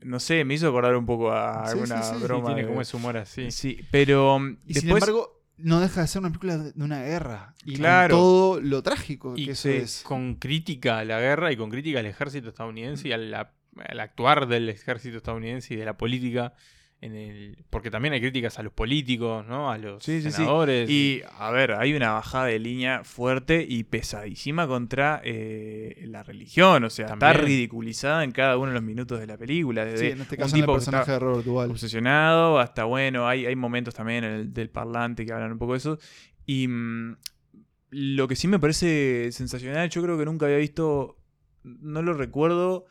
no 0.02 0.20
sé, 0.22 0.46
me 0.46 0.54
hizo 0.54 0.70
acordar 0.70 0.96
un 0.96 1.06
poco 1.06 1.32
a 1.32 1.66
alguna 1.66 2.02
broma. 2.20 2.56
tiene 2.56 2.68
como 2.68 2.82
ese 2.82 2.96
humor 2.96 3.18
así. 3.18 3.52
Sí, 3.52 3.82
pero 3.92 4.38
um, 4.38 4.58
y 4.66 4.76
sin 4.76 4.90
embargo 4.90 5.44
no 5.58 5.82
deja 5.82 6.02
de 6.02 6.08
ser 6.08 6.22
una 6.22 6.30
película 6.30 6.58
de 6.58 6.82
una 6.82 7.04
guerra 7.04 7.54
y 7.66 7.76
claro. 7.76 8.16
todo 8.16 8.62
lo 8.62 8.82
trágico 8.82 9.36
que 9.36 9.52
eso 9.52 9.68
es. 9.68 10.04
Con 10.04 10.36
crítica 10.36 11.00
a 11.00 11.04
la 11.04 11.20
guerra 11.20 11.52
y 11.52 11.58
con 11.58 11.70
crítica 11.70 12.00
al 12.00 12.06
ejército 12.06 12.48
estadounidense 12.48 13.10
y 13.10 13.12
al 13.88 14.00
actuar 14.00 14.48
del 14.48 14.70
ejército 14.70 15.18
estadounidense 15.18 15.74
y 15.74 15.78
de 15.78 15.86
la 15.86 15.98
política 15.98 16.54
en 17.02 17.16
el, 17.16 17.64
porque 17.70 17.90
también 17.90 18.14
hay 18.14 18.20
críticas 18.20 18.60
a 18.60 18.64
los 18.64 18.74
políticos, 18.74 19.46
¿no? 19.48 19.72
A 19.72 19.78
los 19.78 20.04
senadores. 20.04 20.90
Y 20.90 21.22
a 21.38 21.50
ver, 21.50 21.72
hay 21.72 21.94
una 21.94 22.12
bajada 22.12 22.46
de 22.46 22.60
línea 22.60 23.06
fuerte 23.06 23.66
y 23.68 23.86
pesadísima 23.86 24.68
contra 24.68 25.22
eh, 25.24 26.04
la 26.08 26.24
religión. 26.24 26.84
O 26.84 26.90
sea, 26.90 27.14
está 27.14 27.32
ridiculizada 27.32 28.26
en 28.26 28.32
cada 28.32 28.58
uno 28.58 28.68
de 28.68 28.74
los 28.74 28.84
minutos 28.84 29.18
de 29.20 29.28
la 29.28 29.38
película. 29.38 29.86
Desde 29.86 30.12
en 30.12 30.22
este 30.22 30.36
caso 30.36 30.54
un 30.54 30.62
tipo 30.62 30.74
el 30.74 30.78
personaje 30.78 31.12
de 31.14 31.20
Robert 31.20 31.46
Duvall. 31.46 31.72
Obsesionado, 31.72 32.60
hasta 32.60 32.84
bueno, 32.84 33.30
hay, 33.30 33.46
hay 33.46 33.56
momentos 33.56 33.96
también 33.96 34.26
el, 34.26 34.54
del 34.54 34.70
parlante 34.70 35.26
que 35.26 35.32
hablan 35.32 35.54
un 35.54 35.58
poco 35.58 35.74
de 35.74 35.78
eso. 35.78 36.00
Y 36.46 36.68
mm, 36.68 37.16
lo 37.92 38.28
que 38.28 38.36
sí 38.36 38.50
me 38.50 38.60
parece 38.60 39.32
sensacional, 39.32 39.90
yo 39.90 40.04
creo 40.04 40.18
que 40.18 40.26
nunca 40.26 40.48
había 40.48 40.58
visto, 40.58 41.18
no 41.64 42.02
lo 42.02 42.14
recuerdo 42.14 42.88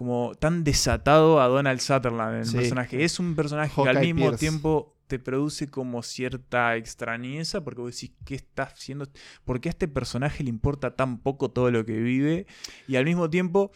como 0.00 0.34
tan 0.34 0.64
desatado 0.64 1.42
a 1.42 1.46
Donald 1.48 1.78
Sutherland 1.78 2.36
en 2.36 2.48
el 2.48 2.52
personaje. 2.54 3.04
Es 3.04 3.20
un 3.20 3.36
personaje 3.36 3.82
que 3.82 3.86
al 3.86 4.00
mismo 4.00 4.32
tiempo 4.32 4.96
te 5.08 5.18
produce 5.18 5.68
como 5.68 6.02
cierta 6.02 6.74
extrañeza 6.76 7.62
porque 7.62 7.82
vos 7.82 7.94
decís, 7.94 8.16
¿qué 8.24 8.34
está 8.34 8.62
haciendo? 8.62 9.06
¿Por 9.44 9.60
qué 9.60 9.68
a 9.68 9.72
este 9.72 9.88
personaje 9.88 10.42
le 10.42 10.48
importa 10.48 10.96
tan 10.96 11.18
poco 11.18 11.50
todo 11.50 11.70
lo 11.70 11.84
que 11.84 12.00
vive? 12.00 12.46
Y 12.88 12.96
al 12.96 13.04
mismo 13.04 13.28
tiempo 13.28 13.72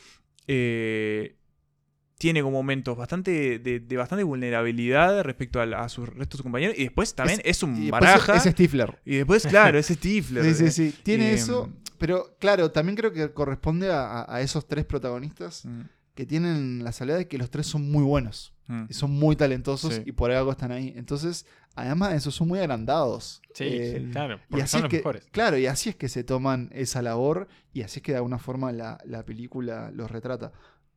eh, 0.47 1.37
tiene 2.16 2.41
como 2.41 2.57
momentos 2.57 2.97
bastante 2.97 3.59
de, 3.59 3.97
bastante 3.99 4.24
vulnerabilidad 4.24 5.24
respecto 5.24 5.61
a, 5.61 5.89
sus 5.90 6.09
restos 6.09 6.39
de 6.39 6.43
compañeros. 6.43 6.78
Y 6.78 6.85
después 6.85 7.15
también 7.15 7.43
es, 7.44 7.62
un 7.62 7.90
baraja. 7.90 8.36
Es 8.36 8.44
Stifler. 8.44 8.99
Y 9.05 9.16
después, 9.16 9.47
claro, 9.47 9.78
es 9.78 9.89
Stifler. 9.90 10.43
sí, 10.43 10.55
sí, 10.55 10.70
sí. 10.70 10.99
Tiene 11.03 11.32
eh, 11.32 11.35
eso. 11.35 11.70
Pero 11.99 12.35
claro, 12.40 12.70
también 12.70 12.97
creo 12.97 13.12
que 13.12 13.31
corresponde 13.35 13.90
a, 13.93 14.40
esos 14.40 14.66
tres 14.66 14.86
protagonistas. 14.86 15.66
Mm 15.66 15.82
que 16.15 16.27
tienen 16.27 16.85
la 16.85 16.93
salida 16.93 17.16
de 17.16 17.28
que 17.28 17.39
los 17.39 17.51
tres 17.51 17.66
son 17.66 17.91
muy 17.91 18.05
buenos. 18.05 18.55
Mm. 18.66 18.85
Y 18.89 18.95
son 18.95 19.11
muy 19.11 19.36
talentosos 19.36 20.01
y 20.05 20.12
por 20.12 20.31
algo 20.31 20.51
están 20.51 20.73
ahí. 20.73 20.93
Entonces, 20.97 21.45
además 21.74 22.12
de 22.12 22.16
eso, 22.16 22.31
son 22.31 22.49
muy 22.49 22.59
agrandados. 22.59 23.43
Sí, 23.53 23.65
eh, 23.66 24.09
claro. 24.11 24.41
Y 24.51 24.61
así 24.61 24.78
es 24.78 24.85
que, 24.85 25.03
Claro, 25.32 25.59
y 25.59 25.66
así 25.66 25.91
es 25.91 25.97
que 25.97 26.09
se 26.09 26.24
toman 26.24 26.70
esa 26.73 27.03
labor 27.03 27.49
y 27.73 27.82
así 27.82 27.99
es 27.99 28.03
que 28.03 28.12
de 28.12 28.19
alguna 28.19 28.39
forma 28.39 28.73
la, 28.73 28.99
película 29.27 29.91
los 29.93 30.11
retrata. 30.11 30.53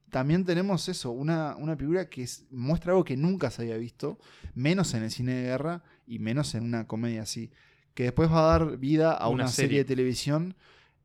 También 0.10 0.46
tenemos 0.46 0.88
eso, 0.88 1.12
una, 1.12 1.58
una 1.58 1.76
película 1.76 2.10
que 2.10 2.26
muestra 2.52 2.94
algo 2.94 3.04
que 3.04 3.18
nunca 3.18 3.52
se 3.52 3.64
había 3.64 3.78
visto, 3.78 4.18
menos 4.54 4.94
en 4.94 5.04
el 5.04 5.12
cine 5.12 5.34
de 5.34 5.44
guerra 5.44 5.84
y 6.06 6.20
menos 6.20 6.56
en 6.56 6.64
una 6.64 6.88
comedia 6.88 7.24
así, 7.24 7.52
que 7.94 8.04
después 8.04 8.32
va 8.32 8.40
a 8.40 8.58
dar 8.60 8.78
vida 8.78 9.12
a 9.12 9.28
una, 9.28 9.50
serie. 9.50 9.80
de 9.80 9.86
televisión 9.86 10.56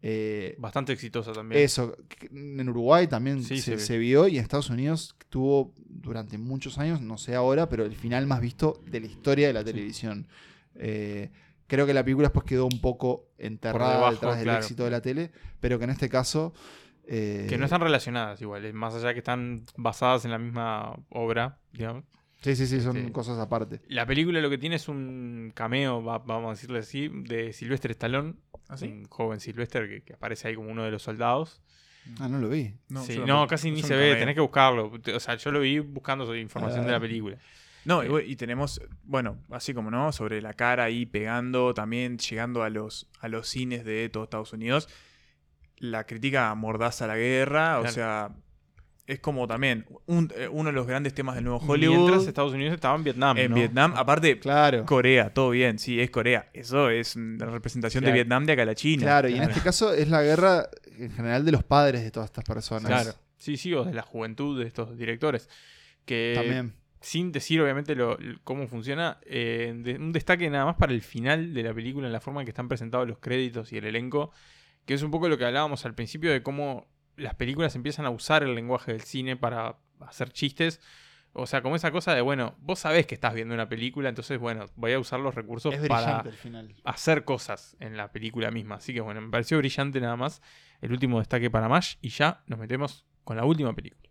Eh, 0.05 0.57
Bastante 0.59 0.93
exitosa 0.93 1.33
también. 1.33 1.63
Eso, 1.63 1.97
en 2.31 2.69
Uruguay 2.69 3.07
también 3.07 3.43
se, 3.45 3.99
vio 3.99 4.27
y 4.27 4.37
en 4.37 4.43
Estados 4.43 4.69
Unidos 4.69 5.17
tuvo 5.29 5.73
durante 5.87 6.39
muchos 6.39 6.79
años, 6.79 7.01
no 7.01 7.17
sé 7.19 7.37
ahora, 7.37 7.69
pero 7.69 7.85
el 7.85 7.95
final 7.95 8.27
más 8.27 8.41
visto 8.41 8.83
de 8.85 9.01
la 9.01 9.07
historia 9.07 9.47
de 9.47 9.53
la 9.53 9.63
televisión. 9.63 10.27
Eh, 10.75 11.31
creo 11.69 11.87
que 11.87 11.95
la 11.95 12.03
película 12.03 12.29
después 12.29 12.45
quedó 12.45 12.67
un 12.67 12.81
poco 12.81 13.29
enterrada 13.39 14.11
detrás 14.11 14.39
del 14.41 14.51
éxito 14.51 14.85
de 14.85 14.91
la 14.91 15.01
tele, 15.01 15.31
pero 15.61 15.79
que 15.79 15.85
en 15.85 15.91
este 15.91 16.09
caso... 16.09 16.53
Eh, 17.05 17.47
que 17.49 17.57
no 17.57 17.65
están 17.65 17.81
relacionadas 17.81 18.41
igual, 18.43 18.73
más 18.75 18.95
allá 18.95 19.13
que 19.13 19.19
están 19.19 19.65
basadas 19.77 20.25
en 20.25 20.33
la 20.33 20.39
misma 20.39 20.97
obra, 21.11 21.59
digamos. 21.73 22.05
Sí, 22.43 22.57
sí, 22.57 22.67
sí, 22.67 22.81
son 22.81 22.97
este, 22.97 23.13
cosas 23.13 23.39
aparte. 23.39 23.81
La 23.87 24.05
película 24.05 24.41
lo 24.41 24.51
que 24.51 24.59
tiene 24.59 24.77
es 24.77 24.89
un 24.89 25.53
cameo, 25.55 26.03
vamos 26.03 26.47
a 26.47 26.51
decirle 26.51 26.81
así, 26.81 27.09
de 27.09 27.53
Sylvester 27.53 27.93
Stallone, 27.93 28.35
¿Ah, 28.69 28.77
un 28.83 29.05
joven 29.05 29.39
Sylvester 29.39 30.03
que, 30.03 30.15
aparece 30.15 30.49
ahí 30.49 30.57
como 30.57 30.71
uno 30.71 30.83
de 30.83 30.91
los 30.91 31.03
soldados. 31.03 31.63
Ah, 32.19 32.29
no 32.29 32.39
lo 32.39 32.49
vi. 32.49 32.75
No, 32.89 33.47
casi 33.47 33.71
ni 33.71 33.83
se 33.83 33.95
ve, 33.95 34.17
tenés 34.17 34.35
que 34.35 34.41
buscarlo. 34.41 34.93
O 35.15 35.21
sea, 35.21 35.37
yo 35.37 35.53
lo 35.53 35.61
vi 35.61 35.79
buscando 35.79 36.35
información 36.35 36.85
de 36.85 36.91
la 36.91 36.97
ah. 36.97 37.01
película. 37.01 37.39
No, 37.85 38.03
eh, 38.03 38.25
y, 38.27 38.37
tenemos, 38.37 38.81
bueno, 39.05 39.39
así 39.51 39.75
como 39.75 39.91
no, 39.91 40.13
sobre 40.13 40.41
la 40.41 40.53
cara 40.55 40.85
ahí 40.85 41.07
pegando, 41.07 41.75
también 41.75 42.19
llegando 42.19 42.63
a 42.63 42.71
los, 42.71 43.09
a 43.21 43.29
los 43.29 43.49
cines 43.49 43.85
de 43.85 44.09
todo 44.09 44.25
Estados 44.25 44.53
Unidos, 44.53 44.89
la 45.79 46.05
crítica 46.05 46.55
mordaza 46.55 47.05
a 47.05 47.09
la 47.09 47.17
guerra, 47.17 47.81
o 47.81 47.89
sea, 47.89 48.31
es 49.07 49.19
como 49.19 49.47
también 49.49 49.85
eh, 50.37 50.49
uno 50.51 50.71
de 50.71 50.73
los 50.73 50.87
grandes 50.87 51.13
temas 51.15 51.35
del 51.35 51.45
nuevo 51.45 51.59
Hollywood. 51.59 51.97
Mientras 51.97 52.27
Estados 52.27 52.53
Unidos 52.53 52.75
estaba 52.75 52.95
en 52.97 53.05
Vietnam. 53.05 53.37
En 53.37 53.55
Vietnam, 53.55 53.95
aparte, 53.97 54.39
claro. 54.39 54.87
Corea, 54.87 55.33
todo 55.35 55.51
bien, 55.51 55.79
sí, 55.79 56.01
es 56.01 56.11
Corea. 56.11 56.49
Eso 56.53 56.89
es 56.89 57.17
la 57.17 57.47
representación 57.47 58.05
de 58.05 58.13
Vietnam 58.13 58.47
de 58.47 58.53
acá 58.53 58.63
a 58.63 58.67
la 58.67 58.75
China. 58.75 59.03
Claro, 59.03 59.29
y 59.29 59.37
en 59.37 59.45
este 59.45 59.61
caso 59.61 59.93
es 59.93 60.09
la 60.09 60.23
guerra 60.23 60.69
en 60.99 61.11
general 61.11 61.45
de 61.45 61.53
los 61.53 61.65
padres 61.65 62.03
de 62.03 62.11
todas 62.11 62.29
estas 62.29 62.45
personas. 62.45 62.87
Claro, 62.87 63.13
sí, 63.37 63.57
sí, 63.57 63.75
o 63.75 63.85
de 63.85 63.95
la 63.95 64.03
juventud 64.03 64.59
de 64.59 64.67
estos 64.67 64.97
directores. 64.97 65.49
Que 66.05 66.33
También. 66.35 66.75
Sin 67.01 67.33
decir, 67.33 67.61
obviamente, 67.61 67.97
lo, 67.97 68.17
cómo 68.45 68.69
funciona, 68.69 69.19
eh, 69.27 69.97
un 69.99 70.13
destaque 70.13 70.49
nada 70.49 70.65
más 70.65 70.77
para 70.77 70.93
el 70.93 71.03
final 71.03 71.53
de 71.53 71.65
la 71.65 71.75
película, 71.75 72.07
en 72.07 72.13
la 72.13 72.21
forma 72.21 72.41
en 72.43 72.47
que 72.47 72.51
están 72.51 72.69
presentados 72.69 73.09
los 73.09 73.19
créditos 73.19 73.73
y 73.73 73.79
el 73.79 73.87
elenco, 73.87 74.31
que 74.87 74.95
es 74.95 75.03
un 75.03 75.11
poco 75.11 75.29
lo 75.29 75.37
que 75.37 75.45
hablábamos 75.45 75.85
al 75.85 75.97
principio 75.97 76.31
de 76.31 76.45
cómo 76.45 76.87
las 77.17 77.35
películas 77.35 77.75
empiezan 77.75 78.07
a 78.07 78.11
usar 78.11 78.43
el 78.43 78.55
lenguaje 78.55 78.93
del 78.93 79.03
cine 79.03 79.37
para 79.37 79.77
hacer 80.01 80.33
chistes. 80.33 80.81
O 81.35 81.47
sea, 81.47 81.63
como 81.63 81.77
esa 81.77 81.91
cosa 81.91 82.15
de, 82.15 82.21
bueno, 82.21 82.57
vos 82.61 82.81
sabés 82.81 83.07
que 83.07 83.15
estás 83.15 83.33
viendo 83.33 83.55
una 83.55 83.69
película, 83.69 84.11
entonces, 84.11 84.39
bueno, 84.39 84.67
voy 84.77 84.93
a 84.93 84.99
usar 84.99 85.19
los 85.19 85.35
recursos 85.35 85.75
para 85.89 86.25
hacer 86.85 87.25
cosas 87.25 87.75
en 87.81 87.97
la 87.97 88.13
película 88.13 88.51
misma. 88.51 88.75
Así 88.77 88.93
que, 88.93 89.01
bueno, 89.01 89.23
me 89.23 89.31
pareció 89.31 89.57
brillante 89.57 89.99
nada 90.01 90.17
más 90.17 90.43
el 90.83 90.93
último 90.93 91.21
destaque 91.21 91.49
para 91.49 91.69
Mash 91.69 91.95
y 92.03 92.11
ya 92.11 92.43
nos 92.47 92.59
metemos 92.59 93.07
con 93.25 93.37
la 93.37 93.45
última 93.45 93.73
película. 93.75 94.03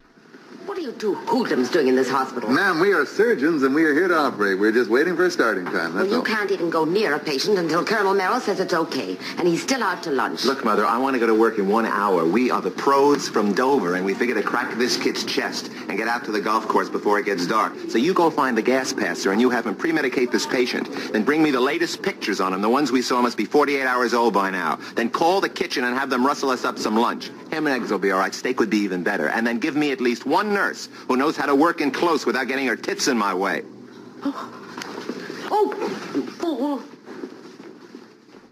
What 0.82 0.88
are 0.88 0.94
you 0.94 0.98
two 0.98 1.14
hoodlums 1.14 1.70
doing 1.70 1.90
in 1.90 1.96
this 1.96 2.10
hospital? 2.10 2.50
Ma'am, 2.50 2.80
we 2.80 2.92
are 2.92 3.06
surgeons 3.06 3.62
and 3.62 3.76
we 3.76 3.86
are 3.86 3.94
here 3.94 4.08
to 4.08 4.18
operate. 4.18 4.58
We're 4.58 4.72
just 4.72 4.90
waiting 4.90 5.16
for 5.16 5.26
a 5.26 5.30
starting 5.30 5.64
time. 5.66 5.94
That's 5.94 5.94
well, 5.94 6.06
you 6.08 6.16
all. 6.16 6.24
can't 6.24 6.50
even 6.50 6.72
go 6.72 6.86
near 6.86 7.14
a 7.14 7.20
patient 7.20 7.60
until 7.60 7.86
Colonel 7.86 8.16
Merrill 8.16 8.40
says 8.40 8.60
it's 8.60 8.74
okay. 8.74 9.16
And 9.38 9.48
he's 9.48 9.62
still 9.62 9.84
out 9.84 10.02
to 10.02 10.12
lunch. 10.12 10.44
Look, 10.44 10.66
Mother, 10.66 10.84
I 10.84 10.98
want 10.98 11.14
to 11.14 11.20
go 11.20 11.28
to 11.28 11.36
work 11.36 11.60
in 11.60 11.68
one 11.68 11.86
hour. 11.86 12.26
We 12.26 12.50
are 12.50 12.64
the 12.64 12.72
pros 12.72 13.30
from 13.30 13.54
Dover, 13.54 13.94
and 13.94 14.04
we 14.04 14.16
figure 14.16 14.34
to 14.34 14.42
crack 14.42 14.76
this 14.80 14.98
kid's 14.98 15.24
chest 15.24 15.70
and 15.88 16.00
get 16.00 16.08
out 16.08 16.26
to 16.26 16.32
the 16.32 16.42
golf 16.42 16.68
course 16.68 16.90
before 16.90 17.20
it 17.20 17.26
gets 17.26 17.46
dark. 17.46 17.74
So 17.90 18.00
you 18.00 18.16
go 18.16 18.32
find 18.32 18.58
the 18.58 18.64
gas 18.64 18.92
passer 18.92 19.32
and 19.32 19.40
you 19.40 19.52
have 19.52 19.68
him 19.68 19.76
pre-medicate 19.76 20.32
this 20.32 20.48
patient. 20.48 20.90
Then 21.14 21.24
bring 21.24 21.44
me 21.44 21.52
the 21.52 21.62
latest 21.62 22.02
pictures 22.02 22.42
on 22.42 22.56
him. 22.56 22.62
The 22.62 22.70
ones 22.70 22.92
we 22.92 23.04
saw 23.04 23.22
must 23.22 23.38
be 23.38 23.46
48 23.46 23.84
hours 23.84 24.16
old 24.16 24.34
by 24.34 24.50
now. 24.50 24.80
Then 24.96 25.12
call 25.12 25.42
the 25.42 25.50
kitchen 25.50 25.84
and 25.84 25.96
have 25.96 26.10
them 26.10 26.26
rustle 26.26 26.50
us 26.50 26.66
up 26.66 26.80
some 26.80 26.96
lunch. 26.96 27.30
Ham 27.52 27.68
and 27.68 27.76
eggs 27.76 27.92
will 27.92 28.00
be 28.00 28.10
all 28.10 28.20
right. 28.20 28.34
Steak 28.34 28.60
would 28.60 28.72
be 28.72 28.78
even 28.78 29.04
better. 29.04 29.28
And 29.28 29.46
then 29.46 29.60
give 29.60 29.76
me 29.76 29.92
at 29.92 30.02
least 30.02 30.26
one 30.26 30.52
nurse 30.52 30.71
who 31.08 31.16
knows 31.16 31.38
how 31.38 31.46
to 31.46 31.54
work 31.54 31.82
in 31.82 31.92
close 31.92 32.26
without 32.26 32.48
getting 32.48 32.68
her 32.68 32.78
tits 32.78 33.08
in 33.08 33.18
my 33.18 33.34
way. 33.34 33.64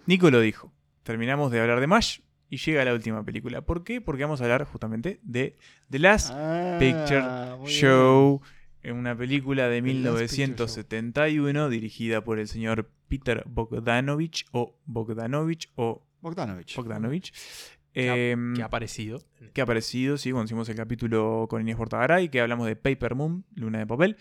Nico 0.05 0.31
lo 0.31 0.39
dijo. 0.39 0.71
Terminamos 1.03 1.51
de 1.51 1.59
hablar 1.59 1.79
de 1.79 1.87
MASH 1.87 2.21
y 2.49 2.57
llega 2.57 2.83
la 2.83 2.93
última 2.93 3.23
película. 3.23 3.61
¿Por 3.61 3.83
qué? 3.83 4.01
Porque 4.01 4.23
vamos 4.23 4.41
a 4.41 4.43
hablar 4.43 4.65
justamente 4.65 5.19
de 5.23 5.55
The 5.89 5.99
Last 5.99 6.31
ah, 6.33 6.77
Picture 6.79 7.23
Show, 7.65 8.41
una 8.83 9.15
película 9.15 9.69
de 9.69 9.81
1971 9.81 11.69
dirigida 11.69 12.23
por 12.23 12.39
el 12.39 12.47
señor 12.47 12.89
Peter 13.07 13.43
Bogdanovich 13.47 14.45
o 14.51 14.75
Bogdanovich 14.85 15.69
o 15.75 16.03
Bogdanovich. 16.21 16.75
Bogdanovich 16.75 17.33
que, 18.01 18.61
ha, 18.61 18.65
aparecido. 18.65 19.21
Que 19.53 19.61
ha 19.61 19.63
aparecido, 19.63 20.17
sí, 20.17 20.31
cuando 20.31 20.45
hicimos 20.45 20.69
el 20.69 20.75
capítulo 20.75 21.47
con 21.49 21.61
Inés 21.61 21.75
Portagaray, 21.75 22.29
que 22.29 22.41
hablamos 22.41 22.67
de 22.67 22.75
Paper 22.75 23.15
Moon, 23.15 23.45
Luna 23.55 23.79
de 23.79 23.87
Papel. 23.87 24.17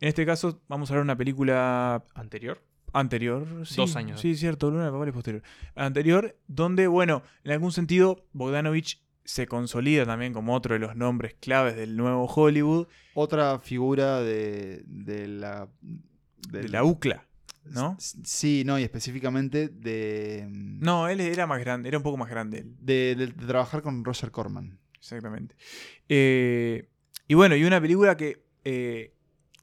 En 0.00 0.08
este 0.08 0.26
caso, 0.26 0.60
vamos 0.68 0.90
a 0.90 0.94
ver 0.94 1.02
una 1.02 1.16
película. 1.16 2.04
¿Anterior? 2.14 2.62
Anterior, 2.92 3.66
sí. 3.66 3.76
Dos 3.76 3.96
años. 3.96 4.20
Sí, 4.20 4.34
cierto, 4.36 4.70
Luna 4.70 4.86
de 4.86 4.92
Papel 4.92 5.08
es 5.08 5.14
posterior. 5.14 5.42
Anterior, 5.74 6.36
donde, 6.46 6.86
bueno, 6.86 7.22
en 7.44 7.52
algún 7.52 7.72
sentido, 7.72 8.26
Bogdanovich 8.32 9.02
se 9.24 9.46
consolida 9.46 10.04
también 10.04 10.32
como 10.32 10.54
otro 10.54 10.74
de 10.74 10.80
los 10.80 10.96
nombres 10.96 11.34
claves 11.34 11.76
del 11.76 11.96
nuevo 11.96 12.26
Hollywood. 12.26 12.88
Otra 13.14 13.58
figura 13.60 14.20
de, 14.20 14.82
de 14.86 15.28
la. 15.28 15.68
De, 16.50 16.68
la 16.68 16.84
UCLA. 16.84 17.26
¿No? 17.64 17.96
Sí, 17.98 18.62
no, 18.64 18.78
y 18.78 18.82
específicamente 18.82 19.68
de... 19.68 20.46
Mm, 20.48 20.80
no, 20.80 21.08
él 21.08 21.20
era 21.20 21.46
más 21.46 21.60
grande, 21.60 21.88
era 21.88 21.98
un 21.98 22.04
poco 22.04 22.16
más 22.16 22.28
grande 22.28 22.64
De, 22.80 23.32
trabajar 23.46 23.82
con 23.82 24.04
Roger 24.04 24.30
Corman. 24.30 24.78
Exactamente. 24.98 25.56
Eh, 26.08 26.88
y 27.28 27.34
bueno, 27.34 27.56
y 27.56 27.64
una 27.64 27.80
película 27.80 28.16
que 28.16 28.44
eh, 28.64 29.14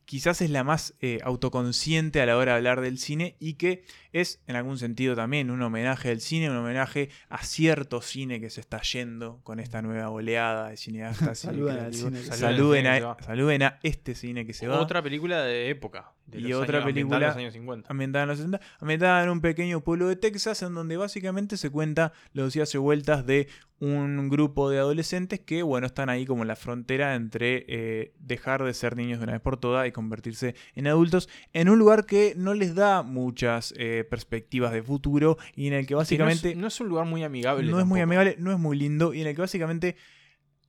quizás 0.06 0.42
es 0.42 0.50
la 0.50 0.64
más 0.64 0.96
eh, 1.02 1.20
autoconsciente 1.24 2.20
a 2.20 2.26
la 2.26 2.36
hora 2.36 2.54
de 2.54 2.58
hablar 2.58 2.82
del 2.82 2.98
cine 2.98 3.36
y 3.40 3.54
que 3.54 3.84
es 4.12 4.42
en 4.48 4.56
algún 4.56 4.78
sentido 4.78 5.16
también 5.16 5.52
un 5.52 5.62
homenaje 5.62 6.10
al 6.10 6.22
cine, 6.22 6.50
un 6.50 6.58
homenaje 6.58 7.10
a 7.30 7.44
cierto 7.44 8.02
cine 8.02 8.40
que 8.40 8.50
se 8.50 8.62
está 8.62 8.82
yendo 8.82 9.40
con 9.44 9.60
esta 9.60 9.82
nueva 9.82 10.10
oleada 10.10 10.70
de 10.70 10.78
cineastas. 10.78 11.40
saluden, 11.40 11.94
saluden, 11.94 12.88
a, 12.88 13.18
saluden, 13.22 13.64
a, 13.64 13.80
este 13.84 14.16
cine 14.16 14.46
que 14.46 14.54
se 14.54 14.68
va. 14.68 14.80
Otra 14.80 15.02
película 15.02 15.44
de 15.44 15.70
época. 15.70 16.12
De 16.26 16.42
y 16.42 16.54
otra 16.54 16.84
película 16.84 17.20
los 17.20 17.36
años 17.36 17.54
50. 17.54 17.90
ambientada 17.90 18.24
en 18.24 18.30
los 18.30 18.38
60, 18.38 18.62
ambientada 18.80 19.24
en 19.24 19.30
un 19.30 19.42
pequeño 19.42 19.82
pueblo 19.82 20.08
de 20.08 20.16
Texas 20.16 20.62
en 20.62 20.76
donde 20.76 20.96
básicamente 20.96 21.58
se 21.58 21.72
cuenta 21.72 22.14
los 22.34 22.54
días 22.54 22.74
y 22.76 22.78
vueltas 22.78 23.26
de 23.26 23.48
un 23.80 24.30
grupo 24.30 24.70
de 24.70 24.78
adolescentes 24.78 25.40
que, 25.40 25.64
bueno, 25.64 25.88
están 25.88 26.10
ahí 26.10 26.26
como 26.26 26.42
en 26.42 26.50
la 26.50 26.56
frontera 26.56 27.16
entre 27.16 27.66
eh, 27.68 28.14
dejar 28.20 28.64
de 28.64 28.74
ser 28.74 28.96
niños 28.96 29.20
de 29.20 29.24
una 29.24 29.34
vez 29.34 29.42
por 29.42 29.58
todas 29.58 29.88
y 29.88 29.92
convertirse 29.92 30.56
en 30.76 30.88
adultos 30.88 31.30
en 31.54 31.70
un 31.70 31.80
lugar 31.80 32.06
que 32.06 32.34
no 32.36 32.54
les 32.54 32.76
da 32.76 33.04
muchas 33.04 33.74
eh, 33.78 33.99
perspectivas 34.04 34.72
de 34.72 34.84
futuro 34.84 35.38
y 35.56 35.68
en 35.68 35.74
el 35.74 35.88
que 35.88 35.96
básicamente... 35.96 36.56
no, 36.56 36.68
es, 36.68 36.80
un 36.80 36.88
lugar 36.88 37.06
muy 37.06 37.24
amigable. 37.24 37.70
No 37.70 37.80
es 37.80 37.86
muy 37.86 38.02
amigable, 38.02 38.36
no 38.40 38.52
es 38.52 38.60
muy 38.60 38.78
lindo 38.78 39.14
y 39.14 39.22
en 39.22 39.28
el 39.28 39.36
que 39.36 39.42
básicamente 39.42 39.96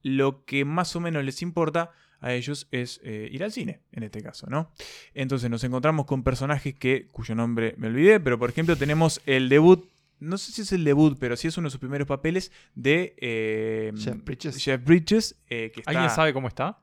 lo 0.03 0.45
que 0.45 0.65
más 0.65 0.95
o 0.97 1.01
menos 1.01 1.25
les 1.25 1.43
importa 1.43 1.93
a 2.21 2.33
ellos 2.35 2.69
es 2.71 3.01
eh, 3.03 3.29
ir 3.33 3.43
al 3.43 3.53
cine, 3.53 3.81
en 3.93 4.03
este 4.03 4.23
caso, 4.23 4.47
¿no? 4.49 4.73
Entonces 5.15 5.49
nos 5.51 5.65
encontramos 5.65 6.07
con 6.07 6.23
personajes 6.23 6.75
que, 6.75 7.09
cuyo 7.09 7.35
nombre 7.35 7.75
me 7.79 7.87
olvidé, 7.87 8.21
pero 8.21 8.39
por 8.39 8.51
ejemplo 8.51 8.77
tenemos 8.77 9.23
el 9.27 9.49
debut 9.49 9.89
no 10.21 10.37
sé 10.37 10.53
si 10.53 10.63
es 10.63 10.73
el 10.73 10.85
debut, 10.85 11.17
pero 11.19 11.35
sí 11.35 11.49
es 11.49 11.57
uno 11.57 11.67
de 11.67 11.71
sus 11.71 11.81
primeros 11.81 12.07
papeles 12.07 12.53
de 12.75 13.15
eh, 13.19 13.93
Jeff 13.97 14.85
Bridges. 14.85 15.35
Eh, 15.49 15.73
¿Alguien 15.87 16.11
sabe 16.11 16.35
cómo 16.35 16.47
está? 16.47 16.79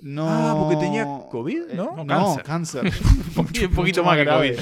No. 0.00 0.26
Ah, 0.28 0.56
porque 0.58 0.76
tenía 0.76 1.04
COVID, 1.04 1.72
¿no? 1.74 1.98
Eh, 1.98 2.04
no, 2.04 2.38
cáncer. 2.44 2.84
un 3.36 3.74
poquito 3.74 4.04
más 4.04 4.16
que 4.16 4.26
COVID. 4.26 4.58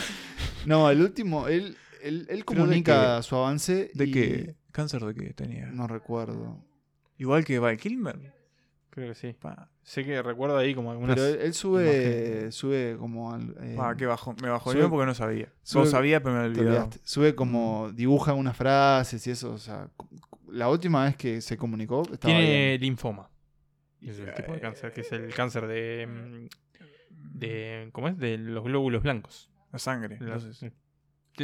No, 0.66 0.90
el 0.90 1.00
último, 1.00 1.48
él, 1.48 1.76
él, 2.02 2.44
comunica 2.44 3.22
su 3.22 3.36
avance. 3.36 3.90
¿De 3.94 4.10
qué? 4.10 4.56
¿Cáncer 4.72 5.04
de 5.04 5.14
qué 5.14 5.32
tenía? 5.34 5.66
No 5.66 5.86
recuerdo. 5.86 6.64
Igual 7.16 7.44
que 7.44 7.58
Val 7.58 7.76
Kilmer. 7.76 8.32
Creo 8.90 9.08
que 9.08 9.14
sí. 9.14 9.36
Sé 9.82 10.04
que 10.04 10.22
recuerdo 10.22 10.56
ahí 10.56 10.74
como 10.74 10.90
algunas. 10.90 11.16
Pero 11.16 11.40
él 11.40 11.54
sube, 11.54 12.50
sube 12.52 12.96
como. 12.98 13.36
Eh, 13.36 13.76
ah, 13.78 13.94
qué 13.96 14.06
bajo. 14.06 14.34
Me 14.42 14.48
bajó 14.48 14.72
yo 14.74 14.90
porque 14.90 15.06
no 15.06 15.14
sabía. 15.14 15.52
Sube, 15.62 15.86
sabía, 15.86 16.22
pero 16.22 16.36
me 16.36 16.44
olvidé. 16.46 16.84
Sube 17.04 17.34
como. 17.34 17.90
Dibuja 17.92 18.34
unas 18.34 18.56
frases 18.56 19.26
y 19.26 19.30
eso. 19.30 19.52
O 19.52 19.58
sea, 19.58 19.88
la 20.50 20.68
última 20.68 21.04
vez 21.04 21.16
que 21.16 21.40
se 21.40 21.56
comunicó. 21.56 22.02
Tiene 22.02 22.78
linfoma. 22.78 23.30
Es 24.00 24.18
el 24.18 24.32
tipo 24.34 24.52
de 24.52 24.60
cáncer, 24.60 24.92
que 24.92 25.02
es 25.02 25.12
el 25.12 25.32
cáncer 25.32 25.66
de. 25.66 26.06
Mm, 26.06 26.48
de 27.10 27.88
¿Cómo 27.92 28.08
es? 28.08 28.18
De 28.18 28.36
los 28.36 28.64
glóbulos 28.64 29.02
blancos. 29.02 29.50
La 29.72 29.78
sangre. 29.78 30.18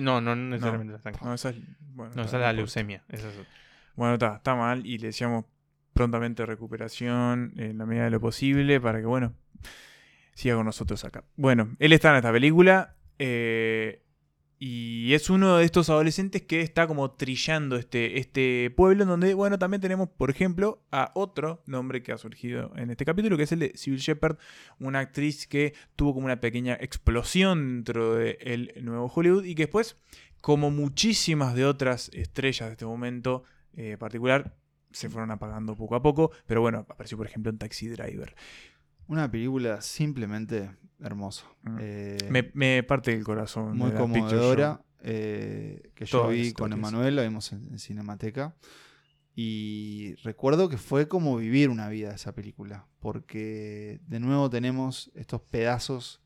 no, 0.00 0.20
no, 0.20 0.36
necesariamente 0.36 0.92
la 0.92 0.98
sangre. 0.98 1.20
No, 1.22 1.34
esa 1.34 1.50
es, 1.50 1.56
bueno, 1.94 2.12
no, 2.14 2.22
esa 2.22 2.36
es 2.36 2.42
la 2.42 2.52
leucemia. 2.52 3.04
Bueno, 3.96 4.14
está, 4.14 4.36
está 4.36 4.54
mal 4.54 4.86
y 4.86 4.98
le 4.98 5.08
decíamos 5.08 5.44
prontamente 5.92 6.44
recuperación 6.44 7.52
en 7.56 7.78
la 7.78 7.86
medida 7.86 8.04
de 8.04 8.10
lo 8.10 8.20
posible 8.20 8.80
para 8.80 9.00
que, 9.00 9.06
bueno, 9.06 9.34
siga 10.34 10.56
con 10.56 10.66
nosotros 10.66 11.04
acá. 11.04 11.24
Bueno, 11.36 11.76
él 11.78 11.92
está 11.92 12.10
en 12.10 12.16
esta 12.16 12.32
película 12.32 12.96
eh, 13.18 14.03
y 14.66 15.12
es 15.12 15.28
uno 15.28 15.58
de 15.58 15.64
estos 15.66 15.90
adolescentes 15.90 16.40
que 16.40 16.62
está 16.62 16.86
como 16.86 17.10
trillando 17.10 17.76
este, 17.76 18.18
este 18.18 18.70
pueblo, 18.74 19.02
en 19.02 19.10
donde, 19.10 19.34
bueno, 19.34 19.58
también 19.58 19.82
tenemos, 19.82 20.08
por 20.08 20.30
ejemplo, 20.30 20.82
a 20.90 21.10
otro 21.14 21.62
nombre 21.66 22.02
que 22.02 22.12
ha 22.12 22.16
surgido 22.16 22.72
en 22.74 22.88
este 22.88 23.04
capítulo, 23.04 23.36
que 23.36 23.42
es 23.42 23.52
el 23.52 23.58
de 23.58 23.72
Sybil 23.74 24.00
Shepard, 24.00 24.38
una 24.78 25.00
actriz 25.00 25.46
que 25.46 25.74
tuvo 25.96 26.14
como 26.14 26.24
una 26.24 26.40
pequeña 26.40 26.78
explosión 26.80 27.84
dentro 27.84 28.14
del 28.14 28.72
nuevo 28.80 29.12
Hollywood 29.14 29.44
y 29.44 29.54
que 29.54 29.64
después, 29.64 29.98
como 30.40 30.70
muchísimas 30.70 31.54
de 31.54 31.66
otras 31.66 32.08
estrellas 32.14 32.70
de 32.70 32.72
este 32.72 32.86
momento 32.86 33.44
eh, 33.74 33.98
particular, 33.98 34.56
se 34.92 35.10
fueron 35.10 35.30
apagando 35.30 35.74
poco 35.74 35.94
a 35.94 36.00
poco, 36.00 36.30
pero 36.46 36.62
bueno, 36.62 36.86
apareció 36.88 37.18
por 37.18 37.26
ejemplo 37.26 37.50
en 37.50 37.58
Taxi 37.58 37.88
Driver. 37.88 38.34
Una 39.06 39.30
película 39.30 39.80
simplemente 39.80 40.70
hermosa. 41.00 41.44
Mm. 41.62 41.76
Eh, 41.80 42.50
me, 42.54 42.82
parte 42.82 43.12
el 43.12 43.24
corazón. 43.24 43.76
Muy 43.76 43.92
conmovedora. 43.92 44.82
Eh, 45.06 45.90
que 45.94 46.06
yo 46.06 46.28
vi 46.28 46.52
con 46.52 46.72
Emanuel, 46.72 47.16
la 47.16 47.22
vimos 47.22 47.52
en, 47.52 47.78
Cinemateca. 47.78 48.56
Y 49.36 50.14
recuerdo 50.22 50.68
que 50.68 50.78
fue 50.78 51.08
como 51.08 51.36
vivir 51.36 51.68
una 51.68 51.88
vida 51.88 52.14
esa 52.14 52.32
película. 52.32 52.86
Porque 53.00 54.00
de 54.06 54.20
nuevo 54.20 54.48
tenemos 54.48 55.10
estos 55.14 55.42
pedazos 55.42 56.22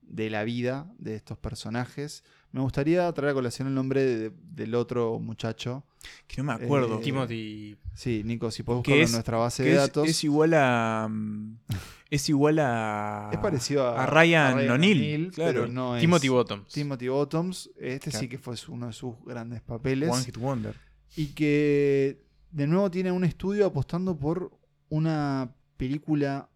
de 0.00 0.30
la 0.30 0.44
vida 0.44 0.90
de 0.98 1.14
estos 1.14 1.38
personajes. 1.38 2.24
Me 2.52 2.60
gustaría 2.60 3.10
traer 3.12 3.30
a 3.30 3.34
colación 3.34 3.68
el 3.68 3.74
nombre 3.74 4.30
del 4.30 4.74
otro 4.74 5.18
muchacho. 5.18 5.84
Que 6.26 6.36
no 6.38 6.44
me 6.44 6.52
acuerdo. 6.52 6.98
Eh, 6.98 7.02
Timothy. 7.02 7.76
Sí, 7.94 8.22
Nico, 8.24 8.50
si 8.50 8.62
puedes 8.62 8.78
buscarlo 8.78 9.04
en 9.04 9.12
nuestra 9.12 9.38
base 9.38 9.62
de 9.62 9.72
datos. 9.72 10.06
Es 10.06 10.22
igual 10.22 10.52
a. 10.54 11.08
Mm, 11.10 11.56
es 12.10 12.28
igual 12.28 12.58
a. 12.58 13.30
Es 13.32 13.38
parecido 13.38 13.88
a, 13.88 14.04
Ryan, 14.04 14.70
O'Neill. 14.70 15.30
Claro. 15.32 15.66
no 15.66 15.98
Timothy 15.98 16.28
Bottoms. 16.28 16.68
Timothy 16.72 17.08
Bottoms. 17.08 17.70
Este 17.78 18.10
sí 18.10 18.28
que 18.28 18.36
fue 18.38 18.54
uno 18.68 18.88
de 18.88 18.92
sus 18.92 19.14
grandes 19.24 19.62
papeles. 19.62 20.10
One 20.10 20.24
Hit 20.24 20.36
Wonder. 20.36 20.76
Y 21.16 21.28
que 21.28 22.22
de 22.50 22.66
nuevo 22.66 22.90
tiene 22.90 23.12
un 23.12 23.24
estudio 23.24 23.66
apostando 23.66 24.18
por 24.18 24.52
una 24.90 25.54
película 25.78 26.50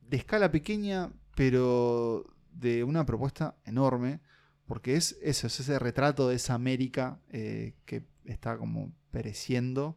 de 0.00 0.16
escala 0.16 0.50
pequeña, 0.50 1.12
pero 1.36 2.24
de 2.52 2.82
una 2.82 3.06
propuesta 3.06 3.56
enorme, 3.64 4.20
porque 4.68 4.96
es 4.96 5.18
eso, 5.22 5.46
es 5.46 5.58
ese 5.58 5.78
retrato 5.78 6.28
de 6.28 6.36
esa 6.36 6.54
América 6.54 7.18
eh, 7.30 7.72
que 7.86 8.04
está 8.26 8.58
como 8.58 8.92
pereciendo. 9.10 9.96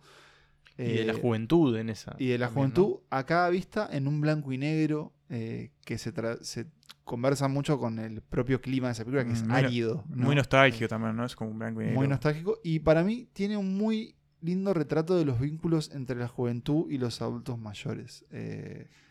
y 0.77 0.83
de 0.83 1.03
la 1.03 1.13
eh, 1.13 1.19
juventud 1.21 1.75
en 1.77 1.89
esa. 1.89 2.15
Y 2.17 2.27
de 2.27 2.37
la 2.37 2.47
juventud 2.47 2.99
a 3.09 3.25
cada 3.25 3.49
vista 3.49 3.87
en 3.91 4.07
un 4.07 4.21
blanco 4.21 4.51
y 4.53 4.57
negro 4.57 5.13
eh, 5.29 5.71
que 5.85 5.97
se, 5.97 6.13
se, 6.41 6.67
conversa 7.03 7.49
mucho 7.49 7.77
con 7.77 7.99
el 7.99 8.21
propio 8.21 8.61
clima 8.61 8.87
de 8.87 8.93
esa 8.93 9.03
película, 9.03 9.25
que 9.25 9.33
es 9.33 9.43
mm, 9.43 9.51
árido. 9.51 10.05
Muy 10.07 10.35
nostálgico 10.35 10.87
también, 10.87 11.17
¿no? 11.17 11.25
Es 11.25 11.35
como 11.35 11.51
un 11.51 11.59
blanco 11.59 11.81
y 11.81 11.85
negro. 11.85 11.99
Muy 11.99 12.07
nostálgico. 12.07 12.57
Y 12.63 12.79
para 12.79 13.03
mí 13.03 13.27
tiene 13.33 13.57
un 13.57 13.77
muy 13.77 14.15
lindo 14.39 14.73
retrato 14.73 15.17
de 15.17 15.25
los 15.25 15.39
vínculos 15.39 15.91
entre 15.93 16.15
la 16.15 16.29
juventud 16.29 16.89
y 16.89 16.97
los 16.97 17.21
adultos 17.21 17.59
mayores. 17.59 18.25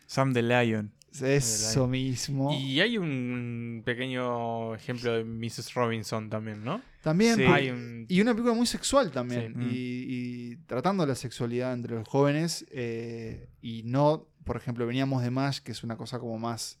Sam 0.07 0.33
the 0.33 0.41
Lion. 0.41 0.91
Eso 1.19 1.87
mismo. 1.87 2.53
Y 2.53 2.79
hay 2.79 2.97
un 2.97 3.81
pequeño 3.85 4.75
ejemplo 4.75 5.13
de 5.13 5.23
Mrs. 5.23 5.73
Robinson 5.73 6.29
también, 6.29 6.63
¿no? 6.63 6.81
También. 7.01 7.41
Hay 7.51 8.05
Y 8.07 8.21
una 8.21 8.31
película 8.31 8.53
muy 8.53 8.67
sexual 8.67 9.11
también. 9.11 9.53
Mm. 9.57 9.69
Y, 9.71 10.55
tratando 10.67 11.05
la 11.05 11.15
sexualidad 11.15 11.73
entre 11.73 11.95
los 11.95 12.07
jóvenes. 12.07 12.65
Eh, 12.71 13.49
y 13.61 13.83
no, 13.83 14.27
por 14.43 14.57
ejemplo, 14.57 14.85
veníamos 14.85 15.23
de 15.23 15.31
Mash, 15.31 15.59
que 15.59 15.71
es 15.71 15.83
una 15.83 15.97
cosa 15.97 16.19
como 16.19 16.37
más 16.39 16.79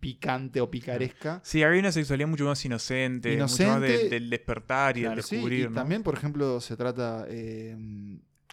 picante 0.00 0.60
o 0.60 0.70
picaresca. 0.70 1.40
Sí, 1.44 1.62
había 1.62 1.80
una 1.80 1.92
sexualidad 1.92 2.28
mucho 2.28 2.46
más 2.46 2.64
inocente, 2.64 3.36
mucho 3.36 3.66
más 3.66 3.80
del 3.80 4.30
despertar 4.30 4.96
y 4.98 5.02
del 5.02 5.16
descubrir. 5.16 5.68
y 5.70 5.74
también, 5.74 6.02
por 6.02 6.14
ejemplo, 6.14 6.60
se 6.60 6.76
trata 6.76 7.26
eh, 7.28 7.76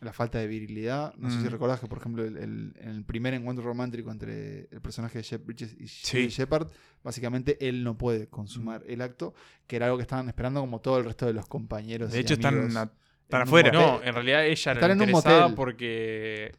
la 0.02 0.14
falta 0.14 0.40
de 0.40 0.48
virilidad. 0.48 1.14
No 1.15 1.30
sé 1.30 1.40
si 1.40 1.48
mm. 1.48 1.49
recordás 1.49 1.80
que, 1.80 1.88
por 1.88 1.98
ejemplo, 1.98 2.24
el, 2.24 2.74
el, 2.80 3.03
primer 3.06 3.34
encuentro 3.34 3.65
romántico 3.65 4.11
entre 4.11 4.68
el 4.72 4.82
personaje 4.82 5.19
de 5.19 5.24
Jeff 5.24 5.44
Bridges 5.44 5.76
y 5.80 6.28
Shepard, 6.28 6.68
básicamente 7.03 7.57
él 7.68 7.84
no 7.84 7.98
puede 7.98 8.28
consumar 8.28 8.82
mm. 8.82 8.91
el 8.91 9.02
acto, 9.02 9.34
que 9.65 9.76
era 9.76 9.88
algo 9.88 9.98
que 9.98 10.03
estaban 10.03 10.28
esperando 10.28 10.60
como 10.61 10.82
todo 10.82 10.99
el 10.99 11.06
resto 11.06 11.26
de 11.26 11.34
los 11.34 11.48
compañeros. 11.48 12.11
De 12.11 12.19
hecho, 12.19 12.36
están, 12.36 12.72
afuera. 13.32 13.72
No, 13.72 14.02
en 14.03 14.14
realidad 14.14 14.45
ella 14.45 14.72
era 14.72 14.86
en 14.86 14.91
interesada 14.94 15.56
porque 15.56 16.52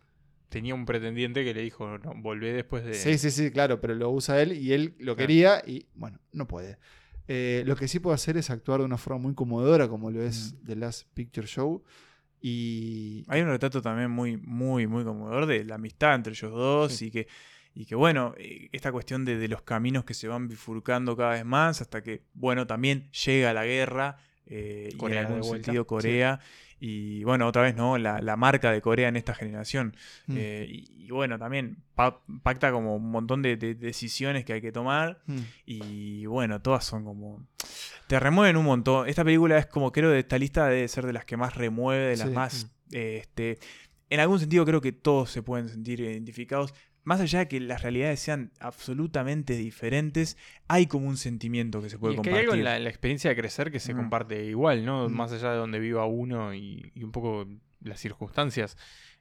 tenía 0.49 0.75
un 0.75 0.87
pretendiente 0.87 1.45
que 1.45 1.55
le 1.55 1.63
dijo, 1.63 1.99
no, 1.99 2.15
volvé 2.17 2.53
después 2.53 2.85
de... 2.85 2.95
Sí, 2.95 3.19
sí, 3.19 3.31
sí, 3.31 3.51
claro, 3.51 3.81
pero 3.81 3.95
lo 3.95 4.11
usa 4.11 4.41
él 4.41 4.53
y 4.53 4.73
él 4.73 4.95
lo 4.99 5.15
quería 5.15 5.63
y, 5.67 5.87
bueno, 5.95 6.19
no 6.33 6.47
puede. 6.49 6.79
Eh, 7.29 7.63
lo 7.67 7.77
que 7.77 7.89
sí 7.89 7.99
puede 7.99 8.15
hacer 8.15 8.39
es 8.39 8.49
actuar 8.49 8.81
de 8.81 8.87
una 8.87 8.97
forma 8.97 9.21
muy 9.21 9.35
conmovedora, 9.35 9.89
como 9.89 10.11
lo 10.11 10.23
es 10.23 10.55
mm. 10.55 10.67
The 10.67 10.77
Last 10.77 11.09
Picture 11.13 11.47
Show. 11.47 11.85
Y... 12.41 13.25
Hay 13.29 13.41
un 13.41 13.49
retrato 13.49 13.83
también 13.83 14.11
muy, 14.11 14.37
muy, 14.37 14.87
muy 14.87 15.05
conmovedor 15.05 15.47
de 15.47 15.65
la 15.65 15.77
amistad 15.77 16.15
entre 16.15 16.33
ellos 16.33 16.53
dos 16.53 17.03
y 17.03 17.11
que 17.11 17.27
y 17.75 17.87
que 17.87 17.95
bueno, 17.95 18.35
eh, 18.39 18.69
esta 18.73 18.91
cuestión 18.91 19.25
de, 19.25 19.47
los 19.47 19.63
caminos 19.63 20.05
que 20.05 20.13
se 20.13 20.27
van 20.27 20.49
bifurcando 20.49 21.17
cada 21.17 21.35
vez 21.35 21.45
más 21.45 21.81
hasta 21.81 22.03
que, 22.03 22.23
bueno, 22.35 22.67
también 22.67 23.09
llega 23.13 23.53
la 23.53 23.65
guerra, 23.65 24.17
eh, 24.47 24.89
y 24.93 25.05
en 25.05 25.17
algún 25.17 25.45
sentido 25.45 25.87
Corea, 25.87 26.41
y 26.81 27.25
bueno, 27.25 27.47
otra 27.47 27.63
vez, 27.63 27.77
¿no? 27.77 27.99
La, 27.99 28.37
marca 28.37 28.73
de 28.73 28.81
Corea 28.81 29.09
en 29.09 29.17
esta 29.17 29.35
generación. 29.35 29.97
Mm. 30.27 30.35
Eh, 30.37 30.67
y, 30.69 31.11
bueno, 31.11 31.39
también 31.39 31.79
pacta 32.43 32.71
como 32.71 32.97
un 32.97 33.11
montón 33.11 33.43
de, 33.43 33.57
decisiones 33.57 34.45
que 34.45 34.55
hay 34.55 34.61
que 34.61 34.73
tomar. 34.73 35.21
Mm. 35.27 35.39
Y 35.67 36.27
bueno, 36.27 36.61
todas 36.61 36.85
son 36.85 37.05
como. 37.05 37.47
Te 38.09 38.19
remueven 38.19 38.57
un 38.57 38.65
montón. 38.65 39.09
Esta 39.09 39.25
película 39.25 39.59
es 39.59 39.67
como, 39.67 39.93
creo, 39.93 40.11
de 40.11 40.21
esta 40.21 40.39
lista 40.39 40.67
debe 40.67 40.89
ser 40.89 41.07
de 41.07 41.13
las 41.13 41.25
que 41.25 41.37
más 41.37 41.55
remueve, 41.55 42.09
de 42.09 42.17
las 42.17 42.31
más. 42.31 42.71
Este, 42.91 43.59
en 44.11 44.21
algún 44.21 44.41
sentido 44.41 44.65
creo 44.65 44.81
que 44.81 44.93
todos 44.93 45.31
se 45.31 45.43
pueden 45.43 45.69
sentir 45.69 46.01
identificados 46.01 46.75
más 47.09 47.23
allá 47.23 47.39
de 47.39 47.49
que 47.49 47.59
las 47.59 47.81
realidades 47.81 48.21
sean 48.21 48.53
absolutamente 48.61 49.57
diferentes, 49.57 50.37
hay 50.69 50.87
como 50.87 51.09
un 51.09 51.17
sentimiento 51.17 51.81
que 51.81 51.89
se 51.89 51.99
puede 51.99 52.13
y 52.13 52.17
compartir. 52.17 52.39
hay 52.39 52.45
algo 52.45 52.55
en 52.55 52.65
la, 52.65 52.91
experiencia 52.91 53.31
de 53.31 53.37
crecer 53.37 53.73
que 53.73 53.81
se 53.81 53.95
mm. 53.95 53.97
comparte 53.97 54.45
igual, 54.45 54.85
¿no? 54.85 55.09
Mm. 55.09 55.13
Más 55.15 55.33
allá 55.33 55.53
de 55.53 55.57
donde 55.57 55.79
viva 55.79 56.05
uno 56.05 56.55
y, 56.55 56.93
un 57.03 57.11
poco 57.11 57.49
las 57.81 57.99
circunstancias. 57.99 58.77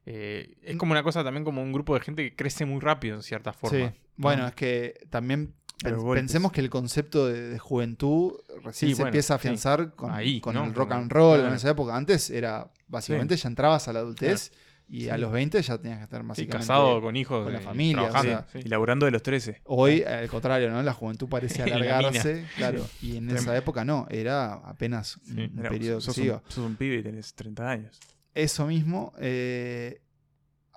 Eh, 0.05 0.57
es 0.64 0.76
mm. 0.76 0.77
como 0.77 0.91
una 0.91 1.01
cosa 1.01 1.23
también 1.23 1.45
como 1.45 1.61
un 1.61 1.72
grupo 1.72 1.93
de 1.93 2.01
gente 2.01 2.30
que 2.30 2.35
crece 2.35 2.65
muy 2.65 2.81
rápido 2.81 3.15
en 3.15 3.23
cierta 3.23 3.53
forma. 3.53 3.91
Sí. 3.91 3.95
Bueno, 4.18 4.47
es 4.47 4.55
que 4.55 4.95
también 5.09 5.53
pensemos 5.84 6.52
que 6.52 6.62
el 6.62 6.70
concepto 6.70 7.28
de, 7.28 7.60
juventud 7.60 8.34
recién 8.64 8.95
se 8.95 9.02
empieza 9.02 9.34
a 9.34 9.36
afianzar 9.38 9.94
con, 9.95 10.12
con 10.41 10.58
el 10.58 10.74
rock 10.74 10.91
and 10.91 11.12
roll 11.12 11.41
en 11.41 11.54
esa 11.54 11.70
época. 11.70 11.95
Antes 11.95 12.30
era, 12.30 12.72
básicamente, 12.88 13.36
ya 13.36 13.48
entrabas 13.48 13.88
a 13.88 13.94
la 13.94 13.99
adultez. 13.99 14.52
Y 14.90 15.10
a 15.10 15.18
los 15.18 15.34
20 15.34 15.62
ya 15.62 15.78
tenías 15.78 15.98
que 15.98 16.06
estar 16.06 16.24
más 16.24 16.40
casado 16.49 17.02
con 17.02 17.16
hijos. 17.18 17.44
Con 17.44 17.52
la 17.52 17.60
familia. 17.60 18.45
Y 18.54 18.70
laburando 18.70 19.06
de 19.06 19.12
los 19.12 19.22
13. 19.22 19.62
Hoy, 19.66 20.04
al 20.04 20.30
contrario, 20.30 20.72
¿no? 20.72 20.82
La 20.82 20.94
juventud 20.94 21.28
parece 21.28 21.62
alargarse. 21.64 22.45
claro. 22.56 22.86
Y 23.02 23.18
en 23.18 23.30
esa 23.32 23.56
época 23.58 23.84
no. 23.84 24.08
Era 24.10 24.54
apenas 24.54 25.18
un 25.28 25.62
periodo 25.70 25.99
sos, 25.99 26.18
un, 26.18 26.41
sos 26.48 26.66
un 26.66 26.76
pibe 26.78 26.98
y 26.98 27.04
tenés 27.04 27.34
30 27.34 27.70
años. 27.70 27.99
Eso 28.34 28.66
mismo. 28.66 29.14
Eh, 29.20 29.99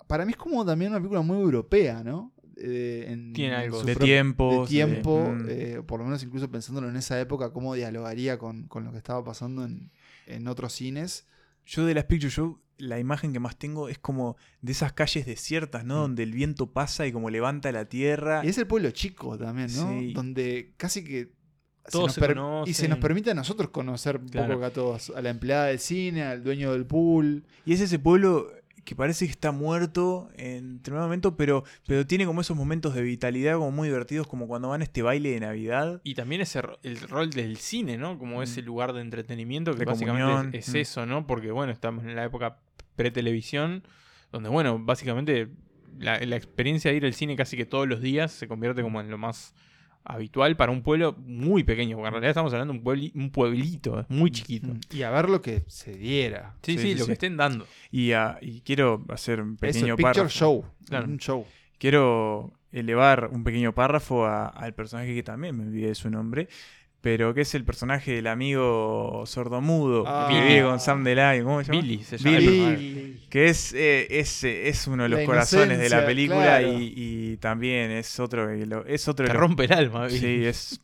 para 0.09 0.25
mí 0.25 0.33
es 0.33 0.39
como 0.39 0.67
también 0.67 0.91
una 0.91 0.99
película 0.99 1.21
muy 1.21 1.37
europea, 1.37 2.03
¿no? 2.03 2.33
Eh, 2.63 3.33
Tiene 3.35 3.57
algo 3.57 3.83
de 3.83 3.97
tiempo. 3.97 4.63
De 4.63 4.69
tiempo. 4.69 5.33
Mm. 5.33 5.47
Eh, 5.49 5.83
por 5.87 6.01
lo 6.01 6.05
menos 6.05 6.23
incluso 6.23 6.51
pensándolo 6.51 6.89
en 6.89 6.97
esa 6.97 7.21
época, 7.21 7.53
cómo 7.53 7.75
dialogaría 7.75 8.39
con, 8.39 8.65
con 8.65 8.85
lo 8.85 8.93
que 8.93 8.99
estaba 8.99 9.25
pasando 9.25 9.65
en, 9.65 9.91
en 10.27 10.47
otros 10.47 10.73
cines. 10.73 11.27
Yo 11.65 11.87
de 11.87 11.95
las 11.95 12.05
Picture 12.05 12.31
Show 12.31 12.61
la 12.81 12.99
imagen 12.99 13.33
que 13.33 13.41
más 13.41 13.57
tengo 13.57 13.89
es 13.89 13.99
como 13.99 14.37
de 14.63 14.73
esas 14.73 14.93
calles 14.93 15.27
desiertas, 15.27 15.85
¿no? 15.85 15.97
Mm. 15.97 16.01
Donde 16.01 16.23
el 16.23 16.33
viento 16.33 16.73
pasa 16.73 17.07
y 17.07 17.13
como 17.13 17.31
levanta 17.31 17.71
la 17.73 17.85
tierra. 17.85 18.43
Y 18.45 18.49
es 18.49 18.59
el 18.59 18.67
pueblo 18.67 18.91
chico 18.91 19.39
también, 19.39 19.69
¿no? 19.77 20.01
Donde 20.15 20.75
casi 20.77 21.05
que... 21.05 21.39
Todos 21.91 22.13
se, 22.13 22.21
Y 22.67 22.75
se 22.75 22.89
nos 22.89 22.99
permite 22.99 23.31
a 23.31 23.35
nosotros 23.35 23.71
conocer 23.71 24.19
un 24.19 24.29
poco 24.29 24.65
a 24.65 24.71
todos. 24.71 25.11
A 25.17 25.23
la 25.23 25.31
empleada 25.31 25.67
del 25.67 25.81
cine, 25.81 26.23
al 26.23 26.45
dueño 26.45 26.73
del 26.73 26.87
pool. 26.87 27.45
Y 27.65 27.73
es 27.73 27.81
ese 27.81 27.99
pueblo 27.99 28.53
que 28.85 28.95
parece 28.95 29.27
que 29.27 29.31
está 29.31 29.53
muerto 29.53 30.29
en 30.37 30.79
determinado 30.79 31.07
momento, 31.07 31.37
pero, 31.37 31.65
pero 31.87 32.07
tiene 32.07 32.27
como 32.27 32.41
esos 32.41 32.57
momentos 32.57 32.95
de 32.95 33.03
vitalidad 33.03 33.55
como 33.55 33.71
muy 33.71 33.89
divertidos, 33.89 34.27
como 34.27 34.47
cuando 34.47 34.69
van 34.69 34.81
a 34.81 34.85
este 34.85 35.03
baile 35.03 35.31
de 35.31 35.41
Navidad. 35.41 36.01
Y 36.05 36.15
también 36.15 36.41
ese 36.41 36.61
el 36.83 37.01
rol 37.01 37.31
del 37.31 37.57
cine, 37.57 37.97
¿no? 37.97 38.19
Como 38.19 38.41
mm. 38.41 38.43
ese 38.43 38.63
lugar 38.63 38.93
de 38.93 39.01
entretenimiento 39.01 39.75
que 39.75 39.85
básicamente 39.85 40.59
es, 40.59 40.73
mm. 40.73 40.77
eso, 40.77 41.07
¿no? 41.07 41.27
Porque 41.27 41.51
bueno, 41.51 41.73
estamos 41.73 42.05
en 42.05 42.17
la 42.17 42.25
época 42.25 42.59
pre-televisión, 42.97 43.83
donde 44.33 44.49
bueno, 44.49 44.79
básicamente 44.79 45.49
la, 45.99 46.17
experiencia 46.37 46.91
de 46.91 46.97
ir 46.97 47.05
al 47.05 47.15
cine 47.15 47.37
casi 47.37 47.57
que 47.57 47.67
todos 47.67 47.87
los 47.87 48.01
días 48.01 48.33
se 48.33 48.49
convierte 48.49 48.83
como 48.83 49.01
en 49.01 49.11
lo 49.11 49.19
más 49.19 49.55
habitual 50.05 50.57
para 50.57 50.73
un 50.73 50.83
pueblo 50.83 51.15
muy 51.19 51.65
pequeño, 51.65 51.97
porque 51.97 52.09
en 52.09 52.13
realidad 52.13 52.31
estamos 52.31 52.53
hablando 52.53 52.73
de 52.73 53.13
un, 53.15 53.31
pueblito, 53.31 54.07
muy 54.09 54.31
chiquito. 54.31 54.69
Mm. 54.69 54.81
Y 54.91 55.03
a 55.03 55.11
ver 55.11 55.29
lo 55.29 55.41
que 55.41 55.65
se 55.67 55.95
diera. 55.95 56.55
Sí, 56.63 56.79
sí, 56.79 56.95
lo 56.95 57.07
que 57.07 57.13
estén 57.13 57.37
dando. 57.37 57.67
Y, 57.91 58.13
quiero 58.65 59.05
hacer 59.09 59.41
un 59.41 59.57
pequeño 59.57 59.97
párrafo. 59.97 60.29
show, 60.29 60.65
un 60.91 61.19
show. 61.19 61.47
Quiero 61.79 62.53
elevar 62.73 63.31
un 63.33 63.43
pequeño 63.43 63.75
párrafo 63.75 64.27
al 64.27 64.75
personaje 64.75 65.15
que 65.15 65.23
también 65.23 65.57
me 65.57 65.65
olvidé 65.65 65.89
de 65.89 65.95
su 65.95 66.11
nombre, 66.11 66.49
pero 67.01 67.33
que 67.35 67.43
es 67.43 67.55
el 67.55 67.65
personaje 67.65 68.13
del 68.13 68.27
amigo 68.27 69.23
sordomudo 69.27 70.05
ah, 70.07 70.29
que 70.31 70.41
vive 70.41 70.63
con 70.63 70.81
Sam 70.81 71.03
Delay, 71.05 71.43
¿cómo 71.43 71.63
se 71.63 71.73
llama? 71.73 71.83
Billy, 71.83 72.03
se 72.05 72.19
llama. 72.19 72.39
Billy, 72.39 73.27
que 73.31 73.47
es, 73.47 73.73
eh, 73.73 74.07
es, 74.19 74.45
es, 74.45 74.87
uno 74.87 75.05
de 75.05 75.09
los 75.09 75.21
corazones 75.25 75.79
de 75.79 75.89
la 75.89 76.05
película 76.05 76.63
y, 76.63 76.93
y, 76.95 77.37
también 77.39 77.91
es 77.91 78.21
otro 78.21 78.49
que 78.49 78.67
lo, 78.67 78.85
es 78.85 79.09
otro 79.09 79.27
Te 79.27 79.33
rompe 79.33 79.65
el 79.65 79.73
alma, 79.73 80.07
Billy. 80.07 80.19
Sí, 80.19 80.45
es 80.47 80.81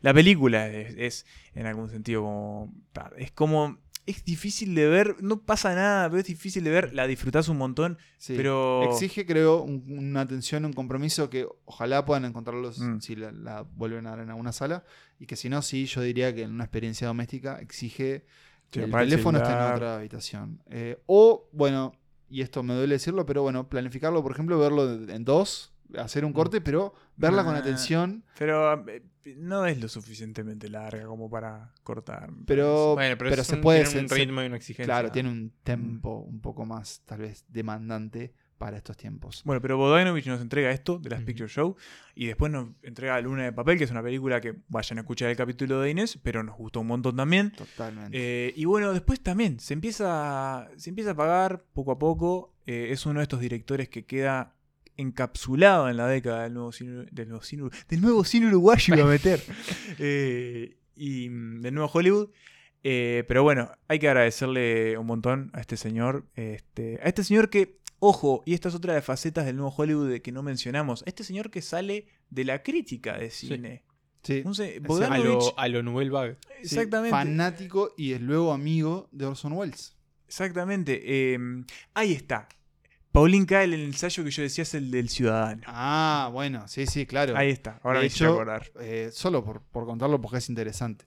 la 0.00 0.12
película 0.12 0.68
es, 0.68 0.94
es, 0.96 1.26
en 1.54 1.66
algún 1.66 1.88
sentido 1.88 2.22
como 2.22 2.72
es 3.16 3.32
como 3.32 3.78
es 4.06 4.24
difícil 4.24 4.74
de 4.74 4.88
ver, 4.88 5.16
no 5.22 5.42
pasa 5.42 5.74
nada, 5.74 6.08
pero 6.08 6.20
es 6.20 6.26
difícil 6.26 6.64
de 6.64 6.70
ver, 6.70 6.92
la 6.92 7.06
disfrutás 7.06 7.48
un 7.48 7.58
montón, 7.58 7.98
pero... 8.26 8.82
Exige, 8.90 9.24
creo, 9.24 9.62
una 9.62 10.22
atención, 10.22 10.64
un 10.64 10.72
compromiso 10.72 11.30
que 11.30 11.46
ojalá 11.64 12.04
puedan 12.04 12.24
encontrarlos 12.24 12.78
mm. 12.80 12.98
si 13.00 13.14
la, 13.16 13.64
vuelven 13.74 14.06
a 14.06 14.10
dar 14.10 14.20
en 14.20 14.30
alguna 14.30 14.52
sala, 14.52 14.84
y 15.20 15.26
que 15.26 15.36
si 15.36 15.48
no, 15.48 15.62
sí, 15.62 15.86
yo 15.86 16.02
diría 16.02 16.34
que 16.34 16.42
en 16.42 16.52
una 16.52 16.64
experiencia 16.64 17.06
doméstica 17.06 17.60
exige 17.60 18.24
que 18.70 18.84
el 18.84 18.90
teléfono 18.90 19.38
esté 19.38 19.52
en 19.52 19.72
otra 19.74 19.96
habitación. 19.96 20.60
Eh, 20.70 21.00
o, 21.06 21.48
bueno, 21.52 21.94
y 22.28 22.40
esto 22.40 22.62
me 22.62 22.74
duele 22.74 22.94
decirlo, 22.94 23.24
pero 23.26 23.42
bueno, 23.42 23.68
planificarlo, 23.68 24.22
por 24.22 24.32
ejemplo, 24.32 24.58
verlo 24.58 24.90
en 24.92 25.24
dos, 25.24 25.71
hacer 25.98 26.24
un 26.24 26.32
mm. 26.32 26.34
corte, 26.34 26.60
pero 26.60 26.94
verla 27.16 27.44
con 27.44 27.54
atención. 27.54 28.24
Pero 28.38 28.88
eh, 28.88 29.02
no 29.36 29.66
es 29.66 29.80
lo 29.80 29.88
suficientemente 29.88 30.68
larga 30.68 31.06
como 31.06 31.30
para 31.30 31.72
cortar. 31.82 32.30
Pero, 32.46 32.96
pero, 33.18 33.44
se 33.44 33.56
puede. 33.58 33.84
Tiene 33.84 34.02
un 34.02 34.08
ritmo 34.08 34.42
y 34.42 34.46
una 34.46 34.56
exigencia. 34.56 34.86
Claro, 34.86 35.10
tiene 35.10 35.30
un 35.30 35.52
tempo 35.62 36.18
un 36.18 36.40
poco 36.40 36.64
más, 36.64 37.02
tal 37.06 37.20
vez, 37.20 37.44
demandante 37.48 38.34
para 38.62 38.76
estos 38.76 38.96
tiempos. 38.96 39.42
Bueno, 39.44 39.60
pero 39.60 39.76
Bodanovich 39.76 40.26
nos 40.28 40.40
entrega 40.40 40.70
esto 40.70 41.00
de 41.00 41.10
las 41.10 41.20
Picture 41.22 41.48
Show 41.48 41.74
y 42.14 42.26
después 42.26 42.52
nos 42.52 42.68
entrega 42.84 43.20
Luna 43.20 43.42
de 43.42 43.52
Papel, 43.52 43.76
que 43.76 43.82
es 43.82 43.90
una 43.90 44.04
película 44.04 44.40
que 44.40 44.54
vayan 44.68 44.98
a 44.98 45.00
escuchar 45.00 45.30
el 45.30 45.36
capítulo 45.36 45.80
de 45.80 45.90
Inés, 45.90 46.16
pero 46.22 46.44
nos 46.44 46.56
gustó 46.56 46.78
un 46.78 46.86
montón 46.86 47.16
también. 47.16 47.50
Totalmente. 47.50 48.16
Eh, 48.16 48.52
y 48.54 48.64
bueno, 48.64 48.92
después 48.92 49.20
también 49.20 49.58
se 49.58 49.74
empieza, 49.74 50.68
se 50.76 50.90
empieza 50.90 51.10
a 51.10 51.14
pagar 51.16 51.64
poco 51.72 51.90
a 51.90 51.98
poco. 51.98 52.54
Eh, 52.64 52.90
es 52.92 53.04
uno 53.04 53.18
de 53.18 53.24
estos 53.24 53.40
directores 53.40 53.88
que 53.88 54.04
queda 54.04 54.54
encapsulado 54.96 55.88
en 55.88 55.96
la 55.96 56.06
década 56.06 56.44
del 56.44 56.54
nuevo 56.54 56.72
cine, 56.72 57.06
del 57.10 57.28
nuevo 57.28 57.42
cine, 57.42 57.68
del 57.88 58.00
nuevo 58.00 58.24
cine 58.24 58.46
uruguayo 58.46 58.94
iba 58.94 59.04
a 59.04 59.08
meter. 59.08 59.42
Eh, 59.98 60.76
y 60.96 61.28
mm, 61.28 61.60
del 61.60 61.74
nuevo 61.74 61.90
Hollywood. 61.92 62.30
Eh, 62.84 63.24
pero 63.28 63.42
bueno, 63.42 63.70
hay 63.88 63.98
que 63.98 64.08
agradecerle 64.08 64.98
un 64.98 65.06
montón 65.06 65.50
a 65.54 65.60
este 65.60 65.76
señor. 65.76 66.26
Este, 66.34 66.98
a 67.02 67.08
este 67.08 67.24
señor 67.24 67.48
que, 67.50 67.78
ojo, 67.98 68.42
y 68.44 68.54
esta 68.54 68.68
es 68.68 68.74
otra 68.74 68.92
de 68.92 68.98
las 68.98 69.04
facetas 69.04 69.46
del 69.46 69.56
nuevo 69.56 69.72
Hollywood 69.76 70.10
de 70.10 70.22
que 70.22 70.32
no 70.32 70.42
mencionamos. 70.42 71.02
A 71.02 71.04
este 71.06 71.24
señor 71.24 71.50
que 71.50 71.62
sale 71.62 72.06
de 72.30 72.44
la 72.44 72.62
crítica 72.62 73.18
de 73.18 73.30
cine. 73.30 73.84
Sí. 74.22 74.44
a, 74.44 75.18
lo, 75.18 75.58
a 75.58 75.68
lo 75.68 75.82
Nouvelle 75.82 76.10
Vague. 76.10 76.36
Exactamente. 76.60 77.10
fanático 77.10 77.92
y 77.96 78.12
es 78.12 78.20
luego 78.20 78.52
amigo 78.52 79.08
de 79.10 79.26
Orson 79.26 79.52
Welles. 79.52 79.96
Exactamente. 80.28 81.34
Em, 81.34 81.64
ahí 81.94 82.12
está. 82.12 82.48
Pauline 83.12 83.44
Kael, 83.44 83.74
el 83.74 83.84
ensayo 83.84 84.24
que 84.24 84.30
yo 84.30 84.42
decía 84.42 84.62
es 84.62 84.74
el 84.74 84.90
del 84.90 85.10
ciudadano. 85.10 85.62
Ah, 85.66 86.30
bueno, 86.32 86.66
sí, 86.66 86.86
sí, 86.86 87.06
claro. 87.06 87.36
Ahí 87.36 87.50
está, 87.50 87.78
ahora 87.82 88.00
me 88.00 88.06
hecho, 88.06 88.32
acordar. 88.32 88.70
Eh, 88.80 89.10
solo 89.12 89.44
por, 89.44 89.62
contarlo 89.70 90.20
porque 90.20 90.38
es 90.38 90.48
interesante. 90.48 91.04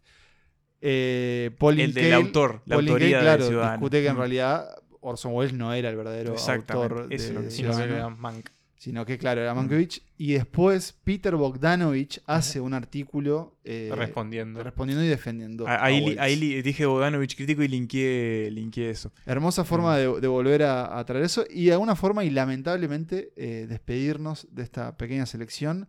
Eh, 0.81 1.51
el 1.59 1.93
del 1.93 2.13
autor, 2.13 2.61
la 2.65 2.75
autoría 2.75 3.19
claro, 3.21 3.43
del 3.43 3.53
ciudadano. 3.53 3.73
discute 3.77 4.03
que 4.03 4.07
en 4.07 4.17
realidad 4.17 4.69
Orson 5.01 5.33
Welles 5.33 5.53
no 5.53 5.73
era 5.73 5.89
el 5.89 5.95
verdadero 5.95 6.35
autor 6.35 7.07
de, 7.07 7.33
lo 7.33 7.41
que 7.41 7.49
Ciudadano. 7.49 8.11
Mank. 8.11 8.49
Sino 8.85 9.03
que, 9.03 9.17
claro, 9.17 9.41
era 9.41 9.55
Mankiewicz. 9.55 10.03
Y 10.15 10.33
después 10.33 10.93
Peter 11.03 11.35
Bogdanovich 11.35 12.21
hace 12.27 12.61
un 12.61 12.75
artículo 12.75 13.57
eh, 13.63 13.91
respondiendo. 13.95 14.61
respondiendo 14.61 15.03
y 15.03 15.07
defendiendo. 15.07 15.65
Ahí, 15.67 16.15
ahí 16.19 16.61
dije 16.61 16.85
Bogdanovich 16.85 17.35
crítico 17.35 17.63
y 17.63 17.67
linkeé, 17.67 18.91
eso. 18.91 19.11
Hermosa 19.25 19.63
forma 19.63 19.97
de, 19.97 20.27
volver 20.27 20.61
a, 20.61 21.03
traer 21.03 21.25
eso. 21.25 21.45
Y 21.49 21.65
de 21.65 21.71
alguna 21.71 21.95
forma, 21.95 22.23
y 22.25 22.29
lamentablemente, 22.29 23.33
eh, 23.35 23.65
despedirnos 23.67 24.47
de 24.51 24.61
esta 24.61 24.95
pequeña 24.97 25.25
selección 25.25 25.87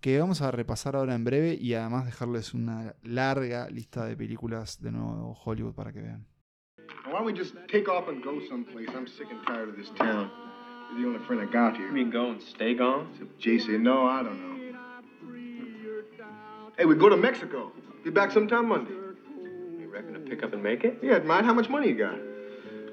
que 0.00 0.18
vamos 0.18 0.42
a 0.42 0.50
repasar 0.50 0.96
ahora 0.96 1.14
en 1.14 1.22
breve 1.22 1.54
y 1.54 1.74
además 1.74 2.06
dejarles 2.06 2.54
una 2.54 2.96
larga 3.04 3.70
lista 3.70 4.04
de 4.04 4.16
películas 4.16 4.82
de 4.82 4.90
nuevo 4.90 5.38
Hollywood 5.44 5.74
para 5.74 5.92
que 5.92 6.00
vean. 6.00 6.26
Why 7.06 7.12
don't 7.12 7.24
we 7.24 7.38
just 7.38 7.54
take 7.70 7.88
off 7.88 8.08
and 8.08 8.20
go 8.20 8.40
someplace? 8.48 8.88
I'm 8.88 9.06
sick 9.06 9.28
and 9.30 9.46
tired 9.46 9.68
of 9.68 9.76
this 9.76 9.94
town. 9.94 10.51
You're 10.92 11.00
the 11.00 11.08
only 11.08 11.26
friend 11.26 11.40
I 11.40 11.46
got 11.46 11.76
here. 11.76 11.86
You 11.86 11.92
mean 11.92 12.10
go 12.10 12.30
and 12.30 12.42
stay 12.42 12.74
gone? 12.74 13.08
Jason, 13.38 13.82
no, 13.82 14.06
I 14.06 14.22
don't 14.22 14.40
know. 14.40 14.52
Hey, 16.76 16.84
we 16.84 16.94
go 16.94 17.08
to 17.08 17.16
Mexico. 17.16 17.72
Be 18.04 18.10
back 18.10 18.30
sometime 18.30 18.68
Monday. 18.68 18.92
You 18.92 19.88
reckon 19.88 20.12
to 20.14 20.20
pick 20.20 20.42
up 20.42 20.52
and 20.52 20.62
make 20.62 20.84
it? 20.84 20.98
Yeah, 21.02 21.18
mind 21.18 21.46
how 21.46 21.54
much 21.54 21.68
money 21.68 21.88
you 21.88 21.94
got? 21.94 22.18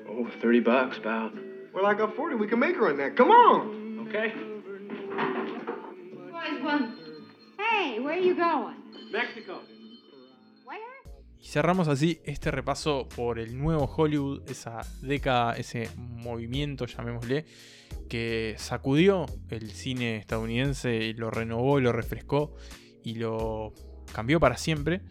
Oh, 0.08 0.30
30 0.42 0.60
bucks, 0.62 0.98
about. 0.98 1.34
Well, 1.74 1.86
I 1.86 1.94
got 1.94 2.16
40. 2.16 2.36
We 2.36 2.48
can 2.48 2.60
make 2.60 2.76
her 2.76 2.90
on 2.90 2.98
that. 2.98 3.16
Come 3.16 3.32
on. 3.32 4.08
Okay. 4.08 4.34
Boys, 6.32 6.64
one. 6.64 6.98
Hey, 7.58 8.00
where 8.00 8.16
are 8.16 8.18
you 8.18 8.36
going? 8.36 8.76
Mexico. 9.12 9.60
Cerramos 11.50 11.88
así 11.88 12.22
este 12.26 12.52
repaso 12.52 13.10
por 13.16 13.40
el 13.40 13.58
nuevo 13.58 13.86
Hollywood, 13.86 14.44
esa 14.52 14.82
década, 15.02 15.54
ese 15.54 15.90
movimiento, 15.98 16.86
llamémosle, 16.86 17.44
que 18.08 18.54
sacudió 18.60 19.26
el 19.50 19.72
cine 19.72 20.18
estadounidense 20.18 20.98
y 20.98 21.14
lo 21.14 21.32
renovó, 21.32 21.80
lo 21.80 21.92
refrescó 21.92 22.54
y 23.04 23.16
lo 23.16 23.74
cambió 24.14 24.40
para 24.40 24.58
siempre. 24.58 25.02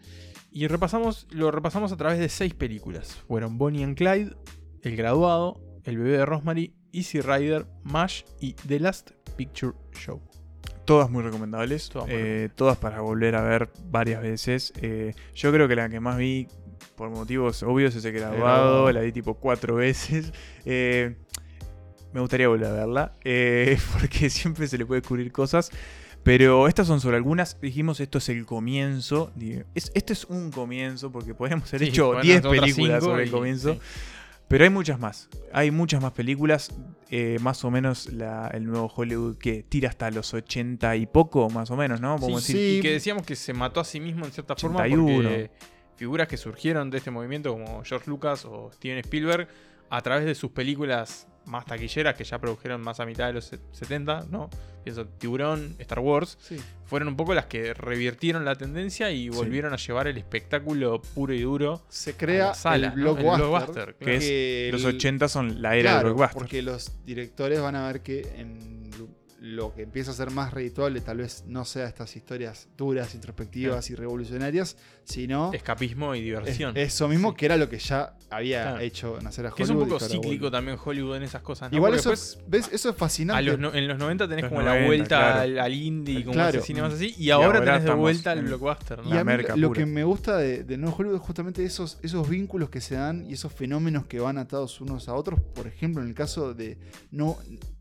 Y 0.49 0.67
repasamos, 0.67 1.27
lo 1.29 1.51
repasamos 1.51 1.91
a 1.91 1.97
través 1.97 2.19
de 2.19 2.29
seis 2.29 2.53
películas. 2.53 3.15
Fueron 3.27 3.57
Bonnie 3.57 3.83
and 3.83 3.97
Clyde, 3.97 4.33
El 4.81 4.95
Graduado, 4.95 5.59
El 5.83 5.97
Bebé 5.97 6.19
de 6.19 6.25
Rosemary, 6.25 6.73
Easy 6.93 7.19
Rider, 7.19 7.67
MASH 7.83 8.23
y 8.39 8.53
The 8.53 8.79
Last 8.79 9.11
Picture 9.35 9.73
Show. 9.91 10.28
Todas 10.89 11.11
muy 11.11 11.21
recomendables. 11.21 11.91
Eh, 12.07 12.49
todas, 12.55 12.75
para 12.75 13.01
volver 13.01 13.35
a 13.35 13.43
ver 13.43 13.69
varias 13.91 14.23
veces. 14.23 14.73
Eh, 14.81 15.13
yo 15.35 15.51
creo 15.51 15.67
que 15.67 15.75
la 15.75 15.87
que 15.87 15.99
más 15.99 16.17
vi, 16.17 16.47
por 16.95 17.11
motivos 17.11 17.61
obvios, 17.61 17.95
es 17.95 18.03
el 18.05 18.13
graduado. 18.13 18.91
La 18.91 19.01
vi 19.01 19.11
tipo 19.11 19.35
cuatro 19.35 19.75
veces. 19.75 20.33
Eh, 20.65 21.15
me 22.11 22.21
gustaría 22.21 22.47
volver 22.47 22.69
a 22.69 22.71
verla. 22.71 23.13
porque 24.01 24.31
siempre 24.31 24.67
se 24.67 24.79
le 24.79 24.87
puede 24.87 25.01
descubrir 25.01 25.31
cosas. 25.31 25.69
Pero 26.23 26.67
estas 26.67 26.87
son 26.87 26.99
solo 26.99 27.17
algunas. 27.17 27.61
Dijimos, 27.61 27.99
esto 27.99 28.17
es 28.17 28.27
el 28.29 28.47
comienzo. 28.47 29.31
Es, 29.75 29.91
esto 29.93 30.11
es 30.11 30.25
un 30.25 30.49
comienzo, 30.49 31.11
porque 31.11 31.35
podríamos 31.35 31.71
haber 31.71 31.89
hecho 31.89 32.19
10 32.19 32.41
películas 32.41 33.03
sobre 33.03 33.25
el 33.25 33.29
comienzo. 33.29 33.77
Pero 34.49 34.63
hay 34.63 34.69
muchas 34.71 34.99
más. 34.99 35.29
Hay 35.53 35.71
muchas 35.71 36.01
más 36.01 36.11
películas. 36.11 36.71
Eh, 37.11 37.37
más 37.41 37.63
o 37.63 37.71
menos 37.71 38.07
el 38.07 38.65
nuevo 38.65 38.91
Hollywood 38.93 39.37
que 39.37 39.63
tira 39.63 39.89
hasta 39.89 40.11
los 40.11 40.33
80 40.33 40.95
y 40.95 41.05
poco, 41.05 41.49
más 41.49 41.71
o 41.71 41.77
menos, 41.77 42.01
¿no? 42.01 42.17
sí, 42.39 42.77
Y 42.77 42.81
que 42.81 42.91
decíamos 42.91 43.23
que 43.25 43.35
se 43.35 43.53
mató 43.53 43.79
a 43.79 43.83
sí 43.83 43.99
mismo 43.99 44.25
en 44.25 44.31
cierta 44.31 44.55
forma 44.55 44.83
porque 44.83 45.49
figuras 45.95 46.27
que 46.27 46.37
surgieron 46.37 46.89
de 46.89 46.99
este 46.99 47.11
movimiento 47.11 47.51
como 47.51 47.83
George 47.83 48.09
Lucas 48.09 48.45
o 48.45 48.71
Steven 48.73 48.99
Spielberg 48.99 49.47
a 49.89 50.01
través 50.01 50.25
de 50.25 50.35
sus 50.35 50.51
películas 50.51 51.27
más 51.45 51.65
taquilleras 51.65 52.15
que 52.15 52.23
ya 52.23 52.39
produjeron 52.39 52.81
más 52.81 52.99
a 52.99 53.05
mitad 53.05 53.27
de 53.27 53.33
los 53.33 53.45
70, 53.45 54.27
¿no? 54.29 54.49
Pienso 54.83 55.07
Tiburón, 55.07 55.75
Star 55.79 55.99
Wars, 55.99 56.37
fueron 56.85 57.09
un 57.09 57.17
poco 57.17 57.33
las 57.33 57.47
que 57.47 57.73
revirtieron 57.73 58.45
la 58.45 58.55
tendencia 58.55 59.11
y 59.11 59.29
volvieron 59.29 59.73
a 59.73 59.77
llevar 59.77 60.07
el 60.07 60.17
espectáculo 60.17 61.01
puro 61.01 61.33
y 61.33 61.41
duro. 61.41 61.81
Se 61.89 62.15
crea 62.15 62.53
el, 62.73 62.91
blockbuster, 62.91 63.95
que, 63.95 64.69
los 64.71 64.85
80 64.85 65.27
son 65.27 65.61
la 65.61 65.75
era 65.75 65.95
del 65.95 66.05
blockbuster. 66.05 66.37
Porque 66.37 66.61
los 66.61 67.03
directores 67.03 67.59
van 67.59 67.75
a 67.75 67.87
ver 67.87 68.01
que 68.01 68.21
en 68.35 68.89
lo 69.41 69.73
que 69.73 69.83
empieza 69.83 70.11
a 70.11 70.13
ser 70.13 70.31
más 70.31 70.53
redituable 70.53 71.01
tal 71.01 71.17
vez 71.17 71.43
no 71.47 71.63
sea 71.65 71.87
estas 71.87 72.15
historias 72.15 72.67
duras, 72.77 73.15
introspectivas 73.15 73.89
y 73.89 73.95
revolucionarias, 73.95 74.77
sino... 75.03 75.53
Escapismo 75.53 76.13
y 76.15 76.21
diversión. 76.21 76.75
eso 76.75 77.07
mismo 77.07 77.33
que 77.33 77.45
era 77.45 77.57
lo 77.57 77.69
que 77.69 77.79
ya 77.79 78.15
había 78.29 78.81
hecho 78.81 79.19
nacer 79.21 79.45
a 79.45 79.49
Hollywood. 79.49 79.57
Que 79.57 79.63
es 79.63 79.69
un 79.69 79.79
poco 79.79 79.99
cíclico 79.99 80.51
también 80.51 80.77
Hollywood 80.83 81.17
en 81.17 81.23
esas 81.23 81.41
cosas. 81.41 81.71
Igual 81.71 81.95
eso, 81.95 82.11
es, 82.11 82.39
¿ves? 82.47 82.69
eso 82.71 82.89
es 82.89 82.95
fascinante. 82.95 83.51
en 83.51 83.87
los 83.87 83.97
90 83.97 84.27
tenés 84.27 84.45
como 84.45 84.61
la 84.61 84.85
vuelta 84.85 85.41
al, 85.41 85.73
indie, 85.73 86.23
como 86.23 86.33
claro. 86.33 86.61
cine 86.61 86.81
más 86.81 86.93
así, 86.93 87.15
y 87.17 87.29
ahora, 87.29 87.63
tenés 87.63 87.83
de 87.83 87.93
vuelta 87.93 88.31
al 88.31 88.43
blockbuster. 88.43 88.99
Y 89.05 89.17
a 89.17 89.23
mí, 89.23 89.33
lo 89.55 89.71
que 89.71 89.85
me 89.85 90.03
gusta 90.03 90.37
de, 90.37 90.63
de 90.63 90.77
Nuevo 90.77 90.97
Hollywood 90.97 91.15
es 91.15 91.21
justamente 91.21 91.63
esos, 91.63 91.97
esos 92.01 92.27
vínculos 92.27 92.69
que 92.69 92.81
se 92.81 92.95
dan 92.95 93.25
y 93.29 93.33
esos 93.33 93.53
fenómenos 93.53 94.05
que 94.05 94.19
van 94.19 94.37
atados 94.37 94.81
unos 94.81 95.07
a 95.07 95.13
otros. 95.13 95.39
Por 95.39 95.67
ejemplo, 95.67 96.01
en 96.01 96.09
el 96.09 96.13
caso 96.13 96.53
de 96.53 96.77
no 97.11 97.37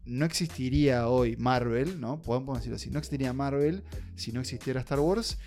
no 0.09 0.25
existiría 0.25 1.09
hoy 1.09 1.37
Marvel, 1.37 2.01
¿no? 2.01 2.21
Podemos 2.23 2.59
decirlo 2.59 2.77
así, 2.77 2.91
no 2.91 2.99
existiría 2.99 3.33
Marvel 3.33 3.85
si 4.17 4.33
no 4.33 4.41
existiera 4.41 4.81
Star 4.81 5.01
Wars. 5.01 5.39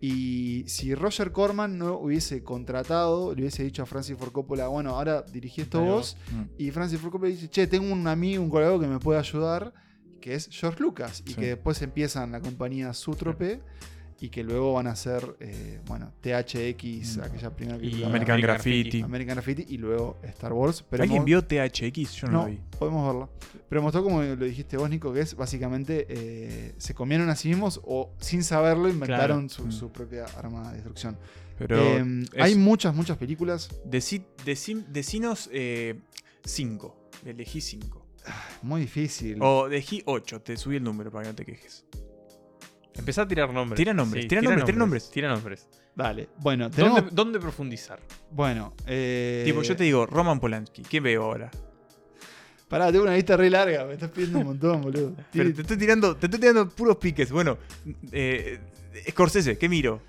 Y 0.00 0.64
si 0.66 0.94
Roger 0.94 1.32
Corman 1.32 1.78
no 1.78 1.98
hubiese 1.98 2.44
contratado, 2.44 3.34
le 3.34 3.42
hubiese 3.42 3.64
dicho 3.64 3.82
a 3.82 3.86
Francis 3.86 4.16
Ford 4.18 4.32
Coppola, 4.32 4.68
bueno, 4.68 4.90
ahora 4.90 5.22
dirigí 5.22 5.62
esto 5.62 5.80
vos, 5.80 6.16
mm. 6.32 6.42
y 6.58 6.70
Francis 6.70 7.00
Ford 7.00 7.12
Coppola 7.12 7.30
dice, 7.30 7.48
che, 7.48 7.66
tengo 7.66 7.92
un 7.92 8.06
amigo, 8.06 8.42
un 8.42 8.50
colega 8.50 8.78
que 8.78 8.86
me 8.86 8.98
puede 8.98 9.18
ayudar, 9.18 9.72
que 10.20 10.34
es 10.34 10.48
George 10.50 10.82
Lucas, 10.82 11.22
y 11.26 11.34
que 11.34 11.48
después 11.48 11.80
empiezan 11.80 12.32
la 12.32 12.40
compañía 12.40 12.92
Sutrope. 12.92 13.62
Y 14.22 14.28
que 14.28 14.44
luego 14.44 14.74
van 14.74 14.86
a 14.86 14.94
ser, 14.96 15.36
eh, 15.40 15.80
bueno, 15.86 16.12
THX, 16.20 17.16
Mm. 17.16 17.20
aquella 17.22 17.50
primera 17.56 17.78
película. 17.78 18.06
American 18.06 18.34
American 18.34 18.40
Graffiti. 18.40 19.00
American 19.02 19.34
Graffiti 19.36 19.66
y 19.74 19.78
luego 19.78 20.18
Star 20.24 20.52
Wars. 20.52 20.84
Pero 20.88 21.02
¿Alguien 21.02 21.24
vio 21.24 21.42
THX? 21.42 22.12
Yo 22.16 22.26
no, 22.28 22.32
No, 22.32 22.44
lo 22.44 22.50
vi. 22.50 22.60
podemos 22.78 23.06
verlo. 23.06 23.30
Pero 23.68 23.82
mostró 23.82 24.02
como 24.04 24.22
lo 24.22 24.36
dijiste 24.44 24.76
vos, 24.76 24.90
Nico, 24.90 25.12
que 25.12 25.20
es 25.20 25.34
básicamente 25.34 26.06
eh, 26.08 26.74
se 26.78 26.92
comieron 26.94 27.30
a 27.30 27.36
sí 27.36 27.48
mismos 27.48 27.80
o 27.84 28.12
sin 28.20 28.42
saberlo 28.44 28.88
inventaron 28.88 29.48
su, 29.48 29.66
Mm. 29.66 29.72
su 29.72 29.90
propia 29.90 30.24
arma 30.36 30.68
de 30.68 30.74
destrucción. 30.74 31.16
Pero 31.58 31.78
Eh, 31.78 32.04
es- 32.34 32.40
hay 32.42 32.54
muchas, 32.56 32.94
muchas 32.94 33.16
películas. 33.16 33.70
deci- 33.86 34.24
deci- 34.44 34.84
decinos 34.86 35.48
5. 36.44 36.96
Elegí 37.24 37.60
5. 37.60 38.06
Muy 38.62 38.82
difícil. 38.82 39.38
O 39.40 39.66
elegí 39.66 40.02
8. 40.06 40.40
Te 40.40 40.56
subí 40.56 40.76
el 40.76 40.84
número 40.84 41.10
para 41.10 41.24
que 41.24 41.28
no 41.30 41.34
te 41.36 41.44
quejes. 41.44 41.84
Empezá 42.96 43.22
a 43.22 43.28
tirar 43.28 43.52
nombres. 43.52 43.76
Tira 43.76 43.94
nombres, 43.94 44.26
tira 44.26 44.42
nombres, 44.42 44.64
tira 44.64 44.78
nombres. 44.78 45.10
Tira 45.10 45.28
nombres. 45.28 45.68
Dale. 45.94 46.28
Bueno, 46.38 46.70
tenemos. 46.70 47.00
¿Dónde, 47.00 47.14
dónde 47.14 47.40
profundizar? 47.40 48.00
Bueno, 48.30 48.74
eh, 48.86 49.42
Tipo, 49.44 49.62
yo 49.62 49.76
te 49.76 49.84
digo, 49.84 50.06
Roman 50.06 50.40
Polanski. 50.40 50.82
¿Qué 50.82 51.00
veo 51.00 51.24
ahora? 51.24 51.50
Pará, 52.68 52.92
tengo 52.92 53.04
una 53.04 53.14
lista 53.14 53.36
re 53.36 53.50
larga. 53.50 53.84
Me 53.84 53.94
estás 53.94 54.10
pidiendo 54.10 54.38
un 54.38 54.46
montón, 54.46 54.82
boludo. 54.82 55.14
Pero 55.32 55.52
te 55.52 55.62
estoy 55.62 55.76
tirando, 55.76 56.16
te 56.16 56.26
estoy 56.26 56.38
tirando 56.38 56.68
puros 56.68 56.96
piques. 56.98 57.32
Bueno, 57.32 57.58
eh, 58.12 58.60
Scorsese, 59.08 59.58
¿qué 59.58 59.68
miro? 59.68 60.00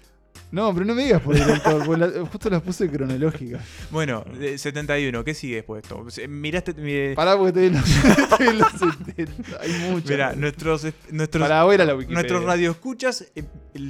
No, 0.51 0.73
pero 0.73 0.85
no 0.85 0.93
me 0.95 1.03
digas 1.05 1.21
por 1.21 1.33
director, 1.35 1.85
porque 1.85 1.99
la- 2.05 2.25
justo 2.25 2.49
las 2.49 2.61
puse 2.61 2.89
cronológicas. 2.89 3.61
Bueno, 3.89 4.25
de 4.37 4.57
71, 4.57 5.23
¿qué 5.23 5.33
sigue 5.33 5.55
después 5.55 5.81
de 5.81 5.87
esto? 5.87 6.27
Miraste. 6.29 6.73
Pará, 7.15 7.37
porque 7.37 7.49
estoy 7.49 7.65
en 7.67 7.73
los, 7.73 8.05
estoy 8.19 8.47
en 8.47 8.59
los 8.59 8.71
70. 8.71 9.61
Hay 9.61 9.71
muchas. 9.91 10.09
Mirá, 10.09 10.33
nuestros, 10.35 10.85
nuestros, 11.11 11.49
a 11.49 11.61
a 11.61 11.65
la 11.77 11.95
Wikipedia. 11.95 12.07
nuestros 12.13 12.43
radioescuchas 12.43 13.31
eh, 13.35 13.43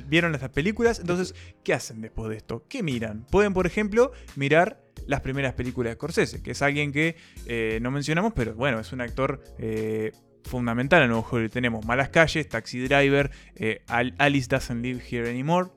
vieron 0.07 0.35
estas 0.35 0.49
películas. 0.51 0.99
Entonces, 0.99 1.33
¿qué 1.63 1.73
hacen 1.73 2.01
después 2.01 2.29
de 2.29 2.37
esto? 2.37 2.63
¿Qué 2.69 2.83
miran? 2.83 3.25
Pueden, 3.31 3.53
por 3.53 3.65
ejemplo, 3.65 4.11
mirar 4.35 4.81
las 5.07 5.21
primeras 5.21 5.53
películas 5.55 5.91
de 5.91 5.95
Scorsese, 5.95 6.43
que 6.43 6.51
es 6.51 6.61
alguien 6.61 6.91
que 6.91 7.15
eh, 7.47 7.79
no 7.81 7.89
mencionamos, 7.89 8.33
pero 8.35 8.53
bueno, 8.53 8.79
es 8.79 8.91
un 8.93 9.01
actor 9.01 9.43
eh, 9.57 10.11
fundamental 10.43 11.01
en 11.01 11.09
Nuevo 11.09 11.27
Hollywood. 11.29 11.51
Tenemos 11.51 11.85
Malas 11.85 12.09
Calles, 12.09 12.47
Taxi 12.47 12.79
Driver, 12.79 13.31
Al- 13.87 14.13
Alice 14.19 14.47
Doesn't 14.47 14.81
Live 14.83 15.01
Here 15.09 15.27
Anymore. 15.29 15.69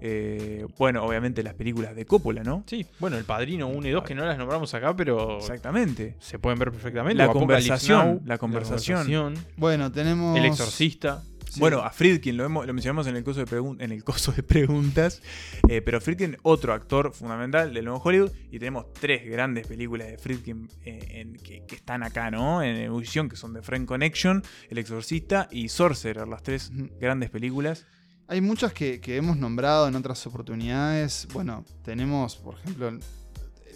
Eh, 0.00 0.66
bueno, 0.78 1.04
obviamente 1.04 1.42
las 1.42 1.54
películas 1.54 1.94
de 1.96 2.04
Coppola, 2.06 2.42
¿no? 2.42 2.64
Sí, 2.66 2.86
bueno, 2.98 3.16
El 3.18 3.24
Padrino 3.24 3.68
1 3.68 3.86
y 3.88 3.90
2 3.90 4.04
que 4.04 4.14
no 4.14 4.24
las 4.24 4.38
nombramos 4.38 4.72
acá, 4.74 4.94
pero 4.96 5.38
Exactamente. 5.38 6.16
se 6.20 6.38
pueden 6.38 6.58
ver 6.58 6.70
perfectamente. 6.70 7.16
La 7.18 7.28
conversación, 7.32 8.06
Now, 8.08 8.22
la 8.24 8.38
conversación. 8.38 9.34
Bueno, 9.56 9.90
tenemos. 9.92 10.36
El 10.38 10.44
Exorcista. 10.46 11.22
Sí. 11.50 11.60
Bueno, 11.60 11.78
a 11.80 11.88
Friedkin 11.88 12.36
lo, 12.36 12.44
hemos- 12.44 12.66
lo 12.66 12.74
mencionamos 12.74 13.06
en 13.06 13.16
el 13.16 13.24
coso 13.24 13.40
de, 13.40 13.46
pregun- 13.46 13.80
en 13.82 13.90
el 13.90 14.04
coso 14.04 14.32
de 14.32 14.42
preguntas, 14.42 15.22
eh, 15.66 15.80
pero 15.80 15.98
Friedkin, 15.98 16.36
otro 16.42 16.74
actor 16.74 17.14
fundamental 17.14 17.72
del 17.72 17.86
nuevo 17.86 18.02
Hollywood, 18.04 18.30
y 18.50 18.58
tenemos 18.58 18.92
tres 18.92 19.24
grandes 19.26 19.66
películas 19.66 20.08
de 20.08 20.18
Friedkin 20.18 20.68
eh, 20.84 20.98
en- 21.12 21.36
que, 21.38 21.64
que 21.66 21.76
están 21.76 22.02
acá, 22.02 22.30
¿no? 22.30 22.62
En 22.62 22.76
ebullición, 22.76 23.30
que 23.30 23.36
son 23.36 23.54
The 23.54 23.62
Friend 23.62 23.86
Connection, 23.86 24.42
El 24.68 24.76
Exorcista 24.76 25.48
y 25.50 25.70
Sorcerer, 25.70 26.28
las 26.28 26.42
tres 26.42 26.70
grandes 27.00 27.30
películas. 27.30 27.86
Hay 28.30 28.40
muchas 28.42 28.72
que, 28.74 29.00
que 29.00 29.16
hemos 29.16 29.36
nombrado 29.38 29.88
en 29.88 29.96
otras 29.96 30.26
oportunidades. 30.26 31.26
Bueno, 31.32 31.64
tenemos, 31.82 32.36
por 32.36 32.56
ejemplo, 32.58 32.92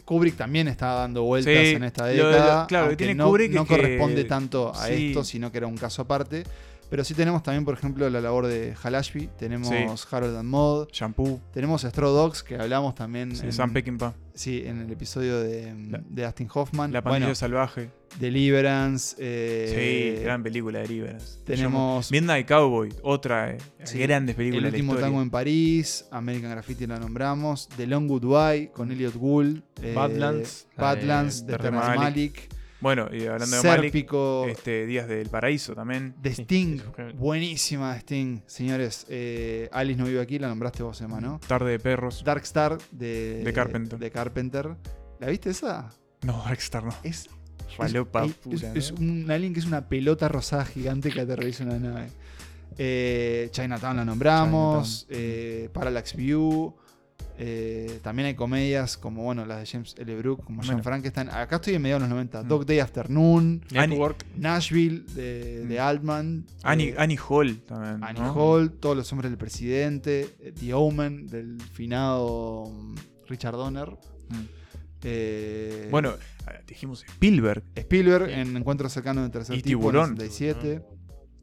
Kubrick 0.04 0.36
también 0.36 0.68
está 0.68 0.88
dando 0.94 1.22
vueltas 1.22 1.54
Sí, 1.54 1.70
en 1.74 1.84
esta 1.84 2.06
lo- 2.12 2.16
lo- 2.24 2.28
década. 2.28 2.66
claro, 2.66 2.84
lo 2.84 2.88
que 2.88 2.92
aunque 2.92 2.96
tiene 2.96 3.14
no, 3.14 3.26
Kubrick 3.28 3.52
no 3.52 3.64
que- 3.64 3.76
corresponde 3.76 4.24
tanto 4.24 4.74
a 4.74 4.86
sí. 4.88 5.08
esto, 5.08 5.24
sino 5.24 5.50
que 5.50 5.58
era 5.58 5.66
un 5.66 5.76
caso 5.78 6.02
aparte. 6.02 6.44
Pero 6.92 7.04
sí 7.04 7.14
tenemos 7.14 7.42
también, 7.42 7.64
por 7.64 7.72
ejemplo, 7.72 8.10
la 8.10 8.20
labor 8.20 8.46
de 8.46 8.74
Halashby, 8.82 9.30
tenemos 9.38 9.68
Sí. 9.70 9.76
Harold 10.14 10.36
and 10.36 10.46
Maude, 10.46 10.88
Shampoo, 10.92 11.40
tenemos 11.50 11.80
Straw 11.84 12.12
Dogs, 12.12 12.42
que 12.42 12.56
hablamos 12.56 12.94
también 12.94 13.34
sí, 13.34 13.46
en, 13.46 13.52
Sam 13.54 13.72
Peckinpah, 13.72 14.12
sí, 14.34 14.62
en 14.66 14.78
el 14.82 14.92
episodio 14.92 15.40
de, 15.40 15.74
La- 15.88 16.02
de 16.06 16.24
Austin 16.26 16.50
Hoffman. 16.52 16.92
La 16.92 17.00
Pandilla 17.00 17.24
Bueno, 17.28 17.34
Salvaje. 17.34 17.88
Deliverance. 18.20 19.16
eh, 19.18 20.14
sí, 20.18 20.22
gran 20.22 20.42
película 20.42 20.80
de 20.80 20.86
Deliverance. 20.88 21.38
tenemos- 21.46 22.10
Midnight 22.10 22.46
Cowboy, 22.46 22.90
otra 23.02 23.52
eh, 23.52 23.58
Sí, 23.84 23.98
grandes 23.98 24.34
El 24.34 24.36
películas 24.36 24.64
de 24.64 24.78
la 24.78 24.82
último 24.82 24.96
tango 24.96 25.22
en 25.22 25.30
París, 25.30 26.04
American 26.10 26.50
Graffiti 26.50 26.86
la 26.86 26.98
nombramos, 26.98 27.70
The 27.74 27.86
Long 27.86 28.06
Goodbye 28.06 28.70
con 28.70 28.92
Elliot 28.92 29.14
Gould, 29.14 29.62
eh, 29.82 29.94
Badlands, 29.94 30.66
la 30.76 30.82
Badlands 30.84 31.46
de 31.46 31.52
de, 31.52 31.58
Terrence 31.58 31.80
Terrence 31.86 31.98
Malick. 32.04 32.48
Bueno, 32.82 33.08
y 33.12 33.26
hablando 33.26 33.62
de 33.62 33.62
Malik, 33.68 33.94
este, 34.48 34.86
Días 34.86 35.06
del 35.08 35.28
Paraíso 35.30 35.74
también. 35.74 36.14
The 36.20 36.34
Sí, 36.34 36.42
Sting, 36.42 36.78
buenísima 37.14 37.92
The 37.94 37.98
Sting, 38.00 38.42
señores. 38.46 39.06
eh, 39.08 39.68
Alice 39.72 39.98
no 39.98 40.06
vive 40.06 40.20
aquí, 40.20 40.38
la 40.40 40.48
nombraste 40.48 40.82
vos, 40.82 41.00
Emma, 41.00 41.20
¿no? 41.20 41.38
Tarde 41.46 41.70
de 41.70 41.78
Perros. 41.78 42.24
Dark 42.24 42.42
Star 42.42 42.78
de, 42.90 43.42
De 43.44 43.52
Carpenter. 43.52 43.98
de 43.98 44.10
Carpenter. 44.10 44.76
¿La 45.20 45.28
viste 45.28 45.50
esa? 45.50 45.90
No, 46.22 46.42
Darkstar 46.44 46.84
no. 46.84 46.94
Es, 47.04 47.30
Falopa 47.76 48.24
es, 48.26 48.34
pura, 48.34 48.56
es- 48.56 48.90
es 48.90 48.92
¿no? 48.92 48.98
un 49.00 49.30
alien 49.30 49.54
que 49.54 49.60
es 49.60 49.66
una 49.66 49.88
pelota 49.88 50.28
rosada 50.28 50.64
gigante 50.64 51.10
que 51.12 51.20
aterriza 51.20 51.62
una 51.64 51.78
nave. 51.78 52.08
Eh, 52.78 53.48
Chinatown 53.52 53.96
la 53.96 54.04
nombramos. 54.04 55.06
eh, 55.08 55.68
Parallax 55.72 56.16
View. 56.16 56.74
Eh, 57.38 57.98
también 58.02 58.26
hay 58.26 58.34
comedias 58.34 58.96
como 58.96 59.22
bueno 59.24 59.44
las 59.46 59.58
de 59.60 59.66
James 59.66 59.94
L. 59.98 60.16
Brooke, 60.16 60.44
como 60.44 60.58
John 60.60 60.66
Bueno. 60.68 60.82
Frankenstein. 60.82 61.28
Acá 61.30 61.56
estoy 61.56 61.74
en 61.74 61.82
mediados 61.82 62.02
de 62.02 62.08
los 62.08 62.14
90. 62.14 62.42
Mm. 62.42 62.48
Dog 62.48 62.66
Day 62.66 62.78
Afternoon. 62.80 63.64
Network. 63.70 64.24
Nashville 64.36 65.04
de, 65.14 65.66
de 65.66 65.76
Mm. 65.78 65.80
Altman. 65.80 66.46
Annie, 66.62 66.90
eh, 66.90 66.94
Annie 66.98 67.18
Hall 67.28 67.56
también. 67.62 68.02
Annie 68.04 68.20
¿no? 68.22 68.32
Hall, 68.34 68.70
Todos 68.72 68.96
los 68.96 69.10
hombres 69.12 69.30
del 69.30 69.38
presidente. 69.38 70.28
eh, 70.40 70.52
The 70.58 70.74
Omen 70.74 71.26
del 71.26 71.60
finado 71.60 72.66
mm, 72.70 72.94
Richard 73.28 73.54
Donner. 73.56 73.88
Mm. 73.90 74.34
eh, 75.04 75.88
Bueno, 75.90 76.14
dijimos 76.66 77.04
Spielberg. 77.08 77.62
Spielberg 77.74 78.28
en 78.30 78.56
Encuentros 78.56 78.92
cercanos 78.92 79.22
del 79.24 79.30
tercer 79.32 79.56
Y 79.56 79.62
tipo 79.62 79.80
Tiburón. 79.80 80.10
en 80.16 80.20
el 80.22 80.30
67. 80.30 80.82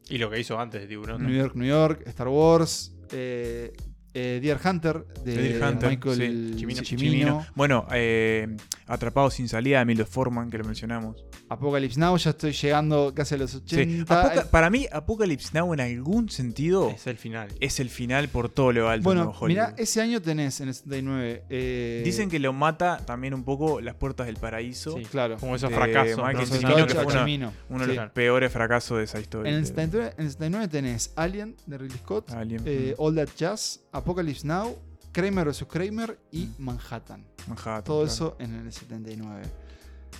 Y 0.08 0.18
lo 0.18 0.30
que 0.30 0.40
hizo 0.40 0.58
antes 0.58 0.80
de 0.80 0.86
Tiburón. 0.88 1.22
New 1.24 1.34
York, 1.36 1.54
New 1.54 1.68
York, 1.68 2.02
Star 2.06 2.28
Wars, 2.28 2.92
eh, 3.12 3.72
eh, 4.14 4.40
Deer 4.42 4.58
Hunter 4.64 5.04
de 5.24 5.36
Deer 5.36 5.62
Hunter, 5.62 5.90
Michael 5.90 6.16
sí. 6.16 6.58
Cimino, 6.58 6.82
Chimino. 6.82 7.46
Bueno, 7.54 7.86
eh, 7.92 8.56
Atrapado 8.92 9.30
sin 9.30 9.48
salida 9.48 9.76
de 9.78 9.82
Emilio 9.82 10.04
Forman, 10.04 10.50
que 10.50 10.58
lo 10.58 10.64
mencionamos. 10.64 11.24
Apocalypse 11.48 11.98
Now, 11.98 12.16
ya 12.16 12.30
estoy 12.30 12.52
llegando 12.52 13.12
casi 13.14 13.34
a 13.36 13.38
los 13.38 13.50
Sí. 13.52 13.58
80. 13.64 14.20
Apoca- 14.20 14.50
para 14.50 14.68
mí, 14.70 14.86
Apocalypse 14.90 15.50
Now 15.52 15.72
en 15.74 15.80
algún 15.80 16.28
sentido 16.28 16.90
Es 16.90 17.06
el 17.06 17.16
final. 17.16 17.48
es 17.60 17.80
el 17.80 17.88
final 17.88 18.28
por 18.28 18.48
todo 18.48 18.72
lo 18.72 18.88
alto. 18.88 19.08
de 19.08 19.14
bueno, 19.16 19.34
mira, 19.46 19.74
ese 19.78 20.00
año 20.00 20.20
tenés 20.20 20.60
en 20.60 20.68
el 20.68 20.74
79. 20.74 21.44
eh, 21.48 22.02
Dicen 22.04 22.28
que 22.28 22.38
lo 22.38 22.52
mata 22.52 22.98
también 23.06 23.32
un 23.34 23.44
poco 23.44 23.80
Las 23.80 23.94
Puertas 23.94 24.26
del 24.26 24.36
Paraíso. 24.36 24.96
Sí. 24.96 25.04
Claro. 25.04 25.36
Como 25.38 25.54
esos 25.56 25.70
de 25.70 25.76
fracasos. 25.76 26.16
Michael 26.18 26.36
¿no? 26.36 26.46
sobre 26.46 26.58
Cimino, 26.60 26.76
todo 26.76 26.86
que 26.86 26.94
fue 26.94 27.04
una- 27.04 27.14
Chimino. 27.20 27.52
Uno 27.68 27.86
de 27.86 27.94
los 27.94 28.10
peores 28.10 28.52
fracasos 28.52 28.98
de 28.98 29.04
esa 29.04 29.20
historia. 29.20 29.50
En 29.52 29.58
el, 29.58 29.66
79, 29.66 30.14
en 30.18 30.24
el 30.24 30.30
79 30.32 30.68
tenés 30.68 31.12
Alien 31.16 31.56
de 31.66 31.78
Ridley 31.78 31.98
Scott, 31.98 32.30
Alien, 32.30 32.62
eh, 32.66 32.94
All 32.98 33.14
That 33.14 33.28
Jazz, 33.36 33.80
Apocalypse 33.92 34.46
Now, 34.46 34.76
Kramer 35.12 35.46
vs. 35.48 35.64
Kramer 35.68 36.18
y 36.32 36.48
Manhattan. 36.58 37.26
Manhattan, 37.48 37.84
Todo 37.84 38.04
claro. 38.04 38.12
eso 38.12 38.36
en 38.38 38.54
el 38.54 38.72
79. 38.72 39.42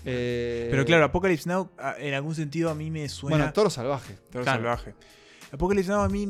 Eh, 0.05 0.69
Pero 0.71 0.85
claro, 0.85 1.05
Apocalypse 1.05 1.49
Now, 1.49 1.71
a- 1.79 1.97
en 1.99 2.15
algún 2.15 2.35
sentido 2.35 2.71
a 2.71 2.75
mí 2.75 2.91
me 2.91 3.09
suena. 3.09 3.37
Bueno, 3.37 3.53
Toro 3.53 3.71
Salvaje. 3.71 4.15
Toro 4.31 4.45
Claro. 4.45 4.59
salvaje. 4.63 4.95
Apocalypse 5.53 5.91
Now 5.91 6.01
a 6.03 6.09
mí. 6.09 6.27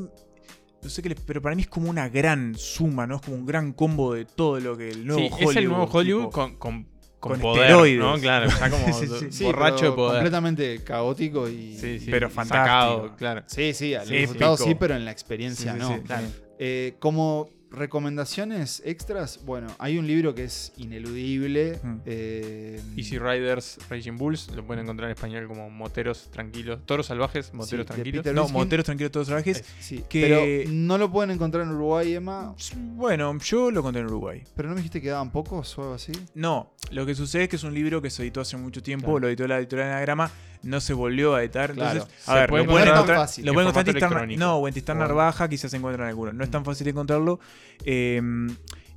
No 0.82 0.88
sé 0.88 1.02
qué 1.02 1.10
les- 1.10 1.20
pero 1.20 1.42
para 1.42 1.54
mí 1.54 1.62
es 1.62 1.68
como 1.68 1.90
una 1.90 2.08
gran 2.08 2.54
suma, 2.56 3.06
¿no? 3.06 3.16
Es 3.16 3.22
como 3.22 3.36
un 3.36 3.44
gran 3.46 3.72
combo 3.74 4.14
de 4.14 4.24
todo 4.24 4.58
lo 4.60 4.76
que 4.78 4.90
el 4.90 5.06
nuevo 5.06 5.20
Sí, 5.20 5.28
Hollywood. 5.34 5.50
es 5.50 5.56
el 5.58 5.68
nuevo 5.68 5.84
Hollywood 5.84 6.20
tipo, 6.22 6.30
con, 6.30 6.56
con, 6.56 6.82
con 6.84 7.32
con 7.32 7.40
poder, 7.40 7.64
esteroides. 7.64 8.00
¿no? 8.00 8.18
Claro, 8.18 8.46
está 8.46 8.70
como 8.70 8.86
Sí, 8.98 9.06
sí. 9.06 9.26
Sí, 9.30 9.44
borracho 9.44 9.84
de 9.84 9.92
poder. 9.92 10.12
Completamente 10.14 10.82
caótico 10.82 11.48
y. 11.48 11.76
Sí, 11.76 11.98
sí, 12.00 12.10
pero 12.10 12.30
sacado, 12.30 12.94
fantástico. 13.02 13.16
claro. 13.18 13.42
Sí, 13.46 13.74
sí, 13.74 13.94
al 13.94 14.06
Sí, 14.06 14.20
resultado 14.20 14.56
sí, 14.56 14.74
pero 14.74 14.96
en 14.96 15.04
la 15.04 15.10
experiencia 15.10 15.74
Sí, 15.74 15.78
sí, 15.80 15.86
no. 15.86 15.96
sí, 15.96 16.02
Claro. 16.02 16.26
Eh, 16.58 16.96
como 16.98 17.50
recomendaciones 17.70 18.82
extras, 18.84 19.40
bueno, 19.44 19.68
hay 19.78 19.98
un 19.98 20.06
libro 20.06 20.34
que 20.34 20.44
es 20.44 20.72
ineludible. 20.76 21.78
Mm. 21.82 21.96
eh, 22.06 22.80
Easy 22.96 23.18
Riders, 23.18 23.78
Raging 23.88 24.16
Bulls, 24.18 24.48
lo 24.54 24.64
pueden 24.66 24.84
encontrar 24.84 25.08
en 25.10 25.14
español 25.16 25.46
como 25.46 25.70
Moteros 25.70 26.30
Tranquilos. 26.30 26.80
Toros 26.86 27.06
Salvajes, 27.06 27.52
Moteros 27.54 27.86
Tranquilos. 27.86 28.24
No, 28.26 28.42
Riskin. 28.42 28.52
Moteros 28.54 28.84
Tranquilos 28.86 29.12
Todos 29.12 29.26
Salvajes. 29.28 29.64
sí, 29.80 30.04
que- 30.08 30.20
pero 30.22 30.72
no 30.72 30.98
lo 30.98 31.10
pueden 31.10 31.30
encontrar 31.30 31.64
en 31.64 31.70
Uruguay, 31.70 32.14
Emma. 32.14 32.54
Bueno, 32.76 33.36
yo 33.38 33.70
lo 33.70 33.82
conté 33.82 34.00
en 34.00 34.06
Uruguay. 34.06 34.42
Pero 34.56 34.68
no 34.68 34.74
me 34.74 34.80
dijiste 34.80 35.00
que 35.00 35.08
daban 35.10 35.30
pocos 35.30 35.76
o 35.78 35.82
algo 35.82 35.94
así. 35.94 36.12
No, 36.34 36.74
lo 36.90 37.06
que 37.06 37.14
sucede 37.14 37.44
es 37.44 37.48
que 37.48 37.56
es 37.56 37.64
un 37.64 37.74
libro 37.74 38.00
que 38.02 38.10
se 38.10 38.22
editó 38.22 38.40
hace 38.40 38.56
mucho 38.56 38.82
tiempo, 38.82 39.06
Claro. 39.06 39.20
lo 39.20 39.28
editó 39.28 39.46
la 39.46 39.58
editorial 39.58 39.88
Anagrama, 39.90 40.30
no 40.62 40.80
se 40.80 40.92
volvió 40.92 41.34
a 41.34 41.42
editar. 41.42 41.72
Claro. 41.72 42.00
Entonces, 42.02 42.24
Se 42.24 42.30
a 42.30 42.34
ver, 42.34 42.48
puede 42.50 42.64
lo 42.64 42.70
pueden 42.70 42.88
encontrar 42.88 43.18
fácil, 43.18 43.46
lo 43.46 43.52
pueden 43.54 43.68
encontrar 43.68 44.30
en. 44.30 44.38
No, 44.38 44.56
o 44.56 44.68
en 44.68 44.74
Tistar 44.74 44.96
Bueno. 44.96 45.08
Narvaja 45.08 45.48
quizás 45.48 45.70
se 45.70 45.76
encuentran 45.76 46.08
algunos. 46.08 46.34
No 46.34 46.44
es 46.44 46.50
tan 46.50 46.64
fácil 46.64 46.86
encontrarlo. 46.88 47.40
Eh, 47.84 48.20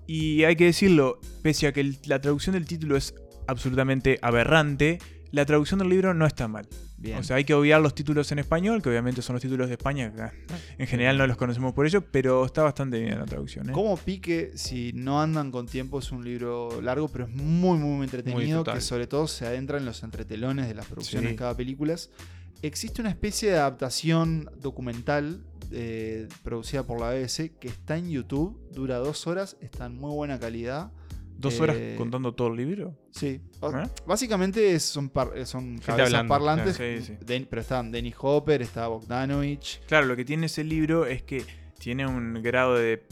y 0.06 0.44
hay 0.44 0.56
que 0.56 0.65
decirlo, 0.65 1.19
pese 1.41 1.68
a 1.68 1.72
que 1.72 1.80
el- 1.81 1.98
la 2.06 2.19
traducción 2.19 2.53
del 2.53 2.65
título 2.65 2.98
es 2.98 3.15
absolutamente 3.48 4.19
aberrante, 4.22 4.99
la 5.34 5.46
traducción 5.48 5.80
del 5.80 5.90
libro 5.90 6.14
no 6.14 6.28
está 6.28 6.48
mal. 6.48 6.68
O 7.18 7.24
sea, 7.24 7.38
hay 7.38 7.44
que 7.44 7.56
obviar 7.56 7.82
los 7.82 7.96
títulos 7.96 8.32
en 8.32 8.38
español, 8.38 8.84
que 8.84 8.90
obviamente 8.90 9.24
son 9.24 9.34
los 9.34 9.42
títulos 9.42 9.68
de 9.68 9.74
España, 9.74 10.14
que 10.14 10.32
en 10.78 10.88
general 10.88 11.18
no 11.18 11.26
los 11.26 11.38
conocemos 11.38 11.74
por 11.74 11.88
ello, 11.88 12.02
pero 12.02 12.46
está 12.46 12.62
bastante 12.62 13.00
bien 13.00 13.18
la 13.18 13.26
traducción. 13.26 13.68
¿eh? 13.68 13.74
Como 13.74 13.98
pique, 13.98 14.52
si 14.54 14.94
no 14.94 15.20
andan 15.20 15.50
con 15.50 15.66
tiempo, 15.66 15.98
es 15.98 16.12
un 16.12 16.24
libro 16.24 16.80
largo, 16.82 17.08
pero 17.08 17.26
es 17.26 17.32
muy, 17.32 17.80
muy 17.80 18.04
entretenido, 18.04 18.64
que 18.64 18.80
sobre 18.80 19.08
todo 19.08 19.28
se 19.28 19.48
adentra 19.48 19.80
en 19.80 19.86
los 19.86 20.04
entretelones 20.04 20.68
de 20.68 20.76
las 20.76 20.86
producciones 20.86 21.32
de 21.32 21.36
cada 21.36 21.58
película. 21.58 21.96
Existe 22.62 23.02
una 23.02 23.10
especie 23.10 23.50
de 23.50 23.58
adaptación 23.58 24.52
documental 24.62 25.44
eh, 25.72 26.30
producida 26.44 26.84
por 26.84 27.00
la 27.00 27.10
BBC 27.10 27.58
que 27.60 27.70
está 27.70 27.98
en 27.98 28.12
YouTube, 28.12 28.56
dura 28.72 29.00
dos 29.00 29.26
horas, 29.26 29.58
está 29.62 29.88
en 29.88 30.00
muy 30.00 30.14
buena 30.14 30.40
calidad. 30.40 30.92
¿Dos 31.44 31.60
horas 31.60 31.76
eh, 31.78 31.95
contando 31.98 32.34
todo 32.34 32.48
el 32.48 32.56
libro? 32.56 32.98
Sí. 33.11 33.41
¿Eh? 33.61 33.84
Básicamente 34.07 34.80
son, 34.80 35.11
son 35.44 35.78
cabezas 35.78 36.24
parlantes, 36.26 36.80
pero 37.49 37.61
están 37.61 37.91
Denny 37.91 38.14
Hopper, 38.18 38.61
está 38.61 38.88
Bogdanovich. 38.88 39.82
Claro, 39.86 40.07
lo 40.07 40.15
que 40.15 40.26
tiene 40.26 40.45
ese 40.45 40.64
libro 40.64 41.06
es 41.06 41.22
que 41.22 41.45
tiene 41.78 42.07
un 42.07 42.41
grado 42.41 42.76
de 42.76 43.03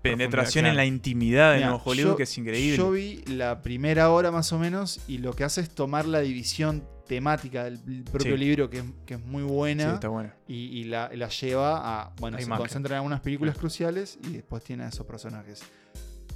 penetración 0.00 0.66
en 0.66 0.76
la 0.76 0.84
intimidad 0.84 1.54
de 1.54 1.60
Nuevo 1.60 1.82
Hollywood 1.84 2.16
que 2.16 2.22
es 2.22 2.38
increíble. 2.38 2.76
Yo 2.76 2.92
vi 2.92 3.24
la 3.26 3.62
primera 3.62 4.10
hora 4.10 4.30
más 4.30 4.52
o 4.52 4.58
menos 4.58 5.00
y 5.08 5.18
lo 5.18 5.32
que 5.32 5.42
hace 5.44 5.60
es 5.60 5.70
tomar 5.70 6.06
la 6.06 6.20
división 6.20 6.84
temática 7.08 7.64
del 7.64 8.04
propio 8.04 8.36
libro 8.36 8.70
que, 8.70 8.82
es 9.06 9.20
muy 9.20 9.42
buena, 9.42 10.00
y, 10.46 10.84
la, 10.84 11.10
lleva 11.10 12.02
a, 12.04 12.12
bueno, 12.18 12.38
se 12.38 12.48
concentra 12.48 12.94
en 12.94 12.98
algunas 12.98 13.20
películas 13.20 13.58
cruciales 13.58 14.18
y 14.22 14.34
después 14.34 14.62
tiene 14.62 14.84
a 14.84 14.88
esos 14.88 15.04
personajes. 15.04 15.62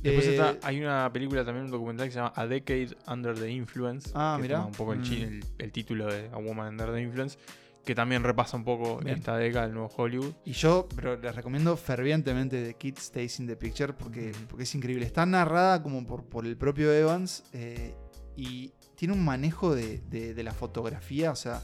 Después 0.06 0.26
eh, 0.28 0.58
hay 0.62 0.80
una 0.80 1.10
película 1.12 1.44
también, 1.44 1.66
un 1.66 1.70
documental 1.70 2.06
que 2.06 2.12
se 2.12 2.18
llama 2.18 2.32
A 2.34 2.46
Decade 2.46 2.96
Under 3.08 3.38
the 3.38 3.50
Influence. 3.50 4.10
Ah, 4.14 4.38
mira. 4.40 4.64
Un 4.64 4.72
poco 4.72 4.94
mm. 4.94 5.40
el, 5.58 5.72
título 5.72 6.06
de 6.06 6.28
A 6.32 6.38
Woman 6.38 6.68
Under 6.68 6.92
the 6.92 7.00
Influence. 7.00 7.38
Que 7.84 7.94
también 7.94 8.24
repasa 8.24 8.56
un 8.56 8.64
poco 8.64 9.00
esta 9.06 9.36
década 9.36 9.66
del 9.66 9.74
nuevo 9.74 9.92
Hollywood. 9.96 10.32
Y 10.44 10.52
yo 10.52 10.88
pero 10.96 11.16
les 11.16 11.34
recomiendo 11.36 11.76
fervientemente 11.76 12.64
The 12.64 12.74
Kid 12.74 12.98
Stays 12.98 13.38
in 13.38 13.46
the 13.46 13.54
Picture 13.54 13.92
porque, 13.92 14.32
porque 14.48 14.64
es 14.64 14.74
increíble. 14.74 15.06
Está 15.06 15.24
narrada 15.24 15.80
como 15.82 16.04
por, 16.04 16.24
por 16.24 16.46
el 16.46 16.56
propio 16.56 16.92
Evans 16.92 17.44
eh, 17.52 17.94
y 18.34 18.72
tiene 18.96 19.14
un 19.14 19.24
manejo 19.24 19.72
de, 19.72 20.34
la 20.42 20.52
fotografía. 20.52 21.30
O 21.30 21.36
sea, 21.36 21.62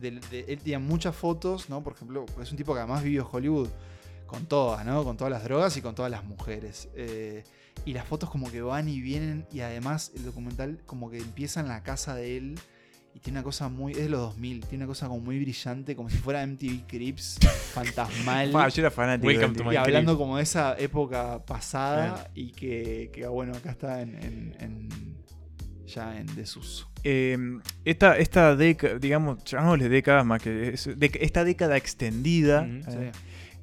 él 0.00 0.60
tiene 0.64 0.78
muchas 0.78 1.14
fotos, 1.14 1.68
¿no? 1.68 1.82
Por 1.82 1.92
ejemplo, 1.92 2.24
es 2.40 2.50
un 2.50 2.56
tipo 2.56 2.72
que 2.72 2.80
además 2.80 3.02
vive 3.02 3.20
en 3.20 3.28
Hollywood 3.30 3.68
con 4.32 4.46
todas, 4.46 4.86
¿no? 4.86 5.04
Con 5.04 5.18
todas 5.18 5.30
las 5.30 5.44
drogas 5.44 5.76
y 5.76 5.82
con 5.82 5.94
todas 5.94 6.10
las 6.10 6.24
mujeres. 6.24 6.88
Eh, 6.94 7.44
y 7.84 7.92
las 7.92 8.06
fotos 8.06 8.30
como 8.30 8.50
que 8.50 8.62
van 8.62 8.88
y 8.88 9.00
vienen 9.00 9.46
y 9.52 9.60
además 9.60 10.12
el 10.14 10.24
documental 10.24 10.80
como 10.86 11.10
que 11.10 11.18
empieza 11.18 11.60
en 11.60 11.68
la 11.68 11.82
casa 11.82 12.14
de 12.14 12.36
él 12.36 12.58
y 13.14 13.20
tiene 13.20 13.38
una 13.38 13.44
cosa 13.44 13.68
muy. 13.68 13.92
Es 13.92 13.98
de 13.98 14.08
los 14.08 14.20
2000, 14.20 14.66
tiene 14.66 14.84
una 14.84 14.90
cosa 14.90 15.08
como 15.08 15.20
muy 15.20 15.38
brillante, 15.38 15.94
como 15.94 16.08
si 16.08 16.16
fuera 16.16 16.46
MTV 16.46 16.86
Crips, 16.86 17.38
fantasmal. 17.74 18.50
yo 18.50 18.82
era 18.82 18.90
fanático. 18.90 19.72
y 19.72 19.76
hablando 19.76 20.16
como 20.16 20.38
de 20.38 20.44
esa 20.44 20.76
época 20.78 21.44
pasada 21.44 22.30
y 22.34 22.52
que, 22.52 23.10
que, 23.12 23.26
bueno, 23.26 23.54
acá 23.54 23.72
está 23.72 24.00
en, 24.00 24.88
ya 25.86 26.18
en 26.18 26.34
desuso. 26.34 26.88
Eh, 27.04 27.36
esta, 27.84 28.16
esta 28.16 28.56
década, 28.56 28.98
digamos, 28.98 29.44
llamémosle 29.44 29.88
décadas 29.88 30.24
más 30.24 30.40
que. 30.40 30.74
esta 31.20 31.44
década 31.44 31.76
extendida. 31.76 32.66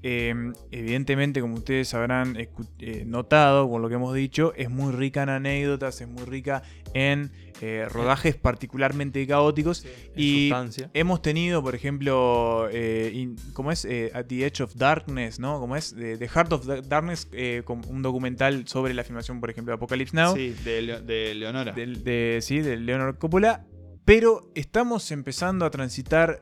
Em, 0.01 0.53
evidentemente, 0.71 1.41
como 1.41 1.55
ustedes 1.55 1.93
habrán 1.93 2.37
eh, 2.37 3.03
notado 3.05 3.67
por 3.69 3.81
lo 3.81 3.89
que 3.89 3.95
hemos 3.95 4.13
dicho, 4.13 4.53
es 4.55 4.69
muy 4.69 4.93
rica 4.93 5.23
en 5.23 5.29
anécdotas, 5.29 5.99
es 5.99 6.07
muy 6.07 6.23
rica 6.23 6.63
en 6.93 7.31
eh, 7.59 7.85
rodajes 7.89 8.35
particularmente 8.35 9.25
caóticos. 9.27 9.85
y 10.15 10.51
hemos 10.93 11.21
tenido, 11.21 11.61
por 11.61 11.75
ejemplo, 11.75 12.69
eh, 12.71 13.35
como 13.51 13.73
es 13.73 13.85
At 14.13 14.27
the 14.27 14.45
Edge 14.45 14.61
of 14.61 14.73
Darkness, 14.75 15.39
¿no? 15.39 15.59
Como 15.59 15.75
es 15.75 15.93
The 15.93 16.27
Heart 16.27 16.53
of 16.53 16.65
Darkness, 16.87 17.27
un 17.67 18.01
documental 18.01 18.67
sobre 18.67 18.93
la 18.93 19.03
filmación, 19.03 19.41
por 19.41 19.49
ejemplo, 19.49 19.71
de 19.71 19.75
Apocalypse 19.75 20.15
Now. 20.15 20.33
Sí, 20.33 20.55
de, 20.63 21.35
Leonora. 21.35 21.75
sí, 21.75 22.59
de 22.59 22.77
Leonora 22.77 23.13
Coppola. 23.13 23.65
Pero 24.09 24.49
estamos 24.55 25.11
empezando 25.11 25.65
a 25.65 25.69
transitar 25.69 26.41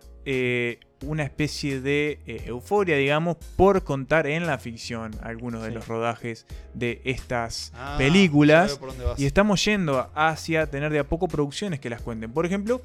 una 1.06 1.24
especie 1.24 1.82
de 1.82 2.20
eh, 2.26 2.44
euforia, 2.46 2.96
digamos, 2.96 3.36
por 3.58 3.84
contar 3.84 4.26
en 4.26 4.48
la 4.48 4.58
ficción 4.58 5.12
algunos 5.22 5.64
de 5.64 5.72
los 5.72 5.86
rodajes 5.86 6.46
de 6.74 7.02
estas 7.04 7.74
ah, 7.76 7.96
películas. 7.98 8.80
Y 9.18 9.26
estamos 9.26 9.66
yendo 9.66 10.10
hacia 10.16 10.68
tener 10.68 10.94
de 10.94 11.00
a 11.00 11.04
poco 11.04 11.28
producciones 11.28 11.82
que 11.82 11.90
las 11.90 12.02
cuenten. 12.02 12.32
Por 12.32 12.46
ejemplo, 12.46 12.82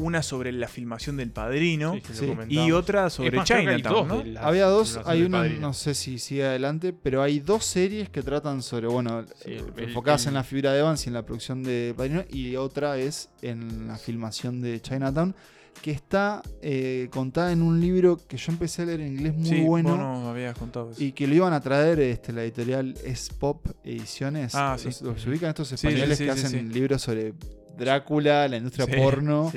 una 0.00 0.22
sobre 0.22 0.52
la 0.52 0.66
filmación 0.66 1.16
del 1.16 1.30
padrino 1.30 1.94
y 2.48 2.72
otra 2.72 3.10
sobre 3.10 3.42
Chinatown. 3.44 4.36
Había 4.38 4.66
dos, 4.66 4.98
hay 5.04 5.22
una, 5.22 5.44
no 5.44 5.72
sé 5.72 5.94
si 5.94 6.18
sigue 6.18 6.44
adelante, 6.44 6.92
pero 6.92 7.22
hay 7.22 7.40
dos 7.40 7.64
series 7.64 8.08
que 8.08 8.22
tratan 8.22 8.62
sobre, 8.62 8.88
bueno, 8.88 9.24
enfocadas 9.76 10.26
en 10.26 10.34
la 10.34 10.42
figura 10.42 10.72
de 10.72 10.80
Evans 10.80 11.04
y 11.06 11.08
en 11.08 11.14
la 11.14 11.24
producción 11.24 11.62
de 11.62 11.94
Padrino, 11.96 12.24
y 12.30 12.56
otra 12.56 12.98
es 12.98 13.28
en 13.42 13.86
la 13.88 13.96
filmación 13.96 14.60
de 14.60 14.80
Chinatown 14.80 15.34
que 15.82 15.92
está 15.92 16.42
eh, 16.60 17.08
contada 17.10 17.52
en 17.52 17.62
un 17.62 17.80
libro 17.80 18.18
que 18.28 18.36
yo 18.36 18.52
empecé 18.52 18.82
a 18.82 18.86
leer 18.86 19.00
en 19.00 19.14
inglés 19.14 19.34
muy 19.34 19.60
bueno. 19.62 20.28
habías 20.28 20.56
contado 20.56 20.92
Y 20.98 21.12
que 21.12 21.26
lo 21.26 21.34
iban 21.34 21.52
a 21.52 21.60
traer 21.60 22.00
este, 22.00 22.32
la 22.32 22.42
editorial 22.42 22.94
Es 23.04 23.30
Pop 23.30 23.66
Ediciones. 23.82 24.54
Ah, 24.54 24.76
sí. 24.78 24.88
Los, 25.02 25.26
ubican 25.26 25.50
estos 25.50 25.72
españoles 25.72 26.18
que 26.18 26.30
hacen 26.30 26.72
libros 26.72 27.00
sobre 27.02 27.32
Drácula, 27.76 28.48
la 28.48 28.56
industria 28.56 28.86
porno. 28.86 29.50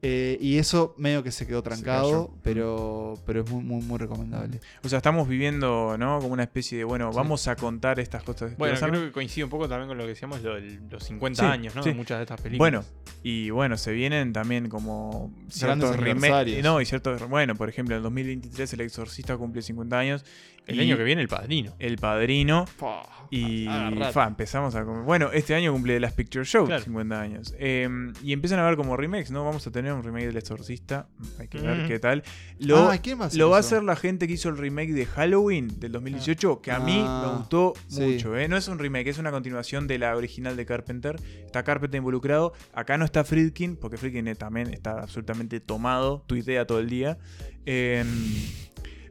Eh, 0.00 0.38
y 0.40 0.58
eso 0.58 0.94
medio 0.96 1.24
que 1.24 1.32
se 1.32 1.44
quedó 1.44 1.60
trancado, 1.60 2.32
pero, 2.44 3.18
pero 3.26 3.42
es 3.42 3.50
muy, 3.50 3.64
muy, 3.64 3.82
muy 3.82 3.98
recomendable. 3.98 4.60
O 4.84 4.88
sea, 4.88 4.98
estamos 4.98 5.26
viviendo, 5.26 5.96
¿no? 5.98 6.20
Como 6.20 6.34
una 6.34 6.44
especie 6.44 6.78
de, 6.78 6.84
bueno, 6.84 7.10
vamos 7.12 7.48
a 7.48 7.56
contar 7.56 7.98
estas 7.98 8.22
cosas. 8.22 8.56
Bueno, 8.56 8.78
creo 8.78 9.06
que 9.06 9.10
coincide 9.10 9.42
un 9.42 9.50
poco 9.50 9.68
también 9.68 9.88
con 9.88 9.98
lo 9.98 10.04
que 10.04 10.10
decíamos, 10.10 10.40
los 10.42 11.02
50 11.02 11.50
años, 11.50 11.74
¿no? 11.74 11.82
De 11.82 11.94
muchas 11.94 12.18
de 12.18 12.22
estas 12.22 12.40
películas. 12.40 12.58
Bueno, 12.58 12.84
y 13.24 13.50
bueno, 13.50 13.76
se 13.76 13.90
vienen 13.90 14.32
también 14.32 14.68
como 14.68 15.32
ciertos 15.48 15.96
remakes. 15.96 16.62
No, 16.62 16.80
y 16.80 16.86
ciertos. 16.86 17.28
Bueno, 17.28 17.56
por 17.56 17.68
ejemplo, 17.68 17.96
en 17.96 18.02
2023 18.04 18.72
El 18.74 18.80
Exorcista 18.82 19.36
cumple 19.36 19.62
50 19.62 19.98
años. 19.98 20.24
El 20.68 20.80
año 20.80 20.96
que 20.96 21.04
viene 21.04 21.22
El 21.22 21.28
Padrino. 21.28 21.74
El 21.78 21.96
Padrino. 21.96 22.66
y 23.30 23.66
fa, 24.12 24.26
empezamos 24.26 24.74
a 24.74 24.82
Bueno, 24.82 25.30
este 25.32 25.54
año 25.54 25.72
cumple 25.72 25.94
The 25.94 26.00
Last 26.00 26.16
Picture 26.16 26.44
Show, 26.44 26.68
50 26.68 27.20
años. 27.20 27.54
Em, 27.58 28.12
y 28.22 28.32
empiezan 28.32 28.58
a 28.60 28.66
ver 28.66 28.76
como 28.76 28.96
remakes, 28.96 29.30
¿no? 29.30 29.44
Vamos 29.44 29.66
a 29.66 29.70
tener 29.70 29.92
un 29.92 30.02
remake 30.02 30.26
del 30.26 30.36
Exorcista. 30.36 31.08
Hay 31.38 31.48
que 31.48 31.60
ver 31.60 31.88
qué 31.88 31.98
tal. 31.98 32.22
Lo, 32.58 32.90
ah, 32.90 33.00
lo 33.34 33.50
va 33.50 33.56
a 33.56 33.60
hacer 33.60 33.82
la 33.82 33.96
gente 33.96 34.26
que 34.28 34.34
hizo 34.34 34.50
el 34.50 34.58
remake 34.58 34.92
de 34.92 35.06
Halloween 35.06 35.80
del 35.80 35.92
2018, 35.92 36.60
que 36.60 36.70
a 36.70 36.80
mí 36.80 37.02
ah, 37.04 37.22
me 37.26 37.38
gustó 37.38 37.74
mucho. 37.90 38.36
¿eh? 38.36 38.48
No 38.48 38.56
es 38.56 38.68
un 38.68 38.78
remake, 38.78 39.08
es 39.08 39.18
una 39.18 39.30
continuación 39.30 39.86
de 39.86 39.98
la 39.98 40.14
original 40.16 40.56
de 40.56 40.66
Carpenter. 40.66 41.16
Está 41.44 41.62
Carpenter 41.62 41.98
involucrado. 41.98 42.52
Acá 42.74 42.98
no 42.98 43.06
está 43.06 43.24
Friedkin, 43.24 43.76
porque 43.76 43.96
Friedkin 43.96 44.34
también 44.36 44.72
está 44.74 45.00
absolutamente 45.00 45.60
tomado, 45.60 46.24
tuitea 46.26 46.66
todo 46.66 46.80
el 46.80 46.90
día. 46.90 47.18
Eh, 47.64 48.04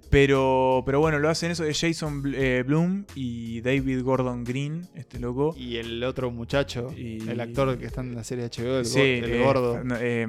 pero, 0.09 0.83
pero 0.85 0.99
bueno, 0.99 1.19
lo 1.19 1.29
hacen 1.29 1.51
eso 1.51 1.63
de 1.63 1.73
Jason 1.73 2.23
eh, 2.35 2.63
Bloom 2.65 3.05
y 3.15 3.61
David 3.61 4.03
Gordon 4.03 4.43
Green, 4.43 4.87
este 4.95 5.19
loco. 5.19 5.53
Y 5.57 5.77
el 5.77 6.03
otro 6.03 6.31
muchacho, 6.31 6.93
el 6.95 7.39
actor 7.39 7.77
que 7.77 7.85
está 7.85 8.01
en 8.01 8.15
la 8.15 8.23
serie 8.23 8.45
HBO, 8.45 8.79
el, 8.79 8.95
eh, 8.95 9.41
gordo. 9.43 9.81
Eh, 9.99 10.27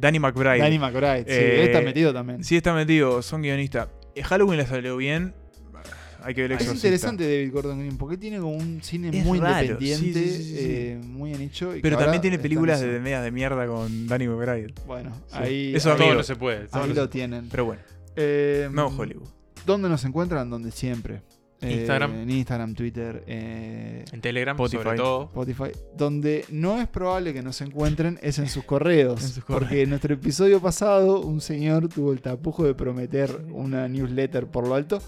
Danny 0.00 0.18
McBride. 0.18 0.58
Danny 0.58 0.78
McBride, 0.78 1.24
sí, 1.26 1.60
está 1.62 1.80
metido 1.82 2.12
también. 2.12 2.42
Sí, 2.42 2.56
está 2.56 2.72
metido, 2.74 3.22
son 3.22 3.42
guionistas. 3.42 3.88
Halloween 4.24 4.58
le 4.58 4.66
salió 4.66 4.96
bien. 4.96 5.34
Hay 6.24 6.34
que 6.34 6.42
ver 6.42 6.52
Es 6.52 6.72
interesante 6.72 7.24
David 7.24 7.52
Gordon 7.52 7.80
Green 7.80 7.98
porque 7.98 8.16
tiene 8.16 8.38
como 8.38 8.52
un 8.52 8.80
cine 8.80 9.10
muy 9.24 9.38
independiente, 9.38 11.00
muy 11.02 11.34
anicho. 11.34 11.74
Pero 11.82 11.98
también 11.98 12.22
tiene 12.22 12.38
películas 12.38 12.80
de 12.80 13.00
medias 13.00 13.24
de 13.24 13.30
mierda 13.30 13.66
con 13.66 14.06
Danny 14.06 14.28
McBride. 14.28 14.72
Bueno, 14.86 15.12
ahí, 15.32 15.74
Eso 15.74 15.94
todo 15.96 16.14
no 16.14 16.22
se 16.22 16.36
puede. 16.36 16.66
Ahí 16.72 16.94
lo 16.94 17.08
tienen. 17.08 17.48
Pero 17.50 17.66
bueno. 17.66 17.82
Eh, 18.16 18.68
no 18.70 18.86
Hollywood. 18.88 19.28
¿Dónde 19.66 19.88
nos 19.88 20.04
encuentran? 20.04 20.50
Donde 20.50 20.70
siempre. 20.70 21.22
Eh, 21.60 21.72
Instagram. 21.74 22.14
en 22.14 22.30
Instagram, 22.30 22.74
Twitter. 22.74 23.22
Eh, 23.26 24.04
en 24.10 24.20
Telegram, 24.20 24.56
Spotify. 24.56 24.82
sobre 24.82 24.96
todo. 24.96 25.24
Spotify. 25.26 25.70
Donde 25.96 26.44
no 26.50 26.80
es 26.80 26.88
probable 26.88 27.32
que 27.32 27.42
nos 27.42 27.60
encuentren 27.60 28.18
es 28.22 28.38
en 28.40 28.48
sus 28.48 28.64
correos. 28.64 29.40
Porque 29.46 29.82
en 29.82 29.90
nuestro 29.90 30.14
episodio 30.14 30.60
pasado, 30.60 31.20
un 31.20 31.40
señor 31.40 31.88
tuvo 31.88 32.12
el 32.12 32.20
tapujo 32.20 32.64
de 32.64 32.74
prometer 32.74 33.44
una 33.52 33.86
newsletter 33.88 34.46
por 34.48 34.66
lo 34.66 34.74
alto 34.74 35.00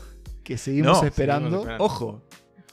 que 0.44 0.56
seguimos, 0.56 1.02
esperando. 1.02 1.66
Ojo. 1.78 2.22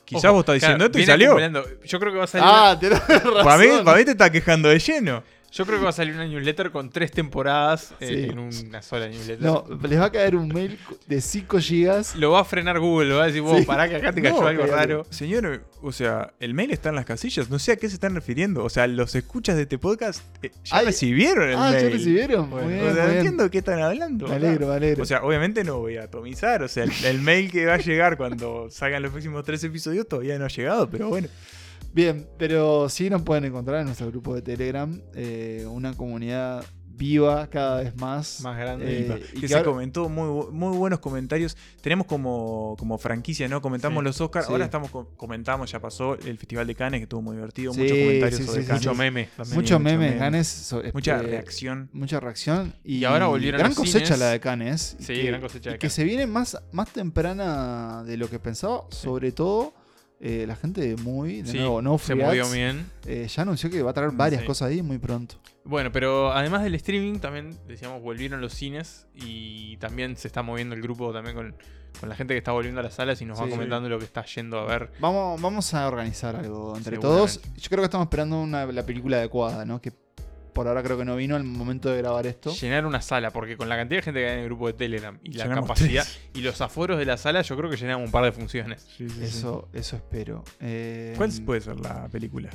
Quizás 0.06 0.32
vos 0.32 0.41
estás 0.41 0.56
diciendo 0.56 0.86
esto 0.86 0.99
y 0.99 1.06
salió. 1.06 1.38
Yo 1.86 1.99
creo 1.99 2.12
que 2.12 2.18
va 2.18 2.26
a 2.26 2.28
salir. 2.28 2.45
Ah, 2.48 2.78
te 2.80 2.90
razón. 2.90 3.44
Para 3.44 3.58
mí, 3.58 3.68
para 3.84 3.98
mí 3.98 4.06
te 4.06 4.12
está 4.12 4.30
quejando 4.30 4.68
de 4.70 4.78
lleno. 4.78 5.24
Yo 5.52 5.65
creo 5.65 5.80
que 5.80 5.84
va 5.84 5.90
a 5.90 5.94
salir 5.94 6.14
una 6.14 6.26
newsletter 6.26 6.72
con 6.72 6.90
tres 6.90 7.11
temporadas 7.11 7.94
eh, 7.99 8.30
en 8.32 8.40
una 8.40 8.82
sola 8.82 9.10
newsletter. 9.10 9.41
No, 9.41 9.65
les 9.84 9.99
va 9.99 10.06
a 10.06 10.11
caer 10.11 10.38
un 10.38 10.48
mail 10.48 10.80
de 11.07 11.19
5 11.19 11.60
gigas. 11.60 12.15
Lo 12.15 12.32
va 12.32 12.40
a 12.40 12.45
frenar 12.45 12.80
Google, 12.80 13.14
va 13.14 13.23
a 13.23 13.28
decir, 13.28 13.41
vos, 13.41 13.65
pará 13.65 13.90
que 13.90 13.98
acá 13.98 14.14
te 14.14 14.22
cayó 14.22 14.48
algo 14.48 14.65
raro. 14.65 15.06
Señor, 15.10 15.65
o 15.82 15.91
sea, 15.91 16.32
el 16.40 16.53
mail 16.53 16.72
está 16.72 16.90
en 16.90 16.95
las 16.95 17.06
casillas, 17.06 17.49
no 17.49 17.60
sé 17.60 17.73
a 17.73 17.76
qué 17.76 17.90
se 17.90 17.95
están 17.95 18.15
refiriendo. 18.15 18.64
O 18.64 18.69
sea, 18.69 18.88
los 18.88 19.14
escuchas 19.14 19.57
de 19.57 19.64
este 19.64 19.78
podcast 19.78 20.23
eh, 20.41 20.52
ya 20.64 20.84
recibieron 20.84 21.49
el 21.49 21.57
mail. 21.57 21.76
Ah, 21.76 21.82
ya 21.82 21.90
recibieron. 21.90 22.49
Bueno, 22.49 22.68
muy 22.68 22.76
bien, 22.76 22.88
o 22.88 22.94
sea, 22.94 23.07
no 23.07 23.11
entiendo 23.11 23.52
qué 23.52 23.57
están 23.57 23.82
hablando. 23.82 24.28
Me 24.30 24.36
alegro, 24.36 24.68
me 24.68 24.76
alegro. 24.76 25.03
O 25.03 25.06
sea, 25.06 25.22
obviamente 25.22 25.65
no 25.65 25.80
voy 25.80 25.98
a 25.98 26.03
atomizar. 26.03 26.64
O 26.64 26.69
sea, 26.69 26.86
el, 26.86 27.22
mail 27.22 27.52
que 27.52 27.65
va 27.65 27.73
a 27.73 27.78
llegar 27.78 28.15
cuando 28.15 28.69
salgan 28.69 29.02
los 29.02 29.11
próximos 29.11 29.44
tres 29.44 29.61
episodios 29.65 30.07
todavía 30.07 30.40
no 30.40 30.45
ha 30.45 30.49
llegado, 30.49 30.90
pero 30.90 31.10
bueno. 31.10 31.28
Bien, 31.93 32.27
pero 32.38 32.88
sí 32.89 33.09
nos 33.09 33.22
pueden 33.22 33.45
encontrar 33.45 33.80
en 33.81 33.85
nuestro 33.85 34.07
grupo 34.07 34.34
de 34.34 34.41
Telegram, 34.41 35.01
eh, 35.13 35.65
una 35.69 35.93
comunidad 35.93 36.63
viva 37.01 37.47
cada 37.47 37.81
vez 37.81 37.95
más. 37.95 38.41
Más 38.41 38.57
grande. 38.57 39.07
Eh, 39.07 39.23
y 39.34 39.39
que, 39.41 39.47
se 39.47 39.63
comentó 39.63 40.07
muy, 40.07 40.51
muy 40.51 40.77
buenos 40.77 40.99
comentarios. 40.99 41.57
Tenemos 41.81 42.05
como, 42.05 42.76
como 42.77 42.97
franquicia, 42.99 43.47
¿no? 43.47 43.61
Comentamos 43.61 44.03
los 44.03 44.22
Oscars. 44.22 44.47
Ahora 44.49 44.65
estamos 44.65 44.91
comentamos, 45.18 45.72
ya 45.72 45.80
pasó 45.80 46.13
el 46.13 46.38
Festival 46.38 46.68
de 46.68 46.76
Cannes, 46.76 46.99
que 46.99 47.03
estuvo 47.03 47.22
muy 47.22 47.35
divertido. 47.35 47.73
muchos 47.73 47.97
comentarios 47.97 48.41
sobre 48.45 48.65
Cannes. 48.65 48.85
Mucho 48.85 48.95
meme. 48.95 49.30
Mucho 49.53 49.80
meme, 49.80 50.18
Cannes. 50.18 50.76
mucha 50.93 51.18
este, 51.18 51.27
reacción. 51.27 51.89
Mucha 51.91 52.19
reacción. 52.19 52.73
Y, 52.84 53.03
ahora 53.03 53.27
volvieron 53.27 53.59
Gran 53.59 53.73
cosecha 53.73 54.15
la 54.15 54.30
de 54.30 54.39
Cannes. 54.39 54.95
Sí, 54.99 55.23
gran 55.23 55.41
cosecha 55.41 55.72
de 55.72 55.80
Que 55.80 55.89
se 55.89 56.03
viene 56.03 56.27
más, 56.27 56.61
más 56.72 56.89
temprana 56.93 58.03
de 58.03 58.18
lo 58.18 58.30
que 58.30 58.38
pensaba, 58.38 58.84
sobre 58.91 59.31
todo 59.31 59.73
eh, 60.23 60.45
la 60.48 60.56
gente 60.56 60.95
muy, 60.98 61.41
de 61.41 61.52
nuevo, 61.53 61.81
no 61.81 61.98
Se 61.98 62.14
movió 62.14 62.48
bien. 62.52 62.85
Eh, 63.07 63.27
ya 63.27 63.41
anunció 63.41 63.72
que 63.72 63.81
va 63.81 63.89
a 63.89 63.93
traer 63.93 64.11
varias 64.11 64.43
cosas 64.43 64.69
ahí 64.69 64.84
muy 64.84 64.99
pronto. 64.99 65.35
Bueno, 65.64 65.91
pero 65.91 66.31
además 66.31 66.61
del 66.61 66.76
streaming, 66.76 67.18
también 67.19 67.57
decíamos, 67.68 68.03
volvieron 68.03 68.39
los 68.39 68.53
cines 68.53 69.07
y 69.15 69.77
también 69.77 70.15
se 70.18 70.27
está 70.27 70.43
moviendo 70.43 70.76
el 70.76 70.81
grupo 70.84 71.11
también 71.11 71.35
con, 71.35 71.56
la 72.07 72.15
gente 72.15 72.35
que 72.35 72.38
está 72.38 72.52
volviendo 72.52 72.80
a 72.80 72.84
las 72.84 72.93
salas 72.93 73.19
y 73.22 73.26
nos 73.26 73.41
va 73.41 73.49
comentando 73.49 73.89
lo 73.89 73.98
que 73.98 74.06
está 74.06 74.23
yendo 74.26 74.60
a 74.60 74.65
ver. 74.65 74.91
Vamos, 74.99 75.41
vamos 75.41 75.73
a 75.73 75.88
organizar 75.88 76.35
algo 76.35 76.77
entre 76.77 76.99
todos. 76.99 77.41
Yo 77.57 77.69
creo 77.69 77.80
que 77.80 77.85
estamos 77.85 78.06
esperando 78.06 78.45
la 78.45 78.85
película 78.85 79.18
adecuada, 79.18 79.65
¿no? 79.65 79.81
Que 79.81 79.91
por 80.62 80.68
ahora 80.68 80.84
creo 80.84 80.96
que 80.96 81.06
no 81.06 81.16
vino 81.16 81.36
al 81.36 81.44
momento 81.44 81.90
de 81.90 81.98
grabar 81.98 82.28
esto. 82.28 82.52
Llenar 82.54 82.86
una 82.86 83.02
sala, 83.02 83.32
porque 83.32 83.58
con 83.58 83.68
la 83.68 83.76
cantidad 83.76 83.98
de 83.98 84.04
gente 84.04 84.20
que 84.20 84.28
hay 84.28 84.34
en 84.34 84.40
el 84.42 84.46
grupo 84.46 84.68
de 84.68 84.74
Telegram 84.74 85.18
y 85.24 85.34
la 85.34 85.50
capacidad 85.50 86.06
y 86.36 86.42
los 86.42 86.62
aforos 86.62 87.00
de 87.00 87.06
la 87.06 87.18
sala, 87.18 87.42
yo 87.42 87.58
creo 87.58 87.68
que 87.68 87.78
llenamos 87.78 88.06
un 88.06 88.12
par 88.12 88.24
de 88.26 88.32
funciones. 88.32 88.86
eso, 89.00 89.70
eso 89.74 89.96
espero. 89.96 90.44
Eh, 90.60 91.16
¿Cuál 91.18 91.32
puede 91.44 91.62
ser 91.62 91.80
la 91.80 92.08
película? 92.10 92.52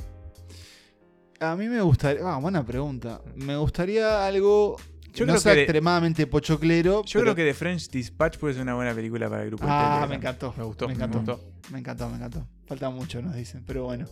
A 1.41 1.57
mí 1.57 1.67
me 1.67 1.81
gustaría. 1.81 2.21
Ah, 2.23 2.37
buena 2.37 2.65
pregunta. 2.65 3.19
Me 3.35 3.57
gustaría 3.57 4.25
algo. 4.25 4.77
Yo 5.13 5.25
no 5.25 5.33
creo 5.33 5.41
sea 5.41 5.55
que 5.55 5.63
extremadamente 5.63 6.27
pochoclero. 6.27 7.03
Yo 7.03 7.19
creo 7.19 7.35
que 7.35 7.43
The 7.43 7.53
French 7.53 7.89
Dispatch 7.89 8.37
puede 8.37 8.53
ser 8.53 8.63
una 8.63 8.75
buena 8.75 8.93
película 8.93 9.29
para 9.29 9.41
el 9.43 9.49
grupo. 9.49 9.65
Ah, 9.67 9.99
de 10.03 10.07
me 10.07 10.15
encantó. 10.15 10.53
Me 10.55 10.63
gustó. 10.63 10.87
Me 10.87 10.93
encantó. 10.93 11.41
Me 11.73 11.79
encantó, 11.79 12.09
me 12.09 12.15
encantó. 12.15 12.47
Falta 12.67 12.89
mucho, 12.89 13.21
nos 13.21 13.35
dicen. 13.35 13.65
Pero 13.67 13.83
bueno. 13.83 14.05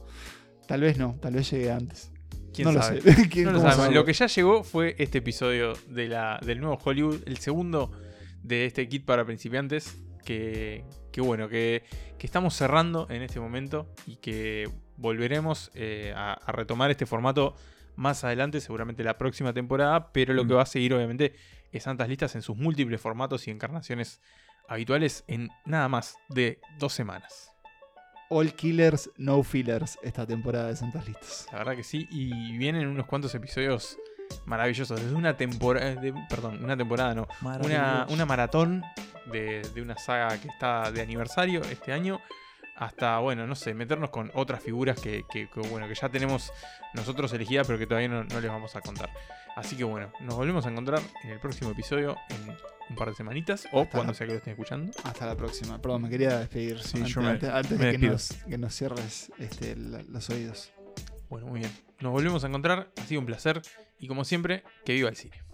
Tal 0.68 0.82
vez 0.82 0.98
no, 0.98 1.16
tal 1.22 1.36
vez 1.36 1.50
llegue 1.50 1.72
antes 1.72 2.12
no 2.64 2.72
Lo 2.72 2.82
sé. 2.82 3.02
lo 3.44 3.92
Lo 3.92 4.06
que 4.06 4.14
ya 4.14 4.28
llegó 4.28 4.64
fue 4.64 4.96
este 4.98 5.20
episodio 5.20 5.74
de 5.88 6.08
la, 6.08 6.40
del 6.46 6.60
nuevo 6.60 6.80
Hollywood, 6.84 7.22
el 7.26 7.38
segundo 7.38 7.92
de 8.44 8.66
este 8.66 8.88
kit 8.88 9.06
para 9.06 9.26
principiantes. 9.26 9.98
Que, 10.24 10.84
bueno, 11.18 11.48
que, 11.50 11.84
estamos 12.20 12.56
cerrando 12.56 13.06
en 13.12 13.22
este 13.22 13.40
momento 13.40 13.88
y 14.08 14.16
que 14.16 14.68
volveremos 14.98 15.70
eh, 15.76 16.12
a, 16.16 16.52
retomar 16.52 16.90
este 16.90 17.06
formato 17.06 17.56
más 17.96 18.24
adelante, 18.24 18.60
seguramente 18.60 19.04
la 19.04 19.20
próxima 19.20 19.54
temporada. 19.54 20.12
Pero 20.12 20.34
lo 20.34 20.48
que 20.48 20.54
mm. 20.54 20.58
va 20.58 20.64
a 20.64 20.66
seguir, 20.66 20.94
obviamente, 20.96 21.36
es 21.72 21.84
Santas 21.84 22.10
Listas 22.10 22.34
en 22.36 22.42
sus 22.42 22.58
múltiples 22.58 23.00
formatos 23.00 23.48
y 23.48 23.52
encarnaciones 23.52 24.22
habituales 24.68 25.24
en 25.28 25.50
nada 25.66 25.88
más 25.90 26.18
de 26.30 26.60
dos 26.80 26.94
semanas. 26.94 27.55
All 28.30 28.54
Killers, 28.54 29.10
No 29.18 29.44
Fillers 29.44 29.98
esta 30.04 30.26
temporada 30.26 30.68
de 30.68 30.76
Santas 30.76 31.08
Listas. 31.08 31.48
La 31.52 31.60
verdad 31.60 31.76
que 31.76 31.84
sí, 31.84 32.08
y 32.12 32.58
vienen 32.58 32.88
unos 32.88 33.06
cuantos 33.06 33.34
episodios 33.36 33.98
maravillosos. 34.46 35.00
Desde 35.00 35.16
una 35.16 35.38
temporada, 35.38 36.00
perdón, 36.30 36.64
una 36.64 36.76
temporada 36.78 37.14
no, 37.14 37.28
una, 37.64 38.06
una, 38.10 38.26
maratón 38.26 38.84
de, 39.32 39.62
una 39.82 39.98
saga 39.98 40.38
que 40.40 40.48
está 40.48 40.92
de 40.92 41.02
aniversario 41.02 41.62
este 41.64 41.92
año. 41.92 42.20
Hasta, 42.78 43.20
bueno, 43.20 43.48
no 43.48 43.56
sé, 43.56 43.74
meternos 43.74 44.10
con 44.10 44.32
otras 44.34 44.62
figuras 44.62 45.00
que, 45.00 45.24
bueno, 45.70 45.88
que 45.88 45.96
ya 45.96 46.10
tenemos 46.10 46.52
nosotros 46.94 47.32
elegidas, 47.32 47.66
pero 47.66 47.80
que 47.80 47.88
todavía 47.88 48.10
no, 48.10 48.26
no 48.26 48.42
les 48.42 48.52
vamos 48.52 48.76
a 48.76 48.82
contar. 48.82 49.10
Así 49.56 49.78
que 49.78 49.84
bueno, 49.84 50.12
nos 50.20 50.36
volvemos 50.36 50.66
a 50.66 50.70
encontrar 50.70 51.02
en 51.24 51.30
el 51.30 51.40
próximo 51.40 51.72
episodio 51.72 52.18
en 52.30 52.56
un 52.90 52.96
par 52.96 53.10
de 53.10 53.16
semanitas 53.16 53.68
o 53.72 53.86
cuando 53.86 54.14
sea 54.14 54.28
que 54.28 54.34
lo 54.34 54.38
estén 54.38 54.52
escuchando. 54.52 54.92
Hasta 55.04 55.26
la 55.26 55.36
próxima. 55.36 55.82
Perdón, 55.82 56.04
me 56.04 56.10
quería 56.10 56.40
despedir 56.40 56.78
antes, 56.78 57.80
de 57.80 57.98
que 58.48 58.58
nos, 58.58 58.76
cierres 58.76 59.32
este, 59.40 59.76
los 59.76 60.30
oídos. 60.30 60.72
Bueno, 61.30 61.48
muy 61.48 61.62
bien. 61.62 61.72
Nos 62.02 62.12
volvemos 62.12 62.44
a 62.44 62.48
encontrar. 62.48 62.92
Ha 63.02 63.06
sido 63.06 63.22
un 63.22 63.26
placer. 63.26 63.62
Y 63.98 64.08
como 64.08 64.26
siempre, 64.26 64.64
que 64.84 64.94
viva 64.94 65.10
el 65.10 65.16
cine. 65.16 65.45